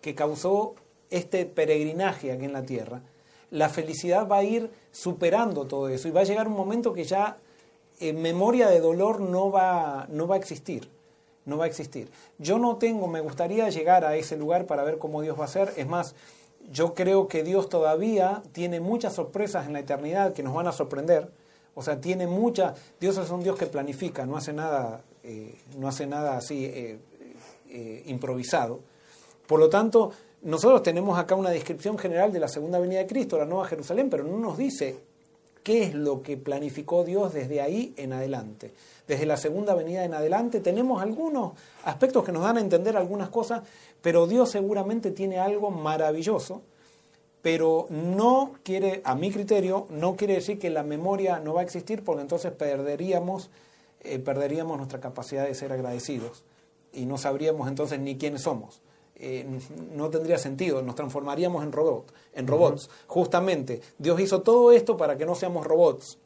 que 0.00 0.14
causó 0.14 0.74
este 1.10 1.46
peregrinaje 1.46 2.32
aquí 2.32 2.46
en 2.46 2.52
la 2.52 2.64
tierra. 2.64 3.02
La 3.50 3.68
felicidad 3.68 4.26
va 4.26 4.38
a 4.38 4.44
ir 4.44 4.70
superando 4.90 5.66
todo 5.66 5.88
eso 5.88 6.08
y 6.08 6.10
va 6.10 6.22
a 6.22 6.24
llegar 6.24 6.48
un 6.48 6.56
momento 6.56 6.94
que 6.94 7.04
ya 7.04 7.36
en 8.00 8.20
memoria 8.20 8.68
de 8.68 8.80
dolor 8.80 9.20
no 9.20 9.50
va, 9.50 10.06
no 10.10 10.26
va 10.26 10.36
a 10.36 10.38
existir. 10.38 10.90
No 11.44 11.58
va 11.58 11.64
a 11.64 11.68
existir. 11.68 12.10
Yo 12.38 12.58
no 12.58 12.76
tengo, 12.76 13.06
me 13.08 13.20
gustaría 13.20 13.68
llegar 13.68 14.04
a 14.04 14.16
ese 14.16 14.36
lugar 14.36 14.66
para 14.66 14.84
ver 14.84 14.98
cómo 14.98 15.22
Dios 15.22 15.38
va 15.38 15.44
a 15.44 15.48
ser. 15.48 15.74
Es 15.76 15.86
más, 15.86 16.14
yo 16.70 16.94
creo 16.94 17.28
que 17.28 17.42
Dios 17.42 17.68
todavía 17.68 18.42
tiene 18.52 18.80
muchas 18.80 19.14
sorpresas 19.14 19.66
en 19.66 19.74
la 19.74 19.80
eternidad 19.80 20.32
que 20.32 20.42
nos 20.42 20.54
van 20.54 20.68
a 20.68 20.72
sorprender. 20.72 21.30
O 21.74 21.82
sea, 21.82 22.00
tiene 22.00 22.26
mucha. 22.26 22.74
Dios 23.00 23.18
es 23.18 23.30
un 23.30 23.42
Dios 23.42 23.58
que 23.58 23.66
planifica, 23.66 24.24
no 24.24 24.36
hace 24.36 24.52
nada, 24.52 25.02
eh, 25.24 25.58
no 25.76 25.88
hace 25.88 26.06
nada 26.06 26.36
así 26.36 26.64
eh, 26.64 26.98
eh, 27.74 28.02
improvisado. 28.06 28.80
Por 29.46 29.58
lo 29.58 29.70
tanto, 29.70 30.12
nosotros 30.42 30.82
tenemos 30.82 31.18
acá 31.18 31.34
una 31.34 31.50
descripción 31.50 31.96
general 31.96 32.32
de 32.32 32.40
la 32.40 32.48
segunda 32.48 32.78
venida 32.78 32.98
de 32.98 33.06
Cristo, 33.06 33.38
la 33.38 33.46
Nueva 33.46 33.66
Jerusalén, 33.66 34.10
pero 34.10 34.24
no 34.24 34.38
nos 34.38 34.58
dice 34.58 34.98
qué 35.62 35.84
es 35.84 35.94
lo 35.94 36.22
que 36.22 36.36
planificó 36.36 37.02
Dios 37.02 37.32
desde 37.32 37.62
ahí 37.62 37.94
en 37.96 38.12
adelante. 38.12 38.72
Desde 39.08 39.24
la 39.24 39.36
segunda 39.36 39.74
venida 39.74 40.04
en 40.04 40.12
adelante 40.12 40.60
tenemos 40.60 41.00
algunos 41.00 41.52
aspectos 41.84 42.24
que 42.24 42.32
nos 42.32 42.42
dan 42.42 42.58
a 42.58 42.60
entender 42.60 42.96
algunas 42.96 43.30
cosas, 43.30 43.62
pero 44.02 44.26
Dios 44.26 44.50
seguramente 44.50 45.10
tiene 45.12 45.38
algo 45.38 45.70
maravilloso 45.70 46.62
pero 47.42 47.88
no 47.90 48.52
quiere, 48.62 49.02
a 49.04 49.16
mi 49.16 49.32
criterio, 49.32 49.88
no 49.90 50.14
quiere 50.14 50.34
decir 50.34 50.60
que 50.60 50.70
la 50.70 50.84
memoria 50.84 51.40
no 51.40 51.54
va 51.54 51.62
a 51.62 51.64
existir 51.64 52.04
porque 52.04 52.22
entonces 52.22 52.52
perderíamos, 52.52 53.50
eh, 54.00 54.20
perderíamos 54.20 54.76
nuestra 54.76 55.00
capacidad 55.00 55.44
de 55.44 55.56
ser 55.56 55.72
agradecidos 55.72 56.44
y 56.92 57.06
no 57.06 57.18
sabríamos 57.18 57.68
entonces 57.68 57.98
ni 58.00 58.16
quiénes 58.16 58.42
somos. 58.42 58.82
Eh, 59.16 59.46
no 59.94 60.10
tendría 60.10 60.38
sentido, 60.38 60.82
nos 60.82 60.94
transformaríamos 60.94 61.62
en, 61.62 61.70
robot, 61.70 62.12
en 62.34 62.46
robots. 62.46 62.90
Justamente, 63.06 63.80
Dios 63.98 64.18
hizo 64.20 64.42
todo 64.42 64.72
esto 64.72 64.96
para 64.96 65.16
que 65.16 65.24
no 65.24 65.34
seamos 65.34 65.66
robots. 65.66 66.18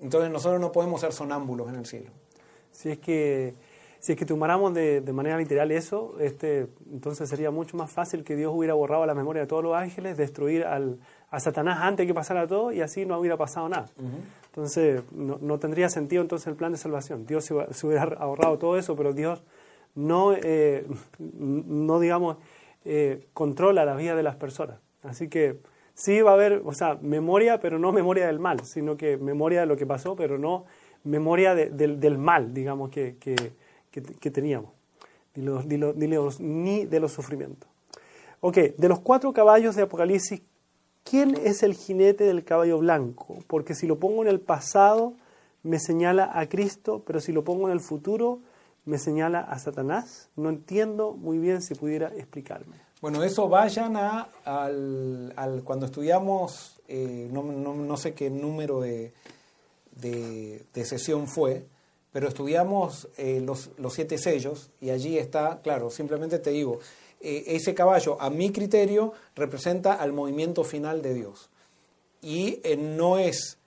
Entonces 0.00 0.30
nosotros 0.30 0.60
no 0.60 0.72
podemos 0.72 1.00
ser 1.00 1.12
sonámbulos 1.12 1.68
en 1.68 1.74
el 1.74 1.86
cielo. 1.86 2.10
Si 2.72 2.90
es 2.90 2.98
que 2.98 3.54
si 4.00 4.12
es 4.12 4.18
que 4.18 4.24
tomáramos 4.24 4.74
de, 4.74 5.00
de, 5.00 5.12
manera 5.12 5.36
literal 5.36 5.72
eso, 5.72 6.14
este, 6.20 6.68
entonces 6.92 7.28
sería 7.28 7.50
mucho 7.50 7.76
más 7.76 7.90
fácil 7.90 8.22
que 8.22 8.36
Dios 8.36 8.52
hubiera 8.54 8.74
borrado 8.74 9.04
la 9.06 9.14
memoria 9.14 9.42
de 9.42 9.48
todos 9.48 9.62
los 9.62 9.74
ángeles, 9.74 10.16
destruir 10.16 10.64
al, 10.64 10.98
a 11.30 11.40
Satanás 11.40 11.78
antes 11.82 12.06
que 12.06 12.14
pasara 12.14 12.46
todo 12.46 12.72
y 12.72 12.80
así 12.80 13.04
no 13.04 13.18
hubiera 13.18 13.36
pasado 13.36 13.68
nada. 13.68 13.86
Entonces 14.46 15.02
no, 15.12 15.38
no, 15.40 15.58
tendría 15.58 15.88
sentido 15.88 16.22
entonces 16.22 16.46
el 16.46 16.54
plan 16.54 16.72
de 16.72 16.78
salvación. 16.78 17.26
Dios 17.26 17.44
se, 17.44 17.54
se 17.72 17.86
hubiera 17.86 18.04
ahorrado 18.04 18.56
todo 18.58 18.78
eso, 18.78 18.94
pero 18.94 19.12
Dios 19.12 19.42
no, 19.94 20.34
eh, 20.34 20.86
no 21.18 22.00
digamos, 22.00 22.36
eh, 22.84 23.26
controla 23.32 23.84
la 23.84 23.96
vida 23.96 24.14
de 24.14 24.22
las 24.22 24.36
personas. 24.36 24.78
Así 25.02 25.28
que 25.28 25.58
sí 25.94 26.22
va 26.22 26.32
a 26.32 26.34
haber, 26.34 26.62
o 26.64 26.72
sea, 26.72 26.98
memoria, 27.00 27.60
pero 27.60 27.78
no 27.78 27.92
memoria 27.92 28.26
del 28.26 28.38
mal, 28.38 28.64
sino 28.64 28.96
que 28.96 29.16
memoria 29.16 29.60
de 29.60 29.66
lo 29.66 29.76
que 29.76 29.86
pasó, 29.86 30.16
pero 30.16 30.38
no 30.38 30.64
memoria 31.04 31.54
de, 31.54 31.70
del, 31.70 32.18
mal, 32.18 32.52
digamos, 32.52 32.90
que, 32.90 33.16
que 33.18 33.52
que, 33.90 34.30
teníamos, 34.30 34.70
ni, 35.34 35.42
los, 35.42 35.66
ni, 35.66 36.08
ni 36.38 36.86
de 36.86 37.00
los 37.00 37.12
sufrimientos. 37.12 37.68
Ok, 38.40 38.56
de 38.76 38.88
los 38.88 39.00
cuatro 39.00 39.32
caballos 39.32 39.74
de 39.74 39.82
Apocalipsis, 39.82 40.42
¿quién 41.04 41.34
es 41.36 41.62
el 41.62 41.74
jinete 41.74 42.24
del 42.24 42.44
caballo 42.44 42.78
blanco? 42.78 43.38
Porque 43.46 43.74
si 43.74 43.86
lo 43.86 43.98
pongo 43.98 44.22
en 44.22 44.28
el 44.28 44.40
pasado, 44.40 45.14
me 45.62 45.78
señala 45.78 46.30
a 46.32 46.48
Cristo, 46.48 47.02
pero 47.06 47.20
si 47.20 47.32
lo 47.32 47.44
pongo 47.44 47.66
en 47.66 47.72
el 47.72 47.80
futuro, 47.80 48.40
me 48.88 48.98
señala 48.98 49.40
a 49.40 49.58
Satanás. 49.58 50.30
No 50.34 50.48
entiendo 50.48 51.12
muy 51.12 51.38
bien 51.38 51.60
si 51.60 51.74
pudiera 51.74 52.08
explicarme. 52.08 52.76
Bueno, 53.00 53.22
eso 53.22 53.48
vayan 53.48 53.96
a, 53.96 54.28
al, 54.44 55.62
cuando 55.64 55.86
estudiamos, 55.86 56.80
eh, 56.88 57.28
no, 57.30 57.42
no, 57.44 57.74
no, 57.74 57.96
sé 57.96 58.14
qué 58.14 58.28
número 58.28 58.80
de, 58.80 59.12
de, 59.92 60.84
sesión 60.84 61.28
fue, 61.28 61.66
pero 62.12 62.26
estudiamos 62.26 63.06
eh, 63.16 63.40
los, 63.40 63.70
los, 63.76 63.92
siete 63.92 64.18
sellos 64.18 64.70
y 64.80 64.90
allí 64.90 65.16
está, 65.16 65.60
claro, 65.62 65.90
simplemente 65.90 66.40
te 66.40 66.50
digo, 66.50 66.80
eh, 67.20 67.44
ese 67.48 67.72
caballo, 67.72 68.20
a 68.20 68.30
mi 68.30 68.50
criterio, 68.50 69.12
representa 69.36 69.94
al 69.94 70.12
movimiento 70.12 70.64
final 70.64 71.00
de 71.02 71.14
Dios. 71.14 71.50
Y 72.20 72.60
no, 72.78 73.18
es, 73.18 73.57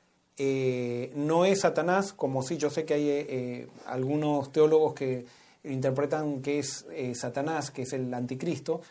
no 1.15 1.45
es 1.45 1.61
Satanás, 1.61 2.13
como 2.13 2.41
si 2.41 2.57
yo 2.57 2.69
sé 2.69 2.85
que 2.85 2.93
hay 2.93 3.69
algunos 3.85 4.51
teólogos 4.51 4.93
que 4.93 5.25
interpretan 5.63 6.41
que 6.41 6.59
es 6.59 6.85
Satanás, 7.13 7.71
que 7.71 7.83
es 7.83 7.93
el 7.93 8.13
anticristo. 8.13 8.81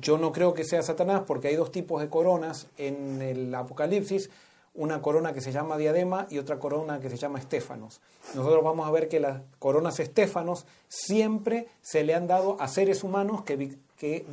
Yo 0.00 0.18
no 0.18 0.32
creo 0.32 0.54
que 0.54 0.64
sea 0.64 0.82
Satanás 0.82 1.22
porque 1.26 1.48
hay 1.48 1.56
dos 1.56 1.70
tipos 1.70 2.00
de 2.00 2.08
coronas 2.08 2.66
en 2.76 3.22
el 3.22 3.54
Apocalipsis 3.54 4.30
una 4.74 5.00
corona 5.00 5.32
que 5.32 5.40
se 5.40 5.52
llama 5.52 5.78
diadema 5.78 6.26
y 6.30 6.38
otra 6.38 6.58
corona 6.58 7.00
que 7.00 7.08
se 7.08 7.16
llama 7.16 7.38
estéfanos. 7.38 8.00
Nosotros 8.34 8.64
vamos 8.64 8.86
a 8.86 8.90
ver 8.90 9.08
que 9.08 9.20
las 9.20 9.42
coronas 9.58 10.00
estéfanos 10.00 10.66
siempre 10.88 11.68
se 11.80 12.02
le 12.02 12.14
han 12.14 12.26
dado 12.26 12.60
a 12.60 12.66
seres 12.66 13.04
humanos 13.04 13.44
que, 13.44 13.76
que 13.96 14.26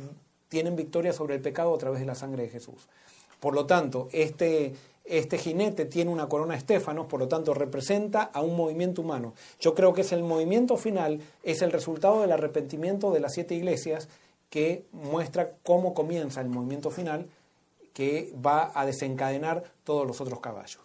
tienen 0.48 0.74
victoria 0.74 1.12
sobre 1.12 1.36
el 1.36 1.40
pecado 1.40 1.74
a 1.74 1.78
través 1.78 2.00
de 2.00 2.06
la 2.06 2.16
sangre 2.16 2.42
de 2.42 2.48
Jesús. 2.48 2.88
Por 3.38 3.54
lo 3.54 3.66
tanto, 3.66 4.08
este, 4.12 4.74
este 5.04 5.38
jinete 5.38 5.84
tiene 5.86 6.10
una 6.10 6.28
corona 6.28 6.54
estéfanos, 6.54 7.06
por 7.06 7.20
lo 7.20 7.28
tanto 7.28 7.54
representa 7.54 8.22
a 8.22 8.40
un 8.40 8.56
movimiento 8.56 9.02
humano. 9.02 9.34
Yo 9.60 9.74
creo 9.74 9.92
que 9.92 10.02
es 10.02 10.12
el 10.12 10.22
movimiento 10.22 10.76
final, 10.76 11.20
es 11.42 11.62
el 11.62 11.72
resultado 11.72 12.20
del 12.20 12.32
arrepentimiento 12.32 13.10
de 13.10 13.20
las 13.20 13.32
siete 13.32 13.54
iglesias 13.54 14.08
que 14.48 14.84
muestra 14.92 15.52
cómo 15.62 15.94
comienza 15.94 16.40
el 16.40 16.48
movimiento 16.48 16.90
final 16.90 17.26
que 17.92 18.34
va 18.44 18.70
a 18.74 18.86
desencadenar 18.86 19.64
todos 19.84 20.06
los 20.06 20.20
otros 20.20 20.40
caballos. 20.40 20.80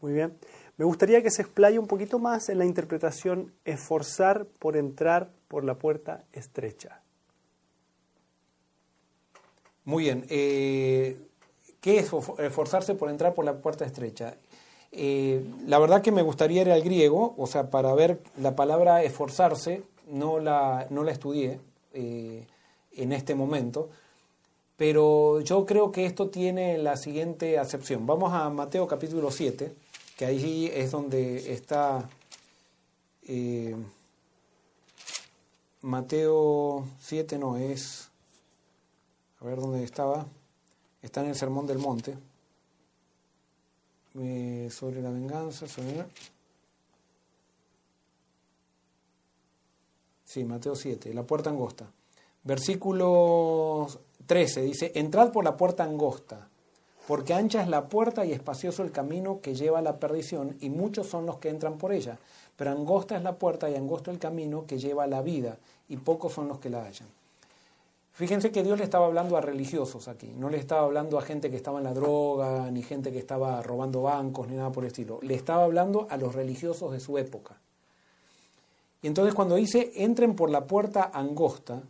Muy 0.00 0.12
bien. 0.12 0.36
Me 0.76 0.84
gustaría 0.84 1.22
que 1.22 1.30
se 1.30 1.42
explaye 1.42 1.78
un 1.78 1.86
poquito 1.86 2.18
más 2.18 2.48
en 2.48 2.58
la 2.58 2.64
interpretación 2.64 3.52
esforzar 3.64 4.46
por 4.58 4.76
entrar 4.76 5.30
por 5.46 5.64
la 5.64 5.76
puerta 5.76 6.24
estrecha. 6.32 7.00
Muy 9.84 10.04
bien. 10.04 10.26
Eh, 10.28 11.18
¿Qué 11.84 11.98
es 11.98 12.10
esforzarse 12.38 12.94
por 12.94 13.10
entrar 13.10 13.34
por 13.34 13.44
la 13.44 13.58
puerta 13.58 13.84
estrecha? 13.84 14.38
Eh, 14.90 15.44
la 15.66 15.78
verdad 15.78 16.00
que 16.00 16.12
me 16.12 16.22
gustaría 16.22 16.62
ir 16.62 16.70
al 16.70 16.80
griego, 16.80 17.34
o 17.36 17.46
sea, 17.46 17.68
para 17.68 17.92
ver 17.92 18.22
la 18.38 18.56
palabra 18.56 19.02
esforzarse, 19.02 19.82
no 20.10 20.40
la, 20.40 20.86
no 20.88 21.04
la 21.04 21.12
estudié 21.12 21.60
eh, 21.92 22.46
en 22.92 23.12
este 23.12 23.34
momento, 23.34 23.90
pero 24.78 25.42
yo 25.42 25.66
creo 25.66 25.92
que 25.92 26.06
esto 26.06 26.30
tiene 26.30 26.78
la 26.78 26.96
siguiente 26.96 27.58
acepción. 27.58 28.06
Vamos 28.06 28.32
a 28.32 28.48
Mateo 28.48 28.86
capítulo 28.86 29.30
7, 29.30 29.74
que 30.16 30.24
allí 30.24 30.70
es 30.72 30.90
donde 30.90 31.52
está 31.52 32.08
eh, 33.28 33.76
Mateo 35.82 36.86
7, 37.00 37.36
no 37.36 37.58
es, 37.58 38.08
a 39.38 39.44
ver 39.44 39.60
dónde 39.60 39.84
estaba, 39.84 40.24
está 41.04 41.20
en 41.20 41.28
el 41.28 41.36
Sermón 41.36 41.66
del 41.66 41.78
Monte, 41.78 42.16
eh, 44.18 44.68
sobre 44.70 45.02
la 45.02 45.10
venganza, 45.10 45.68
sobre... 45.68 46.06
Sí, 50.24 50.44
Mateo 50.44 50.74
7, 50.74 51.12
la 51.12 51.22
puerta 51.22 51.50
angosta. 51.50 51.90
Versículos 52.42 53.98
13 54.26 54.62
dice, 54.62 54.92
entrad 54.94 55.30
por 55.30 55.44
la 55.44 55.56
puerta 55.56 55.84
angosta, 55.84 56.48
porque 57.06 57.34
ancha 57.34 57.62
es 57.62 57.68
la 57.68 57.88
puerta 57.88 58.24
y 58.24 58.32
espacioso 58.32 58.82
el 58.82 58.90
camino 58.90 59.40
que 59.42 59.54
lleva 59.54 59.80
a 59.80 59.82
la 59.82 59.98
perdición, 59.98 60.56
y 60.60 60.70
muchos 60.70 61.06
son 61.06 61.26
los 61.26 61.36
que 61.36 61.50
entran 61.50 61.76
por 61.76 61.92
ella. 61.92 62.18
Pero 62.56 62.70
angosta 62.70 63.16
es 63.16 63.22
la 63.22 63.38
puerta 63.38 63.68
y 63.68 63.74
angosto 63.74 64.10
el 64.10 64.18
camino 64.18 64.66
que 64.66 64.78
lleva 64.78 65.04
a 65.04 65.08
la 65.08 65.20
vida, 65.20 65.58
y 65.88 65.98
pocos 65.98 66.32
son 66.32 66.48
los 66.48 66.60
que 66.60 66.70
la 66.70 66.84
hallan. 66.84 67.08
Fíjense 68.14 68.52
que 68.52 68.62
Dios 68.62 68.78
le 68.78 68.84
estaba 68.84 69.06
hablando 69.06 69.36
a 69.36 69.40
religiosos 69.40 70.06
aquí, 70.06 70.32
no 70.36 70.48
le 70.48 70.56
estaba 70.56 70.82
hablando 70.82 71.18
a 71.18 71.22
gente 71.22 71.50
que 71.50 71.56
estaba 71.56 71.78
en 71.78 71.84
la 71.84 71.94
droga, 71.94 72.70
ni 72.70 72.80
gente 72.84 73.10
que 73.10 73.18
estaba 73.18 73.60
robando 73.60 74.02
bancos, 74.02 74.46
ni 74.46 74.54
nada 74.54 74.70
por 74.70 74.84
el 74.84 74.88
estilo. 74.88 75.18
Le 75.22 75.34
estaba 75.34 75.64
hablando 75.64 76.06
a 76.08 76.16
los 76.16 76.32
religiosos 76.32 76.92
de 76.92 77.00
su 77.00 77.18
época. 77.18 77.56
Y 79.02 79.08
entonces 79.08 79.34
cuando 79.34 79.56
dice, 79.56 79.90
entren 79.96 80.36
por 80.36 80.48
la 80.48 80.64
puerta 80.64 81.10
angosta, 81.12 81.82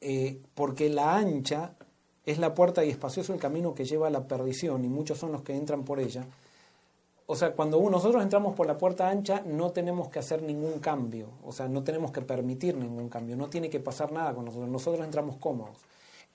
eh, 0.00 0.40
porque 0.54 0.88
la 0.88 1.16
ancha 1.16 1.74
es 2.24 2.38
la 2.38 2.54
puerta 2.54 2.82
y 2.82 2.88
espacioso 2.88 3.34
el 3.34 3.38
camino 3.38 3.74
que 3.74 3.84
lleva 3.84 4.06
a 4.06 4.10
la 4.10 4.26
perdición 4.26 4.82
y 4.82 4.88
muchos 4.88 5.18
son 5.18 5.30
los 5.30 5.42
que 5.42 5.54
entran 5.54 5.84
por 5.84 6.00
ella. 6.00 6.24
O 7.28 7.34
sea, 7.34 7.52
cuando 7.54 7.80
nosotros 7.90 8.22
entramos 8.22 8.54
por 8.54 8.66
la 8.66 8.78
puerta 8.78 9.08
ancha 9.08 9.42
no 9.44 9.72
tenemos 9.72 10.08
que 10.08 10.20
hacer 10.20 10.42
ningún 10.42 10.78
cambio, 10.78 11.28
o 11.44 11.50
sea, 11.50 11.68
no 11.68 11.82
tenemos 11.82 12.12
que 12.12 12.22
permitir 12.22 12.76
ningún 12.76 13.08
cambio, 13.08 13.36
no 13.36 13.48
tiene 13.48 13.68
que 13.68 13.80
pasar 13.80 14.12
nada 14.12 14.32
con 14.34 14.44
nosotros, 14.44 14.68
nosotros 14.68 15.04
entramos 15.04 15.36
cómodos. 15.36 15.78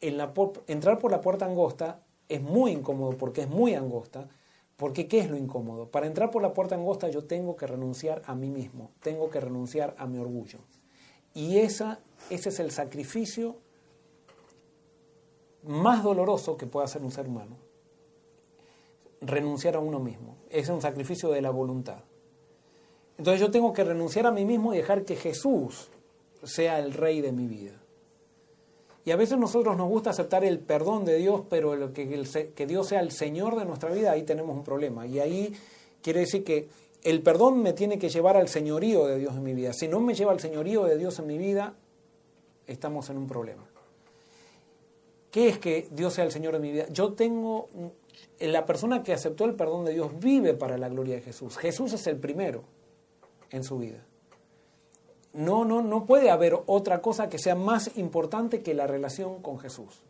Entrar 0.02 1.00
por 1.00 1.12
la 1.12 1.22
puerta 1.22 1.46
angosta 1.46 2.02
es 2.28 2.42
muy 2.42 2.72
incómodo 2.72 3.18
porque 3.18 3.42
es 3.42 3.50
muy 3.50 3.74
angosta, 3.74 4.28
porque 4.76 5.08
¿qué 5.08 5.20
es 5.20 5.30
lo 5.30 5.38
incómodo? 5.38 5.90
Para 5.90 6.08
entrar 6.08 6.30
por 6.30 6.42
la 6.42 6.54
puerta 6.54 6.76
angosta 6.76 7.08
yo 7.08 7.24
tengo 7.24 7.56
que 7.56 7.68
renunciar 7.68 8.22
a 8.26 8.36
mí 8.36 8.50
mismo, 8.50 8.92
tengo 9.02 9.30
que 9.30 9.40
renunciar 9.40 9.96
a 9.98 10.08
mi 10.08 10.18
orgullo. 10.18 10.60
Y 11.34 11.60
esa 11.60 12.00
ese 12.30 12.50
es 12.50 12.60
el 12.60 12.72
sacrificio 12.72 13.58
más 15.64 16.04
doloroso 16.04 16.58
que 16.58 16.66
puede 16.66 16.86
hacer 16.86 17.02
un 17.02 17.12
ser 17.12 17.28
humano. 17.28 17.56
Renunciar 19.22 19.76
a 19.76 19.80
uno 19.80 20.00
mismo. 20.00 20.38
Es 20.50 20.70
un 20.70 20.82
sacrificio 20.82 21.30
de 21.30 21.42
la 21.42 21.52
voluntad. 21.52 22.04
Entonces 23.18 23.40
yo 23.40 23.52
tengo 23.52 23.72
que 23.72 23.84
renunciar 23.84 24.26
a 24.26 24.32
mí 24.32 24.46
mismo 24.46 24.74
y 24.74 24.78
dejar 24.78 25.06
que 25.06 25.16
Jesús 25.16 25.90
sea 26.44 26.80
el 26.80 26.94
rey 26.94 27.22
de 27.22 27.32
mi 27.32 27.48
vida. 27.48 27.74
Y 29.06 29.12
a 29.12 29.16
veces 29.16 29.38
nosotros 29.38 29.76
nos 29.78 29.90
gusta 29.90 30.12
aceptar 30.12 30.44
el 30.44 30.60
perdón 30.60 31.06
de 31.06 31.18
Dios, 31.18 31.42
pero 31.50 31.92
que, 31.94 32.52
que 32.56 32.68
Dios 32.68 32.88
sea 32.88 33.00
el 33.00 33.12
Señor 33.12 33.58
de 33.58 33.66
nuestra 33.66 33.90
vida, 33.90 34.12
ahí 34.12 34.24
tenemos 34.24 34.56
un 34.56 34.64
problema. 34.64 35.08
Y 35.08 35.20
ahí 35.20 35.54
quiere 36.02 36.22
decir 36.22 36.44
que 36.44 36.68
el 37.04 37.22
perdón 37.22 37.62
me 37.62 37.74
tiene 37.74 37.98
que 37.98 38.10
llevar 38.10 38.38
al 38.38 38.48
señorío 38.48 39.08
de 39.08 39.18
Dios 39.18 39.36
en 39.36 39.44
mi 39.44 39.54
vida. 39.54 39.74
Si 39.74 39.88
no 39.88 40.00
me 40.00 40.14
lleva 40.14 40.32
al 40.32 40.40
señorío 40.40 40.84
de 40.86 40.98
Dios 40.98 41.18
en 41.20 41.28
mi 41.28 41.38
vida, 41.38 41.74
estamos 42.68 43.10
en 43.10 43.18
un 43.18 43.28
problema. 43.28 43.64
¿Qué 45.32 45.48
es 45.48 45.60
que 45.60 45.88
Dios 45.92 46.14
sea 46.14 46.26
el 46.26 46.32
Señor 46.32 46.54
de 46.54 46.60
mi 46.60 46.72
vida? 46.72 46.88
Yo 46.90 47.14
tengo, 47.14 47.70
la 48.40 48.66
persona 48.66 49.04
que 49.04 49.14
aceptó 49.14 49.46
el 49.46 49.56
perdón 49.56 49.86
de 49.86 49.94
Dios 49.94 50.20
vive 50.20 50.54
para 50.54 50.78
la 50.78 50.90
gloria 50.90 51.16
de 51.16 51.22
Jesús. 51.22 51.58
Jesús 51.58 51.94
es 51.94 52.08
el 52.08 52.18
primero 52.18 52.64
en 53.52 53.64
su 53.64 53.78
vida. 53.78 54.04
No, 55.34 55.64
no, 55.64 55.82
no 55.82 56.06
puede 56.06 56.30
haber 56.30 56.60
otra 56.66 57.02
cosa 57.02 57.30
que 57.30 57.40
sea 57.40 57.56
más 57.56 57.98
importante 57.98 58.62
que 58.62 58.74
la 58.74 58.88
relación 58.88 59.42
con 59.42 59.60
Jesús. 59.60 60.02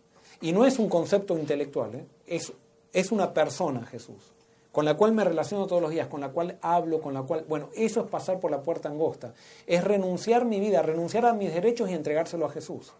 Y 0.42 0.52
no 0.52 0.66
es 0.66 0.80
un 0.80 0.90
concepto 0.90 1.38
intelectual, 1.38 1.94
¿eh? 1.94 2.06
es, 2.26 2.52
es 2.94 3.12
una 3.12 3.32
persona 3.32 3.86
Jesús, 3.86 4.34
con 4.72 4.86
la 4.86 4.96
cual 4.98 5.12
me 5.12 5.24
relaciono 5.24 5.68
todos 5.68 5.82
los 5.82 5.92
días, 5.92 6.08
con 6.08 6.22
la 6.22 6.30
cual 6.30 6.58
hablo, 6.62 7.00
con 7.00 7.14
la 7.14 7.22
cual... 7.22 7.46
Bueno, 7.48 7.70
eso 7.76 8.02
es 8.02 8.08
pasar 8.08 8.40
por 8.40 8.50
la 8.50 8.64
puerta 8.64 8.90
angosta, 8.90 9.34
es 9.68 9.84
renunciar 9.84 10.46
mi 10.46 10.60
vida, 10.60 10.82
renunciar 10.82 11.28
a 11.28 11.34
mis 11.34 11.54
derechos 11.54 11.92
y 11.92 11.94
entregárselo 11.94 12.48
a 12.48 12.50
Jesús. 12.50 12.92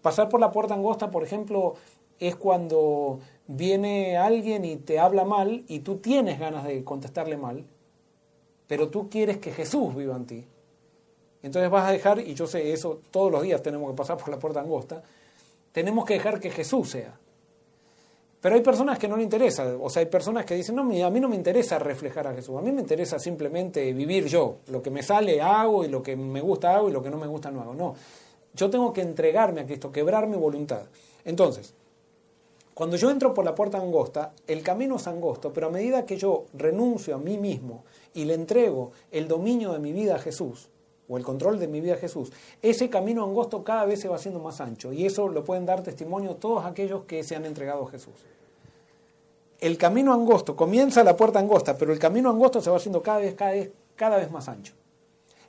Pasar 0.00 0.28
por 0.28 0.38
la 0.38 0.52
puerta 0.52 0.74
angosta, 0.74 1.10
por 1.10 1.24
ejemplo, 1.24 1.74
es 2.20 2.36
cuando 2.36 3.18
viene 3.48 4.16
alguien 4.16 4.64
y 4.64 4.76
te 4.76 4.98
habla 4.98 5.24
mal 5.24 5.64
y 5.68 5.80
tú 5.80 5.96
tienes 5.96 6.38
ganas 6.38 6.64
de 6.64 6.82
contestarle 6.84 7.36
mal, 7.36 7.64
pero 8.66 8.88
tú 8.88 9.08
quieres 9.08 9.38
que 9.38 9.52
Jesús 9.52 9.94
viva 9.94 10.16
en 10.16 10.26
ti. 10.26 10.44
Entonces 11.42 11.70
vas 11.70 11.88
a 11.88 11.92
dejar, 11.92 12.18
y 12.18 12.34
yo 12.34 12.46
sé 12.46 12.72
eso, 12.72 13.00
todos 13.10 13.30
los 13.30 13.42
días 13.42 13.62
tenemos 13.62 13.90
que 13.90 13.96
pasar 13.96 14.16
por 14.16 14.30
la 14.30 14.38
puerta 14.38 14.60
angosta, 14.60 15.02
tenemos 15.70 16.04
que 16.04 16.14
dejar 16.14 16.40
que 16.40 16.50
Jesús 16.50 16.90
sea. 16.90 17.16
Pero 18.40 18.54
hay 18.54 18.62
personas 18.62 18.98
que 18.98 19.08
no 19.08 19.16
le 19.16 19.22
interesa, 19.22 19.76
o 19.80 19.88
sea, 19.88 20.00
hay 20.00 20.06
personas 20.06 20.44
que 20.44 20.54
dicen, 20.54 20.74
no, 20.74 20.82
a 20.82 21.10
mí 21.10 21.20
no 21.20 21.28
me 21.28 21.36
interesa 21.36 21.78
reflejar 21.78 22.26
a 22.26 22.34
Jesús, 22.34 22.56
a 22.58 22.62
mí 22.62 22.72
me 22.72 22.80
interesa 22.80 23.18
simplemente 23.18 23.92
vivir 23.92 24.26
yo, 24.26 24.58
lo 24.68 24.82
que 24.82 24.90
me 24.90 25.02
sale 25.02 25.40
hago 25.40 25.84
y 25.84 25.88
lo 25.88 26.02
que 26.02 26.16
me 26.16 26.40
gusta 26.40 26.74
hago 26.74 26.88
y 26.88 26.92
lo 26.92 27.02
que 27.02 27.10
no 27.10 27.16
me 27.16 27.26
gusta 27.26 27.50
no 27.50 27.62
hago. 27.62 27.74
No, 27.74 27.94
yo 28.54 28.70
tengo 28.70 28.92
que 28.92 29.02
entregarme 29.02 29.60
a 29.60 29.66
Cristo, 29.66 29.92
quebrar 29.92 30.26
mi 30.26 30.36
voluntad. 30.36 30.82
Entonces, 31.24 31.74
cuando 32.76 32.96
yo 32.96 33.10
entro 33.10 33.32
por 33.32 33.46
la 33.46 33.54
puerta 33.54 33.78
angosta, 33.78 34.34
el 34.46 34.62
camino 34.62 34.96
es 34.96 35.06
angosto, 35.06 35.50
pero 35.50 35.68
a 35.68 35.70
medida 35.70 36.04
que 36.04 36.18
yo 36.18 36.44
renuncio 36.52 37.14
a 37.14 37.18
mí 37.18 37.38
mismo 37.38 37.84
y 38.12 38.26
le 38.26 38.34
entrego 38.34 38.92
el 39.10 39.28
dominio 39.28 39.72
de 39.72 39.78
mi 39.78 39.94
vida 39.94 40.16
a 40.16 40.18
Jesús, 40.18 40.68
o 41.08 41.16
el 41.16 41.24
control 41.24 41.58
de 41.58 41.68
mi 41.68 41.80
vida 41.80 41.94
a 41.94 41.96
Jesús, 41.96 42.30
ese 42.60 42.90
camino 42.90 43.24
angosto 43.24 43.64
cada 43.64 43.86
vez 43.86 44.02
se 44.02 44.08
va 44.08 44.16
haciendo 44.16 44.40
más 44.40 44.60
ancho. 44.60 44.92
Y 44.92 45.06
eso 45.06 45.26
lo 45.28 45.42
pueden 45.42 45.64
dar 45.64 45.82
testimonio 45.82 46.34
todos 46.34 46.66
aquellos 46.66 47.04
que 47.04 47.24
se 47.24 47.34
han 47.34 47.46
entregado 47.46 47.86
a 47.86 47.90
Jesús. 47.90 48.12
El 49.58 49.78
camino 49.78 50.12
angosto, 50.12 50.54
comienza 50.54 51.02
la 51.02 51.16
puerta 51.16 51.38
angosta, 51.38 51.78
pero 51.78 51.94
el 51.94 51.98
camino 51.98 52.28
angosto 52.28 52.60
se 52.60 52.68
va 52.68 52.76
haciendo 52.76 53.02
cada 53.02 53.20
vez, 53.20 53.34
cada 53.34 53.52
vez, 53.52 53.70
cada 53.94 54.18
vez 54.18 54.30
más 54.30 54.48
ancho. 54.48 54.74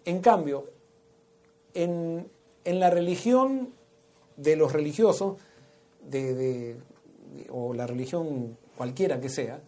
En 0.06 0.22
cambio, 0.22 0.64
en, 1.74 2.30
la 2.64 2.90
religión 2.90 3.74
de 4.38 4.56
los 4.56 4.72
religiosos, 4.72 5.36
de 6.10 6.78
o 7.50 7.74
la 7.74 7.88
religión 7.88 8.58
cualquiera 8.76 9.20
que 9.20 9.30
sea, 9.30 9.60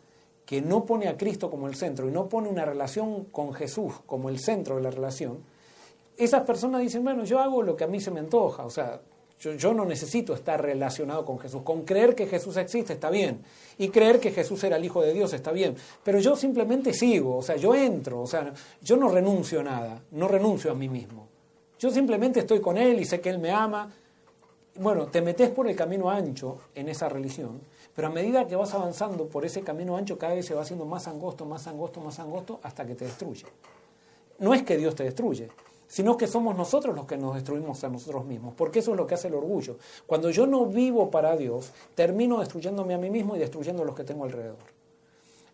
que 0.45 0.61
no 0.61 0.85
pone 0.85 1.07
a 1.07 1.17
Cristo 1.17 1.49
como 1.49 1.67
el 1.67 1.75
centro 1.75 2.07
y 2.07 2.11
no 2.11 2.27
pone 2.27 2.49
una 2.49 2.65
relación 2.65 3.25
con 3.25 3.53
Jesús 3.53 3.93
como 4.05 4.29
el 4.29 4.39
centro 4.39 4.77
de 4.77 4.81
la 4.81 4.91
relación, 4.91 5.39
esas 6.17 6.41
personas 6.41 6.81
dicen, 6.81 7.03
bueno, 7.03 7.23
yo 7.23 7.39
hago 7.39 7.61
lo 7.63 7.75
que 7.75 7.85
a 7.85 7.87
mí 7.87 8.01
se 8.01 8.11
me 8.11 8.19
antoja, 8.19 8.65
o 8.65 8.69
sea, 8.69 8.99
yo, 9.39 9.73
no 9.73 9.85
necesito 9.85 10.33
estar 10.33 10.61
relacionado 10.61 11.23
con 11.23 11.39
Jesús. 11.39 11.61
Con 11.63 11.83
creer 11.83 12.13
que 12.13 12.27
Jesús 12.27 12.57
existe 12.57 12.93
está 12.93 13.09
bien. 13.09 13.41
Y 13.77 13.87
creer 13.87 14.19
que 14.19 14.31
Jesús 14.31 14.61
era 14.65 14.75
el 14.75 14.83
Hijo 14.83 15.01
de 15.01 15.13
Dios 15.13 15.31
está 15.31 15.53
bien. 15.53 15.75
Pero 16.03 16.19
yo 16.19 16.35
simplemente 16.35 16.93
sigo, 16.93 17.37
o 17.37 17.41
sea, 17.41 17.55
yo 17.55 17.73
entro, 17.73 18.21
o 18.21 18.27
sea, 18.27 18.53
yo 18.81 18.97
no 18.97 19.07
renuncio 19.07 19.61
a 19.61 19.63
nada, 19.63 20.01
no 20.11 20.27
renuncio 20.27 20.71
a 20.71 20.75
mí 20.75 20.89
mismo. 20.89 21.29
Yo 21.79 21.89
simplemente 21.89 22.41
estoy 22.41 22.59
con 22.59 22.77
Él 22.77 22.99
y 22.99 23.05
sé 23.05 23.21
que 23.21 23.29
Él 23.29 23.39
me 23.39 23.51
ama 23.51 23.89
bueno, 24.79 25.07
te 25.07 25.21
metes 25.21 25.49
por 25.49 25.67
el 25.67 25.75
camino 25.75 26.09
ancho 26.09 26.57
en 26.73 26.87
esa 26.87 27.09
religión, 27.09 27.59
pero 27.95 28.07
a 28.07 28.11
medida 28.11 28.47
que 28.47 28.55
vas 28.55 28.73
avanzando 28.73 29.27
por 29.27 29.43
ese 29.43 29.61
camino 29.61 29.97
ancho, 29.97 30.17
cada 30.17 30.35
vez 30.35 30.45
se 30.45 30.53
va 30.53 30.61
haciendo 30.61 30.85
más 30.85 31.07
angosto, 31.07 31.45
más 31.45 31.67
angosto, 31.67 31.99
más 31.99 32.17
angosto, 32.19 32.59
hasta 32.63 32.85
que 32.85 32.95
te 32.95 33.05
destruye. 33.05 33.45
No 34.39 34.53
es 34.53 34.63
que 34.63 34.77
Dios 34.77 34.95
te 34.95 35.03
destruye, 35.03 35.49
sino 35.85 36.15
que 36.15 36.27
somos 36.27 36.55
nosotros 36.55 36.95
los 36.95 37.05
que 37.05 37.17
nos 37.17 37.35
destruimos 37.35 37.83
a 37.83 37.89
nosotros 37.89 38.23
mismos, 38.23 38.53
porque 38.55 38.79
eso 38.79 38.91
es 38.91 38.97
lo 38.97 39.05
que 39.05 39.15
hace 39.15 39.27
el 39.27 39.33
orgullo. 39.33 39.77
Cuando 40.07 40.29
yo 40.29 40.47
no 40.47 40.65
vivo 40.65 41.11
para 41.11 41.35
Dios, 41.35 41.73
termino 41.93 42.39
destruyéndome 42.39 42.93
a 42.93 42.97
mí 42.97 43.09
mismo 43.09 43.35
y 43.35 43.39
destruyendo 43.39 43.83
a 43.83 43.85
los 43.85 43.95
que 43.95 44.05
tengo 44.05 44.23
alrededor. 44.23 44.79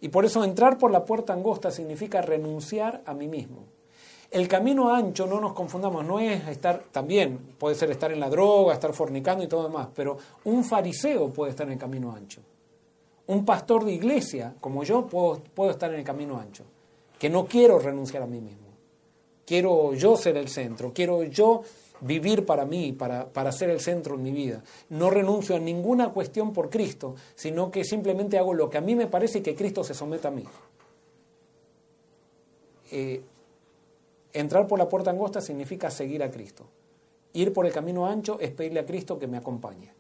Y 0.01 0.09
por 0.09 0.23
eso 0.23 0.43
entrar 0.43 0.77
por 0.77 0.91
la 0.91 1.03
puerta 1.03 1.33
angosta 1.33 1.71
significa 1.71 2.21
renunciar 2.21 3.01
a 3.05 3.15
mí 3.15 3.27
mismo. 3.27 3.63
El 4.35 4.49
camino 4.49 4.93
ancho, 4.93 5.25
no 5.27 5.39
nos 5.39 5.53
confundamos, 5.53 6.03
no 6.03 6.19
es 6.19 6.45
estar, 6.49 6.83
también 6.91 7.37
puede 7.57 7.73
ser 7.73 7.89
estar 7.89 8.11
en 8.11 8.19
la 8.19 8.29
droga, 8.29 8.73
estar 8.73 8.91
fornicando 8.91 9.45
y 9.45 9.47
todo 9.47 9.63
demás, 9.63 9.87
pero 9.95 10.17
un 10.43 10.65
fariseo 10.65 11.29
puede 11.29 11.51
estar 11.51 11.65
en 11.67 11.71
el 11.71 11.79
camino 11.79 12.11
ancho. 12.11 12.41
Un 13.27 13.45
pastor 13.45 13.85
de 13.85 13.93
iglesia, 13.93 14.53
como 14.59 14.83
yo, 14.83 15.07
puedo, 15.07 15.71
estar 15.71 15.93
en 15.93 15.99
el 15.99 16.03
camino 16.03 16.37
ancho, 16.37 16.65
que 17.17 17.29
no 17.29 17.45
quiero 17.45 17.79
renunciar 17.79 18.23
a 18.23 18.27
mí 18.27 18.41
mismo. 18.41 18.67
Quiero 19.45 19.93
yo 19.93 20.17
ser 20.17 20.35
el 20.35 20.49
centro, 20.49 20.91
quiero 20.93 21.23
yo 21.23 21.61
vivir 22.01 22.45
para 22.45 22.65
mí, 22.65 22.91
para, 22.91 23.29
para 23.29 23.53
ser 23.53 23.69
el 23.69 23.79
centro 23.79 24.15
en 24.15 24.23
mi 24.23 24.33
vida. 24.33 24.61
No 24.89 25.09
renuncio 25.09 25.55
a 25.55 25.59
ninguna 25.59 26.09
cuestión 26.09 26.51
por 26.51 26.69
Cristo, 26.69 27.15
sino 27.35 27.71
que 27.71 27.85
simplemente 27.85 28.37
hago 28.37 28.53
lo 28.53 28.69
que 28.69 28.79
a 28.79 28.81
mí 28.81 28.95
me 28.95 29.07
parece 29.07 29.37
y 29.37 29.41
que 29.41 29.55
Cristo 29.55 29.81
se 29.85 29.93
someta 29.93 30.27
a 30.27 30.31
mí. 30.31 30.43
Eh, 32.91 33.21
Entrar 34.35 34.67
por 34.67 34.77
la 34.77 34.89
puerta 34.89 35.11
angosta 35.11 35.39
significa 35.39 35.89
seguir 35.89 36.21
a 36.21 36.29
Cristo. 36.29 36.67
Ir 37.31 37.53
por 37.53 37.65
el 37.65 37.71
camino 37.71 38.05
ancho 38.05 38.37
es 38.41 38.51
pedirle 38.51 38.81
a 38.81 38.85
Cristo 38.85 39.17
que 39.17 39.27
me 39.27 39.37
acompañe. 39.37 39.93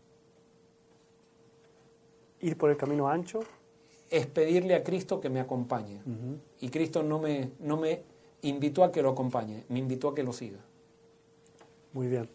Ir 2.41 2.57
por 2.57 2.69
el 2.69 2.75
camino 2.75 3.07
ancho 3.07 3.39
es 4.09 4.27
pedirle 4.27 4.75
a 4.75 4.83
Cristo 4.83 5.21
que 5.21 5.29
me 5.29 5.39
acompañe. 5.39 6.01
Y 6.59 6.67
Cristo 6.67 7.01
no 7.01 7.17
me, 7.17 7.51
no 7.61 7.77
me 7.77 8.03
invitó 8.41 8.83
a 8.83 8.91
que 8.91 9.01
lo 9.01 9.11
acompañe, 9.11 9.63
me 9.69 9.79
invitó 9.79 10.09
a 10.09 10.15
que 10.15 10.23
lo 10.23 10.33
siga. 10.33 10.59
Muy 11.93 12.07
bien. 12.07 12.29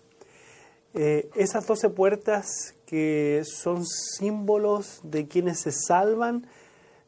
Eh, 0.94 1.28
esas 1.34 1.66
doce 1.66 1.90
puertas 1.90 2.74
que 2.86 3.42
son 3.44 3.84
símbolos 3.84 5.00
de 5.02 5.28
quienes 5.28 5.60
se 5.60 5.70
salvan, 5.70 6.46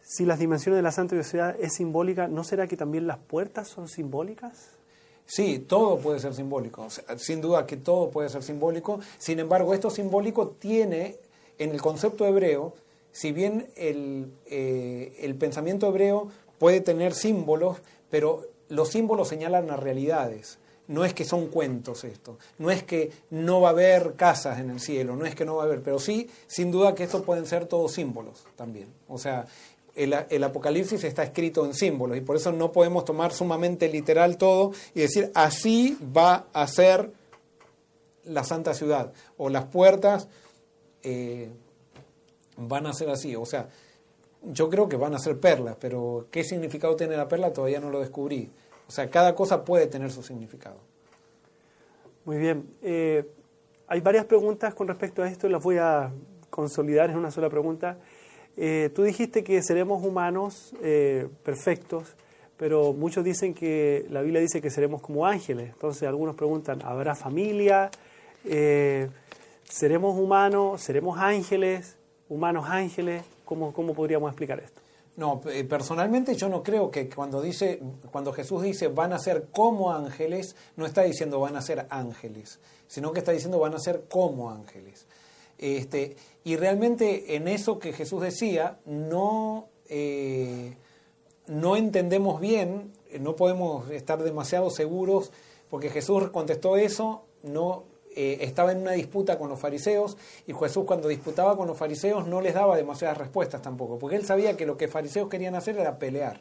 si 0.02 0.27
las 0.27 0.39
dimensiones 0.39 0.77
de 0.77 0.82
la 0.82 0.93
Santa 0.93 1.16
Sociedad 1.16 1.56
es 1.59 1.77
simbólica, 1.77 2.28
¿no 2.28 2.44
será 2.44 2.69
que 2.69 2.77
también 2.77 3.06
las 3.06 3.16
puertas 3.16 3.69
son 3.69 3.89
simbólicas? 3.89 4.81
Sí, 5.26 5.60
todo 5.60 5.98
puede 5.98 6.18
ser 6.18 6.34
simbólico, 6.34 6.86
sin 7.16 7.40
duda 7.40 7.66
que 7.66 7.76
todo 7.76 8.10
puede 8.10 8.28
ser 8.28 8.42
simbólico, 8.42 9.00
sin 9.18 9.38
embargo 9.38 9.72
esto 9.72 9.88
simbólico 9.88 10.48
tiene 10.48 11.16
en 11.58 11.70
el 11.70 11.80
concepto 11.80 12.26
hebreo, 12.26 12.74
si 13.12 13.32
bien 13.32 13.68
el, 13.76 14.32
eh, 14.46 15.16
el 15.20 15.34
pensamiento 15.36 15.86
hebreo 15.86 16.28
puede 16.58 16.80
tener 16.80 17.14
símbolos, 17.14 17.78
pero 18.10 18.46
los 18.68 18.88
símbolos 18.88 19.28
señalan 19.28 19.70
a 19.70 19.76
realidades. 19.76 20.58
No 20.88 21.04
es 21.04 21.14
que 21.14 21.24
son 21.24 21.46
cuentos 21.46 22.04
esto, 22.04 22.38
no 22.58 22.70
es 22.70 22.82
que 22.82 23.12
no 23.30 23.60
va 23.60 23.68
a 23.68 23.72
haber 23.72 24.14
casas 24.14 24.58
en 24.58 24.68
el 24.68 24.80
cielo, 24.80 25.16
no 25.16 25.24
es 25.24 25.34
que 25.34 25.44
no 25.44 25.56
va 25.56 25.62
a 25.62 25.66
haber, 25.66 25.80
pero 25.80 25.98
sí, 26.00 26.28
sin 26.48 26.72
duda 26.72 26.94
que 26.94 27.04
estos 27.04 27.22
pueden 27.22 27.46
ser 27.46 27.66
todos 27.66 27.92
símbolos 27.92 28.44
también. 28.56 28.88
O 29.08 29.16
sea, 29.16 29.46
el, 29.94 30.44
Apocalipsis 30.44 31.05
está 31.05 31.23
escrito 31.23 31.64
en 31.66 31.74
símbolos 31.74 32.16
y 32.16 32.20
por 32.20 32.36
eso 32.36 32.52
no 32.52 32.73
podemos 32.73 33.05
tomar 33.05 33.32
sumamente 33.32 33.89
literal 33.89 34.39
todo 34.39 34.73
y 34.94 35.01
decir 35.01 35.31
así 35.35 35.98
va 36.16 36.47
a 36.52 36.66
ser 36.66 37.12
la 38.24 38.44
santa 38.44 38.74
ciudad 38.74 39.12
o 39.36 39.48
las 39.48 39.64
puertas 39.64 40.28
eh, 41.02 41.51
van 42.56 42.86
a 42.86 42.93
ser 42.93 43.10
así. 43.10 43.36
O 43.36 43.44
sea, 43.44 43.69
yo 44.43 44.70
creo 44.70 44.89
que 44.89 44.97
van 44.97 45.14
a 45.14 45.19
ser 45.19 45.39
perlas, 45.39 45.77
pero 45.81 46.27
qué 46.31 46.44
significado 46.44 46.97
tiene 46.97 47.16
la 47.16 47.28
perla 47.28 47.52
todavía 47.52 47.81
no 47.81 47.90
lo 47.90 48.01
descubrí. 48.01 48.51
O 48.89 48.93
sea, 48.93 49.10
cada 49.10 49.35
cosa 49.35 49.64
puede 49.64 49.86
tener 49.86 50.10
su 50.10 50.23
significado. 50.23 50.77
Muy 52.24 52.39
bien. 52.39 52.77
Eh, 52.82 53.27
hay 53.86 54.01
varias 54.01 54.24
preguntas 54.24 54.74
con 54.74 54.89
respecto 54.89 55.23
a 55.23 55.28
esto 55.28 55.47
y 55.47 55.51
las 55.51 55.62
voy 55.62 55.78
a 55.78 56.12
consolidar 56.51 57.10
en 57.10 57.16
una 57.16 57.31
sola 57.31 57.48
pregunta. 57.48 57.98
Eh, 58.56 58.90
tú 58.94 59.02
dijiste 59.02 59.42
que 59.42 59.62
seremos 59.62 60.04
humanos 60.04 60.74
eh, 60.82 61.28
perfectos, 61.42 62.14
pero 62.56 62.92
muchos 62.92 63.24
dicen 63.24 63.54
que 63.54 64.06
la 64.10 64.20
Biblia 64.22 64.40
dice 64.40 64.60
que 64.60 64.70
seremos 64.70 65.00
como 65.00 65.26
ángeles. 65.26 65.70
Entonces 65.70 66.08
algunos 66.08 66.36
preguntan, 66.36 66.82
¿habrá 66.84 67.14
familia? 67.14 67.90
Eh, 68.44 69.08
¿Seremos 69.64 70.18
humanos? 70.18 70.82
¿Seremos 70.82 71.18
ángeles? 71.18 71.96
¿Humanos 72.28 72.66
ángeles? 72.68 73.24
¿Cómo, 73.44 73.72
cómo 73.72 73.94
podríamos 73.94 74.30
explicar 74.30 74.60
esto? 74.60 74.80
No, 75.14 75.42
personalmente 75.68 76.34
yo 76.34 76.48
no 76.48 76.62
creo 76.62 76.90
que 76.90 77.08
cuando 77.10 77.42
dice, 77.42 77.82
cuando 78.10 78.32
Jesús 78.32 78.62
dice 78.62 78.88
van 78.88 79.12
a 79.12 79.18
ser 79.18 79.48
como 79.52 79.92
ángeles, 79.92 80.56
no 80.76 80.86
está 80.86 81.02
diciendo 81.02 81.38
van 81.38 81.54
a 81.56 81.60
ser 81.60 81.86
ángeles, 81.90 82.60
sino 82.86 83.12
que 83.12 83.18
está 83.18 83.32
diciendo 83.32 83.58
van 83.58 83.74
a 83.74 83.78
ser 83.78 84.04
como 84.08 84.50
ángeles. 84.50 85.06
Este, 85.58 86.16
y 86.44 86.56
realmente 86.56 87.36
en 87.36 87.48
eso 87.48 87.78
que 87.78 87.93
Jesús 87.93 88.20
decía, 88.20 88.78
no, 88.85 89.69
eh, 89.89 90.74
no 91.47 91.77
entendemos 91.77 92.40
bien, 92.40 92.93
no 93.20 93.36
podemos 93.36 93.89
estar 93.90 94.23
demasiado 94.23 94.70
seguros, 94.70 95.31
porque 95.70 95.90
Jesús 95.90 96.31
contestó 96.31 96.77
eso, 96.77 97.24
no 97.43 97.85
eh, 98.14 98.39
estaba 98.40 98.73
en 98.73 98.78
una 98.78 98.93
disputa 98.93 99.39
con 99.39 99.48
los 99.48 99.60
fariseos, 99.60 100.16
y 100.47 100.52
Jesús 100.52 100.85
cuando 100.85 101.09
disputaba 101.09 101.56
con 101.56 101.69
los 101.69 101.78
fariseos 101.78 102.27
no 102.27 102.40
les 102.40 102.55
daba 102.55 102.77
demasiadas 102.77 103.19
respuestas 103.19 103.62
tampoco, 103.62 103.98
porque 103.98 104.16
él 104.16 104.27
sabía 104.27 104.56
que 104.56 104.66
lo 104.66 104.77
que 104.77 104.89
fariseos 104.89 105.28
querían 105.28 105.55
hacer 105.55 105.78
era 105.78 105.98
pelear. 105.98 106.40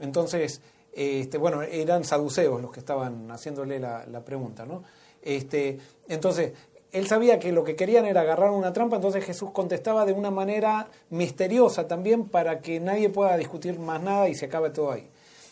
Entonces, 0.00 0.60
este, 0.92 1.38
bueno, 1.38 1.62
eran 1.62 2.04
saduceos 2.04 2.60
los 2.60 2.70
que 2.72 2.80
estaban 2.80 3.30
haciéndole 3.30 3.80
la, 3.80 4.06
la 4.06 4.24
pregunta, 4.24 4.66
¿no? 4.66 4.84
Este, 5.22 5.78
entonces, 6.08 6.52
él 6.92 7.06
sabía 7.06 7.38
que 7.38 7.52
lo 7.52 7.64
que 7.64 7.76
querían 7.76 8.06
era 8.06 8.22
agarrar 8.22 8.50
una 8.50 8.72
trampa, 8.72 8.96
entonces 8.96 9.24
Jesús 9.24 9.50
contestaba 9.50 10.06
de 10.06 10.12
una 10.12 10.30
manera 10.30 10.88
misteriosa 11.10 11.86
también 11.86 12.24
para 12.24 12.60
que 12.60 12.80
nadie 12.80 13.10
pueda 13.10 13.36
discutir 13.36 13.78
más 13.78 14.02
nada 14.02 14.28
y 14.28 14.34
se 14.34 14.46
acabe 14.46 14.70
todo 14.70 14.92
ahí. 14.92 15.08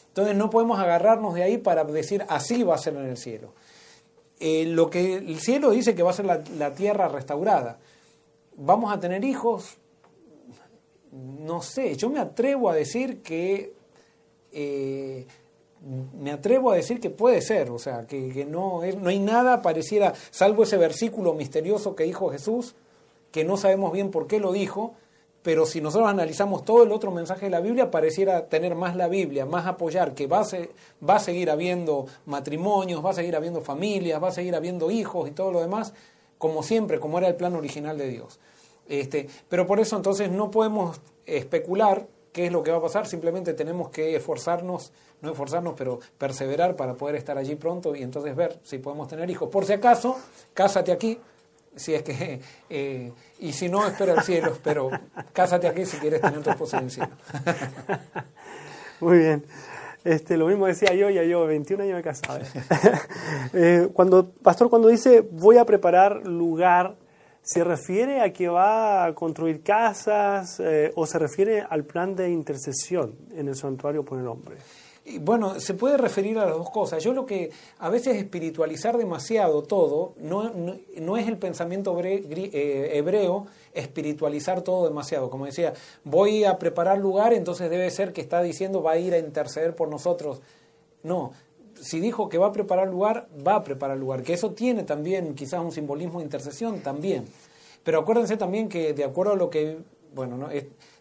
Entonces 0.09 0.35
no 0.35 0.49
podemos 0.49 0.79
agarrarnos 0.79 1.35
de 1.35 1.43
ahí 1.43 1.59
para 1.59 1.85
decir 1.85 2.25
así 2.29 2.63
va 2.63 2.75
a 2.75 2.79
ser 2.79 2.95
en 2.95 3.05
el 3.07 3.19
cielo. 3.19 3.53
Eh, 4.41 4.65
lo 4.67 4.89
que 4.89 5.15
el 5.15 5.39
cielo 5.41 5.71
dice 5.71 5.95
que 5.95 6.03
va 6.03 6.11
a 6.11 6.15
ser 6.15 6.25
la, 6.25 6.75
tierra 6.75 7.09
restaurada. 7.09 7.79
¿Vamos 8.57 8.93
a 8.93 8.99
tener 8.99 9.25
hijos? 9.25 9.77
No 11.13 11.61
sé, 11.61 11.97
yo 11.97 12.09
me 12.09 12.19
atrevo 12.19 12.71
a 12.71 12.75
decir 12.75 13.23
que 13.23 13.75
eh, 14.53 15.27
me 16.21 16.33
atrevo 16.33 16.71
a 16.71 16.77
decir 16.77 17.01
que 17.01 17.11
puede 17.11 17.41
ser, 17.43 17.71
o 17.71 17.79
sea, 17.79 18.07
que, 18.07 18.47
no, 18.49 18.81
no 18.99 19.09
hay 19.09 19.19
nada 19.19 19.63
pareciera, 19.63 20.15
salvo 20.31 20.65
ese 20.65 20.77
versículo 20.77 21.35
misterioso 21.35 21.95
que 21.95 22.05
dijo 22.05 22.31
Jesús, 22.31 22.75
que 23.31 23.45
no 23.45 23.57
sabemos 23.57 23.93
bien 23.93 24.11
por 24.11 24.27
qué 24.27 24.41
lo 24.41 24.53
dijo, 24.53 24.95
pero 25.47 25.65
si 25.65 25.81
nosotros 25.81 26.11
analizamos 26.11 26.65
todo 26.65 26.83
el 26.83 26.91
otro 26.91 27.13
mensaje 27.13 27.47
de 27.47 27.51
la 27.51 27.61
Biblia, 27.61 27.89
pareciera 27.89 28.49
tener 28.49 28.75
más 28.75 28.97
la 28.97 29.07
Biblia, 29.07 29.47
más 29.47 29.67
apoyar, 29.67 30.13
que 30.13 30.27
va 30.27 30.41
a, 30.41 31.19
seguir 31.21 31.51
habiendo 31.51 32.07
matrimonios, 32.25 33.05
va 33.05 33.11
a 33.11 33.15
seguir 33.15 33.37
habiendo 33.37 33.61
familias, 33.61 34.21
va 34.21 34.29
a 34.29 34.33
seguir 34.33 34.57
habiendo 34.57 34.91
hijos 34.91 35.29
y 35.29 35.31
todo 35.31 35.53
lo 35.53 35.61
demás, 35.61 35.95
como 36.39 36.65
siempre, 36.65 36.99
como 36.99 37.19
era 37.19 37.29
el 37.29 37.37
plan 37.37 37.55
original 37.55 37.97
de 37.97 38.09
Dios. 38.09 38.41
Este, 38.89 39.29
pero 39.49 39.69
por 39.69 39.79
eso 39.79 39.95
entonces 39.95 40.33
no 40.33 40.51
podemos 40.51 41.01
especular 41.27 42.09
qué 42.37 42.45
es 42.45 42.53
lo 42.53 42.63
que 42.63 42.71
va 42.71 42.77
a 42.77 42.83
pasar, 42.83 43.07
simplemente 43.07 43.55
tenemos 43.55 43.89
que 43.89 44.15
esforzarnos, 44.15 44.93
no 45.23 45.31
esforzarnos, 45.31 45.73
pero 45.75 46.01
perseverar 46.19 46.77
para 46.77 46.93
poder 46.93 47.15
estar 47.15 47.39
allí 47.39 47.55
pronto 47.55 47.97
y 47.97 48.03
entonces 48.03 48.37
ver 48.37 48.61
si 48.63 48.77
podemos 48.77 49.09
tener 49.09 49.31
hijos. 49.31 49.49
Por 49.49 49.65
si 49.65 49.73
acaso, 49.73 50.19
cásate 50.53 50.93
aquí, 50.93 51.19
si 51.75 51.95
es 51.95 52.03
que, 52.03 52.39
eh, 52.69 53.11
y 53.39 53.53
si 53.55 53.71
no, 53.71 53.87
espera 53.87 54.13
el 54.13 54.21
cielo, 54.21 54.53
pero 54.63 54.91
cásate 55.33 55.67
aquí 55.67 55.87
si 55.87 55.97
quieres 55.97 56.21
tener 56.21 56.43
tu 56.43 56.51
esposa 56.51 56.77
en 56.77 56.85
el 56.85 56.91
cielo. 56.91 57.13
Muy 59.01 59.17
bien. 59.17 59.43
Este, 60.05 60.37
lo 60.37 60.49
mismo 60.49 60.67
decía 60.67 60.93
yo, 60.93 61.09
ya 61.09 61.23
yo 61.23 61.47
21 61.47 61.85
años 61.85 61.97
de 61.97 62.03
casado. 62.03 62.41
eh, 63.55 63.89
cuando, 63.95 64.29
pastor, 64.29 64.69
cuando 64.69 64.89
dice 64.89 65.27
voy 65.31 65.57
a 65.57 65.65
preparar 65.65 66.27
lugar 66.27 66.97
¿Se 67.47 67.63
refiere 67.63 68.23
a 68.23 68.33
que 68.33 68.49
va 68.49 69.05
a 69.05 69.15
construir 69.15 69.63
casas 69.63 70.59
eh, 70.59 70.91
o 70.97 71.07
se 71.07 71.17
refiere 71.17 71.61
al 71.61 71.85
plan 71.85 72.17
de 72.17 72.29
intercesión 72.29 73.15
en 73.37 73.47
el 73.47 73.55
santuario 73.55 74.05
por 74.05 74.19
el 74.19 74.27
hombre? 74.27 74.57
Bueno, 75.21 75.61
se 75.61 75.75
puede 75.75 75.97
referir 75.97 76.37
a 76.39 76.47
las 76.47 76.57
dos 76.57 76.71
cosas. 76.71 77.05
Yo 77.05 77.13
lo 77.13 77.25
que 77.25 77.53
a 77.79 77.89
veces 77.89 78.17
espiritualizar 78.17 78.99
demasiado 78.99 79.63
todo, 79.63 80.15
no, 80.19 80.51
no, 80.53 81.17
es 81.17 81.29
el 81.29 81.39
pensamiento 81.39 81.97
eh, 82.03 82.91
hebreo 82.95 83.47
espiritualizar 83.73 84.63
todo 84.63 84.89
demasiado. 84.89 85.31
Como 85.31 85.47
decía, 85.47 85.73
voy 86.03 86.43
a 86.43 86.59
preparar 86.59 86.99
lugar, 86.99 87.33
entonces 87.33 87.71
debe 87.71 87.89
ser 87.93 88.13
que 88.13 88.23
está 88.23 88.43
diciendo 88.43 88.83
va 88.83 88.93
a 88.93 88.99
ir 88.99 89.15
a 89.15 89.19
interceder 89.19 89.77
por 89.77 89.89
nosotros. 89.89 90.41
No, 91.05 91.31
si 91.81 92.01
dijo 92.01 92.29
que 92.29 92.39
va 92.39 92.47
a 92.47 92.53
preparar 92.53 92.89
lugar, 92.89 93.29
va 93.47 93.57
a 93.57 93.65
preparar 93.65 93.97
lugar, 93.97 94.23
que 94.23 94.33
eso 94.33 94.53
tiene 94.53 94.83
también 94.85 95.35
quizás 95.35 95.61
un 95.61 95.73
simbolismo 95.73 96.19
de 96.19 96.25
intercesión 96.25 96.81
también. 96.81 97.25
Pero 97.85 98.01
acuérdense 98.01 98.37
también 98.37 98.69
que 98.69 98.93
de 98.93 99.05
acuerdo 99.05 99.33
a 99.33 99.37
lo 99.37 99.51
que, 99.51 99.79
bueno, 100.15 100.37
¿no? 100.37 100.49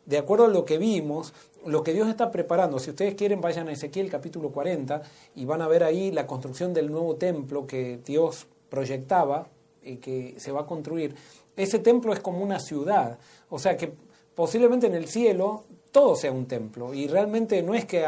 de 0.05 0.17
acuerdo 0.17 0.45
a 0.45 0.49
lo 0.49 0.65
que 0.65 0.77
vimos, 0.77 1.33
lo 1.65 1.83
que 1.83 1.93
Dios 1.93 2.07
está 2.07 2.31
preparando, 2.31 2.79
si 2.79 2.91
ustedes 2.91 3.15
quieren 3.15 3.41
vayan 3.41 3.67
a 3.67 3.71
Ezequiel 3.71 4.09
capítulo 4.09 4.51
40 4.51 5.01
y 5.35 5.45
van 5.45 5.61
a 5.61 5.67
ver 5.67 5.83
ahí 5.83 6.11
la 6.11 6.27
construcción 6.27 6.73
del 6.73 6.91
nuevo 6.91 7.15
templo 7.15 7.65
que 7.65 7.99
Dios 8.05 8.45
proyectaba 8.69 9.47
y 9.81 9.97
que 9.97 10.35
se 10.37 10.51
va 10.51 10.61
a 10.61 10.65
construir. 10.65 11.15
Ese 11.55 11.79
templo 11.79 12.13
es 12.13 12.19
como 12.19 12.43
una 12.43 12.59
ciudad, 12.59 13.17
o 13.49 13.57
sea 13.57 13.77
que 13.77 13.93
posiblemente 14.35 14.87
en 14.87 14.93
el 14.93 15.07
cielo 15.07 15.63
todo 15.91 16.15
sea 16.15 16.31
un 16.31 16.45
templo 16.45 16.93
y 16.93 17.07
realmente 17.07 17.63
no 17.63 17.73
es 17.73 17.85
que 17.85 18.05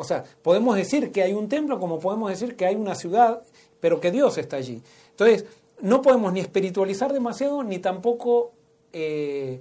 o 0.00 0.04
sea, 0.04 0.22
podemos 0.42 0.76
decir 0.76 1.10
que 1.10 1.24
hay 1.24 1.32
un 1.32 1.48
templo 1.48 1.80
como 1.80 1.98
podemos 1.98 2.30
decir 2.30 2.54
que 2.54 2.64
hay 2.64 2.76
una 2.76 2.94
ciudad, 2.94 3.42
pero 3.80 4.00
que 4.00 4.12
Dios 4.12 4.38
está 4.38 4.56
allí. 4.56 4.80
Entonces, 5.10 5.44
no 5.80 6.02
podemos 6.02 6.32
ni 6.32 6.38
espiritualizar 6.38 7.12
demasiado, 7.12 7.64
ni 7.64 7.80
tampoco 7.80 8.52
eh, 8.92 9.58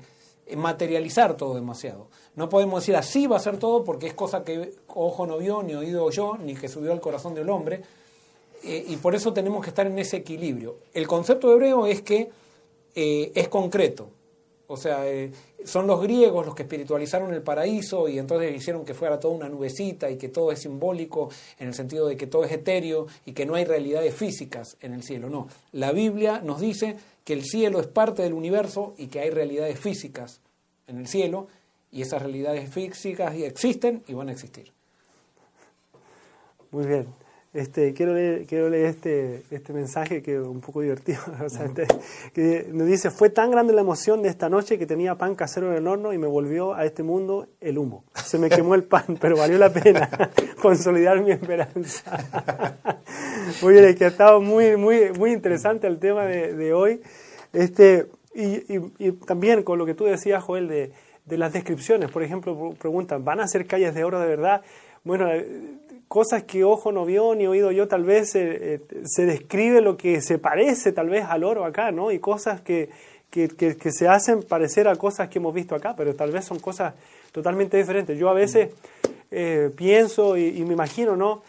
materializar 0.55 1.35
todo 1.35 1.55
demasiado. 1.55 2.05
No 2.35 2.49
podemos 2.49 2.84
decir 2.84 2.95
así 2.95 3.26
va 3.26 3.38
a 3.38 3.39
ser 3.39 3.57
todo 3.57 3.84
porque 3.84 4.05
es 4.05 4.14
cosa 4.14 4.43
que 4.43 4.76
ojo 4.89 5.26
no 5.26 5.39
vio, 5.39 5.64
ni 5.64 5.73
oído 5.73 6.03
oyó, 6.03 6.38
ni 6.38 6.53
que 6.53 6.69
subió 6.69 6.91
al 6.91 7.01
corazón 7.01 7.34
del 7.34 7.49
hombre. 7.49 7.81
Eh, 8.64 8.85
y 8.89 8.97
por 8.97 9.15
eso 9.15 9.34
tenemos 9.34 9.64
que 9.64 9.69
estar 9.69 9.88
en 9.88 9.97
ese 9.97 10.18
equilibrio. 10.18 10.77
El 10.93 11.07
concepto 11.07 11.51
hebreo 11.51 11.88
es 11.88 12.03
que 12.03 12.30
eh, 12.93 13.31
es 13.34 13.47
concreto. 13.47 14.09
O 14.69 14.76
sea, 14.76 15.07
eh, 15.07 15.31
son 15.64 15.88
los 15.88 16.02
griegos 16.02 16.45
los 16.45 16.53
que 16.53 16.64
espiritualizaron 16.64 17.34
el 17.34 17.41
paraíso 17.41 18.10
y 18.10 18.19
entonces 18.19 18.56
hicieron 18.56 18.84
que 18.84 18.94
fuera 18.94 19.19
toda 19.19 19.34
una 19.34 19.48
nubecita 19.48 20.10
y 20.10 20.18
que 20.18 20.27
todo 20.27 20.52
es 20.52 20.60
simbólico 20.60 21.30
en 21.57 21.69
el 21.69 21.73
sentido 21.73 22.07
de 22.07 22.18
que 22.18 22.27
todo 22.27 22.44
es 22.44 22.52
etéreo 22.52 23.07
y 23.26 23.31
que 23.31 23.45
no 23.45 23.56
hay 23.56 23.64
realidades 23.64 24.14
físicas 24.14 24.76
en 24.81 24.94
el 24.94 25.03
cielo. 25.03 25.30
No, 25.30 25.48
la 25.72 25.94
Biblia 25.94 26.41
nos 26.44 26.60
dice 26.60 26.98
que 27.23 27.34
el 27.34 27.44
cielo 27.44 27.80
es 27.80 27.88
parte 27.88 28.23
del 28.23 28.34
universo 28.34 28.94
y 28.98 29.07
que 29.07 29.22
hay 29.22 29.30
realidades 29.30 29.80
físicas 29.80 30.41
en 30.88 30.98
el 30.98 31.07
cielo 31.07 31.48
y 31.91 32.02
esas 32.02 32.22
realidades 32.22 32.69
físicas 32.69 33.34
existen 33.35 34.03
y 34.07 34.14
van 34.14 34.30
a 34.30 34.34
existir. 34.34 34.72
Muy 36.72 36.85
bien. 36.85 37.27
Este, 37.57 37.91
quiero 37.95 38.13
leer, 38.13 38.45
quiero 38.45 38.69
leer 38.69 38.85
este, 38.85 39.41
este 39.49 39.73
mensaje 39.73 40.21
que 40.21 40.35
es 40.35 40.41
un 40.41 40.61
poco 40.61 40.81
divertido. 40.81 41.17
Este, 41.47 41.88
que 42.31 42.67
nos 42.71 42.85
dice, 42.85 43.09
fue 43.09 43.31
tan 43.31 43.49
grande 43.49 43.73
la 43.73 43.81
emoción 43.81 44.21
de 44.21 44.29
esta 44.29 44.47
noche 44.47 44.77
que 44.77 44.85
tenía 44.85 45.15
pan 45.15 45.34
casero 45.34 45.71
en 45.71 45.77
el 45.77 45.88
horno 45.88 46.13
y 46.13 46.19
me 46.19 46.27
volvió 46.27 46.75
a 46.75 46.85
este 46.85 47.01
mundo 47.01 47.47
el 47.59 47.79
humo. 47.79 48.03
Se 48.13 48.38
me 48.38 48.47
quemó 48.47 48.75
el 48.75 48.84
pan, 48.84 49.17
pero 49.19 49.38
valió 49.38 49.57
la 49.57 49.73
pena 49.73 50.07
consolidar 50.61 51.19
mi 51.23 51.31
esperanza. 51.31 52.23
muy 53.63 53.73
bien, 53.73 53.85
es 53.85 53.95
que 53.95 54.05
ha 54.05 54.09
estado 54.09 54.39
muy, 54.39 54.77
muy, 54.77 55.11
muy 55.17 55.31
interesante 55.31 55.88
el 55.88 55.97
tema 55.97 56.25
de, 56.25 56.53
de 56.53 56.73
hoy. 56.73 57.01
Este, 57.53 58.05
y, 58.35 58.71
y, 58.71 58.93
y, 58.99 59.11
también 59.13 59.63
con 59.63 59.79
lo 59.79 59.88
que 59.88 59.95
tú 59.95 60.03
decías, 60.03 60.43
Joel, 60.43 60.67
de, 60.67 60.91
de 61.25 61.38
las 61.39 61.53
descripciones. 61.53 62.11
Por 62.11 62.21
ejemplo, 62.21 62.75
preguntan, 62.79 63.25
¿van 63.25 63.39
a 63.39 63.47
ser 63.47 63.65
calles 63.65 63.95
de 63.95 64.03
oro 64.03 64.19
de 64.19 64.27
verdad? 64.27 64.61
Bueno, 65.03 65.27
cosas 66.07 66.43
que 66.43 66.63
ojo 66.63 66.91
no 66.91 67.05
vio 67.05 67.35
ni 67.35 67.47
oído 67.47 67.71
yo, 67.71 67.88
tal 67.88 68.03
vez 68.03 68.35
eh, 68.35 68.57
eh, 68.61 68.81
se 69.05 69.25
describe 69.25 69.81
lo 69.81 69.97
que 69.97 70.21
se 70.21 70.38
parece 70.38 70.91
tal 70.91 71.09
vez 71.09 71.25
al 71.25 71.43
oro 71.43 71.65
acá, 71.65 71.91
¿no? 71.91 72.11
Y 72.11 72.19
cosas 72.19 72.61
que, 72.61 72.89
que, 73.29 73.49
que, 73.49 73.91
se 73.91 74.07
hacen 74.07 74.43
parecer 74.43 74.88
a 74.88 74.95
cosas 74.95 75.29
que 75.29 75.39
hemos 75.39 75.53
visto 75.53 75.75
acá, 75.75 75.95
pero 75.95 76.15
tal 76.15 76.31
vez 76.31 76.45
son 76.45 76.59
cosas 76.59 76.93
totalmente 77.31 77.77
diferentes. 77.77 78.17
Yo 78.17 78.29
a 78.29 78.34
veces 78.34 78.69
eh, 79.31 79.69
pienso 79.75 80.38
y, 80.38 80.63
me 80.63 80.73
imagino, 80.73 81.15
¿no? 81.15 81.43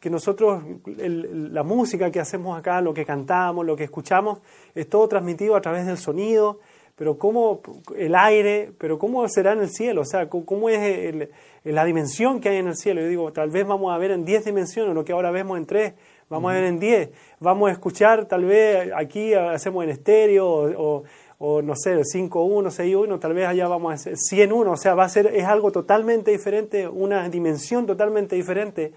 Que 0.00 0.10
nosotros, 0.10 0.62
la 0.86 1.62
música 1.62 2.10
que 2.10 2.20
hacemos 2.20 2.58
acá, 2.58 2.80
lo 2.80 2.92
que 2.92 3.04
cantamos, 3.04 3.64
lo 3.64 3.74
que 3.74 3.84
escuchamos, 3.84 4.38
es 4.74 4.88
todo 4.88 5.08
transmitido 5.08 5.56
a 5.56 5.60
través 5.60 5.86
del 5.86 5.96
sonido, 5.96 6.60
pero 6.96 7.18
cómo 7.18 7.60
el 7.96 8.14
aire, 8.14 8.70
pero 8.78 8.98
cómo 8.98 9.28
será 9.28 9.52
en 9.52 9.60
el 9.60 9.70
cielo, 9.70 10.02
o 10.02 10.04
sea, 10.04 10.28
cómo 10.28 10.68
es 10.68 10.80
el, 10.80 11.30
la 11.64 11.84
dimensión 11.84 12.40
que 12.40 12.50
hay 12.50 12.58
en 12.58 12.68
el 12.68 12.76
cielo. 12.76 13.00
Yo 13.00 13.08
digo, 13.08 13.32
tal 13.32 13.50
vez 13.50 13.66
vamos 13.66 13.92
a 13.92 13.98
ver 13.98 14.12
en 14.12 14.24
10 14.24 14.44
dimensiones 14.44 14.94
lo 14.94 15.04
que 15.04 15.12
ahora 15.12 15.30
vemos 15.32 15.58
en 15.58 15.66
3, 15.66 15.94
vamos 16.28 16.52
a 16.52 16.54
ver 16.54 16.64
en 16.64 16.78
10. 16.78 17.10
Vamos 17.40 17.68
a 17.68 17.72
escuchar, 17.72 18.26
tal 18.26 18.44
vez 18.44 18.92
aquí 18.94 19.34
hacemos 19.34 19.82
en 19.82 19.90
estéreo 19.90 20.46
o, 20.46 21.02
o, 21.38 21.62
no 21.62 21.74
sé, 21.74 21.96
5-1, 21.96 22.30
6-1, 22.30 23.18
tal 23.18 23.34
vez 23.34 23.48
allá 23.48 23.66
vamos 23.66 23.90
a 23.90 23.94
hacer 23.94 24.14
100-1, 24.14 24.72
o 24.72 24.76
sea, 24.76 24.94
va 24.94 25.04
a 25.04 25.08
ser, 25.08 25.26
es 25.34 25.44
algo 25.44 25.72
totalmente 25.72 26.30
diferente, 26.30 26.86
una 26.86 27.28
dimensión 27.28 27.86
totalmente 27.86 28.36
diferente, 28.36 28.92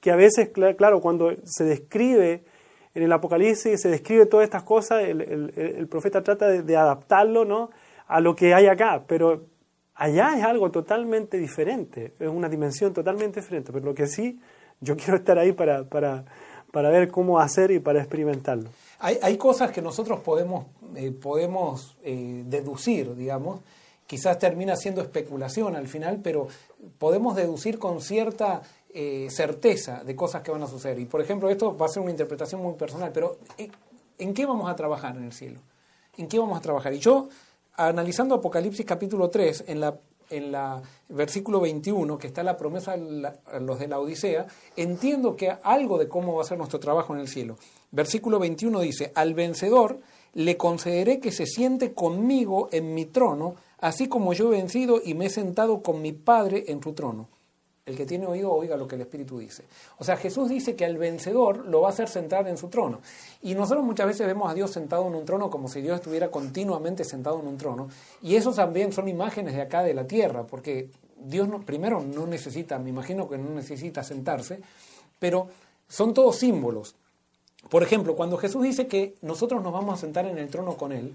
que 0.00 0.10
a 0.10 0.16
veces, 0.16 0.50
claro, 0.76 1.00
cuando 1.00 1.34
se 1.44 1.64
describe 1.64 2.44
en 2.94 3.02
el 3.02 3.12
Apocalipsis, 3.12 3.80
se 3.80 3.88
describe 3.88 4.26
todas 4.26 4.44
estas 4.44 4.62
cosas, 4.62 5.02
el, 5.04 5.86
profeta 5.88 6.22
trata 6.22 6.48
de, 6.48 6.76
adaptarlo 6.76 7.44
¿no? 7.44 7.70
a 8.06 8.20
lo 8.20 8.36
que 8.36 8.54
hay 8.54 8.66
acá, 8.66 9.04
pero 9.06 9.52
Allá 9.94 10.36
es 10.36 10.44
algo 10.44 10.70
totalmente 10.70 11.38
diferente, 11.38 12.14
es 12.18 12.28
una 12.28 12.48
dimensión 12.48 12.92
totalmente 12.92 13.40
diferente, 13.40 13.72
pero 13.72 13.84
lo 13.84 13.94
que 13.94 14.06
sí, 14.06 14.40
yo 14.80 14.96
quiero 14.96 15.16
estar 15.16 15.38
ahí 15.38 15.52
para, 15.52 15.84
para, 15.84 16.24
para 16.70 16.90
ver 16.90 17.10
cómo 17.10 17.38
hacer 17.38 17.70
y 17.70 17.78
para 17.78 18.00
experimentarlo. 18.00 18.70
Hay, 18.98 19.18
hay 19.22 19.36
cosas 19.36 19.70
que 19.70 19.82
nosotros 19.82 20.20
podemos, 20.20 20.66
eh, 20.96 21.10
podemos 21.10 21.96
eh, 22.02 22.42
deducir, 22.46 23.14
digamos, 23.14 23.60
quizás 24.06 24.38
termina 24.38 24.76
siendo 24.76 25.02
especulación 25.02 25.76
al 25.76 25.88
final, 25.88 26.20
pero 26.22 26.48
podemos 26.98 27.36
deducir 27.36 27.78
con 27.78 28.00
cierta 28.00 28.62
eh, 28.94 29.28
certeza 29.30 30.04
de 30.04 30.16
cosas 30.16 30.42
que 30.42 30.50
van 30.50 30.62
a 30.62 30.66
suceder. 30.66 30.98
Y 30.98 31.06
por 31.06 31.20
ejemplo, 31.20 31.50
esto 31.50 31.76
va 31.76 31.86
a 31.86 31.88
ser 31.88 32.02
una 32.02 32.10
interpretación 32.10 32.60
muy 32.60 32.74
personal, 32.74 33.10
pero 33.12 33.38
¿en 34.18 34.34
qué 34.34 34.46
vamos 34.46 34.70
a 34.70 34.76
trabajar 34.76 35.16
en 35.16 35.24
el 35.24 35.32
cielo? 35.32 35.60
¿En 36.16 36.28
qué 36.28 36.38
vamos 36.38 36.58
a 36.58 36.60
trabajar? 36.60 36.92
Y 36.92 36.98
yo 36.98 37.28
analizando 37.76 38.34
Apocalipsis 38.34 38.84
capítulo 38.84 39.30
3, 39.30 39.64
en 39.68 39.80
la 39.80 39.98
en 40.32 40.50
la 40.50 40.82
versículo 41.08 41.60
21, 41.60 42.18
que 42.18 42.26
está 42.26 42.42
la 42.42 42.56
promesa 42.56 42.92
a 42.94 43.58
los 43.58 43.78
de 43.78 43.86
la 43.86 44.00
Odisea, 44.00 44.46
entiendo 44.76 45.36
que 45.36 45.54
algo 45.62 45.98
de 45.98 46.08
cómo 46.08 46.34
va 46.34 46.42
a 46.42 46.46
ser 46.46 46.58
nuestro 46.58 46.80
trabajo 46.80 47.14
en 47.14 47.20
el 47.20 47.28
cielo. 47.28 47.58
Versículo 47.90 48.38
21 48.38 48.80
dice, 48.80 49.12
al 49.14 49.34
vencedor 49.34 50.00
le 50.32 50.56
concederé 50.56 51.20
que 51.20 51.32
se 51.32 51.46
siente 51.46 51.92
conmigo 51.92 52.68
en 52.72 52.94
mi 52.94 53.04
trono, 53.04 53.56
así 53.78 54.08
como 54.08 54.32
yo 54.32 54.48
he 54.48 54.56
vencido 54.56 55.00
y 55.04 55.14
me 55.14 55.26
he 55.26 55.30
sentado 55.30 55.82
con 55.82 56.00
mi 56.00 56.12
Padre 56.12 56.64
en 56.68 56.80
tu 56.80 56.94
trono. 56.94 57.28
El 57.84 57.96
que 57.96 58.06
tiene 58.06 58.26
oído 58.26 58.52
oiga 58.52 58.76
lo 58.76 58.86
que 58.86 58.94
el 58.94 59.00
Espíritu 59.00 59.38
dice. 59.38 59.64
O 59.98 60.04
sea, 60.04 60.16
Jesús 60.16 60.48
dice 60.48 60.76
que 60.76 60.84
al 60.84 60.98
vencedor 60.98 61.66
lo 61.66 61.80
va 61.80 61.88
a 61.88 61.90
hacer 61.90 62.08
sentar 62.08 62.46
en 62.46 62.56
su 62.56 62.68
trono. 62.68 63.00
Y 63.42 63.56
nosotros 63.56 63.84
muchas 63.84 64.06
veces 64.06 64.24
vemos 64.24 64.48
a 64.48 64.54
Dios 64.54 64.70
sentado 64.70 65.08
en 65.08 65.16
un 65.16 65.24
trono 65.24 65.50
como 65.50 65.66
si 65.66 65.80
Dios 65.80 65.96
estuviera 65.96 66.30
continuamente 66.30 67.02
sentado 67.02 67.40
en 67.40 67.48
un 67.48 67.56
trono. 67.56 67.88
Y 68.22 68.36
esos 68.36 68.54
también 68.54 68.92
son 68.92 69.08
imágenes 69.08 69.54
de 69.54 69.62
acá 69.62 69.82
de 69.82 69.94
la 69.94 70.06
tierra, 70.06 70.46
porque 70.46 70.90
Dios 71.16 71.48
primero 71.64 72.00
no 72.00 72.24
necesita, 72.26 72.78
me 72.78 72.90
imagino 72.90 73.28
que 73.28 73.36
no 73.36 73.50
necesita 73.50 74.04
sentarse, 74.04 74.60
pero 75.18 75.48
son 75.88 76.14
todos 76.14 76.36
símbolos. 76.36 76.94
Por 77.68 77.82
ejemplo, 77.82 78.14
cuando 78.14 78.36
Jesús 78.36 78.62
dice 78.62 78.86
que 78.86 79.16
nosotros 79.22 79.60
nos 79.60 79.72
vamos 79.72 79.94
a 79.94 80.00
sentar 80.00 80.26
en 80.26 80.38
el 80.38 80.48
trono 80.48 80.76
con 80.76 80.92
Él, 80.92 81.14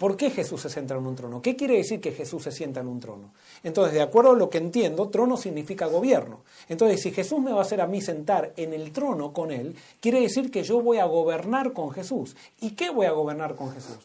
¿Por 0.00 0.16
qué 0.16 0.30
Jesús 0.30 0.62
se 0.62 0.70
sienta 0.70 0.94
en 0.94 1.06
un 1.06 1.14
trono? 1.14 1.42
¿Qué 1.42 1.56
quiere 1.56 1.76
decir 1.76 2.00
que 2.00 2.12
Jesús 2.12 2.44
se 2.44 2.52
sienta 2.52 2.80
en 2.80 2.88
un 2.88 3.00
trono? 3.00 3.34
Entonces, 3.62 3.92
de 3.92 4.00
acuerdo 4.00 4.30
a 4.30 4.34
lo 4.34 4.48
que 4.48 4.56
entiendo, 4.56 5.10
trono 5.10 5.36
significa 5.36 5.84
gobierno. 5.84 6.40
Entonces, 6.70 7.02
si 7.02 7.10
Jesús 7.10 7.38
me 7.38 7.52
va 7.52 7.58
a 7.58 7.64
hacer 7.64 7.82
a 7.82 7.86
mí 7.86 8.00
sentar 8.00 8.54
en 8.56 8.72
el 8.72 8.92
trono 8.92 9.34
con 9.34 9.52
Él, 9.52 9.76
quiere 10.00 10.22
decir 10.22 10.50
que 10.50 10.62
yo 10.62 10.80
voy 10.80 10.96
a 10.96 11.04
gobernar 11.04 11.74
con 11.74 11.90
Jesús. 11.90 12.34
¿Y 12.62 12.70
qué 12.70 12.88
voy 12.88 13.04
a 13.04 13.10
gobernar 13.10 13.56
con 13.56 13.72
Jesús? 13.72 13.98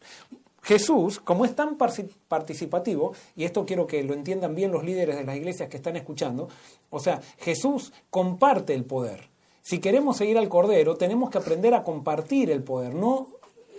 Jesús, 0.63 1.21
como 1.21 1.45
es 1.45 1.55
tan 1.55 1.77
participativo, 1.77 3.13
y 3.37 3.45
esto 3.45 3.65
quiero 3.65 3.87
que 3.87 4.03
lo 4.03 4.15
entiendan 4.15 4.53
bien 4.53 4.73
los 4.73 4.83
líderes 4.83 5.15
de 5.15 5.23
las 5.23 5.37
iglesias 5.37 5.69
que 5.69 5.77
están 5.77 5.95
escuchando, 5.95 6.49
o 6.89 6.99
sea, 6.99 7.21
Jesús 7.37 7.93
comparte 8.09 8.73
el 8.73 8.83
poder. 8.83 9.29
Si 9.61 9.79
queremos 9.79 10.17
seguir 10.17 10.37
al 10.37 10.47
Cordero, 10.47 10.95
tenemos 10.95 11.31
que 11.31 11.39
aprender 11.39 11.73
a 11.73 11.83
compartir 11.83 12.51
el 12.51 12.61
poder, 12.61 12.93
no 12.93 13.29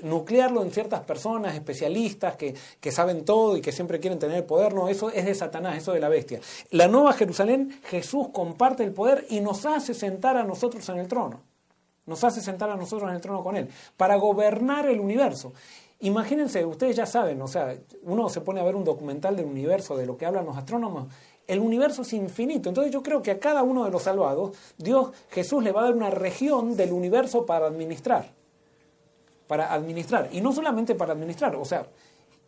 nuclearlo 0.03 0.63
en 0.63 0.71
ciertas 0.71 1.01
personas 1.01 1.55
especialistas 1.55 2.37
que, 2.37 2.55
que, 2.81 2.93
saben 2.93 3.25
todo 3.25 3.57
y 3.57 3.61
que 3.61 3.73
siempre 3.73 4.01
quieren 4.01 4.19
tener 4.19 4.37
el 4.37 4.45
poder, 4.45 4.75
no, 4.75 4.89
eso 4.89 5.11
es 5.11 5.25
de 5.25 5.35
Satanás, 5.35 5.79
eso 5.79 5.93
de 5.93 6.01
la 6.01 6.09
bestia. 6.09 6.41
La 6.71 6.89
nueva 6.89 7.13
Jerusalén, 7.13 7.81
Jesús 7.85 8.29
comparte 8.33 8.85
el 8.85 8.93
poder 8.93 9.27
y 9.29 9.41
nos 9.41 9.67
hace 9.67 9.95
sentar 9.95 10.37
a 10.37 10.45
nosotros 10.45 10.89
en 10.89 10.99
el 10.99 11.09
trono. 11.09 11.41
Nos 12.07 12.23
hace 12.23 12.41
sentar 12.41 12.71
a 12.71 12.77
nosotros 12.77 13.09
en 13.11 13.17
el 13.17 13.21
trono 13.21 13.43
con 13.43 13.57
Él, 13.57 13.69
para 13.97 14.17
gobernar 14.17 14.87
el 14.87 15.01
universo. 15.01 15.53
Imagínense, 16.01 16.65
ustedes 16.65 16.95
ya 16.95 17.07
saben, 17.07 17.41
o 17.43 17.49
sea, 17.49 17.75
uno 18.03 18.29
se 18.29 18.43
pone 18.43 18.61
a 18.61 18.65
ver 18.65 18.77
un 18.77 18.85
documental 18.85 19.35
del 19.35 19.47
universo, 19.47 19.97
de 19.97 20.07
lo 20.07 20.17
que 20.17 20.27
hablan 20.27 20.45
los 20.45 20.57
astrónomos, 20.57 21.09
el 21.47 21.61
universo 21.61 22.03
es 22.03 22.13
infinito. 22.13 22.69
Entonces 22.69 22.93
yo 22.93 23.03
creo 23.03 23.23
que 23.23 23.31
a 23.31 23.39
cada 23.39 23.63
uno 23.63 23.85
de 23.85 23.91
los 23.91 24.03
salvados, 24.03 24.57
Dios, 24.77 25.11
Jesús 25.31 25.63
le 25.63 25.73
va 25.73 25.83
a 25.83 25.85
dar 25.85 25.95
una 25.95 26.11
región 26.11 26.77
del 26.77 26.93
universo 26.93 27.47
para 27.47 27.67
administrar 27.67 28.35
para 29.47 29.73
administrar. 29.73 30.29
Y 30.33 30.41
no 30.41 30.53
solamente 30.53 30.95
para 30.95 31.13
administrar, 31.13 31.57
o 31.57 31.65
sea, 31.65 31.87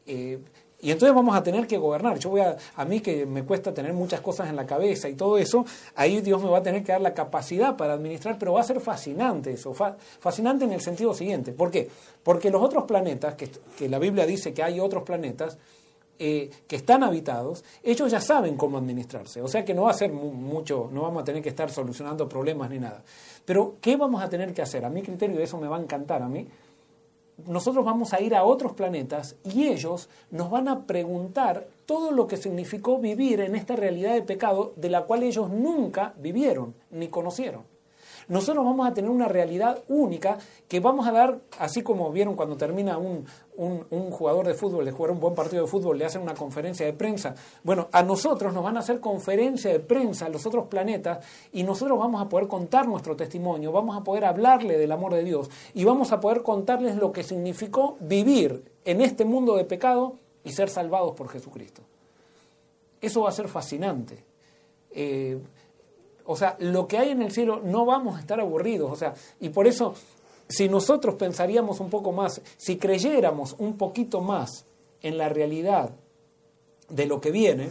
eh, 0.07 0.39
y 0.81 0.93
entonces 0.93 1.15
vamos 1.15 1.37
a 1.37 1.43
tener 1.43 1.67
que 1.67 1.77
gobernar. 1.77 2.19
Yo 2.19 2.31
voy 2.31 2.41
a, 2.41 2.57
a 2.77 2.85
mí 2.85 3.01
que 3.01 3.27
me 3.27 3.43
cuesta 3.43 3.75
tener 3.75 3.93
muchas 3.93 4.21
cosas 4.21 4.49
en 4.49 4.55
la 4.55 4.65
cabeza 4.65 5.09
y 5.09 5.15
todo 5.15 5.37
eso, 5.37 5.65
ahí 5.97 6.21
Dios 6.21 6.41
me 6.41 6.49
va 6.49 6.59
a 6.59 6.63
tener 6.63 6.85
que 6.85 6.93
dar 6.93 7.01
la 7.01 7.15
capacidad 7.15 7.77
para 7.77 7.95
administrar, 7.95 8.39
pero 8.39 8.53
va 8.53 8.61
a 8.61 8.65
ser 8.65 8.81
fascinante 8.81 9.53
eso, 9.53 9.75
fascinante 10.21 10.65
en 10.65 10.73
el 10.73 10.81
sentido 10.81 11.15
siguiente. 11.15 11.53
¿Por 11.53 11.71
qué? 11.71 11.89
Porque 12.23 12.51
los 12.51 12.63
otros 12.63 12.85
planetas, 12.85 13.35
que, 13.35 13.51
que 13.77 13.89
la 13.89 13.99
Biblia 13.99 14.25
dice 14.25 14.55
que 14.55 14.63
hay 14.63 14.79
otros 14.79 15.03
planetas, 15.03 15.59
eh, 16.21 16.51
que 16.67 16.75
están 16.75 17.05
habitados, 17.05 17.65
ellos 17.83 18.11
ya 18.11 18.21
saben 18.21 18.57
cómo 18.57 18.77
administrarse. 18.77 19.41
O 19.41 19.47
sea 19.47 19.65
que 19.65 19.73
no 19.73 19.83
va 19.83 19.91
a 19.91 19.95
ser 19.95 20.13
mucho, 20.13 20.89
no 20.93 21.03
vamos 21.03 21.23
a 21.23 21.25
tener 21.25 21.43
que 21.43 21.49
estar 21.49 21.71
solucionando 21.71 22.29
problemas 22.29 22.71
ni 22.71 22.81
nada. 22.81 23.05
Pero, 23.45 23.77
¿qué 23.81 23.97
vamos 23.97 24.21
a 24.21 24.29
tener 24.29 24.53
que 24.53 24.61
hacer? 24.61 24.85
A 24.85 24.91
mi 24.91 25.03
criterio, 25.03 25.39
eso 25.41 25.59
me 25.59 25.69
va 25.69 25.77
a 25.77 25.81
encantar 25.81 26.23
a 26.23 26.29
mí 26.29 26.47
nosotros 27.47 27.85
vamos 27.85 28.13
a 28.13 28.21
ir 28.21 28.35
a 28.35 28.45
otros 28.45 28.73
planetas 28.73 29.37
y 29.45 29.69
ellos 29.69 30.09
nos 30.31 30.51
van 30.51 30.69
a 30.69 30.87
preguntar 30.87 31.69
todo 31.87 32.11
lo 32.11 32.27
que 32.27 32.37
significó 32.37 32.99
vivir 32.99 33.41
en 33.41 33.55
esta 33.55 33.77
realidad 33.77 34.15
de 34.15 34.23
pecado 34.23 34.73
de 34.77 34.91
la 34.91 35.03
cual 35.03 35.23
ellos 35.23 35.49
nunca 35.51 36.15
vivieron 36.19 36.75
ni 36.91 37.09
conocieron 37.09 37.63
nosotros 38.29 38.65
vamos 38.65 38.87
a 38.87 38.93
tener 38.93 39.11
una 39.11 39.27
realidad 39.27 39.83
única 39.89 40.39
que 40.69 40.81
vamos 40.81 41.07
a 41.07 41.13
dar, 41.13 41.39
así 41.59 41.83
como 41.83 42.13
vieron 42.13 42.37
cuando 42.37 42.57
termina 42.57 42.99
un, 42.99 43.25
jugador 44.11 44.47
de 44.47 44.55
fútbol 44.55 44.85
de 44.85 44.93
jugar 44.93 45.13
un 45.13 45.21
buen 45.21 45.35
partido 45.35 45.65
de 45.65 45.69
fútbol, 45.69 45.99
le 45.99 46.05
hacen 46.05 46.23
una 46.23 46.35
conferencia 46.35 46.85
de 46.85 46.93
prensa. 46.93 47.35
Bueno, 47.65 47.89
a 47.91 48.03
nosotros 48.03 48.53
nos 48.53 48.63
van 48.63 48.77
a 48.77 48.81
hacer 48.81 49.01
conferencia 49.01 49.73
de 49.73 49.81
prensa 49.81 50.27
a 50.27 50.29
los 50.29 50.47
otros 50.47 50.67
planetas 50.67 51.25
y 51.53 51.63
nosotros 51.63 51.99
vamos 51.99 52.21
a 52.21 52.29
poder 52.29 52.47
contar 52.47 52.87
nuestro 52.87 53.17
testimonio, 53.17 53.73
vamos 53.73 53.97
a 53.97 54.05
poder 54.05 54.27
hablarle 54.27 54.79
del 54.79 54.93
amor 54.93 55.15
de 55.15 55.25
Dios 55.25 55.51
y 55.75 55.85
vamos 55.85 56.13
a 56.13 56.21
poder 56.21 56.43
contarles 56.43 56.97
lo 56.97 57.11
que 57.13 57.23
significó 57.23 57.97
vivir 58.01 58.63
en 58.85 59.01
este 59.01 59.25
mundo 59.25 59.57
de 59.57 59.65
pecado 59.65 60.17
y 60.45 60.53
ser 60.53 60.69
salvados 60.69 61.13
por 61.13 61.29
Jesucristo. 61.29 61.83
Eso 63.01 63.23
va 63.23 63.31
a 63.31 63.33
ser 63.33 63.49
fascinante. 63.49 64.25
Eh, 64.91 65.39
o 66.31 66.37
sea, 66.37 66.57
lo 66.59 66.87
que 66.87 66.99
hay 66.99 67.09
en 67.09 67.23
el 67.23 67.33
cielo 67.33 67.63
no 67.65 67.87
vamos 67.87 68.19
a 68.19 68.21
estar 68.21 68.39
aburridos. 68.39 68.93
O 68.93 68.97
sea, 68.97 69.15
y 69.41 69.49
por 69.49 69.67
eso, 69.67 69.95
si 70.47 70.69
nosotros 70.69 71.15
pensaríamos 71.15 71.81
un 71.81 71.89
poco 71.89 72.13
más, 72.13 72.43
si 72.59 72.77
creyéramos 72.77 73.57
un 73.59 73.79
poquito 73.79 74.21
más 74.21 74.67
en 75.01 75.17
la 75.17 75.31
realidad 75.31 75.91
de 76.91 77.07
lo 77.07 77.23
que 77.23 77.31
viene, 77.31 77.71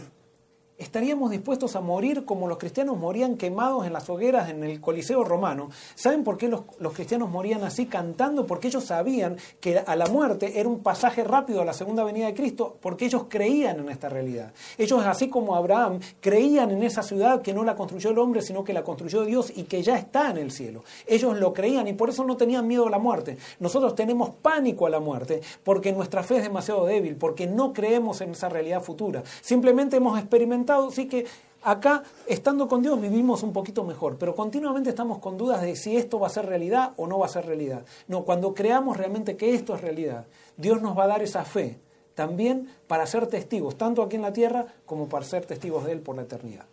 estaríamos 0.78 1.30
dispuestos 1.30 1.74
a 1.74 1.80
morir 1.80 2.24
como 2.24 2.46
los 2.46 2.58
cristianos 2.58 2.96
morían 2.96 3.36
quemados 3.36 3.84
en 3.84 3.92
las 3.92 4.08
hogueras 4.08 4.48
en 4.48 4.62
el 4.62 4.80
Coliseo 4.80 5.24
romano. 5.24 5.70
¿Saben 5.96 6.22
por 6.22 6.38
qué 6.38 6.48
los, 6.48 6.62
cristianos 6.94 7.28
morían 7.28 7.64
así 7.64 7.86
cantando? 7.86 8.46
Porque 8.46 8.68
ellos 8.68 8.84
sabían 8.84 9.36
que 9.60 9.78
a 9.78 9.96
la 9.96 10.06
muerte 10.06 10.60
era 10.60 10.68
un 10.68 10.80
pasaje 10.80 11.24
rápido 11.24 11.60
a 11.60 11.64
la 11.64 11.72
segunda 11.72 12.04
venida 12.04 12.26
de 12.26 12.34
Cristo, 12.34 12.76
porque 12.80 13.06
ellos 13.06 13.24
creían 13.28 13.80
en 13.80 13.88
esta 13.88 14.08
realidad. 14.08 14.52
Ellos, 14.78 15.04
así 15.04 15.28
como 15.28 15.56
Abraham, 15.56 15.98
creían 16.20 16.70
en 16.70 16.84
esa 16.84 17.02
ciudad 17.02 17.42
que 17.42 17.52
no 17.52 17.64
la 17.64 17.74
construyó 17.74 18.10
el 18.10 18.18
hombre, 18.18 18.42
sino 18.42 18.62
que 18.62 18.72
la 18.72 18.84
construyó 18.84 19.24
Dios 19.24 19.52
y 19.54 19.64
que 19.64 19.82
ya 19.82 19.96
está 19.96 20.30
en 20.30 20.38
el 20.38 20.52
cielo. 20.52 20.84
Ellos 21.06 21.36
lo 21.38 21.52
creían 21.52 21.88
y 21.88 21.92
por 21.92 22.08
eso 22.08 22.24
no 22.24 22.36
tenían 22.36 22.66
miedo 22.68 22.86
a 22.86 22.90
la 22.90 22.98
muerte. 22.98 23.36
Nosotros 23.58 23.96
tenemos 23.96 24.30
pánico 24.30 24.86
a 24.86 24.90
la 24.90 25.00
muerte 25.00 25.40
porque 25.64 25.92
nuestra 25.92 26.22
fe 26.22 26.36
es 26.36 26.44
demasiado 26.44 26.86
débil, 26.86 27.16
porque 27.16 27.48
no 27.48 27.72
creemos 27.72 28.20
en 28.20 28.30
esa 28.30 28.48
realidad 28.48 28.80
futura. 28.80 29.24
Simplemente 29.40 29.96
hemos 29.96 30.18
experimentado 30.18 30.67
Así 30.68 31.08
que 31.08 31.26
acá, 31.62 32.02
estando 32.26 32.68
con 32.68 32.82
Dios, 32.82 33.00
vivimos 33.00 33.42
un 33.42 33.52
poquito 33.52 33.84
mejor, 33.84 34.16
pero 34.18 34.34
continuamente 34.34 34.90
estamos 34.90 35.18
con 35.18 35.36
dudas 35.36 35.62
de 35.62 35.76
si 35.76 35.96
esto 35.96 36.18
va 36.18 36.28
a 36.28 36.30
ser 36.30 36.46
realidad 36.46 36.92
o 36.96 37.06
no 37.06 37.18
va 37.18 37.26
a 37.26 37.30
ser 37.30 37.46
realidad. 37.46 37.84
No, 38.06 38.24
cuando 38.24 38.54
creamos 38.54 38.96
realmente 38.96 39.36
que 39.36 39.54
esto 39.54 39.74
es 39.74 39.80
realidad, 39.80 40.26
Dios 40.56 40.80
nos 40.82 40.96
va 40.96 41.04
a 41.04 41.08
dar 41.08 41.22
esa 41.22 41.44
fe 41.44 41.78
también 42.14 42.68
para 42.86 43.06
ser 43.06 43.26
testigos, 43.28 43.76
tanto 43.76 44.02
aquí 44.02 44.16
en 44.16 44.22
la 44.22 44.32
tierra 44.32 44.66
como 44.86 45.08
para 45.08 45.24
ser 45.24 45.46
testigos 45.46 45.84
de 45.84 45.92
Él 45.92 46.00
por 46.00 46.16
la 46.16 46.22
eternidad. 46.22 46.66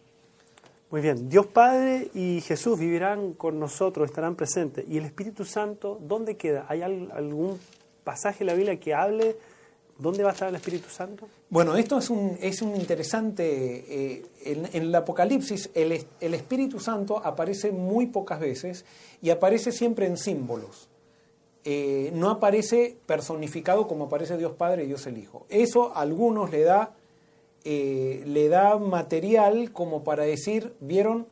Muy 0.91 1.01
bien, 1.01 1.29
Dios 1.29 1.47
Padre 1.47 2.09
y 2.13 2.41
Jesús 2.41 2.79
vivirán 2.79 3.33
con 3.33 3.59
nosotros, 3.59 4.07
estarán 4.07 4.35
presentes. 4.35 4.85
¿Y 4.87 4.97
el 4.97 5.05
Espíritu 5.05 5.43
Santo 5.43 5.99
dónde 6.01 6.37
queda? 6.37 6.65
¿Hay 6.69 6.81
algún 6.83 7.59
pasaje 8.03 8.43
en 8.43 8.47
la 8.47 8.53
Biblia 8.53 8.79
que 8.79 8.93
hable 8.93 9.35
¿Dónde 9.97 10.23
va 10.23 10.31
a 10.31 10.33
estar 10.33 10.49
el 10.49 10.55
Espíritu 10.55 10.89
Santo? 10.89 11.27
Bueno, 11.49 11.75
esto 11.77 11.97
es 11.97 12.09
un, 12.09 12.37
es 12.41 12.61
un 12.61 12.75
interesante... 12.75 13.85
Eh, 13.87 14.25
en, 14.43 14.69
el 14.73 14.93
Apocalipsis 14.93 15.69
el, 15.73 16.05
el, 16.19 16.33
Espíritu 16.33 16.79
Santo 16.79 17.21
aparece 17.23 17.71
muy 17.71 18.07
pocas 18.07 18.39
veces 18.39 18.83
y 19.21 19.29
aparece 19.29 19.71
siempre 19.71 20.05
en 20.05 20.17
símbolos. 20.17 20.89
Eh, 21.67 22.11
no 22.13 22.29
aparece 22.29 22.95
personificado 23.07 23.87
como 23.87 24.05
aparece 24.05 24.37
Dios 24.37 24.51
Padre 24.51 24.83
y 24.83 24.87
Dios 24.87 25.07
el 25.07 25.17
Hijo. 25.17 25.47
Eso 25.49 25.95
a 25.95 26.01
algunos 26.01 26.51
le 26.51 26.61
da, 26.61 26.93
eh, 27.63 28.21
le 28.27 28.49
da 28.49 28.77
material 28.77 29.71
como 29.71 30.03
para 30.03 30.25
decir, 30.25 30.75
¿vieron? 30.79 31.25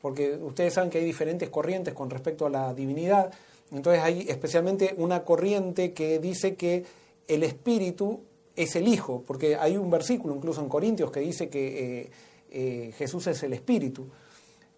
Porque 0.00 0.36
ustedes 0.36 0.74
saben 0.74 0.90
que 0.90 0.98
hay 0.98 1.04
diferentes 1.04 1.48
corrientes 1.48 1.92
con 1.92 2.08
respecto 2.08 2.46
a 2.46 2.50
la 2.50 2.72
divinidad. 2.72 3.32
Entonces 3.72 4.02
hay 4.02 4.26
especialmente 4.28 4.94
una 4.96 5.24
corriente 5.24 5.92
que 5.92 6.20
dice 6.20 6.54
que 6.54 6.84
el 7.28 7.42
Espíritu 7.42 8.20
es 8.56 8.76
el 8.76 8.88
Hijo, 8.88 9.22
porque 9.26 9.56
hay 9.56 9.76
un 9.76 9.90
versículo 9.90 10.34
incluso 10.34 10.60
en 10.60 10.68
Corintios 10.68 11.10
que 11.10 11.20
dice 11.20 11.48
que 11.48 12.00
eh, 12.00 12.10
eh, 12.50 12.92
Jesús 12.96 13.26
es 13.26 13.42
el 13.42 13.52
Espíritu. 13.52 14.06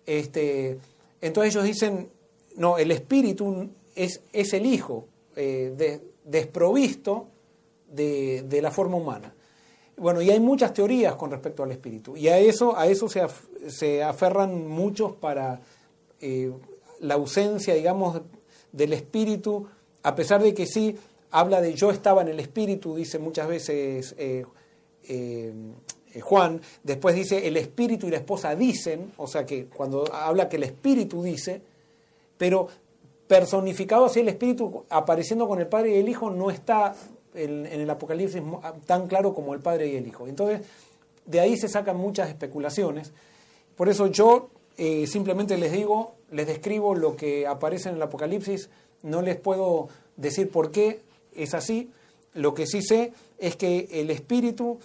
Este, 0.07 0.79
entonces 1.21 1.55
ellos 1.55 1.65
dicen, 1.65 2.09
no, 2.57 2.79
el 2.79 2.91
Espíritu 2.91 3.71
es, 3.95 4.23
es 4.33 4.53
el 4.53 4.67
Hijo, 4.67 5.09
eh, 5.37 6.01
desprovisto 6.25 7.29
de, 7.91 8.43
de, 8.43 8.63
la 8.63 8.71
forma 8.71 8.97
humana. 8.97 9.35
Bueno, 9.97 10.23
y 10.23 10.31
hay 10.31 10.41
muchas 10.41 10.73
teorías 10.73 11.15
con 11.17 11.31
respecto 11.31 11.63
al 11.63 11.73
Espíritu, 11.73 12.17
y 12.17 12.29
a 12.29 12.39
eso, 12.39 12.77
a 12.77 12.87
eso 12.87 13.09
se, 13.09 13.23
se 13.69 14.03
aferran 14.03 14.69
muchos 14.69 15.13
para 15.13 15.61
la 17.01 17.15
ausencia, 17.15 17.75
digamos, 17.75 18.23
del 18.71 18.93
Espíritu, 18.93 19.67
a 20.03 20.15
pesar 20.15 20.43
de 20.43 20.55
que 20.55 20.67
sí, 20.67 20.97
habla 21.33 21.61
de 21.61 21.75
yo 21.75 21.91
estaba 21.91 22.23
en 22.23 22.29
el 22.29 22.39
Espíritu, 22.39 22.95
dice 22.95 23.19
muchas 23.19 23.49
veces 23.49 24.15
eh, 24.19 24.45
eh, 25.09 25.53
Juan, 26.21 26.61
después 26.83 27.15
dice 27.15 27.49
el 27.49 27.57
Espíritu 27.57 28.07
y 28.07 28.11
la 28.11 28.19
esposa 28.19 28.55
dicen, 28.55 29.13
o 29.17 29.27
sea 29.27 29.45
que 29.47 29.67
cuando 29.67 30.05
habla 30.13 30.49
que 30.49 30.57
el 30.57 30.65
Espíritu 30.65 31.23
dice, 31.23 31.63
pero 32.37 32.69
personificado 33.27 34.05
así 34.05 34.21
el 34.21 34.29
Espíritu 34.29 34.85
apareciendo 34.91 35.49
con 35.49 35.59
el 35.59 35.67
Padre 35.67 35.97
y 35.97 36.01
el 36.01 36.09
Hijo 36.09 36.31
no 36.31 36.51
está 36.51 36.95
en, 37.35 37.65
el 37.65 37.89
Apocalipsis 37.89 38.43
tan 38.87 39.07
claro 39.07 39.35
como 39.35 39.55
el 39.55 39.61
Padre 39.61 39.89
y 39.89 39.97
el 39.97 40.07
Hijo. 40.07 40.29
Entonces, 40.29 40.61
de 41.25 41.41
ahí 41.41 41.57
se 41.57 41.69
sacan 41.69 41.97
muchas 41.97 42.29
especulaciones. 42.29 43.13
Por 43.75 43.89
eso 43.89 44.07
yo 44.09 44.51
eh, 44.77 45.07
simplemente 45.07 45.57
les 45.57 45.73
digo, 45.73 46.15
les 46.31 46.47
describo 46.47 46.95
lo 46.95 47.17
que 47.17 47.47
aparece 47.47 47.89
en 47.89 47.95
el 47.95 48.03
Apocalipsis, 48.03 48.69
no 49.03 49.23
les 49.23 49.37
puedo 49.37 49.89
decir 50.17 50.51
por 50.51 50.71
qué 50.71 51.01
es 51.37 51.55
así, 51.55 51.91
lo 52.35 52.55
que 52.55 52.67
sí 52.67 52.83
sé 52.83 53.13
es 53.39 53.57
que 53.57 53.89
el 53.93 54.11
Espíritu 54.11 54.79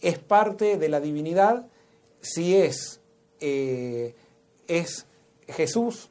es 0.00 0.18
parte 0.18 0.76
de 0.76 0.88
la 0.88 1.00
divinidad, 1.00 1.66
si 2.20 2.56
es, 2.56 3.00
eh, 3.40 4.14
es 4.66 5.06
Jesús 5.48 6.10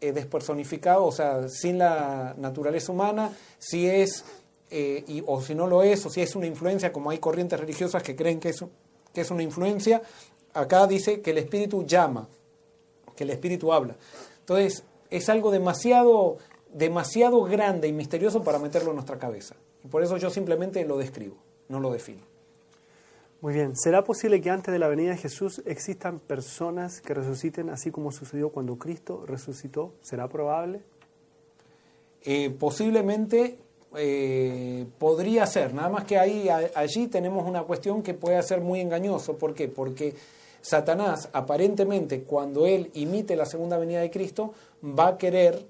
eh, 0.00 0.12
despersonificado, 0.12 1.04
o 1.04 1.12
sea, 1.12 1.48
sin 1.48 1.78
la 1.78 2.34
naturaleza 2.38 2.92
humana, 2.92 3.36
si 3.58 3.86
es, 3.88 4.24
y, 4.70 5.22
o 5.26 5.42
si 5.42 5.54
no 5.54 5.66
lo 5.66 5.82
es, 5.82 6.06
o 6.06 6.10
si 6.10 6.22
es 6.22 6.34
una 6.34 6.46
influencia, 6.46 6.92
como 6.92 7.10
hay 7.10 7.18
corrientes 7.18 7.60
religiosas 7.60 8.02
que 8.02 8.16
creen 8.16 8.40
que 8.40 8.48
es 8.48 8.64
que 9.12 9.20
es 9.20 9.30
una 9.30 9.42
influencia, 9.42 10.02
acá 10.54 10.86
dice 10.86 11.20
que 11.20 11.30
el 11.30 11.38
espíritu 11.38 11.84
llama, 11.84 12.28
que 13.14 13.24
el 13.24 13.30
espíritu 13.30 13.72
habla. 13.72 13.96
Entonces, 14.40 14.84
es 15.10 15.28
algo 15.28 15.50
demasiado, 15.50 16.38
demasiado 16.72 17.42
grande 17.44 17.88
y 17.88 17.92
misterioso 17.92 18.42
para 18.42 18.58
meterlo 18.58 18.90
en 18.90 18.96
nuestra 18.96 19.18
cabeza. 19.18 19.54
Y 19.84 19.88
por 19.88 20.02
eso 20.02 20.16
yo 20.16 20.30
simplemente 20.30 20.84
lo 20.84 20.96
describo, 20.96 21.36
no 21.68 21.80
lo 21.80 21.92
defino. 21.92 22.22
Muy 23.40 23.54
bien. 23.54 23.76
¿Será 23.76 24.04
posible 24.04 24.40
que 24.40 24.50
antes 24.50 24.72
de 24.72 24.78
la 24.78 24.86
venida 24.86 25.10
de 25.10 25.16
Jesús 25.16 25.62
existan 25.66 26.20
personas 26.20 27.00
que 27.00 27.12
resuciten 27.12 27.70
así 27.70 27.90
como 27.90 28.12
sucedió 28.12 28.50
cuando 28.50 28.78
Cristo 28.78 29.24
resucitó? 29.26 29.94
¿Será 30.00 30.28
probable? 30.28 30.80
Eh, 32.24 32.50
posiblemente 32.50 33.58
eh, 33.96 34.86
podría 34.98 35.44
ser, 35.46 35.74
nada 35.74 35.88
más 35.88 36.04
que 36.04 36.18
ahí, 36.18 36.48
allí 36.48 37.08
tenemos 37.08 37.44
una 37.46 37.64
cuestión 37.64 38.02
que 38.02 38.14
puede 38.14 38.40
ser 38.44 38.60
muy 38.60 38.80
engañoso. 38.80 39.36
¿Por 39.36 39.54
qué? 39.54 39.66
Porque 39.66 40.14
Satanás, 40.60 41.28
aparentemente, 41.32 42.22
cuando 42.22 42.66
él 42.66 42.90
imite 42.94 43.34
la 43.34 43.44
segunda 43.44 43.76
venida 43.76 44.00
de 44.00 44.10
Cristo, 44.12 44.54
va 44.84 45.08
a 45.08 45.18
querer, 45.18 45.66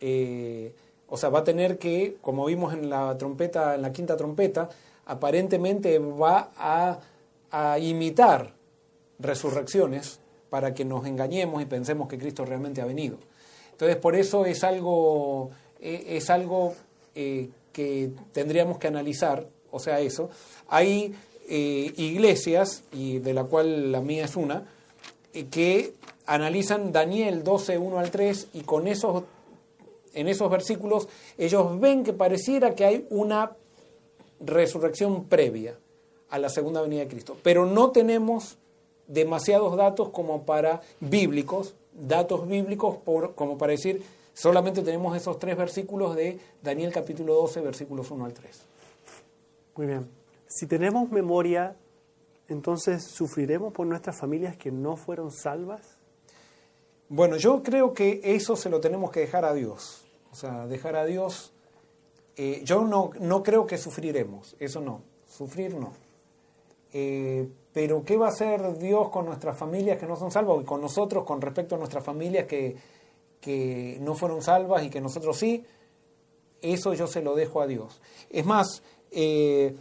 eh, 0.00 0.72
o 1.08 1.16
sea, 1.16 1.28
va 1.28 1.40
a 1.40 1.44
tener 1.44 1.78
que, 1.78 2.16
como 2.20 2.46
vimos 2.46 2.74
en 2.74 2.90
la 2.90 3.16
trompeta, 3.16 3.74
en 3.74 3.82
la 3.82 3.92
quinta 3.92 4.16
trompeta, 4.16 4.68
aparentemente 5.06 5.98
va 5.98 6.50
a, 6.56 6.98
imitar 7.80 8.52
resurrecciones 9.18 10.18
para 10.50 10.74
que 10.74 10.84
nos 10.84 11.06
engañemos 11.06 11.62
y 11.62 11.64
pensemos 11.64 12.06
que 12.06 12.18
Cristo 12.18 12.44
realmente 12.44 12.82
ha 12.82 12.84
venido. 12.84 13.16
Entonces, 13.72 13.96
por 13.96 14.14
eso 14.14 14.44
es 14.44 14.62
algo, 14.62 15.50
e, 15.80 16.16
es 16.16 16.28
algo 16.28 16.74
eh, 17.14 17.48
que 17.72 18.10
tendríamos 18.32 18.78
que 18.78 18.88
analizar, 18.88 19.46
o 19.70 19.78
sea, 19.78 20.00
eso. 20.00 20.28
Hay 20.68 21.14
eh, 21.48 21.92
iglesias, 21.96 22.82
y 22.92 23.20
de 23.20 23.32
la 23.32 23.44
cual 23.44 23.90
la 23.90 24.02
mía 24.02 24.26
es 24.26 24.36
una, 24.36 24.66
que 25.50 25.94
analizan 26.26 26.92
Daniel 26.92 27.42
12, 27.42 27.78
1 27.78 27.98
al 27.98 28.10
3, 28.10 28.48
y 28.52 28.60
con 28.62 28.86
esos, 28.86 29.24
en 30.16 30.28
esos 30.28 30.50
versículos 30.50 31.08
ellos 31.38 31.78
ven 31.78 32.02
que 32.02 32.12
pareciera 32.12 32.74
que 32.74 32.84
hay 32.84 33.06
una 33.10 33.52
resurrección 34.40 35.26
previa 35.26 35.78
a 36.30 36.38
la 36.38 36.48
segunda 36.48 36.82
venida 36.82 37.02
de 37.02 37.08
Cristo, 37.08 37.36
pero 37.42 37.66
no 37.66 37.92
tenemos 37.92 38.58
demasiados 39.06 39.76
datos 39.76 40.08
como 40.08 40.42
para 40.42 40.82
bíblicos, 40.98 41.74
datos 41.92 42.48
bíblicos 42.48 42.96
por, 42.96 43.34
como 43.34 43.56
para 43.56 43.72
decir 43.72 44.02
Solamente 44.36 44.82
tenemos 44.82 45.16
esos 45.16 45.38
tres 45.38 45.56
versículos 45.56 46.14
de 46.14 46.38
Daniel 46.62 46.92
capítulo 46.92 47.32
12, 47.36 47.62
versículos 47.62 48.10
1 48.10 48.22
al 48.22 48.34
3. 48.34 48.62
Muy 49.76 49.86
bien. 49.86 50.10
Si 50.46 50.66
tenemos 50.66 51.10
memoria, 51.10 51.74
entonces 52.46 53.02
sufriremos 53.02 53.72
por 53.72 53.86
nuestras 53.86 54.20
familias 54.20 54.54
que 54.58 54.70
no 54.70 54.96
fueron 54.96 55.32
salvas. 55.32 55.96
Bueno, 57.08 57.38
yo 57.38 57.62
creo 57.62 57.94
que 57.94 58.20
eso 58.22 58.56
se 58.56 58.68
lo 58.68 58.78
tenemos 58.78 59.10
que 59.10 59.20
dejar 59.20 59.46
a 59.46 59.54
Dios. 59.54 60.05
O 60.36 60.38
sea, 60.38 60.66
dejar 60.66 60.96
a 60.96 61.06
Dios. 61.06 61.50
Eh, 62.36 62.60
yo 62.62 62.84
no, 62.84 63.10
no 63.20 63.42
creo 63.42 63.66
que 63.66 63.78
sufriremos, 63.78 64.54
eso 64.58 64.82
no. 64.82 65.00
Sufrir 65.26 65.74
no. 65.74 65.94
Eh, 66.92 67.48
pero 67.72 68.04
¿qué 68.04 68.18
va 68.18 68.26
a 68.26 68.28
hacer 68.28 68.76
Dios 68.76 69.08
con 69.08 69.24
nuestras 69.24 69.56
familias 69.56 69.98
que 69.98 70.04
no 70.04 70.14
son 70.14 70.30
salvas 70.30 70.58
y 70.60 70.64
con 70.66 70.82
nosotros 70.82 71.24
con 71.24 71.40
respecto 71.40 71.74
a 71.74 71.78
nuestras 71.78 72.04
familias 72.04 72.44
que, 72.44 72.76
que 73.40 73.96
no 74.02 74.14
fueron 74.14 74.42
salvas 74.42 74.84
y 74.84 74.90
que 74.90 75.00
nosotros 75.00 75.38
sí, 75.38 75.64
eso 76.60 76.92
yo 76.92 77.06
se 77.06 77.22
lo 77.22 77.34
dejo 77.34 77.62
a 77.62 77.66
Dios. 77.66 78.02
Es 78.28 78.44
más, 78.44 78.82
eh, 79.12 79.74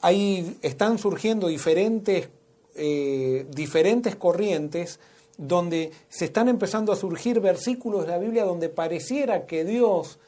ahí 0.00 0.56
están 0.62 0.96
surgiendo 0.96 1.48
diferentes, 1.48 2.30
eh, 2.76 3.46
diferentes 3.50 4.16
corrientes 4.16 5.00
donde 5.38 5.92
se 6.10 6.26
están 6.26 6.48
empezando 6.48 6.92
a 6.92 6.96
surgir 6.96 7.40
versículos 7.40 8.02
de 8.02 8.08
la 8.08 8.18
Biblia 8.18 8.44
donde 8.44 8.68
pareciera 8.68 9.46
que 9.46 9.64
Dios 9.64 10.18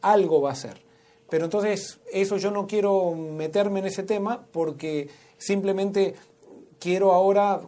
algo 0.00 0.40
va 0.40 0.50
a 0.50 0.54
hacer. 0.54 0.82
Pero 1.30 1.44
entonces 1.44 2.00
eso 2.12 2.36
yo 2.38 2.50
no 2.50 2.66
quiero 2.66 3.14
meterme 3.14 3.78
en 3.78 3.86
ese 3.86 4.02
tema 4.02 4.46
porque 4.50 5.08
simplemente 5.36 6.14
quiero 6.80 7.12
ahora, 7.12 7.60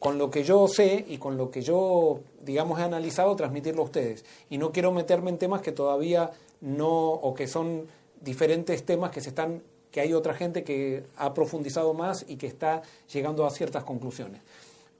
con 0.00 0.18
lo 0.18 0.30
que 0.30 0.42
yo 0.42 0.66
sé 0.66 1.04
y 1.06 1.18
con 1.18 1.36
lo 1.36 1.50
que 1.50 1.62
yo 1.62 2.20
digamos, 2.42 2.78
he 2.78 2.82
analizado, 2.82 3.34
transmitirlo 3.36 3.82
a 3.82 3.86
ustedes. 3.86 4.24
Y 4.50 4.58
no 4.58 4.72
quiero 4.72 4.92
meterme 4.92 5.30
en 5.30 5.38
temas 5.38 5.62
que 5.62 5.72
todavía 5.72 6.32
no, 6.60 7.10
o 7.10 7.34
que 7.34 7.46
son 7.46 7.86
diferentes 8.20 8.84
temas 8.84 9.10
que 9.10 9.20
se 9.20 9.30
están, 9.30 9.62
que 9.90 10.00
hay 10.00 10.12
otra 10.12 10.34
gente 10.34 10.64
que 10.64 11.04
ha 11.16 11.34
profundizado 11.34 11.94
más 11.94 12.24
y 12.28 12.36
que 12.36 12.46
está 12.46 12.82
llegando 13.12 13.46
a 13.46 13.50
ciertas 13.50 13.84
conclusiones. 13.84 14.42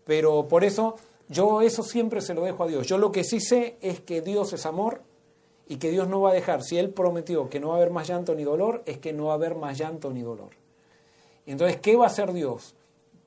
Pero 0.04 0.48
por 0.48 0.64
eso, 0.64 0.96
yo 1.28 1.62
eso 1.62 1.82
siempre 1.82 2.20
se 2.20 2.34
lo 2.34 2.42
dejo 2.42 2.64
a 2.64 2.66
Dios. 2.66 2.86
Yo 2.86 2.98
lo 2.98 3.12
que 3.12 3.24
sí 3.24 3.40
sé 3.40 3.76
es 3.80 4.00
que 4.00 4.20
Dios 4.20 4.52
es 4.52 4.66
amor 4.66 5.02
y 5.66 5.76
que 5.76 5.90
Dios 5.90 6.08
no 6.08 6.20
va 6.20 6.30
a 6.30 6.34
dejar, 6.34 6.62
si 6.62 6.78
Él 6.78 6.90
prometió 6.90 7.48
que 7.48 7.60
no 7.60 7.68
va 7.68 7.74
a 7.74 7.76
haber 7.78 7.90
más 7.90 8.08
llanto 8.08 8.34
ni 8.34 8.44
dolor, 8.44 8.82
es 8.86 8.98
que 8.98 9.12
no 9.12 9.26
va 9.26 9.32
a 9.32 9.36
haber 9.36 9.54
más 9.54 9.78
llanto 9.78 10.10
ni 10.10 10.22
dolor. 10.22 10.50
Entonces, 11.46 11.80
¿qué 11.80 11.96
va 11.96 12.04
a 12.04 12.08
hacer 12.08 12.32
Dios? 12.32 12.74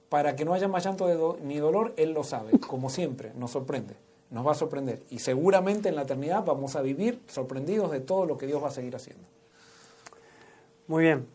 Para 0.10 0.36
que 0.36 0.46
no 0.46 0.54
haya 0.54 0.68
más 0.68 0.84
llanto 0.84 1.38
ni 1.44 1.58
dolor, 1.58 1.94
Él 1.98 2.12
lo 2.12 2.24
sabe, 2.24 2.60
como 2.60 2.90
siempre, 2.90 3.32
nos 3.36 3.52
sorprende 3.52 3.96
nos 4.36 4.46
va 4.46 4.52
a 4.52 4.56
sorprender. 4.56 5.02
Y 5.10 5.20
seguramente 5.20 5.90
en 5.90 5.96
la 5.96 6.04
eternidad 6.04 6.44
vamos 6.44 6.76
a 6.76 6.82
vivir 6.82 7.22
sorprendidos 7.28 7.92
de 7.92 8.02
todo 8.02 8.26
lo 8.26 8.38
que 8.38 8.48
Dios 8.48 8.64
va 8.64 8.68
a 8.68 8.72
seguir 8.72 8.96
haciendo. 8.96 9.24
Muy 10.88 11.04
bien. 11.04 11.26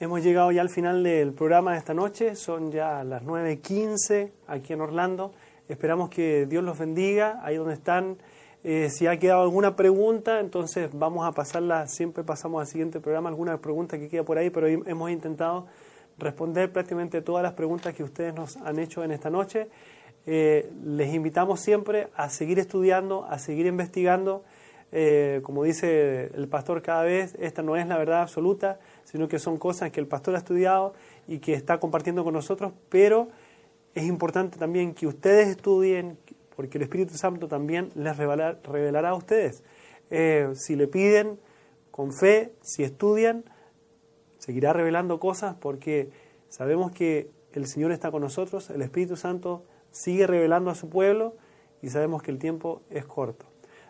Hemos 0.00 0.22
llegado 0.22 0.50
ya 0.52 0.60
al 0.60 0.68
final 0.68 1.02
del 1.02 1.32
programa 1.32 1.72
de 1.72 1.78
esta 1.78 1.94
noche. 1.94 2.36
Son 2.36 2.70
ya 2.70 3.04
las 3.04 3.22
9.15 3.22 4.30
aquí 4.48 4.72
en 4.72 4.80
Orlando. 4.80 5.32
Esperamos 5.66 6.10
que 6.10 6.44
Dios 6.44 6.62
los 6.62 6.78
bendiga 6.78 7.40
ahí 7.42 7.56
donde 7.56 7.72
están. 7.72 8.18
Eh, 8.64 8.90
si 8.90 9.06
ha 9.06 9.18
quedado 9.18 9.42
alguna 9.42 9.76
pregunta, 9.76 10.40
entonces 10.40 10.90
vamos 10.92 11.26
a 11.26 11.32
pasarla. 11.32 11.86
Siempre 11.86 12.22
pasamos 12.22 12.60
al 12.60 12.66
siguiente 12.66 13.00
programa. 13.00 13.30
Alguna 13.30 13.56
pregunta 13.62 13.98
que 13.98 14.08
queda 14.08 14.24
por 14.24 14.36
ahí, 14.36 14.50
pero 14.50 14.66
hemos 14.66 15.10
intentado 15.10 15.66
responder 16.18 16.70
prácticamente 16.70 17.22
todas 17.22 17.42
las 17.42 17.54
preguntas 17.54 17.94
que 17.94 18.02
ustedes 18.02 18.34
nos 18.34 18.58
han 18.58 18.78
hecho 18.78 19.02
en 19.04 19.12
esta 19.12 19.30
noche. 19.30 19.68
Eh, 20.26 20.70
les 20.84 21.14
invitamos 21.14 21.60
siempre 21.60 22.08
a 22.14 22.28
seguir 22.28 22.58
estudiando, 22.58 23.24
a 23.24 23.38
seguir 23.38 23.64
investigando. 23.64 24.44
Eh, 24.92 25.40
como 25.44 25.64
dice 25.64 26.30
el 26.34 26.46
pastor 26.46 26.82
cada 26.82 27.04
vez, 27.04 27.34
esta 27.40 27.62
no 27.62 27.74
es 27.76 27.86
la 27.86 27.96
verdad 27.96 28.20
absoluta, 28.20 28.78
sino 29.04 29.28
que 29.28 29.38
son 29.38 29.56
cosas 29.56 29.90
que 29.90 29.98
el 29.98 30.06
pastor 30.06 30.34
ha 30.34 30.38
estudiado 30.38 30.92
y 31.26 31.38
que 31.38 31.54
está 31.54 31.80
compartiendo 31.80 32.22
con 32.22 32.34
nosotros, 32.34 32.72
pero 32.90 33.28
es 33.94 34.04
importante 34.04 34.58
también 34.58 34.94
que 34.94 35.06
ustedes 35.06 35.48
estudien, 35.48 36.18
porque 36.56 36.78
el 36.78 36.82
Espíritu 36.82 37.16
Santo 37.16 37.48
también 37.48 37.90
les 37.94 38.16
revelará, 38.16 39.08
a 39.08 39.14
ustedes. 39.14 39.62
Eh, 40.10 40.50
si 40.54 40.76
le 40.76 40.88
piden 40.88 41.38
con 41.90 42.12
fe, 42.12 42.52
si 42.60 42.82
estudian, 42.82 43.44
seguirá 44.38 44.72
revelando 44.72 45.18
cosas 45.20 45.54
porque 45.54 46.10
sabemos 46.48 46.92
que 46.92 47.30
el 47.52 47.66
Señor 47.66 47.92
está 47.92 48.10
con 48.10 48.22
nosotros, 48.22 48.68
el 48.70 48.82
Espíritu 48.82 49.16
Santo 49.16 49.64
sigue 49.90 50.26
revelando 50.26 50.70
a 50.70 50.74
su 50.74 50.88
pueblo 50.88 51.36
y 51.82 51.88
sabemos 51.88 52.22
que 52.22 52.30
el 52.30 52.38
tiempo 52.38 52.82
es 52.90 53.06
corto. 53.06 53.46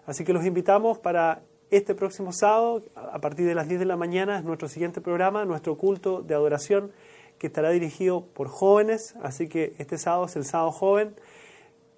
Así 0.07 0.25
que 0.25 0.35
los 0.35 0.45
invitamos 0.45 0.99
para 0.99 1.43
este 1.71 1.95
próximo 1.95 2.33
sábado, 2.33 2.83
a 2.95 3.21
partir 3.21 3.47
de 3.47 3.55
las 3.55 3.69
10 3.69 3.81
de 3.81 3.87
la 3.87 3.97
mañana, 3.97 4.39
es 4.39 4.45
nuestro 4.45 4.69
siguiente 4.69 5.01
programa, 5.01 5.45
nuestro 5.45 5.77
culto 5.77 6.23
de 6.23 6.35
adoración 6.35 6.93
que 7.39 7.47
estará 7.47 7.71
dirigido 7.71 8.25
por 8.27 8.49
jóvenes, 8.49 9.15
así 9.23 9.49
que 9.49 9.75
este 9.79 9.99
sábado 9.99 10.27
es 10.27 10.37
el 10.37 10.45
sábado 10.45 10.73
joven, 10.73 11.15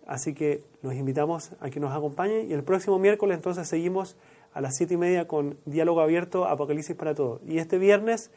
así 0.06 0.34
que 0.34 0.62
los 0.82 0.94
invitamos 0.94 1.52
a 1.60 1.70
que 1.70 1.80
nos 1.80 1.94
acompañen 1.94 2.50
y 2.50 2.52
el 2.52 2.62
próximo 2.62 2.98
miércoles 2.98 3.36
entonces 3.36 3.68
seguimos 3.68 4.16
a 4.54 4.60
las 4.60 4.76
7 4.76 4.94
y 4.94 4.96
media 4.96 5.28
con 5.28 5.58
Diálogo 5.66 6.00
Abierto, 6.00 6.46
Apocalipsis 6.46 6.96
para 6.96 7.14
Todos. 7.14 7.42
Y 7.46 7.58
este 7.58 7.76
viernes 7.76 8.30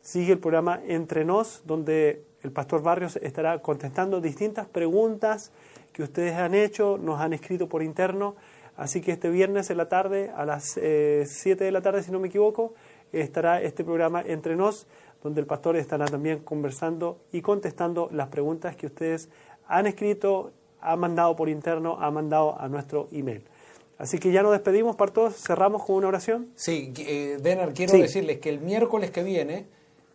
sigue 0.00 0.32
el 0.32 0.38
programa 0.38 0.80
Entre 0.86 1.24
Nos, 1.24 1.62
donde 1.64 2.24
el 2.42 2.52
pastor 2.52 2.82
Barrios 2.82 3.16
estará 3.22 3.62
contestando 3.62 4.20
distintas 4.20 4.66
preguntas 4.66 5.52
que 5.92 6.02
ustedes 6.02 6.34
han 6.34 6.54
hecho, 6.54 6.98
nos 6.98 7.20
han 7.20 7.32
escrito 7.32 7.68
por 7.68 7.82
interno. 7.82 8.34
Así 8.76 9.00
que 9.00 9.12
este 9.12 9.30
viernes 9.30 9.70
en 9.70 9.76
la 9.76 9.88
tarde, 9.88 10.32
a 10.36 10.44
las 10.44 10.72
7 10.72 10.82
eh, 10.82 11.54
de 11.54 11.70
la 11.70 11.80
tarde, 11.80 12.02
si 12.02 12.10
no 12.10 12.18
me 12.18 12.28
equivoco, 12.28 12.74
estará 13.12 13.62
este 13.62 13.84
programa 13.84 14.20
Entre 14.20 14.56
Nos, 14.56 14.86
donde 15.24 15.40
el 15.40 15.46
pastor 15.46 15.76
estará 15.76 16.04
también 16.04 16.40
conversando 16.40 17.18
y 17.32 17.40
contestando 17.40 18.10
las 18.12 18.28
preguntas 18.28 18.76
que 18.76 18.86
ustedes 18.86 19.30
han 19.66 19.86
escrito, 19.86 20.52
han 20.82 21.00
mandado 21.00 21.34
por 21.34 21.48
interno, 21.48 21.96
han 21.98 22.12
mandado 22.12 22.60
a 22.60 22.68
nuestro 22.68 23.08
email. 23.10 23.42
Así 23.96 24.18
que 24.18 24.30
ya 24.30 24.42
nos 24.42 24.52
despedimos, 24.52 24.96
todos, 25.14 25.34
cerramos 25.36 25.82
con 25.84 25.96
una 25.96 26.08
oración. 26.08 26.50
Sí, 26.56 26.92
eh, 26.98 27.38
Denner, 27.40 27.72
quiero 27.72 27.94
decirles 27.94 28.38
que 28.38 28.50
el 28.50 28.60
miércoles 28.60 29.10
que 29.10 29.22
viene 29.22 29.64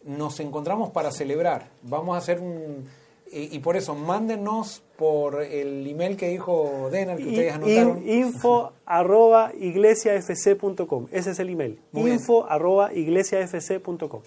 nos 0.06 0.40
encontramos 0.40 0.92
para 0.92 1.12
celebrar. 1.12 1.70
Vamos 1.82 2.16
a 2.16 2.20
hacer 2.20 2.40
un... 2.40 2.86
Y, 3.32 3.60
por 3.60 3.78
eso, 3.78 3.94
mándenos 3.94 4.82
por 4.98 5.44
el 5.44 5.86
email 5.86 6.18
que 6.18 6.30
dijo 6.30 6.90
Denner, 6.92 7.16
que 7.16 7.28
ustedes 7.30 7.54
anotaron. 7.54 8.10
info 8.10 8.74
arroba 8.88 9.52
iglesiafc.com. 9.54 11.08
Ese 11.12 11.30
es 11.30 11.40
el 11.40 11.50
email. 11.50 11.80
info 11.94 12.48
arroba 12.50 12.92
iglesiafc.com. 12.92 14.22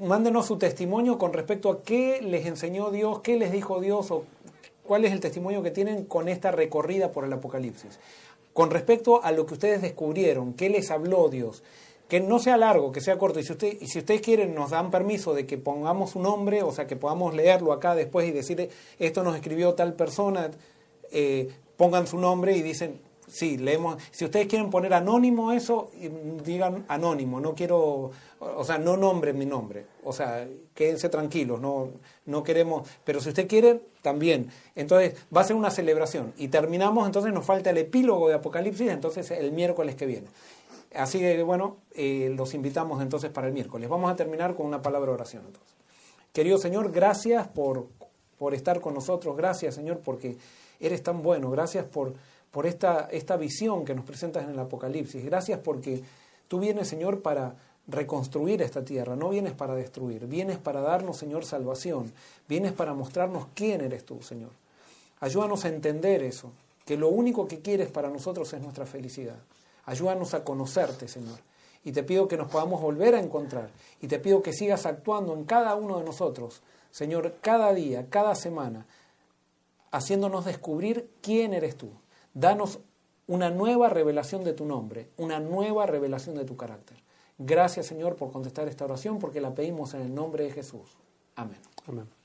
Mándenos 0.00 0.46
su 0.46 0.56
testimonio 0.58 1.18
con 1.18 1.32
respecto 1.32 1.70
a 1.70 1.82
qué 1.82 2.20
les 2.22 2.46
enseñó 2.46 2.90
Dios, 2.90 3.20
qué 3.20 3.36
les 3.36 3.52
dijo 3.52 3.80
Dios 3.80 4.10
o 4.10 4.24
cuál 4.82 5.04
es 5.04 5.12
el 5.12 5.20
testimonio 5.20 5.62
que 5.62 5.70
tienen 5.70 6.04
con 6.04 6.28
esta 6.28 6.50
recorrida 6.50 7.12
por 7.12 7.24
el 7.24 7.32
Apocalipsis. 7.32 7.98
Con 8.52 8.70
respecto 8.70 9.22
a 9.22 9.32
lo 9.32 9.46
que 9.46 9.54
ustedes 9.54 9.82
descubrieron, 9.82 10.54
qué 10.54 10.68
les 10.68 10.90
habló 10.90 11.28
Dios, 11.28 11.62
que 12.08 12.20
no 12.20 12.38
sea 12.38 12.56
largo, 12.56 12.92
que 12.92 13.00
sea 13.00 13.18
corto. 13.18 13.40
Y 13.40 13.44
si, 13.44 13.52
usted, 13.52 13.76
y 13.80 13.88
si 13.88 13.98
ustedes 13.98 14.20
quieren, 14.20 14.54
nos 14.54 14.70
dan 14.70 14.90
permiso 14.90 15.34
de 15.34 15.46
que 15.46 15.58
pongamos 15.58 16.10
su 16.10 16.20
nombre, 16.20 16.62
o 16.62 16.72
sea, 16.72 16.86
que 16.86 16.96
podamos 16.96 17.34
leerlo 17.34 17.72
acá 17.72 17.94
después 17.94 18.28
y 18.28 18.32
decirle, 18.32 18.70
esto 18.98 19.24
nos 19.24 19.34
escribió 19.34 19.74
tal 19.74 19.94
persona, 19.94 20.50
eh, 21.10 21.48
pongan 21.76 22.06
su 22.06 22.18
nombre 22.18 22.56
y 22.56 22.62
dicen, 22.62 23.00
sí, 23.34 23.58
leemos. 23.58 24.00
Si 24.10 24.24
ustedes 24.24 24.46
quieren 24.46 24.70
poner 24.70 24.94
anónimo 24.94 25.52
eso, 25.52 25.90
digan 26.44 26.84
anónimo, 26.88 27.40
no 27.40 27.54
quiero, 27.54 28.12
o 28.38 28.64
sea, 28.64 28.78
no 28.78 28.96
nombren 28.96 29.36
mi 29.36 29.44
nombre. 29.44 29.86
O 30.04 30.12
sea, 30.12 30.46
quédense 30.74 31.08
tranquilos, 31.08 31.60
no, 31.60 31.90
no 32.26 32.42
queremos, 32.44 32.88
pero 33.04 33.20
si 33.20 33.30
usted 33.30 33.48
quiere, 33.48 33.80
también. 34.02 34.50
Entonces, 34.76 35.14
va 35.34 35.40
a 35.40 35.44
ser 35.44 35.56
una 35.56 35.70
celebración. 35.70 36.32
Y 36.36 36.48
terminamos, 36.48 37.06
entonces 37.06 37.32
nos 37.32 37.44
falta 37.44 37.70
el 37.70 37.78
epílogo 37.78 38.28
de 38.28 38.34
Apocalipsis, 38.34 38.88
entonces 38.90 39.30
el 39.32 39.50
miércoles 39.52 39.96
que 39.96 40.06
viene. 40.06 40.28
Así 40.94 41.18
que, 41.18 41.42
bueno, 41.42 41.78
eh, 41.92 42.32
los 42.36 42.54
invitamos 42.54 43.02
entonces 43.02 43.30
para 43.30 43.48
el 43.48 43.52
miércoles. 43.52 43.88
Vamos 43.88 44.10
a 44.10 44.16
terminar 44.16 44.54
con 44.54 44.66
una 44.66 44.80
palabra 44.80 45.08
de 45.08 45.14
oración 45.14 45.42
entonces. 45.46 45.74
Querido 46.32 46.58
Señor, 46.58 46.92
gracias 46.92 47.48
por, 47.48 47.88
por 48.38 48.54
estar 48.54 48.80
con 48.80 48.94
nosotros. 48.94 49.36
Gracias, 49.36 49.74
Señor, 49.74 50.00
porque 50.04 50.36
eres 50.80 51.02
tan 51.02 51.22
bueno. 51.22 51.50
Gracias 51.50 51.84
por, 51.84 52.14
por 52.54 52.68
esta, 52.68 53.08
esta 53.10 53.36
visión 53.36 53.84
que 53.84 53.96
nos 53.96 54.04
presentas 54.04 54.44
en 54.44 54.50
el 54.50 54.58
Apocalipsis. 54.60 55.24
Gracias 55.24 55.58
porque 55.58 56.04
tú 56.46 56.60
vienes, 56.60 56.86
Señor, 56.86 57.20
para 57.20 57.56
reconstruir 57.88 58.62
esta 58.62 58.84
tierra. 58.84 59.16
No 59.16 59.30
vienes 59.30 59.54
para 59.54 59.74
destruir. 59.74 60.28
Vienes 60.28 60.58
para 60.58 60.80
darnos, 60.80 61.16
Señor, 61.16 61.44
salvación. 61.44 62.12
Vienes 62.48 62.70
para 62.70 62.94
mostrarnos 62.94 63.48
quién 63.56 63.80
eres 63.80 64.04
tú, 64.04 64.22
Señor. 64.22 64.50
Ayúdanos 65.18 65.64
a 65.64 65.68
entender 65.68 66.22
eso, 66.22 66.52
que 66.86 66.96
lo 66.96 67.08
único 67.08 67.48
que 67.48 67.58
quieres 67.58 67.90
para 67.90 68.08
nosotros 68.08 68.52
es 68.52 68.62
nuestra 68.62 68.86
felicidad. 68.86 69.40
Ayúdanos 69.86 70.32
a 70.34 70.44
conocerte, 70.44 71.08
Señor. 71.08 71.40
Y 71.82 71.90
te 71.90 72.04
pido 72.04 72.28
que 72.28 72.36
nos 72.36 72.52
podamos 72.52 72.80
volver 72.80 73.16
a 73.16 73.20
encontrar. 73.20 73.68
Y 74.00 74.06
te 74.06 74.20
pido 74.20 74.44
que 74.44 74.52
sigas 74.52 74.86
actuando 74.86 75.34
en 75.34 75.42
cada 75.42 75.74
uno 75.74 75.98
de 75.98 76.04
nosotros, 76.04 76.62
Señor, 76.92 77.34
cada 77.40 77.74
día, 77.74 78.06
cada 78.08 78.36
semana, 78.36 78.86
haciéndonos 79.90 80.44
descubrir 80.44 81.10
quién 81.20 81.52
eres 81.52 81.74
tú. 81.74 81.90
Danos 82.34 82.80
una 83.26 83.50
nueva 83.50 83.88
revelación 83.88 84.44
de 84.44 84.52
tu 84.52 84.66
nombre, 84.66 85.10
una 85.16 85.40
nueva 85.40 85.86
revelación 85.86 86.34
de 86.36 86.44
tu 86.44 86.56
carácter. 86.56 87.02
Gracias, 87.38 87.86
Señor, 87.86 88.16
por 88.16 88.30
contestar 88.30 88.68
esta 88.68 88.84
oración, 88.84 89.18
porque 89.18 89.40
la 89.40 89.54
pedimos 89.54 89.94
en 89.94 90.02
el 90.02 90.14
nombre 90.14 90.44
de 90.44 90.50
Jesús. 90.50 90.96
Amén. 91.36 91.60
Amén. 91.86 92.23